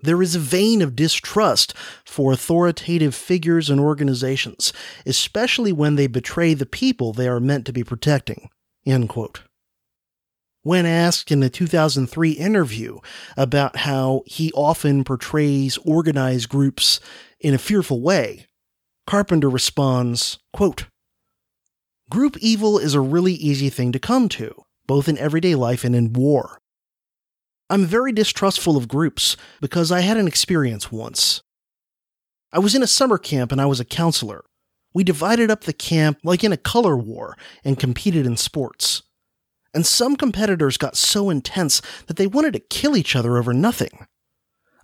There 0.00 0.22
is 0.22 0.36
a 0.36 0.40
vein 0.40 0.80
of 0.80 0.94
distrust 0.94 1.74
for 2.04 2.32
authoritative 2.32 3.14
figures 3.14 3.68
and 3.68 3.80
organizations, 3.80 4.72
especially 5.04 5.72
when 5.72 5.96
they 5.96 6.06
betray 6.06 6.54
the 6.54 6.66
people 6.66 7.12
they 7.12 7.26
are 7.26 7.40
meant 7.40 7.66
to 7.66 7.72
be 7.72 7.82
protecting. 7.82 8.48
When 10.62 10.86
asked 10.86 11.32
in 11.32 11.42
a 11.42 11.48
2003 11.48 12.32
interview 12.32 12.98
about 13.36 13.76
how 13.76 14.22
he 14.26 14.52
often 14.52 15.02
portrays 15.02 15.78
organized 15.78 16.48
groups 16.48 17.00
in 17.40 17.54
a 17.54 17.58
fearful 17.58 18.00
way, 18.00 18.46
Carpenter 19.06 19.48
responds, 19.48 20.38
quote, 20.52 20.84
Group 22.10 22.38
evil 22.38 22.78
is 22.78 22.94
a 22.94 23.00
really 23.00 23.34
easy 23.34 23.68
thing 23.68 23.92
to 23.92 23.98
come 23.98 24.30
to, 24.30 24.64
both 24.86 25.08
in 25.08 25.18
everyday 25.18 25.54
life 25.54 25.84
and 25.84 25.94
in 25.94 26.14
war. 26.14 26.58
I'm 27.68 27.84
very 27.84 28.12
distrustful 28.12 28.78
of 28.78 28.88
groups 28.88 29.36
because 29.60 29.92
I 29.92 30.00
had 30.00 30.16
an 30.16 30.26
experience 30.26 30.90
once. 30.90 31.42
I 32.50 32.60
was 32.60 32.74
in 32.74 32.82
a 32.82 32.86
summer 32.86 33.18
camp 33.18 33.52
and 33.52 33.60
I 33.60 33.66
was 33.66 33.78
a 33.78 33.84
counselor. 33.84 34.42
We 34.94 35.04
divided 35.04 35.50
up 35.50 35.64
the 35.64 35.74
camp 35.74 36.18
like 36.24 36.42
in 36.42 36.50
a 36.50 36.56
color 36.56 36.96
war 36.96 37.36
and 37.62 37.78
competed 37.78 38.24
in 38.24 38.38
sports. 38.38 39.02
And 39.74 39.84
some 39.84 40.16
competitors 40.16 40.78
got 40.78 40.96
so 40.96 41.28
intense 41.28 41.82
that 42.06 42.16
they 42.16 42.26
wanted 42.26 42.54
to 42.54 42.58
kill 42.58 42.96
each 42.96 43.14
other 43.14 43.36
over 43.36 43.52
nothing. 43.52 44.06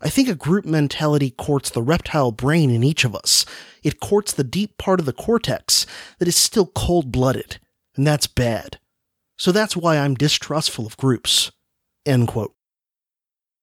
I 0.05 0.11
think 0.11 0.29
a 0.29 0.35
group 0.35 0.67
mentality 0.67 1.31
courts 1.31 1.71
the 1.71 1.83
reptile 1.83 2.31
brain 2.31 2.71
in 2.71 2.85
each 2.85 3.05
of 3.05 3.15
us. 3.15 3.47
It 3.83 4.01
courts 4.01 4.33
the 4.33 4.45
deep 4.45 4.77
part 4.77 5.01
of 5.01 5.07
the 5.07 5.15
cortex 5.15 5.87
that 6.19 6.29
is 6.29 6.37
still 6.37 6.67
cold 6.67 7.11
blooded, 7.11 7.59
and 7.97 8.07
that's 8.07 8.27
bad. 8.27 8.79
So 9.39 9.51
that's 9.51 9.77
why 9.77 9.97
I'm 9.97 10.15
distrustful 10.15 10.87
of 10.87 10.99
groups. 10.99 11.51
End 12.05 12.29
quote. 12.29 12.55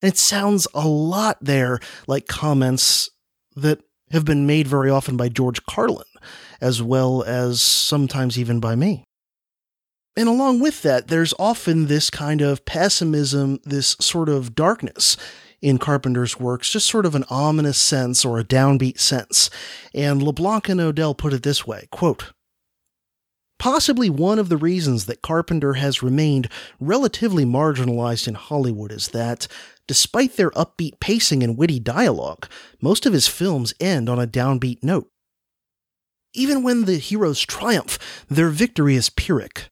And 0.02 0.12
it 0.12 0.18
sounds 0.18 0.68
a 0.74 0.88
lot 0.88 1.38
there 1.42 1.80
like 2.08 2.28
comments 2.28 3.12
that 3.56 3.84
have 4.10 4.26
been 4.26 4.48
made 4.48 4.68
very 4.68 4.90
often 4.90 5.16
by 5.16 5.30
George 5.30 5.64
Carlin, 5.68 6.08
as 6.60 6.82
well 6.82 7.24
as 7.24 7.62
sometimes 7.62 8.40
even 8.40 8.60
by 8.60 8.76
me. 8.76 9.04
And 10.18 10.28
along 10.28 10.60
with 10.60 10.82
that, 10.82 11.08
there's 11.08 11.34
often 11.40 11.86
this 11.86 12.10
kind 12.10 12.42
of 12.42 12.66
pessimism, 12.66 13.60
this 13.64 13.96
sort 14.00 14.28
of 14.28 14.56
darkness 14.56 15.16
in 15.62 15.78
Carpenter's 15.78 16.40
works, 16.40 16.72
just 16.72 16.88
sort 16.88 17.06
of 17.06 17.16
an 17.16 17.26
ominous 17.30 17.78
sense 17.78 18.26
or 18.26 18.40
a 18.40 18.44
downbeat 18.44 19.00
sense. 19.00 19.50
And 19.94 20.22
LeBlanc 20.22 20.70
and 20.70 20.82
Odell 20.82 21.14
put 21.14 21.34
it 21.34 21.44
this 21.44 21.66
way 21.66 21.88
quote, 21.92 22.34
Possibly 23.60 24.10
one 24.10 24.40
of 24.40 24.50
the 24.50 24.58
reasons 24.58 25.06
that 25.06 25.22
Carpenter 25.22 25.74
has 25.74 26.02
remained 26.02 26.50
relatively 26.80 27.46
marginalized 27.46 28.28
in 28.28 28.34
Hollywood 28.34 28.92
is 28.92 29.10
that, 29.10 29.48
despite 29.88 30.36
their 30.36 30.50
upbeat 30.52 31.00
pacing 31.00 31.44
and 31.44 31.58
witty 31.58 31.80
dialogue, 31.80 32.48
most 32.82 33.06
of 33.06 33.14
his 33.14 33.28
films 33.28 33.74
end 33.80 34.10
on 34.10 34.20
a 34.20 34.26
downbeat 34.26 34.84
note. 34.84 35.10
Even 36.34 36.64
when 36.64 36.86
the 36.86 36.98
heroes 36.98 37.42
triumph, 37.42 38.26
their 38.30 38.50
victory 38.50 38.96
is 38.96 39.10
pyrrhic 39.10 39.71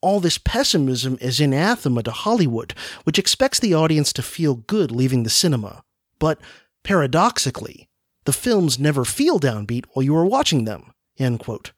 all 0.00 0.20
this 0.20 0.38
pessimism 0.38 1.18
is 1.20 1.40
anathema 1.40 2.02
to 2.02 2.10
Hollywood, 2.10 2.74
which 3.04 3.18
expects 3.18 3.58
the 3.58 3.74
audience 3.74 4.12
to 4.14 4.22
feel 4.22 4.54
good 4.54 4.90
leaving 4.90 5.22
the 5.22 5.30
cinema. 5.30 5.82
But 6.18 6.38
paradoxically, 6.84 7.88
the 8.24 8.32
films 8.32 8.78
never 8.78 9.04
feel 9.04 9.38
downbeat 9.40 9.86
while 9.92 10.02
you 10.02 10.16
are 10.16 10.26
watching 10.26 10.64
them. 10.64 10.92
End 11.18 11.40
quote. 11.40 11.72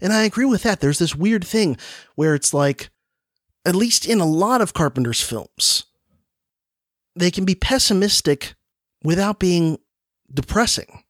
And 0.00 0.12
I 0.12 0.24
agree 0.24 0.44
with 0.44 0.62
that. 0.64 0.80
There's 0.80 0.98
this 0.98 1.14
weird 1.14 1.44
thing 1.44 1.76
where 2.14 2.34
it's 2.34 2.52
like, 2.52 2.90
at 3.64 3.74
least 3.74 4.06
in 4.06 4.20
a 4.20 4.26
lot 4.26 4.60
of 4.60 4.74
Carpenter's 4.74 5.22
films, 5.22 5.84
they 7.16 7.30
can 7.30 7.44
be 7.44 7.54
pessimistic 7.54 8.54
without 9.02 9.38
being 9.38 9.78
depressing, 10.32 11.04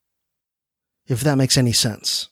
if 1.07 1.21
that 1.23 1.39
makes 1.39 1.57
any 1.57 1.73
sense. 1.73 2.29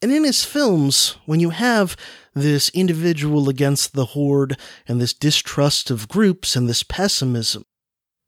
And 0.00 0.12
in 0.12 0.24
his 0.24 0.44
films, 0.44 1.16
when 1.26 1.40
you 1.40 1.50
have 1.50 1.96
this 2.34 2.68
individual 2.70 3.48
against 3.48 3.94
the 3.94 4.06
horde 4.06 4.56
and 4.86 5.00
this 5.00 5.12
distrust 5.12 5.90
of 5.90 6.08
groups 6.08 6.56
and 6.56 6.68
this 6.68 6.82
pessimism, 6.82 7.64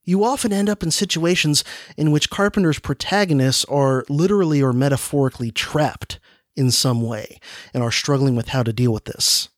you 0.04 0.22
often 0.24 0.52
end 0.52 0.68
up 0.68 0.82
in 0.82 0.90
situations 0.90 1.64
in 1.96 2.10
which 2.10 2.30
Carpenter's 2.30 2.78
protagonists 2.78 3.64
are 3.66 4.04
literally 4.08 4.62
or 4.62 4.72
metaphorically 4.72 5.50
trapped 5.50 6.20
in 6.56 6.70
some 6.70 7.02
way 7.02 7.38
and 7.72 7.82
are 7.82 7.90
struggling 7.90 8.36
with 8.36 8.48
how 8.48 8.62
to 8.62 8.72
deal 8.72 8.92
with 8.92 9.06
this. 9.06 9.48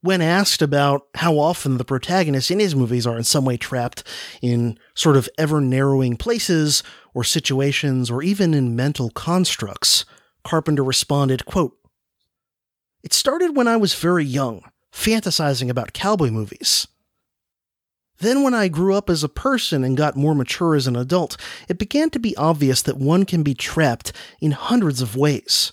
When 0.00 0.22
asked 0.22 0.62
about 0.62 1.08
how 1.16 1.38
often 1.38 1.78
the 1.78 1.84
protagonists 1.84 2.50
in 2.50 2.60
his 2.60 2.76
movies 2.76 3.06
are 3.06 3.16
in 3.16 3.24
some 3.24 3.44
way 3.44 3.56
trapped 3.56 4.04
in 4.40 4.78
sort 4.94 5.16
of 5.16 5.28
ever 5.36 5.60
narrowing 5.60 6.16
places 6.16 6.84
or 7.12 7.24
situations 7.24 8.10
or 8.10 8.22
even 8.22 8.54
in 8.54 8.76
mental 8.76 9.10
constructs, 9.10 10.04
Carpenter 10.44 10.84
responded, 10.84 11.44
quote, 11.44 11.76
It 13.06 13.12
started 13.12 13.54
when 13.54 13.68
I 13.68 13.76
was 13.76 13.94
very 13.94 14.24
young, 14.24 14.62
fantasizing 14.92 15.70
about 15.70 15.92
cowboy 15.92 16.30
movies. 16.30 16.88
Then, 18.18 18.42
when 18.42 18.52
I 18.52 18.66
grew 18.66 18.94
up 18.94 19.08
as 19.08 19.22
a 19.22 19.28
person 19.28 19.84
and 19.84 19.96
got 19.96 20.16
more 20.16 20.34
mature 20.34 20.74
as 20.74 20.88
an 20.88 20.96
adult, 20.96 21.36
it 21.68 21.78
began 21.78 22.10
to 22.10 22.18
be 22.18 22.36
obvious 22.36 22.82
that 22.82 22.96
one 22.96 23.24
can 23.24 23.44
be 23.44 23.54
trapped 23.54 24.12
in 24.40 24.50
hundreds 24.50 25.02
of 25.02 25.14
ways. 25.14 25.72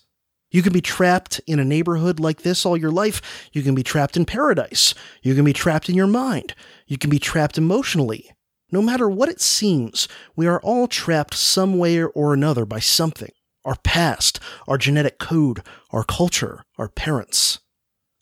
You 0.51 0.61
can 0.61 0.73
be 0.73 0.79
trapped 0.79 1.41
in 1.47 1.57
a 1.57 1.65
neighborhood 1.65 2.19
like 2.19 2.43
this 2.43 2.67
all 2.67 2.77
your 2.77 2.91
life. 2.91 3.49
You 3.51 3.63
can 3.63 3.73
be 3.73 3.81
trapped 3.81 4.15
in 4.15 4.25
paradise. 4.25 4.93
You 5.23 5.33
can 5.33 5.43
be 5.43 5.53
trapped 5.53 5.89
in 5.89 5.95
your 5.95 6.05
mind. 6.05 6.53
You 6.85 6.99
can 6.99 7.09
be 7.09 7.17
trapped 7.17 7.57
emotionally. 7.57 8.29
No 8.71 8.79
matter 8.83 9.09
what 9.09 9.29
it 9.29 9.41
seems, 9.41 10.07
we 10.35 10.45
are 10.45 10.61
all 10.61 10.87
trapped 10.87 11.33
some 11.33 11.79
way 11.79 12.03
or 12.03 12.35
another 12.35 12.63
by 12.63 12.77
something 12.77 13.31
our 13.65 13.77
past, 13.83 14.39
our 14.67 14.77
genetic 14.77 15.19
code, 15.19 15.63
our 15.91 16.03
culture, 16.03 16.63
our 16.77 16.89
parents. 16.89 17.59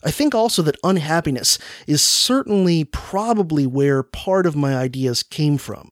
I 0.04 0.12
think 0.12 0.34
also 0.34 0.62
that 0.64 0.80
unhappiness 0.84 1.60
is 1.86 2.02
certainly 2.02 2.84
probably 2.84 3.68
where 3.68 4.04
part 4.04 4.46
of 4.46 4.56
my 4.56 4.76
ideas 4.76 5.24
came 5.24 5.58
from. 5.58 5.90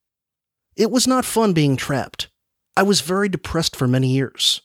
It 0.76 0.92
was 0.92 1.08
not 1.08 1.26
fun 1.26 1.54
being 1.54 1.76
trapped. 1.76 2.30
I 2.76 2.84
was 2.84 3.02
very 3.02 3.30
depressed 3.30 3.76
for 3.76 3.88
many 3.88 4.08
years. 4.08 4.62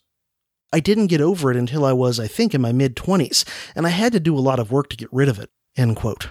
I 0.73 0.81
didn't 0.81 1.09
get 1.09 1.21
over 1.21 1.51
it 1.51 1.57
until 1.57 1.85
I 1.85 1.93
was, 1.93 2.19
I 2.19 2.27
think, 2.27 2.55
in 2.55 2.61
my 2.61 2.73
mid 2.73 2.97
20s, 2.97 3.45
and 3.77 3.87
I 3.87 3.91
had 3.91 4.13
to 4.13 4.21
do 4.21 4.37
a 4.37 4.41
lot 4.41 4.59
of 4.59 4.73
work 4.73 4.89
to 4.91 4.97
get 4.97 5.13
rid 5.13 5.29
of 5.29 5.39
it. 5.39 5.51
End 5.77 5.97
quote. 5.97 6.31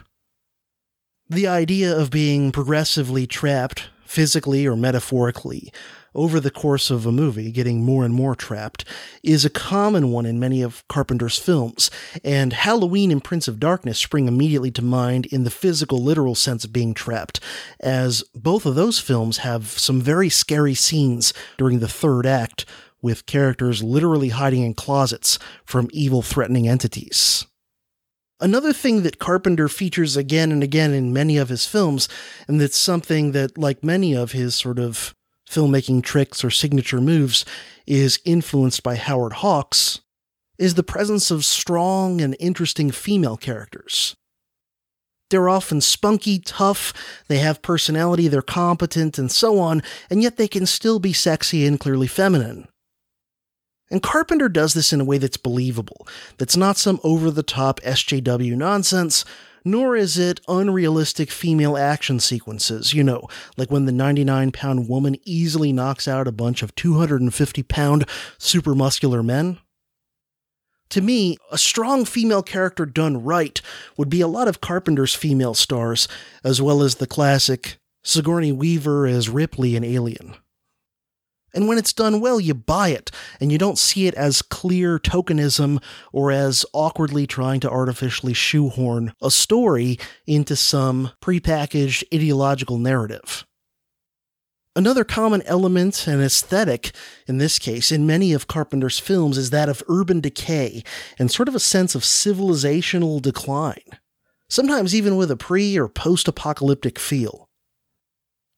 The 1.29 1.47
idea 1.47 1.97
of 1.97 2.11
being 2.11 2.51
progressively 2.51 3.25
trapped, 3.25 3.89
physically 4.05 4.65
or 4.65 4.75
metaphorically, 4.75 5.71
over 6.15 6.39
the 6.39 6.51
course 6.51 6.89
of 6.89 7.05
a 7.05 7.11
movie, 7.11 7.51
getting 7.51 7.83
more 7.83 8.03
and 8.05 8.13
more 8.13 8.35
trapped, 8.35 8.85
is 9.23 9.45
a 9.45 9.49
common 9.49 10.11
one 10.11 10.25
in 10.25 10.39
many 10.39 10.61
of 10.61 10.87
Carpenter's 10.87 11.37
films, 11.37 11.89
and 12.23 12.53
Halloween 12.53 13.11
and 13.11 13.23
Prince 13.23 13.47
of 13.47 13.59
Darkness 13.59 13.99
spring 13.99 14.27
immediately 14.27 14.71
to 14.71 14.81
mind 14.81 15.25
in 15.27 15.43
the 15.43 15.49
physical, 15.49 16.03
literal 16.03 16.35
sense 16.35 16.63
of 16.63 16.73
being 16.73 16.93
trapped, 16.93 17.39
as 17.79 18.23
both 18.35 18.65
of 18.65 18.75
those 18.75 18.99
films 18.99 19.37
have 19.37 19.67
some 19.67 20.01
very 20.01 20.29
scary 20.29 20.73
scenes 20.73 21.33
during 21.57 21.79
the 21.79 21.87
third 21.87 22.25
act, 22.25 22.65
with 23.01 23.25
characters 23.25 23.83
literally 23.83 24.29
hiding 24.29 24.63
in 24.63 24.73
closets 24.73 25.37
from 25.65 25.89
evil, 25.91 26.21
threatening 26.21 26.67
entities. 26.67 27.45
Another 28.39 28.73
thing 28.73 29.03
that 29.03 29.19
Carpenter 29.19 29.69
features 29.69 30.17
again 30.17 30.51
and 30.51 30.63
again 30.63 30.91
in 30.91 31.13
many 31.13 31.37
of 31.37 31.49
his 31.49 31.65
films, 31.65 32.09
and 32.47 32.59
that's 32.59 32.77
something 32.77 33.31
that, 33.31 33.57
like 33.57 33.83
many 33.83 34.15
of 34.15 34.31
his 34.31 34.55
sort 34.55 34.79
of 34.79 35.13
filmmaking 35.49 36.03
tricks 36.03 36.43
or 36.43 36.49
signature 36.49 37.01
moves 37.01 37.45
is 37.85 38.19
influenced 38.25 38.83
by 38.83 38.95
Howard 38.95 39.33
Hawks 39.33 40.01
is 40.57 40.75
the 40.75 40.83
presence 40.83 41.31
of 41.31 41.45
strong 41.45 42.21
and 42.21 42.35
interesting 42.39 42.91
female 42.91 43.37
characters. 43.37 44.15
They're 45.29 45.49
often 45.49 45.81
spunky, 45.81 46.39
tough, 46.39 46.93
they 47.27 47.39
have 47.39 47.63
personality, 47.63 48.27
they're 48.27 48.43
competent, 48.43 49.17
and 49.17 49.31
so 49.31 49.57
on, 49.59 49.81
and 50.09 50.21
yet 50.21 50.37
they 50.37 50.47
can 50.47 50.65
still 50.65 50.99
be 50.99 51.11
sexy 51.11 51.65
and 51.65 51.79
clearly 51.79 52.07
feminine. 52.07 52.67
And 53.89 54.01
Carpenter 54.03 54.47
does 54.47 54.73
this 54.73 54.93
in 54.93 55.01
a 55.01 55.05
way 55.05 55.17
that's 55.17 55.37
believable, 55.37 56.07
that's 56.37 56.57
not 56.57 56.77
some 56.77 56.99
over 57.03 57.31
the 57.31 57.43
top 57.43 57.79
SJW 57.81 58.55
nonsense, 58.55 59.25
nor 59.63 59.95
is 59.95 60.17
it 60.17 60.41
unrealistic 60.47 61.31
female 61.31 61.77
action 61.77 62.19
sequences, 62.19 62.93
you 62.93 63.03
know, 63.03 63.27
like 63.57 63.71
when 63.71 63.85
the 63.85 63.91
99 63.91 64.51
pound 64.51 64.89
woman 64.89 65.15
easily 65.23 65.71
knocks 65.71 66.07
out 66.07 66.27
a 66.27 66.31
bunch 66.31 66.61
of 66.61 66.75
250 66.75 67.63
pound 67.63 68.05
super 68.37 68.75
muscular 68.75 69.23
men. 69.23 69.59
To 70.89 71.01
me, 71.01 71.37
a 71.51 71.57
strong 71.57 72.05
female 72.05 72.43
character 72.43 72.85
done 72.85 73.23
right 73.23 73.59
would 73.97 74.09
be 74.09 74.21
a 74.21 74.27
lot 74.27 74.47
of 74.47 74.61
Carpenter's 74.61 75.15
female 75.15 75.55
stars, 75.55 76.07
as 76.43 76.61
well 76.61 76.83
as 76.83 76.95
the 76.95 77.07
classic 77.07 77.77
Sigourney 78.03 78.51
Weaver 78.51 79.07
as 79.07 79.29
Ripley 79.29 79.75
in 79.75 79.83
Alien. 79.83 80.35
And 81.53 81.67
when 81.67 81.77
it's 81.77 81.93
done 81.93 82.19
well, 82.19 82.39
you 82.39 82.53
buy 82.53 82.89
it, 82.89 83.11
and 83.39 83.51
you 83.51 83.57
don't 83.57 83.77
see 83.77 84.07
it 84.07 84.15
as 84.15 84.41
clear 84.41 84.97
tokenism 84.97 85.81
or 86.11 86.31
as 86.31 86.65
awkwardly 86.73 87.27
trying 87.27 87.59
to 87.61 87.69
artificially 87.69 88.33
shoehorn 88.33 89.13
a 89.21 89.29
story 89.29 89.99
into 90.25 90.55
some 90.55 91.11
prepackaged 91.21 92.03
ideological 92.13 92.77
narrative. 92.77 93.45
Another 94.75 95.03
common 95.03 95.43
element 95.43 96.07
and 96.07 96.19
aesthetic, 96.19 96.93
in 97.27 97.37
this 97.37 97.59
case, 97.59 97.91
in 97.91 98.07
many 98.07 98.33
of 98.33 98.47
Carpenter's 98.47 98.97
films, 98.97 99.37
is 99.37 99.51
that 99.51 99.69
of 99.69 99.83
urban 99.87 100.19
decay 100.19 100.83
and 101.19 101.29
sort 101.29 101.47
of 101.47 101.53
a 101.53 101.59
sense 101.59 101.93
of 101.93 102.01
civilizational 102.01 103.21
decline, 103.21 103.99
sometimes 104.49 104.95
even 104.95 105.15
with 105.15 105.29
a 105.29 105.37
pre 105.37 105.77
or 105.77 105.87
post 105.87 106.27
apocalyptic 106.27 106.97
feel. 106.97 107.42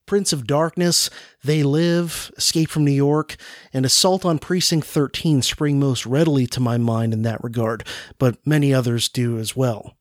Prince 0.06 0.34
of 0.34 0.48
Darkness, 0.48 1.10
They 1.44 1.64
Live, 1.64 2.32
Escape 2.38 2.70
from 2.70 2.86
New 2.86 2.92
York, 2.92 3.36
and 3.74 3.86
Assault 3.86 4.26
on 4.26 4.40
Precinct 4.40 4.86
13 4.88 5.42
spring 5.42 5.80
most 5.80 6.06
readily 6.06 6.48
to 6.48 6.60
my 6.60 6.78
mind 6.78 7.14
in 7.14 7.24
that 7.24 7.44
regard, 7.44 7.86
but 8.18 8.38
many 8.46 8.74
others 8.74 9.10
do 9.10 9.38
as 9.38 9.56
well. 9.56 9.98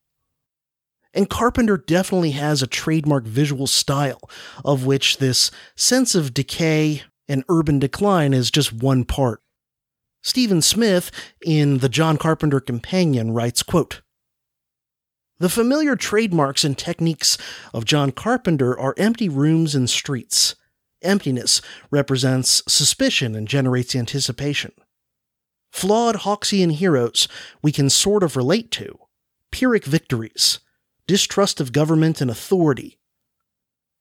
And 1.13 1.29
Carpenter 1.29 1.77
definitely 1.77 2.31
has 2.31 2.61
a 2.61 2.67
trademark 2.67 3.23
visual 3.23 3.67
style, 3.67 4.29
of 4.63 4.85
which 4.85 5.17
this 5.17 5.49
sense 5.75 6.13
of 6.13 6.33
decay 6.33 7.03
and 7.27 7.43
urban 7.49 7.79
decline 7.79 8.33
is 8.33 8.51
just 8.51 8.73
one 8.73 9.05
part. 9.05 9.41
Stephen 10.21 10.61
Smith, 10.61 11.11
in 11.45 11.77
The 11.77 11.89
John 11.89 12.17
Carpenter 12.17 12.59
Companion, 12.59 13.31
writes, 13.31 13.63
quote, 13.63 14.01
the 15.37 15.49
familiar 15.49 15.95
trademarks 15.95 16.63
and 16.63 16.77
techniques 16.77 17.37
of 17.73 17.85
John 17.85 18.11
Carpenter 18.11 18.77
are 18.79 18.95
empty 18.97 19.27
rooms 19.27 19.75
and 19.75 19.89
streets. 19.89 20.55
Emptiness 21.01 21.61
represents 21.91 22.63
suspicion 22.67 23.35
and 23.35 23.47
generates 23.47 23.95
anticipation. 23.95 24.71
Flawed 25.71 26.15
Hawksian 26.17 26.71
heroes 26.71 27.27
we 27.61 27.73
can 27.73 27.89
sort 27.89 28.23
of 28.23 28.37
relate 28.37 28.71
to. 28.71 28.97
Pyrrhic 29.51 29.83
victories. 29.83 30.59
Distrust 31.05 31.59
of 31.59 31.73
government 31.73 32.21
and 32.21 32.31
authority. 32.31 32.97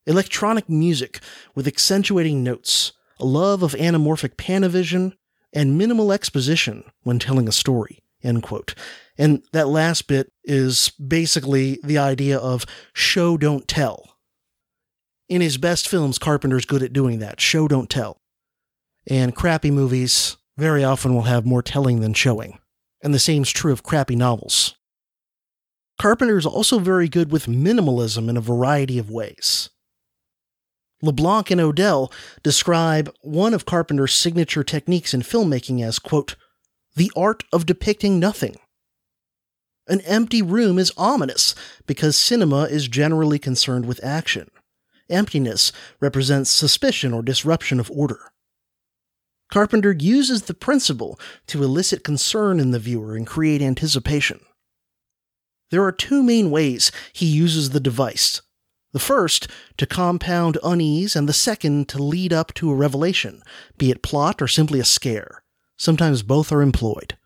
Electronic 0.06 0.69
music 0.69 1.19
with 1.55 1.66
accentuating 1.66 2.44
notes. 2.44 2.93
A 3.19 3.24
love 3.24 3.65
of 3.65 3.73
anamorphic 3.73 4.36
panavision 4.36 5.15
and 5.52 5.77
minimal 5.77 6.12
exposition 6.12 6.85
when 7.02 7.19
telling 7.19 7.48
a 7.48 7.52
story. 7.52 8.03
End 8.24 8.42
quote. 8.42 8.74
And 9.16 9.42
that 9.52 9.68
last 9.68 10.09
bit 10.09 10.32
is 10.42 10.90
basically 10.90 11.78
the 11.84 11.98
idea 11.98 12.38
of 12.38 12.66
show 12.94 13.36
don't 13.36 13.68
tell. 13.68 14.16
In 15.28 15.40
his 15.40 15.59
best 15.59 15.88
films, 15.88 16.18
Carpenter's 16.18 16.64
good 16.64 16.82
at 16.82 16.92
doing 16.92 17.20
that 17.20 17.40
show 17.40 17.68
don't 17.68 17.90
tell. 17.90 18.20
And 19.09 19.36
crappy 19.36 19.70
movies 19.70 20.36
very 20.56 20.82
often 20.82 21.14
will 21.14 21.22
have 21.22 21.46
more 21.46 21.62
telling 21.62 22.01
than 22.01 22.14
showing. 22.14 22.59
And 23.02 23.12
the 23.12 23.18
same's 23.18 23.51
true 23.51 23.72
of 23.72 23.82
crappy 23.82 24.16
novels. 24.16 24.74
Carpenter 25.98 26.38
is 26.38 26.46
also 26.46 26.78
very 26.78 27.09
good 27.09 27.30
with 27.30 27.46
minimalism 27.46 28.28
in 28.28 28.36
a 28.36 28.40
variety 28.40 28.98
of 28.98 29.10
ways. 29.10 29.70
LeBlanc 31.02 31.51
and 31.51 31.60
Odell 31.60 32.10
describe 32.42 33.14
one 33.20 33.52
of 33.52 33.66
Carpenter's 33.66 34.14
signature 34.14 34.64
techniques 34.64 35.12
in 35.12 35.20
filmmaking 35.20 35.84
as, 35.84 35.98
quote, 35.98 36.34
the 36.94 37.10
art 37.16 37.44
of 37.52 37.66
depicting 37.66 38.18
nothing. 38.20 38.56
An 39.86 40.00
empty 40.02 40.40
room 40.40 40.78
is 40.78 40.92
ominous 40.96 41.54
because 41.86 42.16
cinema 42.16 42.62
is 42.64 42.88
generally 42.88 43.38
concerned 43.38 43.84
with 43.84 44.02
action. 44.02 44.50
Emptiness 45.10 45.72
represents 46.00 46.50
suspicion 46.50 47.12
or 47.12 47.22
disruption 47.22 47.78
of 47.78 47.90
order. 47.90 48.32
Carpenter 49.52 49.92
uses 49.92 50.42
the 50.42 50.54
principle 50.54 51.18
to 51.46 51.62
elicit 51.62 52.02
concern 52.02 52.58
in 52.58 52.70
the 52.70 52.78
viewer 52.78 53.14
and 53.14 53.26
create 53.26 53.60
anticipation. 53.60 54.40
There 55.70 55.84
are 55.84 55.92
two 55.92 56.22
main 56.22 56.50
ways 56.50 56.90
he 57.12 57.26
uses 57.26 57.70
the 57.70 57.80
device. 57.80 58.40
The 58.92 58.98
first, 59.00 59.48
to 59.76 59.86
compound 59.86 60.56
unease, 60.62 61.16
and 61.16 61.28
the 61.28 61.32
second, 61.32 61.88
to 61.90 62.02
lead 62.02 62.32
up 62.32 62.54
to 62.54 62.70
a 62.70 62.76
revelation, 62.76 63.42
be 63.76 63.90
it 63.90 64.02
plot 64.02 64.40
or 64.40 64.48
simply 64.48 64.80
a 64.80 64.84
scare. 64.84 65.43
Sometimes 65.76 66.22
both 66.22 66.52
are 66.52 66.62
employed. 66.62 67.16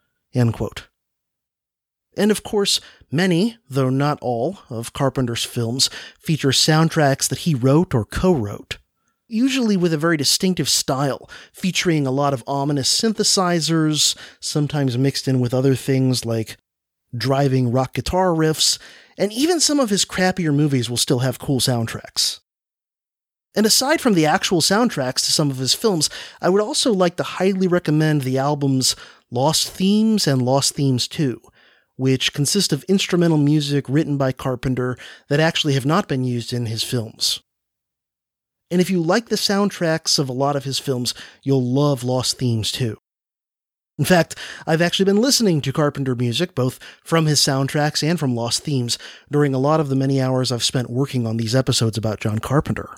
And 2.16 2.30
of 2.30 2.42
course, 2.42 2.80
many, 3.12 3.58
though 3.70 3.90
not 3.90 4.18
all, 4.20 4.58
of 4.68 4.92
Carpenter's 4.92 5.44
films 5.44 5.88
feature 6.18 6.48
soundtracks 6.48 7.28
that 7.28 7.40
he 7.40 7.54
wrote 7.54 7.94
or 7.94 8.04
co 8.04 8.32
wrote, 8.32 8.78
usually 9.28 9.76
with 9.76 9.92
a 9.92 9.98
very 9.98 10.16
distinctive 10.16 10.68
style, 10.68 11.30
featuring 11.52 12.06
a 12.06 12.10
lot 12.10 12.34
of 12.34 12.42
ominous 12.46 12.92
synthesizers, 12.92 14.16
sometimes 14.40 14.98
mixed 14.98 15.28
in 15.28 15.38
with 15.38 15.54
other 15.54 15.76
things 15.76 16.24
like 16.24 16.56
driving 17.16 17.70
rock 17.70 17.94
guitar 17.94 18.28
riffs, 18.28 18.78
and 19.16 19.32
even 19.32 19.60
some 19.60 19.78
of 19.78 19.90
his 19.90 20.04
crappier 20.04 20.54
movies 20.54 20.90
will 20.90 20.96
still 20.96 21.20
have 21.20 21.38
cool 21.38 21.60
soundtracks. 21.60 22.40
And 23.54 23.66
aside 23.66 24.00
from 24.00 24.14
the 24.14 24.26
actual 24.26 24.60
soundtracks 24.60 25.24
to 25.24 25.32
some 25.32 25.50
of 25.50 25.56
his 25.56 25.74
films, 25.74 26.10
I 26.40 26.48
would 26.48 26.62
also 26.62 26.92
like 26.92 27.16
to 27.16 27.22
highly 27.22 27.66
recommend 27.66 28.22
the 28.22 28.38
albums 28.38 28.94
Lost 29.30 29.68
Themes 29.68 30.26
and 30.26 30.42
Lost 30.42 30.74
Themes 30.74 31.08
2 31.08 31.40
which 31.98 32.32
consist 32.32 32.72
of 32.72 32.84
instrumental 32.84 33.36
music 33.36 33.84
written 33.88 34.16
by 34.16 34.30
Carpenter 34.30 34.96
that 35.28 35.40
actually 35.40 35.74
have 35.74 35.84
not 35.84 36.08
been 36.08 36.24
used 36.24 36.52
in 36.52 36.66
his 36.66 36.84
films. 36.84 37.40
And 38.70 38.80
if 38.80 38.88
you 38.88 39.02
like 39.02 39.28
the 39.28 39.36
soundtracks 39.36 40.18
of 40.18 40.28
a 40.28 40.32
lot 40.32 40.54
of 40.54 40.62
his 40.62 40.78
films, 40.78 41.12
you'll 41.42 41.62
love 41.62 42.04
Lost 42.04 42.38
Themes 42.38 42.70
too. 42.70 42.98
In 43.98 44.04
fact, 44.04 44.36
I've 44.64 44.80
actually 44.80 45.06
been 45.06 45.20
listening 45.20 45.60
to 45.62 45.72
Carpenter 45.72 46.14
music, 46.14 46.54
both 46.54 46.78
from 47.02 47.26
his 47.26 47.40
soundtracks 47.40 48.08
and 48.08 48.18
from 48.18 48.36
Lost 48.36 48.62
Themes, 48.62 48.96
during 49.28 49.52
a 49.52 49.58
lot 49.58 49.80
of 49.80 49.88
the 49.88 49.96
many 49.96 50.20
hours 50.20 50.52
I've 50.52 50.62
spent 50.62 50.88
working 50.88 51.26
on 51.26 51.36
these 51.36 51.56
episodes 51.56 51.98
about 51.98 52.20
John 52.20 52.38
Carpenter. 52.38 52.90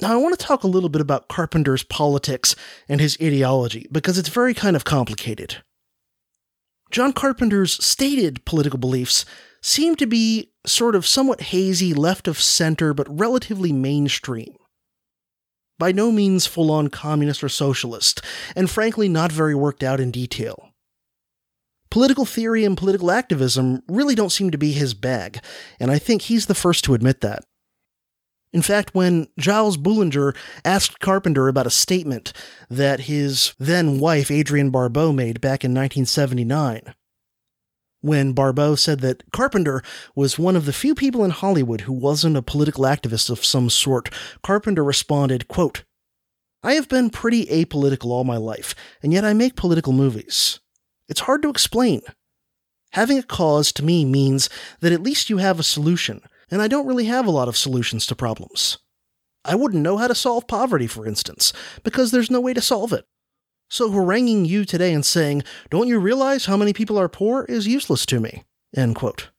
Now, 0.00 0.12
I 0.12 0.16
want 0.16 0.38
to 0.38 0.44
talk 0.44 0.64
a 0.64 0.68
little 0.68 0.88
bit 0.88 1.00
about 1.00 1.28
Carpenter's 1.28 1.84
politics 1.84 2.56
and 2.88 3.00
his 3.00 3.16
ideology, 3.22 3.86
because 3.92 4.18
it's 4.18 4.28
very 4.28 4.52
kind 4.52 4.74
of 4.74 4.84
complicated. 4.84 5.62
John 6.90 7.12
Carpenter's 7.12 7.84
stated 7.84 8.44
political 8.44 8.78
beliefs 8.78 9.24
seem 9.62 9.96
to 9.96 10.06
be 10.06 10.52
sort 10.66 10.94
of 10.94 11.06
somewhat 11.06 11.42
hazy, 11.42 11.94
left 11.94 12.28
of 12.28 12.40
center, 12.40 12.92
but 12.92 13.18
relatively 13.18 13.72
mainstream. 13.72 14.56
By 15.78 15.92
no 15.92 16.12
means 16.12 16.46
full 16.46 16.70
on 16.70 16.88
communist 16.88 17.42
or 17.42 17.48
socialist, 17.48 18.20
and 18.54 18.70
frankly 18.70 19.08
not 19.08 19.32
very 19.32 19.54
worked 19.54 19.82
out 19.82 20.00
in 20.00 20.10
detail. 20.10 20.70
Political 21.90 22.26
theory 22.26 22.64
and 22.64 22.76
political 22.76 23.10
activism 23.10 23.82
really 23.88 24.14
don't 24.14 24.32
seem 24.32 24.50
to 24.50 24.58
be 24.58 24.72
his 24.72 24.94
bag, 24.94 25.40
and 25.78 25.90
I 25.90 25.98
think 25.98 26.22
he's 26.22 26.46
the 26.46 26.54
first 26.54 26.84
to 26.84 26.94
admit 26.94 27.20
that. 27.22 27.44
In 28.54 28.62
fact, 28.62 28.94
when 28.94 29.26
Gilles 29.38 29.76
Boulenger 29.76 30.34
asked 30.64 31.00
Carpenter 31.00 31.48
about 31.48 31.66
a 31.66 31.70
statement 31.70 32.32
that 32.70 33.00
his 33.00 33.52
then 33.58 33.98
wife, 33.98 34.30
Adrienne 34.30 34.70
Barbeau, 34.70 35.12
made 35.12 35.40
back 35.40 35.64
in 35.64 35.72
1979, 35.72 36.94
when 38.00 38.32
Barbeau 38.32 38.76
said 38.76 39.00
that 39.00 39.24
Carpenter 39.32 39.82
was 40.14 40.38
one 40.38 40.54
of 40.54 40.66
the 40.66 40.72
few 40.72 40.94
people 40.94 41.24
in 41.24 41.32
Hollywood 41.32 41.80
who 41.80 41.92
wasn't 41.92 42.36
a 42.36 42.42
political 42.42 42.84
activist 42.84 43.28
of 43.28 43.44
some 43.44 43.68
sort, 43.68 44.08
Carpenter 44.44 44.84
responded, 44.84 45.48
quote, 45.48 45.82
I 46.62 46.74
have 46.74 46.88
been 46.88 47.10
pretty 47.10 47.46
apolitical 47.46 48.10
all 48.10 48.22
my 48.22 48.36
life, 48.36 48.76
and 49.02 49.12
yet 49.12 49.24
I 49.24 49.32
make 49.32 49.56
political 49.56 49.92
movies. 49.92 50.60
It's 51.08 51.20
hard 51.22 51.42
to 51.42 51.50
explain. 51.50 52.02
Having 52.92 53.18
a 53.18 53.24
cause 53.24 53.72
to 53.72 53.84
me 53.84 54.04
means 54.04 54.48
that 54.78 54.92
at 54.92 55.02
least 55.02 55.28
you 55.28 55.38
have 55.38 55.58
a 55.58 55.64
solution, 55.64 56.22
and 56.50 56.62
I 56.62 56.68
don't 56.68 56.86
really 56.86 57.06
have 57.06 57.26
a 57.26 57.30
lot 57.30 57.48
of 57.48 57.56
solutions 57.56 58.06
to 58.06 58.14
problems. 58.14 58.78
I 59.44 59.54
wouldn't 59.54 59.82
know 59.82 59.98
how 59.98 60.06
to 60.06 60.14
solve 60.14 60.46
poverty, 60.46 60.86
for 60.86 61.06
instance, 61.06 61.52
because 61.82 62.10
there's 62.10 62.30
no 62.30 62.40
way 62.40 62.54
to 62.54 62.60
solve 62.60 62.92
it. 62.92 63.04
So 63.70 63.90
haranguing 63.90 64.44
you 64.44 64.64
today 64.64 64.92
and 64.92 65.04
saying, 65.04 65.42
Don't 65.70 65.88
you 65.88 65.98
realize 65.98 66.46
how 66.46 66.56
many 66.56 66.72
people 66.72 66.98
are 66.98 67.08
poor? 67.08 67.44
is 67.48 67.66
useless 67.66 68.06
to 68.06 68.20
me. 68.20 68.44
End 68.74 68.94
quote. 68.94 69.30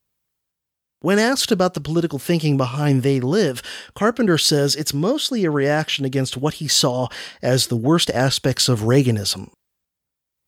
When 1.01 1.19
asked 1.19 1.51
about 1.51 1.75
the 1.75 1.81
political 1.81 2.17
thinking 2.17 2.57
behind 2.57 3.03
They 3.03 3.19
Live, 3.19 3.61
Carpenter 3.93 4.37
says 4.37 4.75
it's 4.75 4.93
mostly 4.93 5.45
a 5.45 5.51
reaction 5.51 6.03
against 6.03 6.37
what 6.37 6.55
he 6.55 6.67
saw 6.67 7.09
as 7.41 7.67
the 7.67 7.75
worst 7.75 8.09
aspects 8.09 8.67
of 8.67 8.81
Reaganism. 8.81 9.51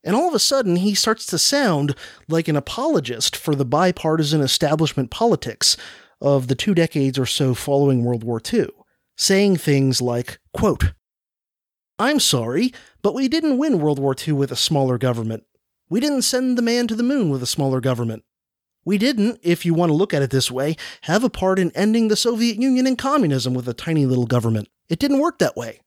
And 0.04 0.16
all 0.16 0.28
of 0.28 0.34
a 0.34 0.40
sudden, 0.40 0.78
he 0.78 0.96
starts 0.96 1.26
to 1.28 1.38
sound 1.38 1.96
like 2.28 2.48
an 2.48 2.56
apologist 2.56 3.36
for 3.36 3.54
the 3.56 3.66
bipartisan 3.66 4.42
establishment 4.42 5.12
politics 5.12 5.78
of 6.22 6.48
the 6.48 6.56
two 6.56 6.74
decades 6.74 7.20
or 7.20 7.26
so 7.26 7.54
following 7.54 8.04
World 8.04 8.24
War 8.24 8.42
II, 8.54 8.70
saying 9.16 9.58
things 9.58 10.02
like, 10.02 10.40
quote, 10.54 10.94
I'm 12.00 12.20
sorry, 12.20 12.74
but 13.02 13.16
we 13.16 13.28
didn't 13.28 13.58
win 13.58 13.80
World 13.80 14.00
War 14.00 14.16
II 14.16 14.34
with 14.34 14.52
a 14.52 14.56
smaller 14.56 14.98
government. 14.98 15.44
We 15.90 16.00
didn't 16.00 16.24
send 16.24 16.58
the 16.58 16.62
man 16.62 16.88
to 16.88 16.96
the 16.96 17.04
moon 17.04 17.30
with 17.30 17.42
a 17.42 17.48
smaller 17.48 17.80
government. 17.80 18.24
We 18.86 18.98
didn't, 18.98 19.40
if 19.42 19.66
you 19.66 19.74
want 19.74 19.90
to 19.90 19.96
look 19.96 20.14
at 20.14 20.22
it 20.22 20.30
this 20.30 20.52
way, 20.52 20.76
have 21.02 21.24
a 21.24 21.30
part 21.30 21.60
in 21.60 21.72
ending 21.72 22.08
the 22.08 22.16
Soviet 22.16 22.58
Union 22.58 22.88
and 22.88 22.98
communism 22.98 23.54
with 23.54 23.68
a 23.68 23.74
tiny 23.74 24.06
little 24.06 24.26
government. 24.26 24.70
It 24.90 25.00
didn't 25.00 25.20
work 25.20 25.40
that 25.40 25.58
way. 25.58 25.82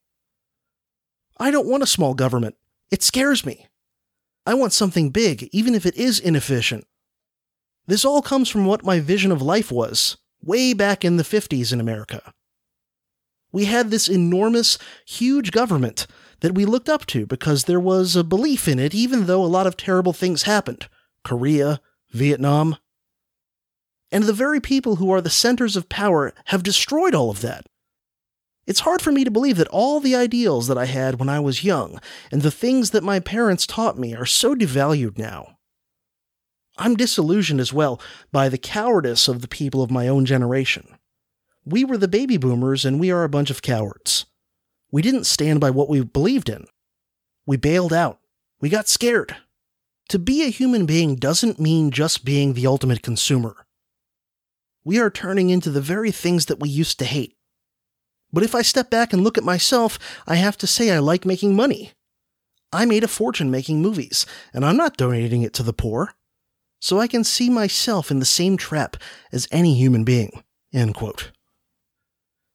I 1.39 1.49
don't 1.49 1.67
want 1.67 1.81
a 1.81 1.87
small 1.87 2.13
government. 2.13 2.55
It 2.91 3.01
scares 3.01 3.45
me. 3.45 3.67
I 4.45 4.53
want 4.53 4.73
something 4.73 5.09
big, 5.09 5.49
even 5.51 5.73
if 5.73 5.85
it 5.85 5.95
is 5.95 6.19
inefficient. 6.19 6.85
This 7.87 8.05
all 8.05 8.21
comes 8.21 8.49
from 8.49 8.65
what 8.65 8.85
my 8.85 8.99
vision 8.99 9.31
of 9.31 9.41
life 9.41 9.71
was, 9.71 10.17
way 10.43 10.73
back 10.73 11.05
in 11.05 11.17
the 11.17 11.23
50s 11.23 11.71
in 11.71 11.79
America. 11.79 12.33
We 13.51 13.65
had 13.65 13.91
this 13.91 14.07
enormous, 14.07 14.77
huge 15.05 15.51
government 15.51 16.07
that 16.39 16.55
we 16.55 16.65
looked 16.65 16.89
up 16.89 17.05
to 17.07 17.25
because 17.25 17.65
there 17.65 17.79
was 17.79 18.15
a 18.15 18.23
belief 18.23 18.67
in 18.67 18.79
it, 18.79 18.93
even 18.95 19.25
though 19.25 19.43
a 19.43 19.45
lot 19.45 19.67
of 19.67 19.77
terrible 19.77 20.13
things 20.13 20.43
happened 20.43 20.87
Korea, 21.23 21.79
Vietnam. 22.11 22.77
And 24.11 24.23
the 24.23 24.33
very 24.33 24.59
people 24.59 24.97
who 24.97 25.11
are 25.11 25.21
the 25.21 25.29
centers 25.29 25.75
of 25.75 25.89
power 25.89 26.33
have 26.45 26.63
destroyed 26.63 27.13
all 27.13 27.29
of 27.29 27.41
that. 27.41 27.65
It's 28.67 28.81
hard 28.81 29.01
for 29.01 29.11
me 29.11 29.23
to 29.23 29.31
believe 29.31 29.57
that 29.57 29.67
all 29.69 29.99
the 29.99 30.15
ideals 30.15 30.67
that 30.67 30.77
I 30.77 30.85
had 30.85 31.19
when 31.19 31.29
I 31.29 31.39
was 31.39 31.63
young 31.63 31.99
and 32.31 32.41
the 32.41 32.51
things 32.51 32.91
that 32.91 33.03
my 33.03 33.19
parents 33.19 33.65
taught 33.65 33.97
me 33.97 34.15
are 34.15 34.25
so 34.25 34.55
devalued 34.55 35.17
now. 35.17 35.57
I'm 36.81 36.95
disillusioned 36.95 37.59
as 37.59 37.71
well 37.71 38.01
by 38.31 38.49
the 38.49 38.57
cowardice 38.57 39.27
of 39.27 39.43
the 39.43 39.47
people 39.47 39.83
of 39.83 39.91
my 39.91 40.07
own 40.07 40.25
generation. 40.25 40.97
We 41.63 41.85
were 41.85 41.95
the 41.95 42.07
baby 42.07 42.37
boomers 42.37 42.85
and 42.85 42.99
we 42.99 43.11
are 43.11 43.23
a 43.23 43.29
bunch 43.29 43.51
of 43.51 43.61
cowards. 43.61 44.25
We 44.91 45.03
didn't 45.03 45.25
stand 45.25 45.59
by 45.59 45.69
what 45.69 45.89
we 45.89 46.03
believed 46.03 46.49
in. 46.49 46.65
We 47.45 47.55
bailed 47.55 47.93
out. 47.93 48.17
We 48.59 48.69
got 48.69 48.87
scared. 48.87 49.35
To 50.09 50.17
be 50.17 50.41
a 50.41 50.49
human 50.49 50.87
being 50.87 51.17
doesn't 51.17 51.59
mean 51.59 51.91
just 51.91 52.25
being 52.25 52.53
the 52.53 52.65
ultimate 52.65 53.03
consumer. 53.03 53.67
We 54.83 54.99
are 54.99 55.11
turning 55.11 55.51
into 55.51 55.69
the 55.69 55.81
very 55.81 56.09
things 56.09 56.47
that 56.47 56.59
we 56.59 56.67
used 56.67 56.97
to 56.97 57.05
hate. 57.05 57.37
But 58.33 58.41
if 58.41 58.55
I 58.55 58.63
step 58.63 58.89
back 58.89 59.13
and 59.13 59.23
look 59.23 59.37
at 59.37 59.43
myself, 59.43 59.99
I 60.25 60.37
have 60.37 60.57
to 60.57 60.65
say 60.65 60.89
I 60.89 60.97
like 60.97 61.25
making 61.25 61.55
money. 61.55 61.91
I 62.73 62.85
made 62.85 63.03
a 63.03 63.07
fortune 63.07 63.51
making 63.51 63.83
movies, 63.83 64.25
and 64.51 64.65
I'm 64.65 64.77
not 64.77 64.97
donating 64.97 65.43
it 65.43 65.53
to 65.53 65.63
the 65.63 65.73
poor 65.73 66.15
so 66.81 66.99
I 66.99 67.07
can 67.07 67.23
see 67.23 67.49
myself 67.49 68.11
in 68.11 68.19
the 68.19 68.25
same 68.25 68.57
trap 68.57 68.97
as 69.31 69.47
any 69.51 69.75
human 69.75 70.03
being. 70.03 70.43
End 70.73 70.95
quote. 70.95 71.31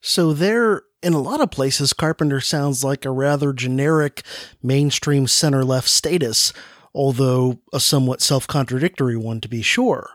So 0.03 0.33
there, 0.33 0.83
in 1.03 1.15
a 1.15 1.23
lot 1.23 1.41
of 1.41 1.51
places, 1.51 1.93
Carpenter 1.93 2.41
sounds 2.41 2.85
like 2.85 3.05
a 3.05 3.11
rather 3.11 3.53
generic 3.53 4.23
mainstream 4.63 5.27
center 5.27 5.65
left 5.65 5.89
status, 5.89 6.53
although 6.93 7.61
a 7.73 7.81
somewhat 7.81 8.21
self 8.21 8.47
contradictory 8.47 9.17
one 9.17 9.41
to 9.41 9.49
be 9.49 9.63
sure. 9.63 10.11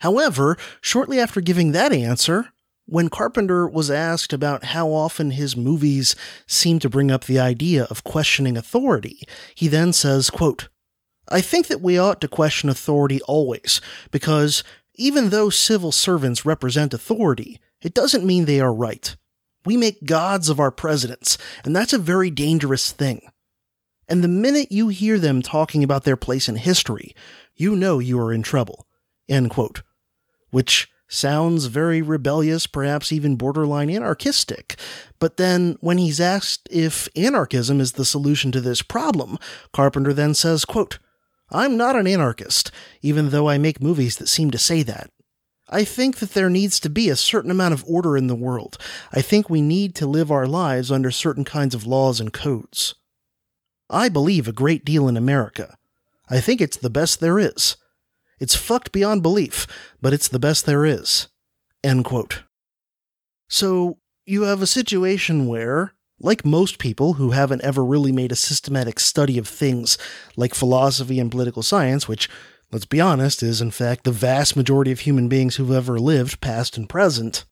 However, 0.00 0.58
shortly 0.82 1.18
after 1.18 1.40
giving 1.40 1.72
that 1.72 1.92
answer, 1.92 2.52
when 2.84 3.08
Carpenter 3.08 3.66
was 3.66 3.90
asked 3.90 4.32
about 4.32 4.64
how 4.64 4.88
often 4.90 5.32
his 5.32 5.56
movies 5.56 6.14
seem 6.46 6.78
to 6.80 6.90
bring 6.90 7.10
up 7.10 7.24
the 7.24 7.38
idea 7.38 7.84
of 7.84 8.04
questioning 8.04 8.56
authority, 8.56 9.22
he 9.54 9.68
then 9.68 9.92
says, 9.92 10.30
quote, 10.30 10.68
I 11.28 11.40
think 11.40 11.66
that 11.68 11.80
we 11.80 11.98
ought 11.98 12.20
to 12.20 12.28
question 12.28 12.68
authority 12.68 13.20
always, 13.22 13.80
because 14.10 14.62
even 14.94 15.30
though 15.30 15.50
civil 15.50 15.92
servants 15.92 16.46
represent 16.46 16.94
authority, 16.94 17.60
it 17.82 17.94
doesn't 17.94 18.24
mean 18.24 18.44
they 18.44 18.60
are 18.60 18.72
right. 18.72 19.16
We 19.64 19.76
make 19.76 20.04
gods 20.04 20.48
of 20.48 20.60
our 20.60 20.70
presidents, 20.70 21.36
and 21.64 21.74
that's 21.74 21.92
a 21.92 21.98
very 21.98 22.30
dangerous 22.30 22.92
thing. 22.92 23.20
And 24.08 24.22
the 24.22 24.28
minute 24.28 24.70
you 24.70 24.88
hear 24.88 25.18
them 25.18 25.42
talking 25.42 25.82
about 25.82 26.04
their 26.04 26.16
place 26.16 26.48
in 26.48 26.56
history, 26.56 27.14
you 27.56 27.74
know 27.74 27.98
you 27.98 28.20
are 28.20 28.32
in 28.32 28.42
trouble. 28.42 28.86
Which 30.50 30.88
sounds 31.08 31.66
very 31.66 32.02
rebellious, 32.02 32.66
perhaps 32.66 33.12
even 33.12 33.36
borderline 33.36 33.90
anarchistic. 33.90 34.76
But 35.18 35.36
then, 35.36 35.76
when 35.80 35.98
he's 35.98 36.20
asked 36.20 36.68
if 36.70 37.08
anarchism 37.16 37.80
is 37.80 37.92
the 37.92 38.04
solution 38.04 38.52
to 38.52 38.60
this 38.60 38.82
problem, 38.82 39.38
Carpenter 39.72 40.12
then 40.12 40.34
says, 40.34 40.64
quote, 40.64 40.98
I'm 41.50 41.76
not 41.76 41.96
an 41.96 42.06
anarchist, 42.06 42.70
even 43.02 43.30
though 43.30 43.48
I 43.48 43.58
make 43.58 43.80
movies 43.80 44.16
that 44.16 44.28
seem 44.28 44.50
to 44.50 44.58
say 44.58 44.82
that. 44.82 45.10
I 45.68 45.84
think 45.84 46.18
that 46.18 46.30
there 46.32 46.50
needs 46.50 46.78
to 46.80 46.90
be 46.90 47.08
a 47.08 47.16
certain 47.16 47.50
amount 47.50 47.74
of 47.74 47.84
order 47.86 48.16
in 48.16 48.28
the 48.28 48.36
world. 48.36 48.78
I 49.12 49.20
think 49.20 49.50
we 49.50 49.60
need 49.60 49.94
to 49.96 50.06
live 50.06 50.30
our 50.30 50.46
lives 50.46 50.92
under 50.92 51.10
certain 51.10 51.44
kinds 51.44 51.74
of 51.74 51.86
laws 51.86 52.20
and 52.20 52.32
codes. 52.32 52.94
I 53.90 54.08
believe 54.08 54.46
a 54.46 54.52
great 54.52 54.84
deal 54.84 55.08
in 55.08 55.16
America. 55.16 55.76
I 56.28 56.40
think 56.40 56.60
it's 56.60 56.76
the 56.76 56.90
best 56.90 57.20
there 57.20 57.38
is. 57.38 57.76
It's 58.38 58.54
fucked 58.54 58.92
beyond 58.92 59.22
belief, 59.22 59.66
but 60.00 60.12
it's 60.12 60.28
the 60.28 60.38
best 60.38 60.66
there 60.66 60.84
is. 60.84 61.28
End 61.82 62.04
quote. 62.04 62.42
So, 63.48 63.98
you 64.24 64.42
have 64.42 64.60
a 64.60 64.66
situation 64.66 65.46
where 65.46 65.94
like 66.18 66.44
most 66.44 66.78
people 66.78 67.14
who 67.14 67.30
haven't 67.30 67.62
ever 67.62 67.84
really 67.84 68.12
made 68.12 68.32
a 68.32 68.36
systematic 68.36 68.98
study 68.98 69.38
of 69.38 69.46
things 69.46 69.98
like 70.36 70.54
philosophy 70.54 71.20
and 71.20 71.30
political 71.30 71.62
science, 71.62 72.08
which, 72.08 72.28
let's 72.72 72.86
be 72.86 73.00
honest, 73.00 73.42
is 73.42 73.60
in 73.60 73.70
fact 73.70 74.04
the 74.04 74.12
vast 74.12 74.56
majority 74.56 74.92
of 74.92 75.00
human 75.00 75.28
beings 75.28 75.56
who've 75.56 75.70
ever 75.70 75.98
lived, 75.98 76.40
past 76.40 76.76
and 76.76 76.88
present, 76.88 77.44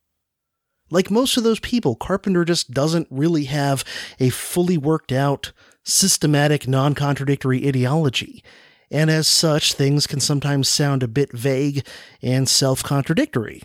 like 0.90 1.10
most 1.10 1.36
of 1.36 1.44
those 1.44 1.60
people, 1.60 1.96
Carpenter 1.96 2.44
just 2.44 2.70
doesn't 2.70 3.08
really 3.10 3.44
have 3.44 3.84
a 4.20 4.30
fully 4.30 4.78
worked 4.78 5.12
out, 5.12 5.52
systematic, 5.82 6.68
non 6.68 6.94
contradictory 6.94 7.66
ideology. 7.66 8.44
And 8.90 9.10
as 9.10 9.26
such, 9.26 9.72
things 9.72 10.06
can 10.06 10.20
sometimes 10.20 10.68
sound 10.68 11.02
a 11.02 11.08
bit 11.08 11.32
vague 11.32 11.86
and 12.22 12.48
self 12.48 12.82
contradictory. 12.82 13.62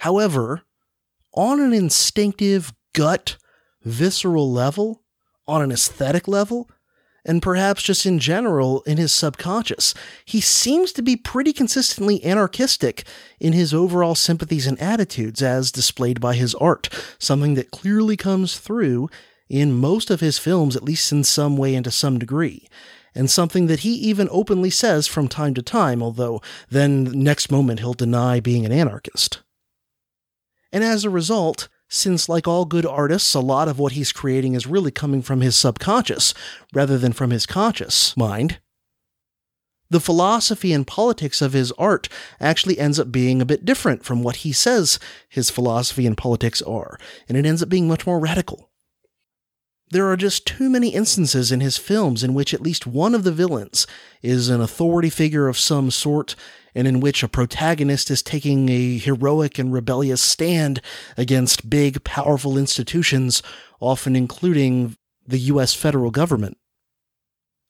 However, 0.00 0.62
on 1.34 1.60
an 1.60 1.72
instinctive, 1.72 2.72
gut 2.92 3.36
visceral 3.86 4.52
level, 4.52 5.02
on 5.48 5.62
an 5.62 5.70
aesthetic 5.70 6.26
level, 6.26 6.68
and 7.24 7.42
perhaps 7.42 7.82
just 7.82 8.06
in 8.06 8.18
general 8.18 8.82
in 8.82 8.98
his 8.98 9.12
subconscious. 9.12 9.94
He 10.24 10.40
seems 10.40 10.92
to 10.92 11.02
be 11.02 11.16
pretty 11.16 11.52
consistently 11.52 12.22
anarchistic 12.24 13.04
in 13.40 13.52
his 13.52 13.74
overall 13.74 14.14
sympathies 14.14 14.66
and 14.66 14.80
attitudes 14.80 15.42
as 15.42 15.72
displayed 15.72 16.20
by 16.20 16.34
his 16.34 16.54
art, 16.56 16.88
something 17.18 17.54
that 17.54 17.70
clearly 17.70 18.16
comes 18.16 18.58
through 18.58 19.08
in 19.48 19.72
most 19.72 20.10
of 20.10 20.20
his 20.20 20.38
films, 20.38 20.76
at 20.76 20.84
least 20.84 21.10
in 21.12 21.24
some 21.24 21.56
way 21.56 21.74
and 21.74 21.84
to 21.84 21.90
some 21.90 22.18
degree. 22.18 22.68
And 23.14 23.30
something 23.30 23.66
that 23.66 23.80
he 23.80 23.94
even 23.94 24.28
openly 24.30 24.70
says 24.70 25.06
from 25.06 25.26
time 25.26 25.54
to 25.54 25.62
time, 25.62 26.02
although 26.02 26.42
then 26.68 27.04
the 27.04 27.16
next 27.16 27.50
moment 27.50 27.80
he'll 27.80 27.94
deny 27.94 28.40
being 28.40 28.66
an 28.66 28.72
anarchist. 28.72 29.42
And 30.70 30.84
as 30.84 31.04
a 31.04 31.10
result, 31.10 31.68
since, 31.88 32.28
like 32.28 32.48
all 32.48 32.64
good 32.64 32.86
artists, 32.86 33.34
a 33.34 33.40
lot 33.40 33.68
of 33.68 33.78
what 33.78 33.92
he's 33.92 34.12
creating 34.12 34.54
is 34.54 34.66
really 34.66 34.90
coming 34.90 35.22
from 35.22 35.40
his 35.40 35.56
subconscious 35.56 36.34
rather 36.74 36.98
than 36.98 37.12
from 37.12 37.30
his 37.30 37.46
conscious 37.46 38.16
mind. 38.16 38.58
The 39.88 40.00
philosophy 40.00 40.72
and 40.72 40.86
politics 40.86 41.40
of 41.40 41.52
his 41.52 41.70
art 41.72 42.08
actually 42.40 42.78
ends 42.78 42.98
up 42.98 43.12
being 43.12 43.40
a 43.40 43.46
bit 43.46 43.64
different 43.64 44.04
from 44.04 44.22
what 44.22 44.36
he 44.36 44.52
says 44.52 44.98
his 45.28 45.48
philosophy 45.48 46.06
and 46.06 46.16
politics 46.16 46.60
are, 46.62 46.98
and 47.28 47.38
it 47.38 47.46
ends 47.46 47.62
up 47.62 47.68
being 47.68 47.86
much 47.86 48.06
more 48.06 48.18
radical. 48.18 48.70
There 49.90 50.10
are 50.10 50.16
just 50.16 50.46
too 50.46 50.68
many 50.68 50.88
instances 50.88 51.52
in 51.52 51.60
his 51.60 51.76
films 51.76 52.24
in 52.24 52.34
which 52.34 52.52
at 52.52 52.60
least 52.60 52.88
one 52.88 53.14
of 53.14 53.22
the 53.22 53.30
villains 53.30 53.86
is 54.20 54.48
an 54.48 54.60
authority 54.60 55.10
figure 55.10 55.46
of 55.46 55.58
some 55.58 55.92
sort, 55.92 56.34
and 56.74 56.88
in 56.88 56.98
which 56.98 57.22
a 57.22 57.28
protagonist 57.28 58.10
is 58.10 58.20
taking 58.20 58.68
a 58.68 58.98
heroic 58.98 59.60
and 59.60 59.72
rebellious 59.72 60.20
stand 60.20 60.82
against 61.16 61.70
big, 61.70 62.02
powerful 62.02 62.58
institutions, 62.58 63.44
often 63.78 64.16
including 64.16 64.96
the 65.24 65.38
US 65.38 65.72
federal 65.72 66.10
government. 66.10 66.58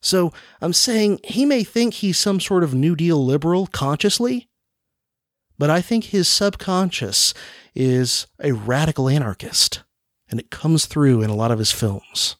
So 0.01 0.33
I'm 0.59 0.73
saying 0.73 1.19
he 1.23 1.45
may 1.45 1.63
think 1.63 1.95
he's 1.95 2.17
some 2.17 2.39
sort 2.39 2.63
of 2.63 2.73
New 2.73 2.95
Deal 2.95 3.23
liberal 3.23 3.67
consciously, 3.67 4.49
but 5.59 5.69
I 5.69 5.81
think 5.81 6.05
his 6.05 6.27
subconscious 6.27 7.35
is 7.75 8.25
a 8.41 8.53
radical 8.53 9.07
anarchist 9.07 9.83
and 10.29 10.39
it 10.39 10.49
comes 10.49 10.85
through 10.85 11.21
in 11.21 11.29
a 11.29 11.35
lot 11.35 11.51
of 11.51 11.59
his 11.59 11.71
films. 11.71 12.35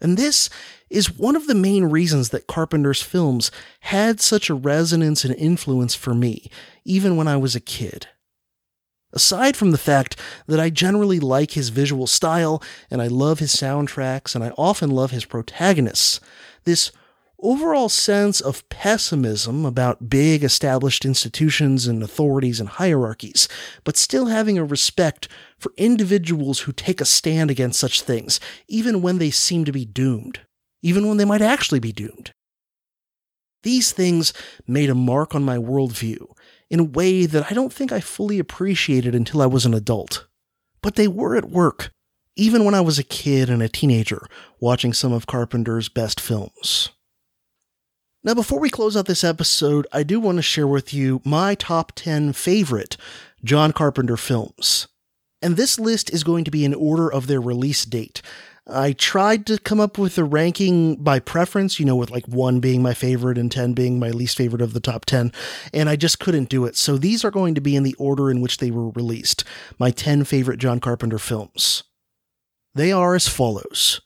And 0.00 0.16
this 0.16 0.48
is 0.88 1.16
one 1.16 1.36
of 1.36 1.46
the 1.46 1.54
main 1.54 1.84
reasons 1.84 2.30
that 2.30 2.46
Carpenter's 2.46 3.02
films 3.02 3.50
had 3.80 4.20
such 4.20 4.48
a 4.48 4.54
resonance 4.54 5.24
and 5.24 5.34
influence 5.34 5.94
for 5.94 6.14
me, 6.14 6.50
even 6.84 7.16
when 7.16 7.28
I 7.28 7.36
was 7.36 7.54
a 7.54 7.60
kid. 7.60 8.08
Aside 9.12 9.56
from 9.56 9.72
the 9.72 9.78
fact 9.78 10.16
that 10.46 10.60
I 10.60 10.70
generally 10.70 11.20
like 11.20 11.52
his 11.52 11.70
visual 11.70 12.06
style 12.06 12.62
and 12.90 13.02
I 13.02 13.08
love 13.08 13.40
his 13.40 13.54
soundtracks 13.54 14.34
and 14.34 14.44
I 14.44 14.50
often 14.56 14.90
love 14.90 15.10
his 15.10 15.24
protagonists, 15.24 16.20
this 16.64 16.92
overall 17.42 17.88
sense 17.88 18.40
of 18.40 18.68
pessimism 18.68 19.64
about 19.64 20.08
big 20.08 20.44
established 20.44 21.04
institutions 21.04 21.86
and 21.86 22.02
authorities 22.02 22.60
and 22.60 22.68
hierarchies, 22.68 23.48
but 23.84 23.96
still 23.96 24.26
having 24.26 24.58
a 24.58 24.64
respect 24.64 25.28
for 25.58 25.72
individuals 25.76 26.60
who 26.60 26.72
take 26.72 27.00
a 27.00 27.04
stand 27.04 27.50
against 27.50 27.80
such 27.80 28.02
things, 28.02 28.40
even 28.68 29.02
when 29.02 29.18
they 29.18 29.30
seem 29.30 29.64
to 29.64 29.72
be 29.72 29.84
doomed, 29.84 30.40
even 30.82 31.06
when 31.06 31.16
they 31.16 31.24
might 31.24 31.42
actually 31.42 31.80
be 31.80 31.92
doomed. 31.92 32.32
These 33.62 33.92
things 33.92 34.32
made 34.66 34.88
a 34.88 34.94
mark 34.94 35.34
on 35.34 35.42
my 35.42 35.58
worldview 35.58 36.26
in 36.70 36.80
a 36.80 36.84
way 36.84 37.26
that 37.26 37.50
I 37.50 37.54
don't 37.54 37.72
think 37.72 37.92
I 37.92 38.00
fully 38.00 38.38
appreciated 38.38 39.14
until 39.14 39.42
I 39.42 39.46
was 39.46 39.66
an 39.66 39.74
adult. 39.74 40.26
But 40.82 40.94
they 40.94 41.08
were 41.08 41.36
at 41.36 41.50
work, 41.50 41.90
even 42.36 42.64
when 42.64 42.74
I 42.74 42.80
was 42.80 42.98
a 42.98 43.04
kid 43.04 43.50
and 43.50 43.62
a 43.62 43.68
teenager 43.68 44.26
watching 44.60 44.94
some 44.94 45.12
of 45.12 45.26
Carpenter's 45.26 45.90
best 45.90 46.20
films. 46.20 46.90
Now, 48.22 48.34
before 48.34 48.60
we 48.60 48.68
close 48.68 48.98
out 48.98 49.06
this 49.06 49.24
episode, 49.24 49.86
I 49.92 50.02
do 50.02 50.20
want 50.20 50.36
to 50.36 50.42
share 50.42 50.66
with 50.66 50.92
you 50.92 51.22
my 51.24 51.54
top 51.54 51.92
10 51.94 52.34
favorite 52.34 52.98
John 53.42 53.72
Carpenter 53.72 54.18
films. 54.18 54.88
And 55.40 55.56
this 55.56 55.80
list 55.80 56.12
is 56.12 56.22
going 56.22 56.44
to 56.44 56.50
be 56.50 56.66
in 56.66 56.74
order 56.74 57.10
of 57.10 57.28
their 57.28 57.40
release 57.40 57.86
date. 57.86 58.20
I 58.66 58.92
tried 58.92 59.46
to 59.46 59.58
come 59.58 59.80
up 59.80 59.96
with 59.96 60.18
a 60.18 60.24
ranking 60.24 60.96
by 60.96 61.18
preference, 61.18 61.80
you 61.80 61.86
know, 61.86 61.96
with 61.96 62.10
like 62.10 62.28
one 62.28 62.60
being 62.60 62.82
my 62.82 62.92
favorite 62.92 63.38
and 63.38 63.50
10 63.50 63.72
being 63.72 63.98
my 63.98 64.10
least 64.10 64.36
favorite 64.36 64.60
of 64.60 64.74
the 64.74 64.80
top 64.80 65.06
10, 65.06 65.32
and 65.72 65.88
I 65.88 65.96
just 65.96 66.20
couldn't 66.20 66.50
do 66.50 66.66
it. 66.66 66.76
So 66.76 66.98
these 66.98 67.24
are 67.24 67.30
going 67.30 67.54
to 67.54 67.62
be 67.62 67.74
in 67.74 67.84
the 67.84 67.96
order 67.98 68.30
in 68.30 68.42
which 68.42 68.58
they 68.58 68.70
were 68.70 68.90
released 68.90 69.44
my 69.78 69.90
10 69.90 70.24
favorite 70.24 70.58
John 70.60 70.78
Carpenter 70.78 71.18
films. 71.18 71.84
They 72.74 72.92
are 72.92 73.14
as 73.14 73.28
follows 73.28 74.02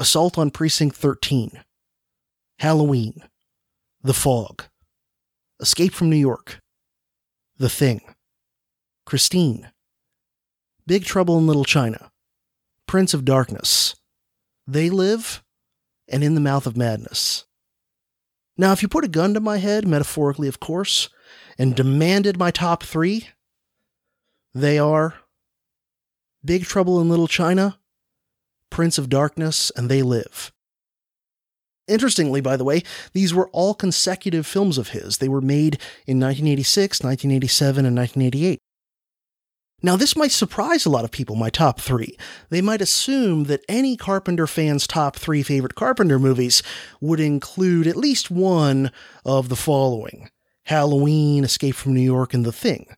Assault 0.00 0.36
on 0.36 0.50
Precinct 0.50 0.96
13, 0.96 1.62
Halloween, 2.58 3.22
The 4.02 4.14
Fog, 4.14 4.64
Escape 5.60 5.92
from 5.92 6.10
New 6.10 6.16
York, 6.16 6.60
The 7.56 7.68
Thing, 7.68 8.00
Christine, 9.06 9.70
Big 10.86 11.04
Trouble 11.04 11.38
in 11.38 11.46
Little 11.46 11.64
China, 11.64 12.10
Prince 12.86 13.14
of 13.14 13.24
Darkness, 13.24 13.94
They 14.66 14.90
Live, 14.90 15.44
and 16.08 16.24
In 16.24 16.34
the 16.34 16.40
Mouth 16.40 16.66
of 16.66 16.76
Madness. 16.76 17.44
Now, 18.56 18.72
if 18.72 18.82
you 18.82 18.88
put 18.88 19.04
a 19.04 19.08
gun 19.08 19.34
to 19.34 19.40
my 19.40 19.58
head, 19.58 19.86
metaphorically, 19.86 20.48
of 20.48 20.58
course, 20.58 21.08
and 21.58 21.76
demanded 21.76 22.38
my 22.38 22.50
top 22.50 22.82
three, 22.82 23.28
they 24.52 24.80
are 24.80 25.14
Big 26.44 26.64
Trouble 26.64 27.00
in 27.00 27.08
Little 27.08 27.28
China, 27.28 27.78
Prince 28.68 28.98
of 28.98 29.08
Darkness, 29.08 29.70
and 29.76 29.88
They 29.88 30.02
Live. 30.02 30.50
Interestingly, 31.88 32.40
by 32.40 32.56
the 32.56 32.64
way, 32.64 32.82
these 33.12 33.34
were 33.34 33.48
all 33.50 33.74
consecutive 33.74 34.46
films 34.46 34.78
of 34.78 34.88
his. 34.88 35.18
They 35.18 35.28
were 35.28 35.40
made 35.40 35.74
in 36.06 36.20
1986, 36.20 37.02
1987, 37.02 37.86
and 37.86 37.96
1988. 37.96 38.58
Now, 39.80 39.94
this 39.94 40.16
might 40.16 40.32
surprise 40.32 40.84
a 40.84 40.90
lot 40.90 41.04
of 41.04 41.12
people, 41.12 41.36
my 41.36 41.50
top 41.50 41.80
three. 41.80 42.16
They 42.50 42.60
might 42.60 42.82
assume 42.82 43.44
that 43.44 43.64
any 43.68 43.96
Carpenter 43.96 44.48
fan's 44.48 44.88
top 44.88 45.14
three 45.14 45.44
favorite 45.44 45.76
Carpenter 45.76 46.18
movies 46.18 46.64
would 47.00 47.20
include 47.20 47.86
at 47.86 47.96
least 47.96 48.28
one 48.28 48.90
of 49.24 49.48
the 49.48 49.56
following 49.56 50.30
Halloween, 50.64 51.44
Escape 51.44 51.76
from 51.76 51.94
New 51.94 52.00
York, 52.00 52.34
and 52.34 52.44
The 52.44 52.52
Thing. 52.52 52.88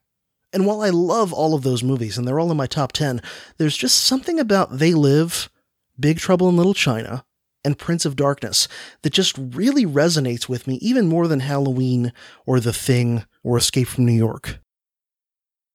And 0.52 0.66
while 0.66 0.80
I 0.80 0.88
love 0.88 1.32
all 1.32 1.54
of 1.54 1.62
those 1.62 1.84
movies, 1.84 2.18
and 2.18 2.26
they're 2.26 2.40
all 2.40 2.50
in 2.50 2.56
my 2.56 2.66
top 2.66 2.92
10, 2.92 3.20
there's 3.58 3.76
just 3.76 4.02
something 4.02 4.40
about 4.40 4.78
They 4.78 4.94
Live, 4.94 5.50
Big 5.98 6.18
Trouble 6.18 6.48
in 6.48 6.56
Little 6.56 6.74
China, 6.74 7.24
and 7.64 7.78
Prince 7.78 8.04
of 8.04 8.16
Darkness 8.16 8.68
that 9.02 9.12
just 9.12 9.36
really 9.38 9.84
resonates 9.84 10.48
with 10.48 10.66
me 10.66 10.76
even 10.76 11.06
more 11.06 11.28
than 11.28 11.40
Halloween 11.40 12.12
or 12.46 12.60
The 12.60 12.72
Thing 12.72 13.24
or 13.42 13.58
Escape 13.58 13.88
from 13.88 14.06
New 14.06 14.12
York. 14.12 14.60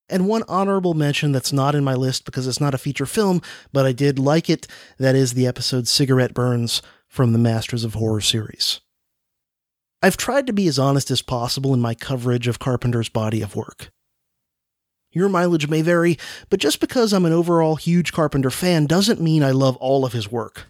And 0.07 0.28
one 0.28 0.44
honorable 0.48 0.94
mention 0.94 1.32
that's 1.32 1.53
not 1.53 1.74
in 1.74 1.84
my 1.84 1.95
list 1.95 2.26
because 2.26 2.48
it's 2.48 2.62
not 2.62 2.76
a 2.76 2.80
feature 2.80 3.07
film, 3.07 3.41
but 3.74 3.86
I 3.86 3.91
did 3.91 4.20
like 4.20 4.49
it, 4.49 4.68
that 4.99 5.16
is 5.16 5.34
the 5.34 5.48
episode 5.48 5.88
Cigarette 5.88 6.34
Burns 6.34 6.82
from 7.07 7.34
the 7.34 7.40
Masters 7.40 7.84
of 7.84 7.95
Horror 7.95 8.22
series. 8.22 8.82
I've 10.03 10.18
tried 10.18 10.45
to 10.45 10.53
be 10.53 10.68
as 10.68 10.78
honest 10.78 11.10
as 11.10 11.24
possible 11.24 11.74
in 11.74 11.82
my 11.82 11.95
coverage 11.95 12.48
of 12.48 12.60
Carpenter's 12.60 13.10
body 13.10 13.41
of 13.41 13.56
work. 13.56 13.90
Your 15.12 15.30
mileage 15.30 15.70
may 15.70 15.82
vary, 15.82 16.20
but 16.49 16.60
just 16.60 16.80
because 16.80 17.14
I'm 17.14 17.26
an 17.26 17.32
overall 17.32 17.78
huge 17.78 18.12
Carpenter 18.12 18.52
fan 18.52 18.86
doesn't 18.86 19.22
mean 19.22 19.44
I 19.44 19.52
love 19.52 19.78
all 19.78 20.06
of 20.06 20.14
his 20.14 20.30
work. 20.32 20.68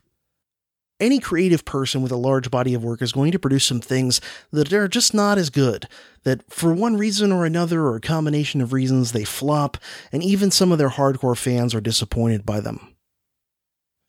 Any 1.00 1.20
creative 1.20 1.66
person 1.66 2.02
with 2.02 2.12
a 2.14 2.18
large 2.18 2.50
body 2.50 2.74
of 2.74 2.84
work 2.84 3.02
is 3.02 3.12
going 3.12 3.34
to 3.34 3.40
produce 3.40 3.66
some 3.66 3.82
things 3.82 4.22
that 4.52 4.72
are 4.72 4.88
just 4.88 5.14
not 5.14 5.38
as 5.38 5.50
good, 5.50 5.90
that 6.24 6.50
for 6.50 6.74
one 6.74 6.96
reason 6.96 7.34
or 7.34 7.46
another, 7.46 7.82
or 7.82 7.98
a 7.98 8.02
combination 8.02 8.62
of 8.62 8.72
reasons, 8.72 9.12
they 9.12 9.26
flop, 9.26 9.78
and 10.14 10.24
even 10.24 10.52
some 10.52 10.72
of 10.72 10.78
their 10.78 10.90
hardcore 10.90 11.38
fans 11.38 11.76
are 11.76 11.82
disappointed 11.82 12.46
by 12.46 12.62
them. 12.62 12.96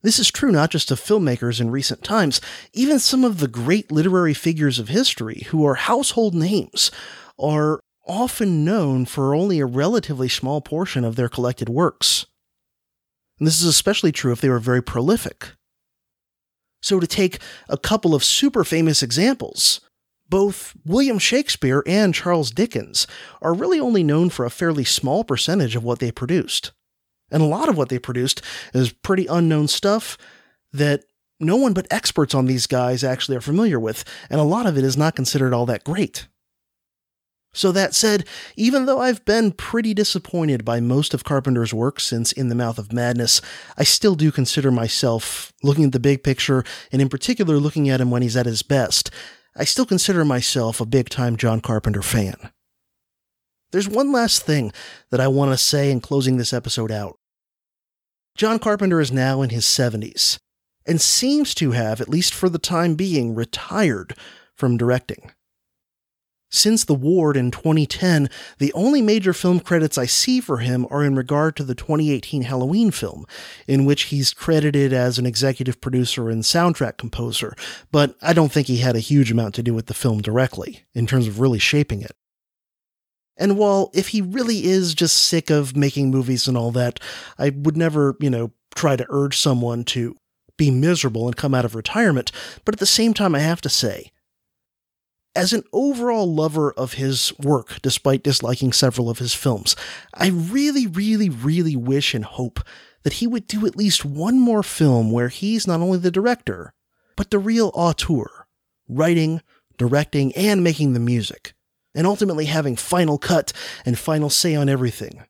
This 0.02 0.20
is 0.20 0.30
true 0.30 0.52
not 0.52 0.70
just 0.70 0.92
of 0.92 1.00
filmmakers 1.00 1.60
in 1.60 1.70
recent 1.70 2.04
times, 2.04 2.40
even 2.72 3.00
some 3.00 3.24
of 3.24 3.40
the 3.40 3.48
great 3.48 3.90
literary 3.90 4.34
figures 4.34 4.78
of 4.78 4.88
history 4.88 5.44
who 5.48 5.66
are 5.66 5.74
household 5.74 6.32
names 6.32 6.92
are 7.36 7.80
often 8.06 8.64
known 8.64 9.04
for 9.04 9.34
only 9.34 9.58
a 9.58 9.66
relatively 9.66 10.28
small 10.28 10.60
portion 10.60 11.04
of 11.04 11.16
their 11.16 11.28
collected 11.28 11.68
works. 11.68 12.26
And 13.40 13.48
this 13.48 13.60
is 13.60 13.66
especially 13.66 14.12
true 14.12 14.30
if 14.30 14.40
they 14.40 14.48
were 14.48 14.60
very 14.60 14.80
prolific. 14.80 15.56
So, 16.86 17.00
to 17.00 17.06
take 17.08 17.40
a 17.68 17.76
couple 17.76 18.14
of 18.14 18.22
super 18.22 18.62
famous 18.62 19.02
examples, 19.02 19.80
both 20.28 20.72
William 20.84 21.18
Shakespeare 21.18 21.82
and 21.84 22.14
Charles 22.14 22.52
Dickens 22.52 23.08
are 23.42 23.52
really 23.52 23.80
only 23.80 24.04
known 24.04 24.30
for 24.30 24.44
a 24.44 24.50
fairly 24.50 24.84
small 24.84 25.24
percentage 25.24 25.74
of 25.74 25.82
what 25.82 25.98
they 25.98 26.12
produced. 26.12 26.70
And 27.28 27.42
a 27.42 27.46
lot 27.46 27.68
of 27.68 27.76
what 27.76 27.88
they 27.88 27.98
produced 27.98 28.40
is 28.72 28.92
pretty 28.92 29.26
unknown 29.26 29.66
stuff 29.66 30.16
that 30.72 31.02
no 31.40 31.56
one 31.56 31.72
but 31.72 31.88
experts 31.90 32.36
on 32.36 32.46
these 32.46 32.68
guys 32.68 33.02
actually 33.02 33.36
are 33.36 33.40
familiar 33.40 33.80
with, 33.80 34.04
and 34.30 34.40
a 34.40 34.44
lot 34.44 34.66
of 34.66 34.78
it 34.78 34.84
is 34.84 34.96
not 34.96 35.16
considered 35.16 35.52
all 35.52 35.66
that 35.66 35.82
great. 35.82 36.28
So, 37.57 37.73
that 37.73 37.95
said, 37.95 38.27
even 38.55 38.85
though 38.85 39.01
I've 39.01 39.24
been 39.24 39.51
pretty 39.51 39.95
disappointed 39.95 40.62
by 40.62 40.78
most 40.78 41.15
of 41.15 41.24
Carpenter's 41.24 41.73
work 41.73 42.01
since 42.01 42.31
In 42.31 42.51
the 42.51 42.55
Mouth 42.55 42.78
of 42.78 42.93
Madness, 42.93 43.41
I 43.78 43.83
still 43.83 44.15
do 44.15 44.31
consider 44.31 44.70
myself, 44.70 45.55
looking 45.62 45.85
at 45.85 45.93
the 45.93 45.99
big 45.99 46.23
picture, 46.23 46.65
and 46.93 47.01
in 47.01 47.09
particular 47.09 47.57
looking 47.57 47.89
at 47.89 47.99
him 47.99 48.11
when 48.11 48.20
he's 48.20 48.37
at 48.37 48.45
his 48.45 48.62
best, 48.62 49.11
I 49.57 49.65
still 49.65 49.87
consider 49.87 50.23
myself 50.23 50.83
a 50.83 50.87
big 50.87 51.09
time 51.09 51.39
John 51.39 51.62
Carpenter 51.62 52.03
fan. 52.03 52.37
There's 53.73 53.89
one 53.89 54.12
last 54.12 54.43
thing 54.43 54.70
that 55.11 55.20
I 55.20 55.28
want 55.28 55.51
to 55.53 55.57
say 55.57 55.91
in 55.91 56.03
closing 56.03 56.37
this 56.37 56.53
episode 56.53 56.93
out. 56.93 57.16
John 58.37 58.59
Carpenter 58.59 59.01
is 59.01 59.11
now 59.11 59.41
in 59.41 59.49
his 59.49 59.65
70s, 59.65 60.37
and 60.87 61.01
seems 61.01 61.55
to 61.55 61.70
have, 61.70 62.03
at 62.03 62.11
least 62.11 62.35
for 62.35 62.51
the 62.51 62.59
time 62.59 62.97
being, 62.97 63.35
retired 63.35 64.15
from 64.55 64.77
directing. 64.77 65.33
Since 66.48 66.85
The 66.85 66.94
Ward 66.94 67.36
in 67.36 67.51
2010, 67.51 68.31
the 68.59 68.73
only 68.73 69.02
major 69.02 69.32
film 69.32 69.59
credits 69.59 69.98
I 69.98 70.06
see 70.06 70.40
for 70.40 70.59
him 70.59 70.86
are 70.90 71.05
in 71.05 71.16
regard 71.16 71.56
to 71.56 71.64
the 71.64 71.74
2018 71.74 72.43
Halloween 72.43 72.93
film, 72.93 73.27
in 73.66 73.85
which 73.85 74.05
he's 74.05 74.32
credited 74.32 74.93
as 74.93 75.18
an 75.18 75.27
executive 75.27 75.81
producer 75.81 76.31
and 76.31 76.44
soundtrack 76.44 76.98
composer, 76.98 77.55
but 77.90 78.14
I 78.23 78.32
don't 78.32 78.52
think 78.52 78.68
he 78.68 78.78
had 78.78 78.94
a 78.94 79.01
huge 79.01 79.32
amount 79.32 79.56
to 79.56 79.62
do 79.62 79.74
with 79.74 79.86
the 79.86 79.94
film 79.94 80.23
directly, 80.23 80.85
in 80.94 81.06
terms 81.06 81.27
of 81.27 81.40
really 81.40 81.59
shaping 81.59 82.01
it. 82.01 82.12
And 83.36 83.59
while 83.59 83.90
if 83.93 84.09
he 84.09 84.23
really 84.23 84.64
is 84.64 84.94
just 84.94 85.16
sick 85.16 85.51
of 85.51 85.77
making 85.77 86.10
movies 86.10 86.47
and 86.47 86.56
all 86.56 86.70
that, 86.73 87.01
I 87.39 87.51
would 87.51 87.77
never, 87.77 88.16
you 88.20 88.31
know, 88.31 88.52
try 88.74 88.97
to 88.97 89.06
urge 89.09 89.36
someone 89.36 89.85
to 89.85 90.16
be 90.56 90.70
miserable 90.70 91.27
and 91.27 91.36
come 91.36 91.55
out 91.55 91.64
of 91.64 91.74
retirement, 91.74 92.31
but 92.64 92.74
at 92.74 92.78
the 92.78 92.86
same 92.86 93.12
time, 93.12 93.35
I 93.35 93.40
have 93.40 93.60
to 93.62 93.68
say, 93.68 94.10
as 95.36 95.52
an 95.52 95.62
overall 95.72 96.32
lover 96.32 96.72
of 96.72 96.94
his 96.94 97.32
work, 97.38 97.78
despite 97.82 98.22
disliking 98.22 98.72
several 98.72 99.10
of 99.10 99.18
his 99.18 99.34
films, 99.34 99.76
I 100.14 100.28
really, 100.28 100.86
really, 100.86 101.28
really 101.28 101.76
wish 101.76 102.14
and 102.14 102.24
hope 102.24 102.60
that 103.02 103.14
he 103.14 103.26
would 103.26 103.46
do 103.46 103.66
at 103.66 103.76
least 103.76 104.04
one 104.04 104.40
more 104.40 104.62
film 104.62 105.12
where 105.12 105.28
he's 105.28 105.66
not 105.66 105.80
only 105.80 105.98
the 105.98 106.10
director, 106.10 106.72
but 107.16 107.30
the 107.30 107.38
real 107.38 107.70
auteur, 107.74 108.46
writing, 108.88 109.42
directing, 109.78 110.32
and 110.34 110.64
making 110.64 110.94
the 110.94 111.00
music, 111.00 111.54
and 111.94 112.06
ultimately 112.06 112.46
having 112.46 112.74
final 112.74 113.18
cut 113.18 113.52
and 113.84 113.98
final 113.98 114.30
say 114.30 114.54
on 114.54 114.68
everything. 114.68 115.22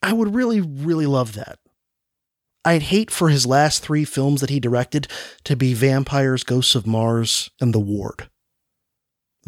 I 0.00 0.12
would 0.12 0.34
really, 0.34 0.60
really 0.60 1.06
love 1.06 1.34
that. 1.34 1.58
I'd 2.64 2.82
hate 2.82 3.10
for 3.10 3.28
his 3.28 3.46
last 3.46 3.82
three 3.82 4.04
films 4.04 4.40
that 4.40 4.50
he 4.50 4.60
directed 4.60 5.08
to 5.44 5.56
be 5.56 5.74
Vampires, 5.74 6.44
Ghosts 6.44 6.74
of 6.74 6.86
Mars, 6.86 7.50
and 7.60 7.74
The 7.74 7.80
Ward. 7.80 8.28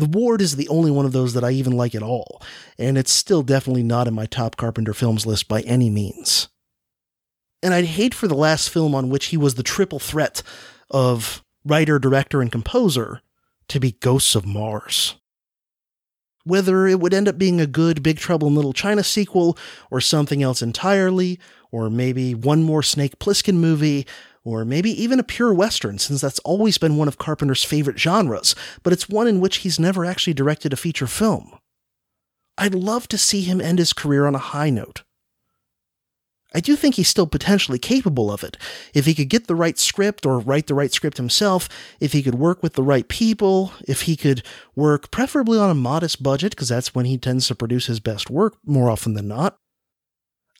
The 0.00 0.06
Ward 0.06 0.40
is 0.40 0.56
the 0.56 0.68
only 0.68 0.90
one 0.90 1.04
of 1.04 1.12
those 1.12 1.34
that 1.34 1.44
I 1.44 1.50
even 1.50 1.76
like 1.76 1.94
at 1.94 2.02
all, 2.02 2.40
and 2.78 2.96
it's 2.96 3.12
still 3.12 3.42
definitely 3.42 3.82
not 3.82 4.08
in 4.08 4.14
my 4.14 4.24
top 4.24 4.56
Carpenter 4.56 4.94
films 4.94 5.26
list 5.26 5.46
by 5.46 5.60
any 5.60 5.90
means. 5.90 6.48
And 7.62 7.74
I'd 7.74 7.84
hate 7.84 8.14
for 8.14 8.26
the 8.26 8.34
last 8.34 8.70
film 8.70 8.94
on 8.94 9.10
which 9.10 9.26
he 9.26 9.36
was 9.36 9.56
the 9.56 9.62
triple 9.62 9.98
threat 9.98 10.42
of 10.90 11.44
writer, 11.66 11.98
director, 11.98 12.40
and 12.40 12.50
composer 12.50 13.20
to 13.68 13.78
be 13.78 13.92
Ghosts 13.92 14.34
of 14.34 14.46
Mars. 14.46 15.16
Whether 16.44 16.86
it 16.86 16.98
would 16.98 17.12
end 17.12 17.28
up 17.28 17.36
being 17.36 17.60
a 17.60 17.66
good 17.66 18.02
Big 18.02 18.16
Trouble 18.16 18.48
in 18.48 18.54
Little 18.54 18.72
China 18.72 19.04
sequel, 19.04 19.58
or 19.90 20.00
something 20.00 20.42
else 20.42 20.62
entirely, 20.62 21.38
or 21.70 21.90
maybe 21.90 22.34
one 22.34 22.62
more 22.62 22.82
Snake 22.82 23.18
Plissken 23.18 23.56
movie, 23.56 24.06
or 24.44 24.64
maybe 24.64 24.90
even 24.90 25.18
a 25.18 25.24
pure 25.24 25.52
Western, 25.52 25.98
since 25.98 26.20
that's 26.20 26.38
always 26.40 26.78
been 26.78 26.96
one 26.96 27.08
of 27.08 27.18
Carpenter's 27.18 27.64
favorite 27.64 27.98
genres, 27.98 28.54
but 28.82 28.92
it's 28.92 29.08
one 29.08 29.26
in 29.26 29.40
which 29.40 29.58
he's 29.58 29.78
never 29.78 30.04
actually 30.04 30.34
directed 30.34 30.72
a 30.72 30.76
feature 30.76 31.06
film. 31.06 31.58
I'd 32.56 32.74
love 32.74 33.08
to 33.08 33.18
see 33.18 33.42
him 33.42 33.60
end 33.60 33.78
his 33.78 33.92
career 33.92 34.26
on 34.26 34.34
a 34.34 34.38
high 34.38 34.70
note. 34.70 35.02
I 36.52 36.60
do 36.60 36.74
think 36.74 36.96
he's 36.96 37.08
still 37.08 37.28
potentially 37.28 37.78
capable 37.78 38.30
of 38.32 38.42
it. 38.42 38.56
If 38.92 39.06
he 39.06 39.14
could 39.14 39.28
get 39.28 39.46
the 39.46 39.54
right 39.54 39.78
script 39.78 40.26
or 40.26 40.40
write 40.40 40.66
the 40.66 40.74
right 40.74 40.92
script 40.92 41.16
himself, 41.16 41.68
if 42.00 42.12
he 42.12 42.22
could 42.22 42.34
work 42.34 42.60
with 42.60 42.72
the 42.72 42.82
right 42.82 43.06
people, 43.06 43.72
if 43.86 44.02
he 44.02 44.16
could 44.16 44.42
work 44.74 45.12
preferably 45.12 45.58
on 45.58 45.70
a 45.70 45.74
modest 45.74 46.22
budget, 46.22 46.50
because 46.50 46.68
that's 46.68 46.92
when 46.92 47.04
he 47.04 47.16
tends 47.16 47.46
to 47.46 47.54
produce 47.54 47.86
his 47.86 48.00
best 48.00 48.30
work 48.30 48.56
more 48.66 48.90
often 48.90 49.14
than 49.14 49.28
not, 49.28 49.59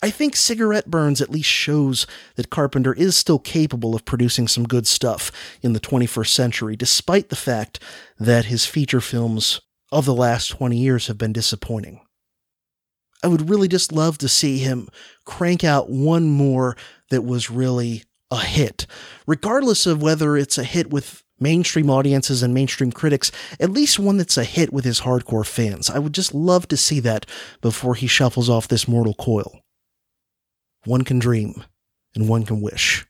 I 0.03 0.09
think 0.09 0.35
Cigarette 0.35 0.91
Burns 0.91 1.21
at 1.21 1.31
least 1.31 1.51
shows 1.51 2.07
that 2.37 2.49
Carpenter 2.49 2.95
is 2.95 3.17
still 3.17 3.39
capable 3.39 3.95
of 3.95 4.07
producing 4.07 4.49
some 4.49 4.65
good 4.65 4.87
stuff 4.87 5.31
in 5.61 5.75
the 5.75 5.81
21st 5.81 6.29
century, 6.29 6.75
despite 6.75 7.29
the 7.29 7.37
fact 7.37 7.79
that 8.19 8.47
his 8.47 8.65
feature 8.65 9.03
films 9.03 9.61
of 9.93 10.07
the 10.07 10.15
last 10.15 10.49
20 10.49 10.77
years 10.77 11.09
have 11.09 11.19
been 11.19 11.35
disappointing. 11.35 12.01
I 13.23 13.29
would 13.29 13.51
really 13.51 13.69
just 13.69 13.93
love 13.93 14.17
to 14.19 14.29
see 14.29 14.59
him 14.59 14.89
crank 15.27 15.65
out 15.65 15.91
one 15.91 16.31
more 16.31 16.79
that 17.11 17.23
was 17.23 17.51
really 17.51 18.05
a 18.31 18.39
hit, 18.39 18.87
regardless 19.27 19.85
of 19.87 20.01
whether 20.01 20.35
it's 20.35 20.57
a 20.57 20.65
hit 20.65 20.91
with 20.91 21.23
mainstream 21.39 21.91
audiences 21.91 22.43
and 22.43 22.55
mainstream 22.55 22.93
critics, 22.93 23.31
at 23.59 23.71
least 23.71 23.99
one 23.99 24.17
that's 24.17 24.39
a 24.39 24.45
hit 24.45 24.73
with 24.73 24.87
his 24.87 25.03
hardcore 25.03 25.47
fans. 25.47 25.91
I 25.91 25.99
would 25.99 26.15
just 26.15 26.35
love 26.35 26.69
to 26.69 26.77
see 26.77 27.01
that 27.01 27.27
before 27.61 27.95
he 27.95 28.07
shuffles 28.07 28.49
off 28.49 28.69
this 28.69 28.89
mortal 28.89 29.15
coil. 29.15 29.60
One 30.85 31.05
can 31.05 31.19
dream, 31.19 31.65
and 32.15 32.29
one 32.29 32.45
can 32.45 32.61
wish. 32.61 33.07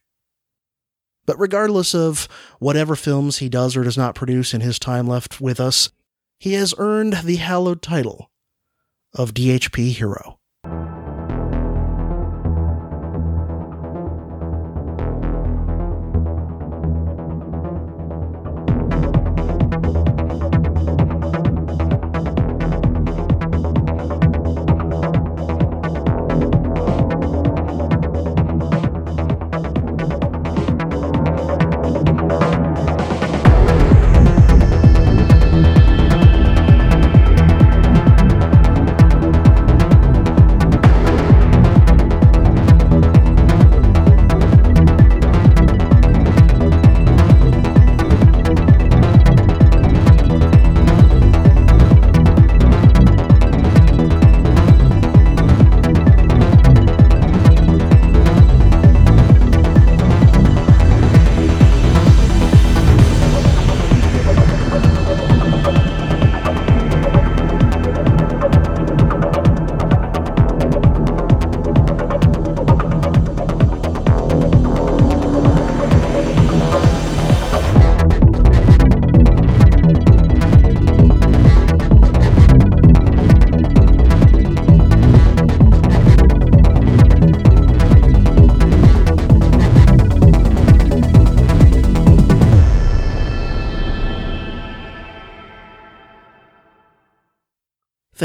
But 1.26 1.38
regardless 1.38 1.94
of 1.94 2.26
whatever 2.58 2.96
films 2.96 3.38
he 3.38 3.48
does 3.48 3.76
or 3.76 3.84
does 3.84 3.96
not 3.96 4.16
produce 4.16 4.52
in 4.52 4.62
his 4.62 4.78
time 4.78 5.06
left 5.06 5.40
with 5.40 5.60
us, 5.60 5.90
he 6.38 6.54
has 6.54 6.74
earned 6.78 7.20
the 7.24 7.36
hallowed 7.36 7.82
title 7.82 8.30
of 9.14 9.34
DHP 9.34 9.92
Hero. 9.92 10.39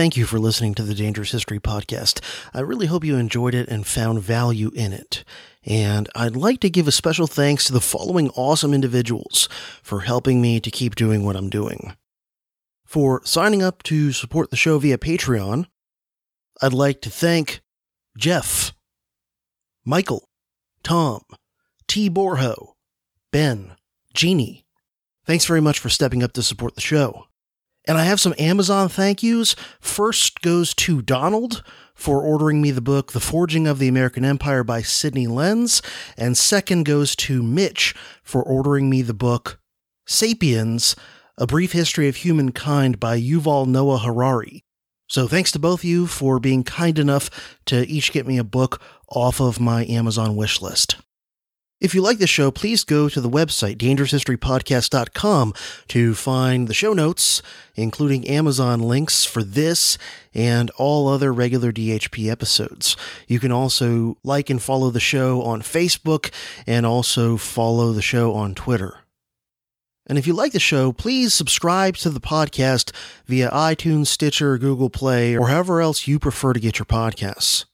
Thank 0.05 0.17
you 0.17 0.27
for 0.27 0.37
listening 0.37 0.75
to 0.75 0.83
the 0.83 0.93
Dangerous 0.93 1.31
History 1.31 1.59
Podcast. 1.59 2.23
I 2.53 2.59
really 2.59 2.85
hope 2.85 3.03
you 3.03 3.15
enjoyed 3.15 3.55
it 3.55 3.67
and 3.67 3.87
found 3.87 4.21
value 4.21 4.69
in 4.75 4.93
it. 4.93 5.23
And 5.63 6.07
I'd 6.13 6.35
like 6.35 6.59
to 6.59 6.69
give 6.69 6.87
a 6.87 6.91
special 6.91 7.25
thanks 7.25 7.65
to 7.65 7.73
the 7.73 7.81
following 7.81 8.29
awesome 8.35 8.71
individuals 8.71 9.49
for 9.81 10.01
helping 10.01 10.43
me 10.43 10.59
to 10.59 10.69
keep 10.69 10.93
doing 10.93 11.25
what 11.25 11.35
I'm 11.35 11.49
doing. 11.49 11.95
For 12.85 13.23
signing 13.25 13.63
up 13.63 13.81
to 13.81 14.11
support 14.11 14.51
the 14.51 14.55
show 14.55 14.77
via 14.77 14.99
Patreon, 14.99 15.65
I'd 16.61 16.71
like 16.71 17.01
to 17.01 17.09
thank 17.09 17.61
Jeff, 18.15 18.75
Michael, 19.83 20.29
Tom, 20.83 21.23
T. 21.87 22.11
Borho, 22.11 22.73
Ben, 23.31 23.71
Jeannie. 24.13 24.67
Thanks 25.25 25.45
very 25.45 25.61
much 25.61 25.79
for 25.79 25.89
stepping 25.89 26.21
up 26.21 26.33
to 26.33 26.43
support 26.43 26.75
the 26.75 26.81
show. 26.81 27.25
And 27.87 27.97
I 27.97 28.03
have 28.03 28.19
some 28.19 28.33
Amazon 28.39 28.89
thank 28.89 29.21
yous. 29.21 29.55
First 29.79 30.41
goes 30.41 30.73
to 30.75 31.01
Donald 31.01 31.63
for 31.93 32.21
ordering 32.21 32.61
me 32.61 32.71
the 32.71 32.81
book 32.81 33.11
The 33.11 33.19
Forging 33.19 33.67
of 33.67 33.79
the 33.79 33.87
American 33.87 34.25
Empire 34.25 34.63
by 34.63 34.81
Sidney 34.81 35.27
Lens. 35.27 35.81
And 36.17 36.37
second 36.37 36.85
goes 36.85 37.15
to 37.17 37.43
Mitch 37.43 37.95
for 38.23 38.43
ordering 38.43 38.89
me 38.89 39.01
the 39.01 39.13
book 39.13 39.59
Sapiens 40.07 40.95
A 41.37 41.47
Brief 41.47 41.71
History 41.71 42.09
of 42.09 42.17
Humankind 42.17 42.99
by 42.99 43.19
Yuval 43.19 43.67
Noah 43.67 43.99
Harari. 43.99 44.63
So 45.07 45.27
thanks 45.27 45.51
to 45.51 45.59
both 45.59 45.81
of 45.81 45.85
you 45.85 46.07
for 46.07 46.39
being 46.39 46.63
kind 46.63 46.97
enough 46.97 47.29
to 47.67 47.87
each 47.87 48.11
get 48.11 48.25
me 48.25 48.37
a 48.39 48.43
book 48.43 48.81
off 49.07 49.39
of 49.39 49.59
my 49.59 49.85
Amazon 49.85 50.35
wish 50.35 50.61
list. 50.61 50.97
If 51.81 51.93
you 51.93 52.01
like 52.01 52.19
the 52.19 52.27
show, 52.27 52.51
please 52.51 52.85
go 52.85 53.09
to 53.09 53.19
the 53.19 53.29
website, 53.29 53.75
dangeroushistorypodcast.com, 53.77 55.53
to 55.89 56.15
find 56.15 56.67
the 56.69 56.73
show 56.73 56.93
notes, 56.93 57.41
including 57.75 58.25
Amazon 58.29 58.79
links 58.79 59.25
for 59.25 59.43
this 59.43 59.97
and 60.33 60.69
all 60.77 61.09
other 61.09 61.33
regular 61.33 61.73
DHP 61.73 62.31
episodes. 62.31 62.95
You 63.27 63.41
can 63.41 63.51
also 63.51 64.17
like 64.23 64.49
and 64.49 64.61
follow 64.61 64.89
the 64.89 65.01
show 65.01 65.41
on 65.41 65.61
Facebook 65.61 66.31
and 66.65 66.85
also 66.85 67.35
follow 67.35 67.91
the 67.91 68.01
show 68.01 68.33
on 68.33 68.55
Twitter. 68.55 68.99
And 70.07 70.17
if 70.17 70.25
you 70.25 70.33
like 70.33 70.53
the 70.53 70.59
show, 70.59 70.93
please 70.93 71.33
subscribe 71.33 71.97
to 71.97 72.09
the 72.09 72.21
podcast 72.21 72.95
via 73.25 73.49
iTunes, 73.49 74.07
Stitcher, 74.07 74.57
Google 74.57 74.89
Play, 74.89 75.35
or 75.35 75.49
however 75.49 75.81
else 75.81 76.07
you 76.07 76.19
prefer 76.19 76.53
to 76.53 76.59
get 76.59 76.79
your 76.79 76.85
podcasts. 76.85 77.65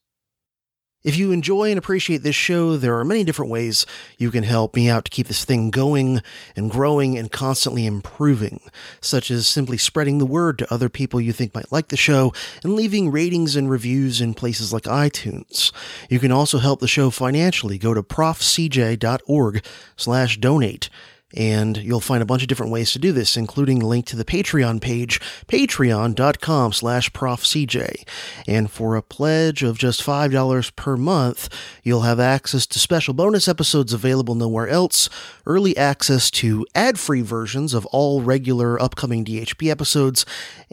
If 1.03 1.18
you 1.18 1.32
enjoy 1.32 1.72
and 1.72 1.80
appreciate 1.80 2.22
this 2.22 2.36
show, 2.36 2.78
there 2.78 2.99
are 2.99 3.03
many 3.03 3.23
different 3.23 3.49
ways 3.49 3.88
you 4.19 4.30
can 4.30 4.44
help 4.44 4.76
me 4.76 4.88
out 4.88 5.06
to 5.06 5.11
keep 5.11 5.26
this 5.26 5.44
thing 5.44 5.72
going 5.72 6.22
and 6.56 6.69
growing 6.69 7.18
and 7.18 7.32
constantly 7.32 7.88
improving, 7.88 8.60
such 8.99 9.32
as 9.32 9.48
simply 9.48 9.80
spreading 9.80 10.19
the 10.19 10.28
word 10.28 10.60
to 10.60 10.72
other 10.72 10.90
people 10.90 11.19
you 11.19 11.34
think 11.34 11.56
might 11.56 11.72
like 11.72 11.88
the 11.88 11.98
show 11.98 12.32
and 12.64 12.76
leaving 12.76 13.10
ratings 13.10 13.56
and 13.56 13.68
reviews 13.68 14.22
in 14.22 14.36
places 14.36 14.72
like 14.72 14.84
iTunes. 14.84 15.72
You 16.07 16.19
can 16.19 16.32
also 16.32 16.60
help 16.60 16.82
the 16.82 16.88
show 16.88 17.10
financially. 17.10 17.80
Go 17.80 17.95
to 17.95 18.03
profcj.org 18.03 19.65
slash 19.98 20.38
donate 20.38 20.90
and 21.34 21.78
you'll 21.78 21.99
find 21.99 22.22
a 22.22 22.26
bunch 22.26 22.41
of 22.41 22.48
different 22.48 22.72
ways 22.72 22.91
to 22.91 22.99
do 22.99 23.12
this, 23.12 23.38
including 23.38 23.80
link 23.80 24.06
to 24.08 24.16
the 24.16 24.26
Patreon 24.26 24.82
page, 24.82 25.20
patreon.com 25.48 26.74
slash 26.74 27.10
profcj. 27.12 28.08
And 28.48 28.72
for 28.72 28.95
a 28.95 29.02
pledge 29.02 29.64
of 29.64 29.78
just 29.78 30.03
$5 30.03 30.76
per 30.76 30.98
month, 30.98 31.49
you'll 31.84 32.02
have 32.02 32.20
access 32.20 32.66
to 32.68 32.80
special 32.80 33.14
bonus 33.14 33.48
episodes 33.48 33.94
available 33.94 34.36
nowhere 34.36 34.68
else, 34.68 35.10
early 35.45 35.76
access 35.78 36.30
to 36.32 36.66
ad-free 36.76 37.22
versions 37.22 37.74
of 37.74 37.86
all 37.88 38.22
regular 38.22 38.82
upcoming 38.82 39.26
DHP 39.26 39.70
episodes, 39.70 40.26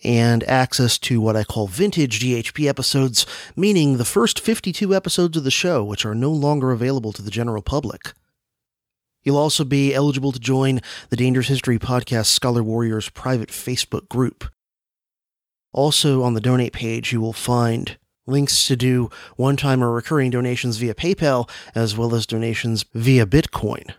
and 0.04 0.44
access 0.44 0.98
to 0.98 1.20
what 1.20 1.36
I 1.36 1.44
call 1.44 1.66
vintage 1.66 2.20
DHP 2.20 2.68
episodes, 2.68 3.26
meaning 3.56 3.96
the 3.96 4.04
first 4.04 4.40
52 4.40 4.94
episodes 4.94 5.36
of 5.36 5.44
the 5.44 5.50
show, 5.50 5.84
which 5.84 6.04
are 6.04 6.14
no 6.14 6.30
longer 6.30 6.70
available 6.70 7.12
to 7.12 7.22
the 7.22 7.30
general 7.30 7.62
public. 7.62 8.12
You'll 9.24 9.36
also 9.36 9.64
be 9.64 9.94
eligible 9.94 10.32
to 10.32 10.38
join 10.38 10.80
the 11.10 11.16
Dangerous 11.16 11.48
History 11.48 11.78
Podcast 11.78 12.26
Scholar 12.26 12.62
Warriors 12.62 13.08
private 13.08 13.50
Facebook 13.50 14.08
group. 14.08 14.44
Also, 15.72 16.22
on 16.22 16.34
the 16.34 16.40
donate 16.40 16.72
page, 16.72 17.12
you 17.12 17.20
will 17.20 17.32
find 17.32 17.98
links 18.26 18.66
to 18.66 18.76
do 18.76 19.10
one 19.36 19.56
time 19.56 19.82
or 19.82 19.90
recurring 19.90 20.30
donations 20.30 20.76
via 20.76 20.94
PayPal, 20.94 21.48
as 21.74 21.96
well 21.96 22.14
as 22.14 22.26
donations 22.26 22.84
via 22.94 23.26
Bitcoin. 23.26 23.94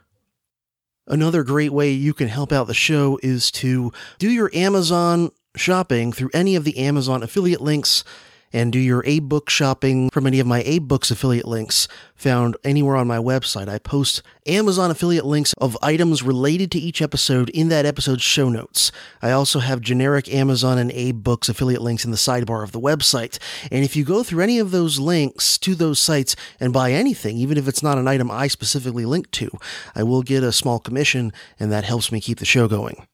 Another 1.07 1.43
great 1.43 1.73
way 1.73 1.91
you 1.91 2.13
can 2.13 2.27
help 2.27 2.51
out 2.51 2.67
the 2.67 2.73
show 2.73 3.19
is 3.23 3.49
to 3.51 3.91
do 4.19 4.29
your 4.29 4.51
Amazon 4.53 5.31
shopping 5.55 6.13
through 6.13 6.29
any 6.33 6.55
of 6.55 6.63
the 6.63 6.77
Amazon 6.77 7.23
affiliate 7.23 7.61
links 7.61 8.03
and 8.51 8.71
do 8.71 8.79
your 8.79 9.03
AbeBook 9.03 9.49
shopping 9.49 10.09
from 10.09 10.27
any 10.27 10.39
of 10.39 10.47
my 10.47 10.63
AbeBooks 10.63 11.11
affiliate 11.11 11.47
links 11.47 11.87
found 12.15 12.57
anywhere 12.63 12.95
on 12.95 13.07
my 13.07 13.17
website. 13.17 13.69
I 13.69 13.79
post 13.79 14.21
Amazon 14.45 14.91
affiliate 14.91 15.25
links 15.25 15.53
of 15.57 15.77
items 15.81 16.23
related 16.23 16.71
to 16.71 16.79
each 16.79 17.01
episode 17.01 17.49
in 17.49 17.69
that 17.69 17.85
episode's 17.85 18.23
show 18.23 18.49
notes. 18.49 18.91
I 19.21 19.31
also 19.31 19.59
have 19.59 19.81
generic 19.81 20.31
Amazon 20.33 20.77
and 20.77 20.91
AbeBooks 20.91 21.49
affiliate 21.49 21.81
links 21.81 22.05
in 22.05 22.11
the 22.11 22.17
sidebar 22.17 22.63
of 22.63 22.71
the 22.71 22.79
website. 22.79 23.37
And 23.71 23.85
if 23.85 23.95
you 23.95 24.03
go 24.03 24.23
through 24.23 24.43
any 24.43 24.59
of 24.59 24.71
those 24.71 24.99
links 24.99 25.57
to 25.59 25.75
those 25.75 25.99
sites 25.99 26.35
and 26.59 26.73
buy 26.73 26.91
anything, 26.91 27.37
even 27.37 27.57
if 27.57 27.67
it's 27.67 27.83
not 27.83 27.97
an 27.97 28.07
item 28.07 28.29
I 28.31 28.47
specifically 28.47 29.05
linked 29.05 29.31
to, 29.33 29.49
I 29.95 30.03
will 30.03 30.21
get 30.21 30.43
a 30.43 30.51
small 30.51 30.79
commission 30.79 31.31
and 31.59 31.71
that 31.71 31.83
helps 31.83 32.11
me 32.11 32.19
keep 32.21 32.39
the 32.39 32.45
show 32.45 32.67
going. 32.67 33.05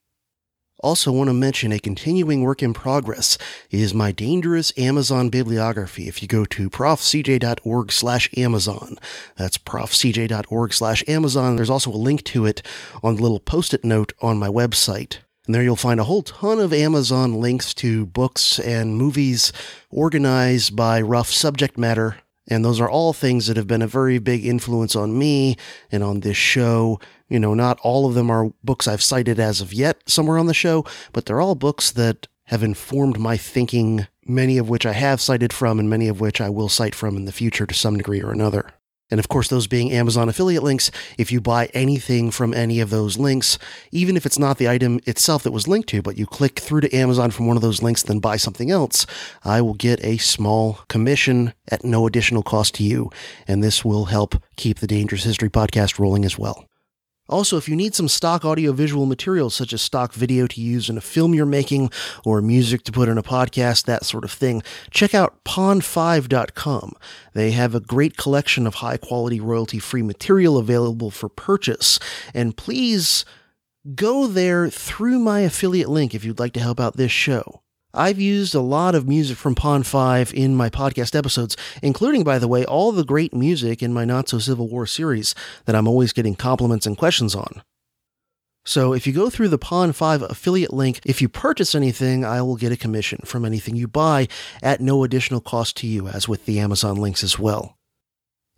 Also, 0.79 1.11
want 1.11 1.29
to 1.29 1.33
mention 1.33 1.71
a 1.71 1.79
continuing 1.79 2.43
work 2.43 2.61
in 2.61 2.73
progress 2.73 3.37
is 3.71 3.93
my 3.93 4.11
dangerous 4.11 4.73
Amazon 4.77 5.29
bibliography. 5.29 6.07
If 6.07 6.21
you 6.21 6.27
go 6.27 6.45
to 6.45 6.69
profcj.org 6.69 7.91
slash 7.91 8.29
Amazon, 8.37 8.97
that's 9.37 9.57
profcj.org 9.57 10.73
slash 10.73 11.03
Amazon. 11.07 11.55
There's 11.55 11.69
also 11.69 11.91
a 11.91 11.95
link 11.95 12.23
to 12.25 12.45
it 12.45 12.61
on 13.01 13.15
the 13.15 13.21
little 13.21 13.39
post-it 13.39 13.85
note 13.85 14.13
on 14.21 14.37
my 14.37 14.49
website. 14.49 15.19
And 15.45 15.55
there 15.55 15.63
you'll 15.63 15.75
find 15.75 15.99
a 15.99 16.05
whole 16.05 16.23
ton 16.23 16.59
of 16.59 16.73
Amazon 16.73 17.39
links 17.39 17.73
to 17.75 18.05
books 18.05 18.59
and 18.59 18.97
movies 18.97 19.53
organized 19.89 20.75
by 20.75 21.01
rough 21.01 21.29
subject 21.29 21.77
matter 21.77 22.17
and 22.47 22.63
those 22.63 22.79
are 22.79 22.89
all 22.89 23.13
things 23.13 23.47
that 23.47 23.57
have 23.57 23.67
been 23.67 23.81
a 23.81 23.87
very 23.87 24.19
big 24.19 24.45
influence 24.45 24.95
on 24.95 25.17
me 25.17 25.57
and 25.91 26.03
on 26.03 26.19
this 26.19 26.37
show. 26.37 26.99
You 27.27 27.39
know, 27.39 27.53
not 27.53 27.79
all 27.81 28.07
of 28.07 28.13
them 28.13 28.29
are 28.29 28.51
books 28.63 28.87
I've 28.87 29.01
cited 29.01 29.39
as 29.39 29.61
of 29.61 29.73
yet 29.73 30.01
somewhere 30.07 30.37
on 30.37 30.45
the 30.45 30.53
show, 30.53 30.85
but 31.11 31.25
they're 31.25 31.41
all 31.41 31.55
books 31.55 31.91
that 31.91 32.27
have 32.45 32.61
informed 32.61 33.19
my 33.19 33.37
thinking, 33.37 34.07
many 34.25 34.57
of 34.57 34.69
which 34.69 34.85
I 34.85 34.93
have 34.93 35.19
cited 35.19 35.51
from 35.51 35.79
and 35.79 35.89
many 35.89 36.07
of 36.07 36.19
which 36.19 36.39
I 36.39 36.49
will 36.49 36.69
cite 36.69 36.93
from 36.93 37.15
in 37.17 37.25
the 37.25 37.31
future 37.31 37.65
to 37.65 37.73
some 37.73 37.97
degree 37.97 38.21
or 38.21 38.31
another. 38.31 38.71
And 39.11 39.19
of 39.19 39.27
course, 39.27 39.49
those 39.49 39.67
being 39.67 39.91
Amazon 39.91 40.29
affiliate 40.29 40.63
links, 40.63 40.89
if 41.17 41.31
you 41.31 41.39
buy 41.39 41.67
anything 41.75 42.31
from 42.31 42.55
any 42.55 42.79
of 42.79 42.89
those 42.89 43.17
links, 43.17 43.59
even 43.91 44.17
if 44.17 44.25
it's 44.25 44.39
not 44.39 44.57
the 44.57 44.67
item 44.67 44.99
itself 45.05 45.43
that 45.43 45.51
was 45.51 45.67
linked 45.67 45.89
to, 45.89 46.01
but 46.01 46.17
you 46.17 46.25
click 46.25 46.59
through 46.59 46.81
to 46.81 46.95
Amazon 46.95 47.29
from 47.29 47.45
one 47.45 47.55
of 47.55 47.61
those 47.61 47.83
links, 47.83 48.01
then 48.01 48.19
buy 48.19 48.37
something 48.37 48.71
else, 48.71 49.05
I 49.43 49.61
will 49.61 49.75
get 49.75 50.03
a 50.03 50.17
small 50.17 50.79
commission 50.87 51.53
at 51.67 51.83
no 51.83 52.07
additional 52.07 52.41
cost 52.41 52.73
to 52.75 52.83
you. 52.83 53.11
And 53.47 53.63
this 53.63 53.85
will 53.85 54.05
help 54.05 54.41
keep 54.55 54.79
the 54.79 54.87
Dangerous 54.87 55.23
History 55.23 55.49
podcast 55.49 55.99
rolling 55.99 56.25
as 56.25 56.39
well. 56.39 56.65
Also, 57.27 57.57
if 57.57 57.67
you 57.67 57.75
need 57.75 57.95
some 57.95 58.07
stock 58.07 58.45
audiovisual 58.45 59.05
materials 59.05 59.55
such 59.55 59.73
as 59.73 59.81
stock 59.81 60.13
video 60.13 60.45
to 60.47 60.61
use 60.61 60.89
in 60.89 60.97
a 60.97 61.01
film 61.01 61.33
you're 61.33 61.45
making 61.45 61.89
or 62.23 62.41
music 62.41 62.83
to 62.83 62.91
put 62.91 63.09
in 63.09 63.17
a 63.17 63.23
podcast, 63.23 63.85
that 63.85 64.05
sort 64.05 64.23
of 64.23 64.31
thing, 64.31 64.61
check 64.91 65.15
out 65.15 65.43
pond5.com. 65.43 66.93
They 67.33 67.51
have 67.51 67.73
a 67.73 67.79
great 67.79 68.15
collection 68.15 68.67
of 68.67 68.75
high 68.75 68.97
quality 68.97 69.39
royalty 69.39 69.79
free 69.79 70.03
material 70.03 70.57
available 70.57 71.09
for 71.09 71.27
purchase. 71.27 71.99
And 72.33 72.55
please 72.55 73.25
go 73.95 74.27
there 74.27 74.69
through 74.69 75.19
my 75.19 75.41
affiliate 75.41 75.89
link 75.89 76.13
if 76.13 76.23
you'd 76.23 76.39
like 76.39 76.53
to 76.53 76.59
help 76.59 76.79
out 76.79 76.97
this 76.97 77.11
show. 77.11 77.61
I've 77.95 78.19
used 78.19 78.53
a 78.53 78.59
lot 78.59 78.93
of 78.93 79.07
music 79.07 79.37
from 79.37 79.55
Pond 79.55 79.87
5 79.87 80.33
in 80.33 80.53
my 80.53 80.69
podcast 80.69 81.15
episodes, 81.15 81.55
including, 81.81 82.25
by 82.25 82.39
the 82.39 82.47
way, 82.47 82.65
all 82.65 82.91
the 82.91 83.05
great 83.05 83.33
music 83.33 83.81
in 83.81 83.93
my 83.93 84.03
Not 84.03 84.27
So 84.27 84.37
Civil 84.37 84.67
War 84.67 84.85
series 84.85 85.33
that 85.63 85.75
I'm 85.75 85.87
always 85.87 86.11
getting 86.11 86.35
compliments 86.35 86.85
and 86.85 86.97
questions 86.97 87.35
on. 87.35 87.63
So 88.65 88.93
if 88.93 89.07
you 89.07 89.13
go 89.13 89.29
through 89.29 89.49
the 89.49 89.57
Pond 89.57 89.95
5 89.95 90.23
affiliate 90.23 90.73
link, 90.73 90.99
if 91.05 91.21
you 91.21 91.29
purchase 91.29 91.73
anything, 91.73 92.25
I 92.25 92.41
will 92.41 92.57
get 92.57 92.73
a 92.73 92.77
commission 92.77 93.19
from 93.23 93.45
anything 93.45 93.75
you 93.75 93.87
buy 93.87 94.27
at 94.61 94.81
no 94.81 95.03
additional 95.03 95.39
cost 95.39 95.77
to 95.77 95.87
you, 95.87 96.07
as 96.07 96.27
with 96.27 96.45
the 96.45 96.59
Amazon 96.59 96.97
links 96.97 97.23
as 97.23 97.39
well. 97.39 97.77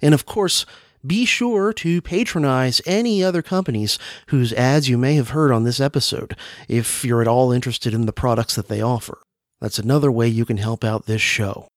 And 0.01 0.13
of 0.15 0.25
course, 0.25 0.65
be 1.05 1.25
sure 1.25 1.73
to 1.73 2.01
patronize 2.01 2.81
any 2.87 3.23
other 3.23 3.43
companies 3.43 3.99
whose 4.27 4.51
ads 4.53 4.89
you 4.89 4.97
may 4.97 5.15
have 5.15 5.29
heard 5.29 5.51
on 5.51 5.63
this 5.63 5.79
episode, 5.79 6.35
if 6.67 7.05
you're 7.05 7.21
at 7.21 7.27
all 7.27 7.51
interested 7.51 7.93
in 7.93 8.07
the 8.07 8.13
products 8.13 8.55
that 8.55 8.67
they 8.67 8.81
offer. 8.81 9.19
That's 9.59 9.79
another 9.79 10.11
way 10.11 10.27
you 10.27 10.45
can 10.45 10.57
help 10.57 10.83
out 10.83 11.05
this 11.05 11.21
show. 11.21 11.67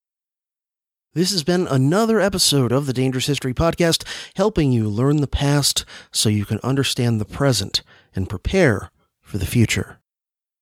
This 1.15 1.33
has 1.33 1.43
been 1.43 1.67
another 1.67 2.21
episode 2.21 2.73
of 2.73 2.87
the 2.87 2.93
Dangerous 2.93 3.27
History 3.27 3.55
Podcast, 3.55 4.05
helping 4.37 4.71
you 4.71 4.89
learn 4.89 5.21
the 5.21 5.27
past 5.27 5.85
so 6.13 6.29
you 6.29 6.45
can 6.45 6.61
understand 6.63 7.21
the 7.21 7.25
present 7.25 7.83
and 8.15 8.29
prepare 8.29 8.91
for 9.23 9.39
the 9.39 9.47
future. 9.47 10.00